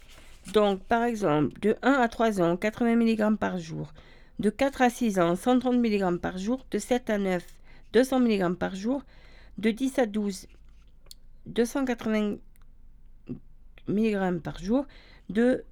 Donc, 0.53 0.81
par 0.83 1.03
exemple, 1.03 1.59
de 1.59 1.75
1 1.81 1.91
à 1.91 2.07
3 2.07 2.41
ans, 2.41 2.57
80 2.57 2.95
mg 2.95 3.37
par 3.37 3.57
jour. 3.57 3.93
De 4.39 4.49
4 4.49 4.81
à 4.81 4.89
6 4.89 5.19
ans, 5.19 5.35
130 5.35 5.75
mg 5.75 6.17
par 6.19 6.37
jour. 6.37 6.65
De 6.71 6.77
7 6.77 7.09
à 7.09 7.17
9, 7.17 7.45
200 7.93 8.19
mg 8.21 8.55
par 8.55 8.75
jour. 8.75 9.03
De 9.57 9.71
10 9.71 9.99
à 9.99 10.05
12, 10.05 10.47
280 11.49 12.37
mg 13.87 14.39
par 14.39 14.59
jour. 14.59 14.85
De 15.29 15.63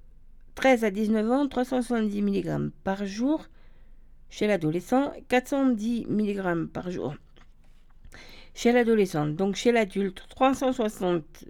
13 0.54 0.84
à 0.84 0.90
19 0.90 1.30
ans, 1.30 1.48
370 1.48 2.22
mg 2.22 2.70
par 2.84 3.06
jour. 3.06 3.46
Chez 4.30 4.46
l'adolescent, 4.46 5.12
410 5.28 6.06
mg 6.08 6.66
par 6.66 6.90
jour. 6.90 7.14
Chez 8.54 8.72
l'adolescent, 8.72 9.26
donc 9.26 9.54
chez 9.54 9.72
l'adulte, 9.72 10.24
360 10.28 11.44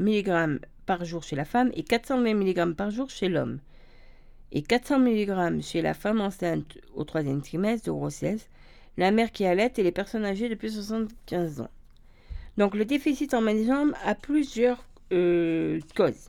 mg 0.00 0.60
par 0.86 1.04
jour 1.04 1.22
chez 1.22 1.36
la 1.36 1.44
femme 1.44 1.70
et 1.74 1.84
420 1.84 2.34
mg 2.34 2.74
par 2.74 2.90
jour 2.90 3.08
chez 3.08 3.28
l'homme. 3.28 3.60
Et 4.50 4.62
400 4.62 4.98
mg 4.98 5.62
chez 5.62 5.80
la 5.80 5.94
femme 5.94 6.20
enceinte 6.20 6.78
au 6.94 7.04
troisième 7.04 7.40
trimestre 7.40 7.86
de 7.86 7.92
grossesse, 7.92 8.48
la 8.98 9.10
mère 9.10 9.32
qui 9.32 9.46
allait 9.46 9.72
et 9.76 9.82
les 9.82 9.92
personnes 9.92 10.24
âgées 10.24 10.48
de 10.48 10.54
plus 10.54 10.74
de 10.76 10.82
75 10.82 11.60
ans. 11.62 11.70
Donc 12.58 12.74
le 12.74 12.84
déficit 12.84 13.34
en 13.34 13.40
magnésium 13.40 13.94
a 14.04 14.14
plusieurs 14.14 14.84
euh, 15.12 15.80
causes. 15.96 16.28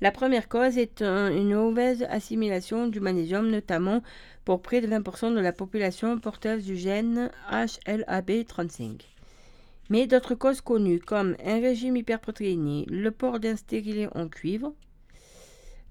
La 0.00 0.10
première 0.10 0.48
cause 0.48 0.76
est 0.76 1.02
un- 1.02 1.30
une 1.34 1.54
mauvaise 1.54 2.02
assimilation 2.10 2.88
du 2.88 3.00
magnésium, 3.00 3.50
notamment 3.50 4.02
pour 4.44 4.60
près 4.60 4.80
de 4.80 4.86
20% 4.86 5.30
de 5.34 5.40
la 5.40 5.52
population 5.52 6.18
porteuse 6.18 6.64
du 6.64 6.76
gène 6.76 7.30
HLA-B35. 7.50 9.00
Mais 9.90 10.06
d'autres 10.06 10.34
causes 10.34 10.60
connues, 10.60 10.98
comme 11.00 11.36
un 11.44 11.60
régime 11.60 11.96
hyperprotéiné, 11.96 12.86
le 12.90 13.10
port 13.10 13.40
d'un 13.40 13.56
stérilet 13.56 14.08
en 14.14 14.28
cuivre, 14.28 14.74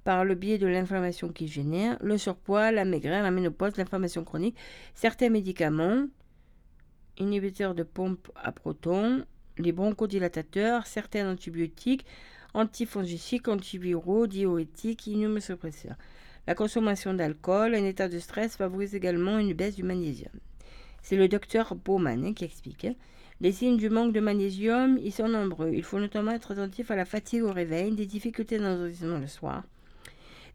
par 0.03 0.25
le 0.25 0.35
biais 0.35 0.57
de 0.57 0.67
l'inflammation 0.67 1.29
qu'il 1.29 1.47
génère, 1.47 1.97
le 2.01 2.17
surpoids, 2.17 2.71
la 2.71 2.85
maigreur, 2.85 3.23
la 3.23 3.31
ménopause, 3.31 3.77
l'inflammation 3.77 4.23
chronique, 4.23 4.57
certains 4.95 5.29
médicaments, 5.29 6.05
inhibiteurs 7.17 7.75
de 7.75 7.83
pompe 7.83 8.29
à 8.35 8.51
protons, 8.51 9.25
les 9.57 9.71
bronchodilatateurs, 9.71 10.87
certains 10.87 11.31
antibiotiques, 11.31 12.05
antifongicides, 12.53 13.47
antiviraux, 13.49 14.27
diurétiques, 14.27 15.07
immunosuppresseurs. 15.07 15.95
La 16.47 16.55
consommation 16.55 17.13
d'alcool, 17.13 17.75
un 17.75 17.85
état 17.85 18.09
de 18.09 18.19
stress 18.19 18.57
favorise 18.57 18.95
également 18.95 19.39
une 19.39 19.53
baisse 19.53 19.75
du 19.75 19.83
magnésium. 19.83 20.33
C'est 21.01 21.15
le 21.15 21.27
docteur 21.27 21.75
Baumann 21.75 22.25
hein, 22.25 22.33
qui 22.33 22.45
explique. 22.45 22.85
hein. 22.85 22.95
Les 23.41 23.51
signes 23.51 23.77
du 23.77 23.89
manque 23.89 24.13
de 24.13 24.19
magnésium, 24.19 24.97
ils 25.01 25.11
sont 25.11 25.27
nombreux. 25.27 25.71
Il 25.73 25.83
faut 25.83 25.99
notamment 25.99 26.31
être 26.31 26.51
attentif 26.51 26.91
à 26.91 26.95
la 26.95 27.05
fatigue 27.05 27.43
au 27.43 27.51
réveil, 27.51 27.93
des 27.93 28.05
difficultés 28.05 28.57
dans 28.57 28.69
l'endormissement 28.69 29.17
le 29.17 29.27
soir, 29.27 29.63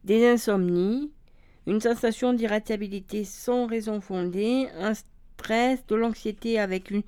des 0.04 0.26
insomnies, 0.26 1.10
une 1.66 1.80
sensation 1.80 2.32
d'irritabilité 2.32 3.24
sans 3.24 3.66
raison 3.66 4.00
fondée, 4.00 4.68
un 4.78 4.92
de 5.88 5.94
l'anxiété 5.94 6.58
avec 6.58 6.90
une, 6.90 7.02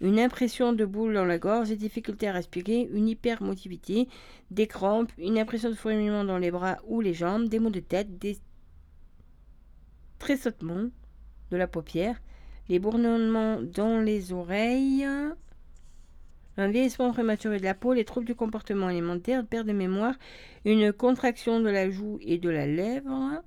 une 0.00 0.18
impression 0.18 0.72
de 0.72 0.84
boule 0.84 1.14
dans 1.14 1.24
la 1.24 1.38
gorge, 1.38 1.68
des 1.68 1.76
difficultés 1.76 2.28
à 2.28 2.32
respirer, 2.32 2.88
une 2.92 3.08
hypermotivité, 3.08 4.08
des 4.50 4.66
crampes, 4.66 5.12
une 5.18 5.38
impression 5.38 5.70
de 5.70 5.74
fourmillement 5.74 6.24
dans 6.24 6.38
les 6.38 6.50
bras 6.50 6.78
ou 6.86 7.00
les 7.00 7.14
jambes, 7.14 7.48
des 7.48 7.58
maux 7.58 7.70
de 7.70 7.80
tête, 7.80 8.18
des 8.18 8.38
tressautements 10.18 10.88
de 11.50 11.56
la 11.56 11.66
paupière, 11.66 12.20
les 12.68 12.78
bourdonnements 12.78 13.60
dans 13.62 14.00
les 14.00 14.32
oreilles, 14.32 15.06
un 16.58 16.68
vieillissement 16.68 17.12
prématuré 17.12 17.58
de 17.58 17.64
la 17.64 17.74
peau, 17.74 17.94
les 17.94 18.04
troubles 18.04 18.26
du 18.26 18.34
comportement 18.34 18.88
alimentaire, 18.88 19.46
perte 19.46 19.66
de 19.66 19.72
mémoire, 19.72 20.14
une 20.64 20.92
contraction 20.92 21.60
de 21.60 21.70
la 21.70 21.88
joue 21.88 22.18
et 22.20 22.38
de 22.38 22.50
la 22.50 22.66
lèvre, 22.66 23.42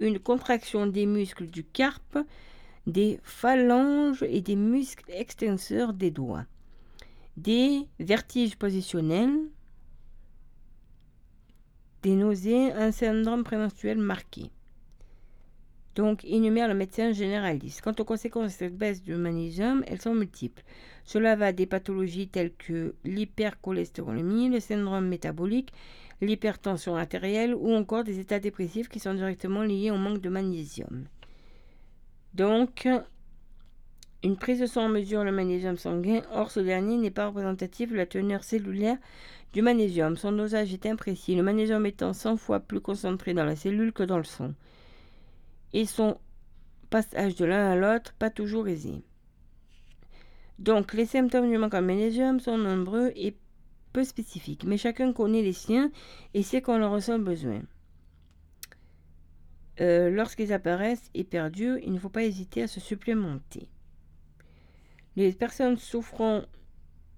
une 0.00 0.18
contraction 0.18 0.86
des 0.86 1.06
muscles 1.06 1.46
du 1.46 1.62
carpe, 1.62 2.18
des 2.86 3.20
phalanges 3.22 4.22
et 4.22 4.40
des 4.40 4.56
muscles 4.56 5.10
extenseurs 5.12 5.92
des 5.92 6.10
doigts, 6.10 6.46
des 7.36 7.86
vertiges 7.98 8.56
positionnels, 8.56 9.38
des 12.02 12.16
nausées, 12.16 12.72
un 12.72 12.90
syndrome 12.90 13.44
prémenstruel 13.44 13.98
marqué. 13.98 14.50
Donc, 15.94 16.24
énumère 16.24 16.68
le 16.68 16.74
médecin 16.74 17.12
généraliste. 17.12 17.82
Quant 17.82 17.94
aux 17.98 18.04
conséquences 18.04 18.52
de 18.52 18.56
cette 18.56 18.76
baisse 18.76 19.02
du 19.02 19.14
magnésium, 19.14 19.84
elles 19.86 20.00
sont 20.00 20.14
multiples. 20.14 20.62
Cela 21.04 21.36
va 21.36 21.52
des 21.52 21.66
pathologies 21.66 22.28
telles 22.28 22.54
que 22.54 22.94
l'hypercholestérolémie, 23.04 24.48
le 24.48 24.58
syndrome 24.58 25.06
métabolique, 25.06 25.72
l'hypertension 26.22 26.96
artérielle 26.96 27.54
ou 27.54 27.74
encore 27.74 28.04
des 28.04 28.20
états 28.20 28.40
dépressifs 28.40 28.88
qui 28.88 29.00
sont 29.00 29.14
directement 29.14 29.62
liés 29.62 29.90
au 29.90 29.96
manque 29.96 30.20
de 30.20 30.30
magnésium. 30.30 31.04
Donc, 32.34 32.88
une 34.22 34.36
prise 34.36 34.60
de 34.60 34.66
sang 34.66 34.88
mesure 34.88 35.24
le 35.24 35.32
magnésium 35.32 35.76
sanguin, 35.76 36.22
or 36.32 36.50
ce 36.50 36.60
dernier 36.60 36.96
n'est 36.96 37.10
pas 37.10 37.26
représentatif 37.26 37.90
de 37.90 37.96
la 37.96 38.06
teneur 38.06 38.44
cellulaire 38.44 38.96
du 39.52 39.62
magnésium. 39.62 40.16
Son 40.16 40.32
dosage 40.32 40.72
est 40.72 40.86
imprécis, 40.86 41.34
le 41.34 41.42
magnésium 41.42 41.84
étant 41.84 42.12
100 42.12 42.36
fois 42.36 42.60
plus 42.60 42.80
concentré 42.80 43.34
dans 43.34 43.44
la 43.44 43.56
cellule 43.56 43.92
que 43.92 44.02
dans 44.02 44.18
le 44.18 44.24
sang. 44.24 44.52
Et 45.72 45.84
son 45.84 46.18
passage 46.88 47.34
de 47.36 47.44
l'un 47.44 47.70
à 47.70 47.76
l'autre, 47.76 48.14
pas 48.14 48.30
toujours 48.30 48.68
aisé. 48.68 49.02
Donc, 50.58 50.94
les 50.94 51.06
symptômes 51.06 51.50
du 51.50 51.58
manque 51.58 51.74
en 51.74 51.82
magnésium 51.82 52.38
sont 52.38 52.56
nombreux 52.56 53.12
et 53.16 53.36
peu 53.92 54.04
spécifiques, 54.04 54.64
mais 54.64 54.78
chacun 54.78 55.12
connaît 55.12 55.42
les 55.42 55.52
siens 55.52 55.90
et 56.32 56.42
sait 56.42 56.62
qu'on 56.62 56.82
en 56.82 56.92
ressent 56.92 57.18
besoin. 57.18 57.60
Euh, 59.82 60.10
Lorsqu'ils 60.10 60.52
apparaissent 60.52 61.10
perdurent, 61.24 61.78
il 61.82 61.92
ne 61.92 61.98
faut 61.98 62.08
pas 62.08 62.22
hésiter 62.22 62.62
à 62.62 62.68
se 62.68 62.80
supplémenter. 62.80 63.68
Les 65.16 65.32
personnes 65.32 65.76
souffrant 65.76 66.42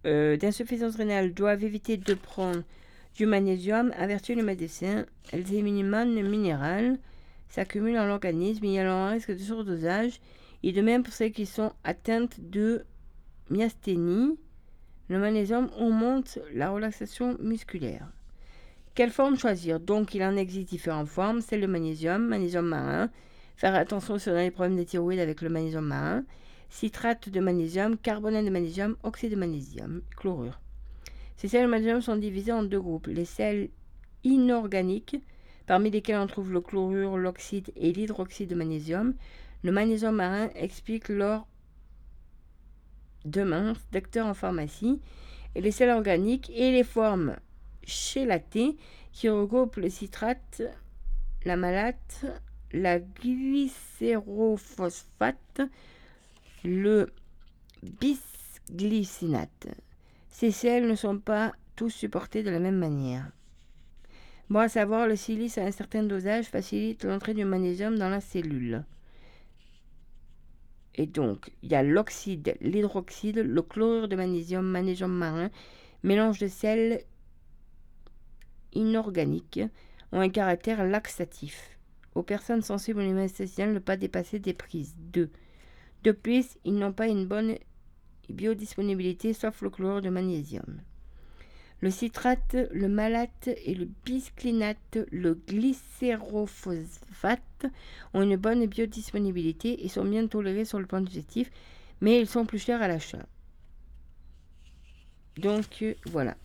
euh, 0.07 0.36
d'insuffisance 0.36 0.97
rénale 0.97 1.35
doivent 1.35 1.62
éviter 1.62 1.97
de 1.97 2.15
prendre 2.15 2.62
du 3.15 3.27
magnésium, 3.27 3.93
avertit 3.97 4.35
le 4.35 4.43
médecin. 4.43 5.05
Elles 5.32 5.45
le 6.23 6.28
minéral, 6.28 6.99
s'accumulent 7.49 7.95
dans 7.95 8.07
l'organisme, 8.07 8.65
il 8.65 8.73
y 8.73 8.78
a 8.78 8.93
un 8.93 9.11
risque 9.11 9.31
de 9.31 9.39
surdosage. 9.39 10.20
Et 10.62 10.73
de 10.73 10.81
même 10.81 11.03
pour 11.03 11.12
celles 11.12 11.32
qui 11.32 11.47
sont 11.47 11.73
atteintes 11.85 12.41
de 12.41 12.85
myasthénie, 13.51 14.39
le 15.09 15.19
magnésium 15.19 15.70
augmente 15.78 16.39
la 16.55 16.70
relaxation 16.70 17.36
musculaire. 17.39 18.09
Quelle 18.95 19.11
forme 19.11 19.37
choisir? 19.37 19.81
Donc, 19.81 20.15
il 20.15 20.23
en 20.23 20.37
existe 20.37 20.69
différentes 20.69 21.09
formes. 21.09 21.41
C'est 21.41 21.59
le 21.59 21.66
magnésium, 21.66 22.25
magnésium 22.29 22.65
marin. 22.65 23.11
Faire 23.57 23.75
attention 23.75 24.19
si 24.19 24.29
on 24.29 24.37
a 24.37 24.45
des 24.45 24.53
problèmes 24.53 24.77
de 24.77 24.85
thyroïde 24.85 25.19
avec 25.19 25.43
le 25.43 25.49
magnésium 25.49 25.85
marin. 25.85 26.25
Citrate 26.71 27.29
de 27.29 27.41
magnésium, 27.41 27.97
carbonate 27.97 28.45
de 28.45 28.51
magnésium, 28.51 28.97
oxyde 29.03 29.33
de 29.33 29.37
magnésium, 29.37 30.03
chlorure. 30.16 30.61
Ces 31.37 31.49
sels 31.49 31.65
de 31.65 31.71
magnésium 31.71 32.03
sont 32.03 32.15
divisés 32.15 32.53
en 32.53 32.62
deux 32.62 32.81
groupes. 32.81 33.09
Les 33.09 33.25
sels 33.25 33.71
inorganiques, 34.23 35.16
parmi 35.66 35.91
lesquels 35.91 36.19
on 36.19 36.29
trouve 36.29 36.53
le 36.53 36.61
chlorure, 36.61 37.16
l'oxyde 37.16 37.73
et 37.75 37.93
l'hydroxyde 37.93 38.51
de 38.51 38.55
magnésium. 38.55 39.15
Le 39.65 39.73
magnésium 39.73 40.15
marin 40.15 40.51
explique 40.55 41.09
lors 41.09 41.49
demain, 43.25 43.73
docteur 43.91 44.27
en 44.29 44.35
pharmacie, 44.35 45.01
et 45.57 45.61
les 45.61 45.73
sels 45.73 45.91
organiques 45.91 46.51
et 46.55 46.71
les 46.71 46.85
formes 46.85 47.37
chélatées 47.86 48.77
qui 49.12 49.28
regroupent 49.28 49.77
le 49.77 49.90
citrate, 49.90 50.62
la 51.44 51.56
malate, 51.56 52.24
la 52.73 52.98
glycérophosphate, 52.98 55.62
le 56.65 57.12
bisglycinate. 57.82 59.69
Ces 60.28 60.51
sels 60.51 60.89
ne 60.89 60.97
sont 60.97 61.19
pas 61.19 61.52
tous 61.77 61.90
supportés 61.90 62.43
de 62.43 62.51
la 62.51 62.59
même 62.59 62.78
manière. 62.78 63.31
Bon 64.51 64.61
à 64.61 64.69
savoir, 64.69 65.06
le 65.06 65.16
silice 65.16 65.59
à 65.59 65.65
un 65.65 65.70
certain 65.70 66.02
dosage 66.02 66.47
facilite 66.47 67.05
l'entrée 67.05 67.35
du 67.35 67.44
magnésium 67.44 67.97
dans 67.97 68.09
la 68.09 68.20
cellule. 68.20 68.85
Et 70.97 71.06
donc, 71.06 71.51
il 71.62 71.73
y 71.73 71.74
a 71.74 71.82
l'oxyde, 71.82 72.56
l'hydroxyde, 72.61 73.39
le 73.39 73.62
chlorure 73.62 74.09
de 74.09 74.16
magnésium, 74.16 74.65
magnésium 74.65 75.12
marin, 75.12 75.51
mélange 76.02 76.39
de 76.39 76.47
sels 76.47 77.02
inorganiques, 78.75 79.61
ont 80.13 80.21
un 80.21 80.29
caractère 80.29 80.85
laxatif. 80.85 81.79
Aux 82.15 82.23
personnes 82.23 82.63
sensibles 82.63 83.01
aux 83.01 83.03
aliments 83.03 83.23
ne 83.23 83.79
pas 83.79 83.97
dépasser 83.97 84.39
des 84.39 84.55
prises 84.55 84.95
2. 84.99 85.31
De 86.05 86.13
plus, 86.13 86.59
ils 86.65 86.77
n'ont 86.77 86.93
pas 86.93 87.09
une 87.09 87.27
bonne 87.27 87.57
biodisponibilité 88.29 89.33
sauf 89.33 89.63
le 89.63 89.71
chlorure 89.71 90.03
de 90.03 90.11
magnésium. 90.11 90.81
Le 91.81 91.91
citrate, 91.91 92.57
le 92.71 92.89
malate 92.89 93.51
et 93.65 93.75
le 93.75 93.89
bisclinate, 94.05 94.99
le 95.11 95.35
glycérophosphate 95.35 97.67
ont 98.15 98.23
une 98.23 98.37
bonne 98.37 98.65
biodisponibilité 98.67 99.85
et 99.85 99.89
sont 99.89 100.05
bien 100.05 100.27
tolérés 100.27 100.65
sur 100.65 100.79
le 100.79 100.87
plan 100.87 101.03
digestif, 101.03 101.51
mais 102.01 102.19
ils 102.21 102.27
sont 102.27 102.47
plus 102.47 102.59
chers 102.59 102.81
à 102.81 102.89
l'achat. 102.89 103.27
Donc 105.37 105.83
euh, 105.83 105.93
voilà. 106.07 106.39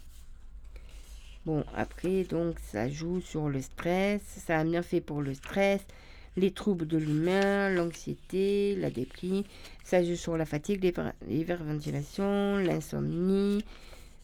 Bon, 1.45 1.63
après, 1.75 2.23
donc 2.25 2.57
ça 2.59 2.89
joue 2.89 3.21
sur 3.21 3.49
le 3.49 3.61
stress, 3.61 4.21
ça 4.23 4.59
a 4.59 4.63
bien 4.63 4.81
fait 4.81 4.99
pour 4.99 5.21
le 5.21 5.33
stress, 5.33 5.81
les 6.35 6.51
troubles 6.51 6.85
de 6.85 6.97
l'humain, 6.97 7.69
l'anxiété, 7.69 8.75
la 8.75 8.89
déprime, 8.89 9.43
ça 9.83 10.03
joue 10.03 10.15
sur 10.15 10.37
la 10.37 10.45
fatigue, 10.45 10.93
l'hyperventilation, 11.27 12.57
l'insomnie, 12.57 13.63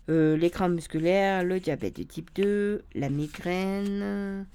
euh, 0.09 0.35
l'écran 0.37 0.69
musculaire, 0.69 1.43
le 1.43 1.59
diabète 1.59 1.95
de 1.97 2.03
type 2.03 2.29
2, 2.35 2.83
la 2.95 3.09
migraine, 3.09 4.45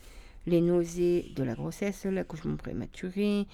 les 0.47 0.61
nausées 0.61 1.32
de 1.35 1.43
la 1.43 1.55
grossesse, 1.55 2.05
l'accouchement 2.05 2.57
prématuré, 2.57 3.47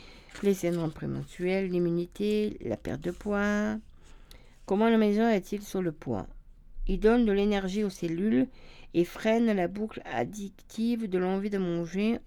les 0.42 0.54
syndromes 0.54 0.92
prémenstruels, 0.92 1.68
l'immunité, 1.70 2.58
la 2.64 2.76
perte 2.76 3.02
de 3.02 3.12
poids. 3.12 3.76
Comment 4.66 4.90
le 4.90 4.98
magnésium 4.98 5.28
est-il 5.28 5.62
sur 5.62 5.80
le 5.80 5.92
poids? 5.92 6.26
Il 6.88 7.00
donne 7.00 7.24
de 7.24 7.32
l'énergie 7.32 7.82
aux 7.82 7.90
cellules 7.90 8.46
et 8.94 9.04
freine 9.04 9.52
la 9.52 9.68
boucle 9.68 10.02
addictive 10.04 11.08
de 11.08 11.18
l'envie 11.18 11.50
de 11.50 11.58
manger 11.58 12.18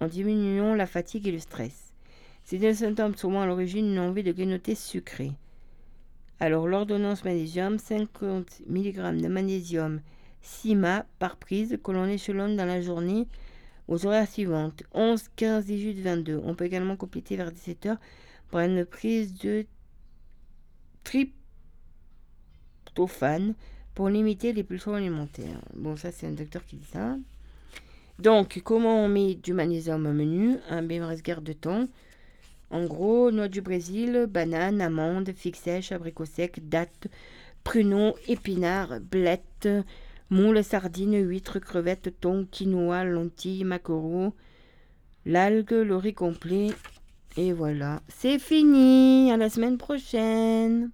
en 0.00 0.06
diminuant 0.06 0.74
la 0.74 0.86
fatigue 0.86 1.28
et 1.28 1.32
le 1.32 1.38
stress. 1.38 1.92
C'est 2.44 2.58
des 2.58 2.74
symptômes 2.74 3.16
souvent 3.16 3.42
à 3.42 3.46
l'origine 3.46 3.86
d'une 3.86 4.00
envie 4.00 4.22
de 4.22 4.32
grignoter 4.32 4.74
sucré. 4.74 5.32
Alors 6.40 6.66
l'ordonnance 6.66 7.24
magnésium, 7.24 7.78
50 7.78 8.62
mg 8.66 9.20
de 9.20 9.28
magnésium 9.28 10.00
CIMA 10.42 11.06
par 11.18 11.36
prise 11.36 11.78
que 11.82 11.92
l'on 11.92 12.06
échelonne 12.06 12.56
dans 12.56 12.64
la 12.64 12.80
journée 12.80 13.28
aux 13.88 14.06
horaires 14.06 14.28
suivantes 14.28 14.82
11, 14.92 15.28
15, 15.36 15.66
18, 15.66 16.00
22. 16.00 16.40
On 16.44 16.54
peut 16.54 16.64
également 16.64 16.96
compléter 16.96 17.36
vers 17.36 17.52
17h 17.52 17.96
pour 18.48 18.58
une 18.58 18.84
prise 18.84 19.34
de 19.34 19.66
tryptophane 21.04 23.54
pour 23.94 24.08
limiter 24.08 24.52
les 24.52 24.62
pulsions 24.62 24.94
alimentaires. 24.94 25.60
Bon, 25.74 25.96
ça 25.96 26.10
c'est 26.12 26.26
un 26.26 26.32
docteur 26.32 26.64
qui 26.64 26.76
dit 26.76 26.88
ça. 26.92 27.16
Donc, 28.18 28.60
comment 28.64 29.04
on 29.04 29.08
met 29.08 29.34
du 29.34 29.52
magnésium 29.52 30.06
au 30.06 30.12
menu? 30.12 30.56
Un 30.70 30.86
garde 31.16 31.44
de 31.44 31.52
temps. 31.52 31.86
En 32.70 32.84
gros, 32.86 33.30
noix 33.30 33.48
du 33.48 33.60
Brésil, 33.60 34.26
banane, 34.28 34.80
amande, 34.80 35.32
figue 35.34 35.56
sèche, 35.56 35.92
abricot 35.92 36.24
sec, 36.24 36.68
date, 36.68 37.08
pruneau, 37.64 38.14
épinards, 38.28 39.00
blettes, 39.00 39.68
moules, 40.30 40.64
sardines, 40.64 41.18
huîtres, 41.22 41.58
crevettes, 41.58 42.18
thon, 42.20 42.46
quinoa, 42.50 43.04
lentilles, 43.04 43.64
maquereaux, 43.64 44.32
l'algue, 45.26 45.72
le 45.72 45.96
riz 45.96 46.14
complet. 46.14 46.68
Et 47.36 47.52
voilà, 47.52 48.02
c'est 48.08 48.38
fini. 48.38 49.32
À 49.32 49.36
la 49.36 49.50
semaine 49.50 49.78
prochaine. 49.78 50.90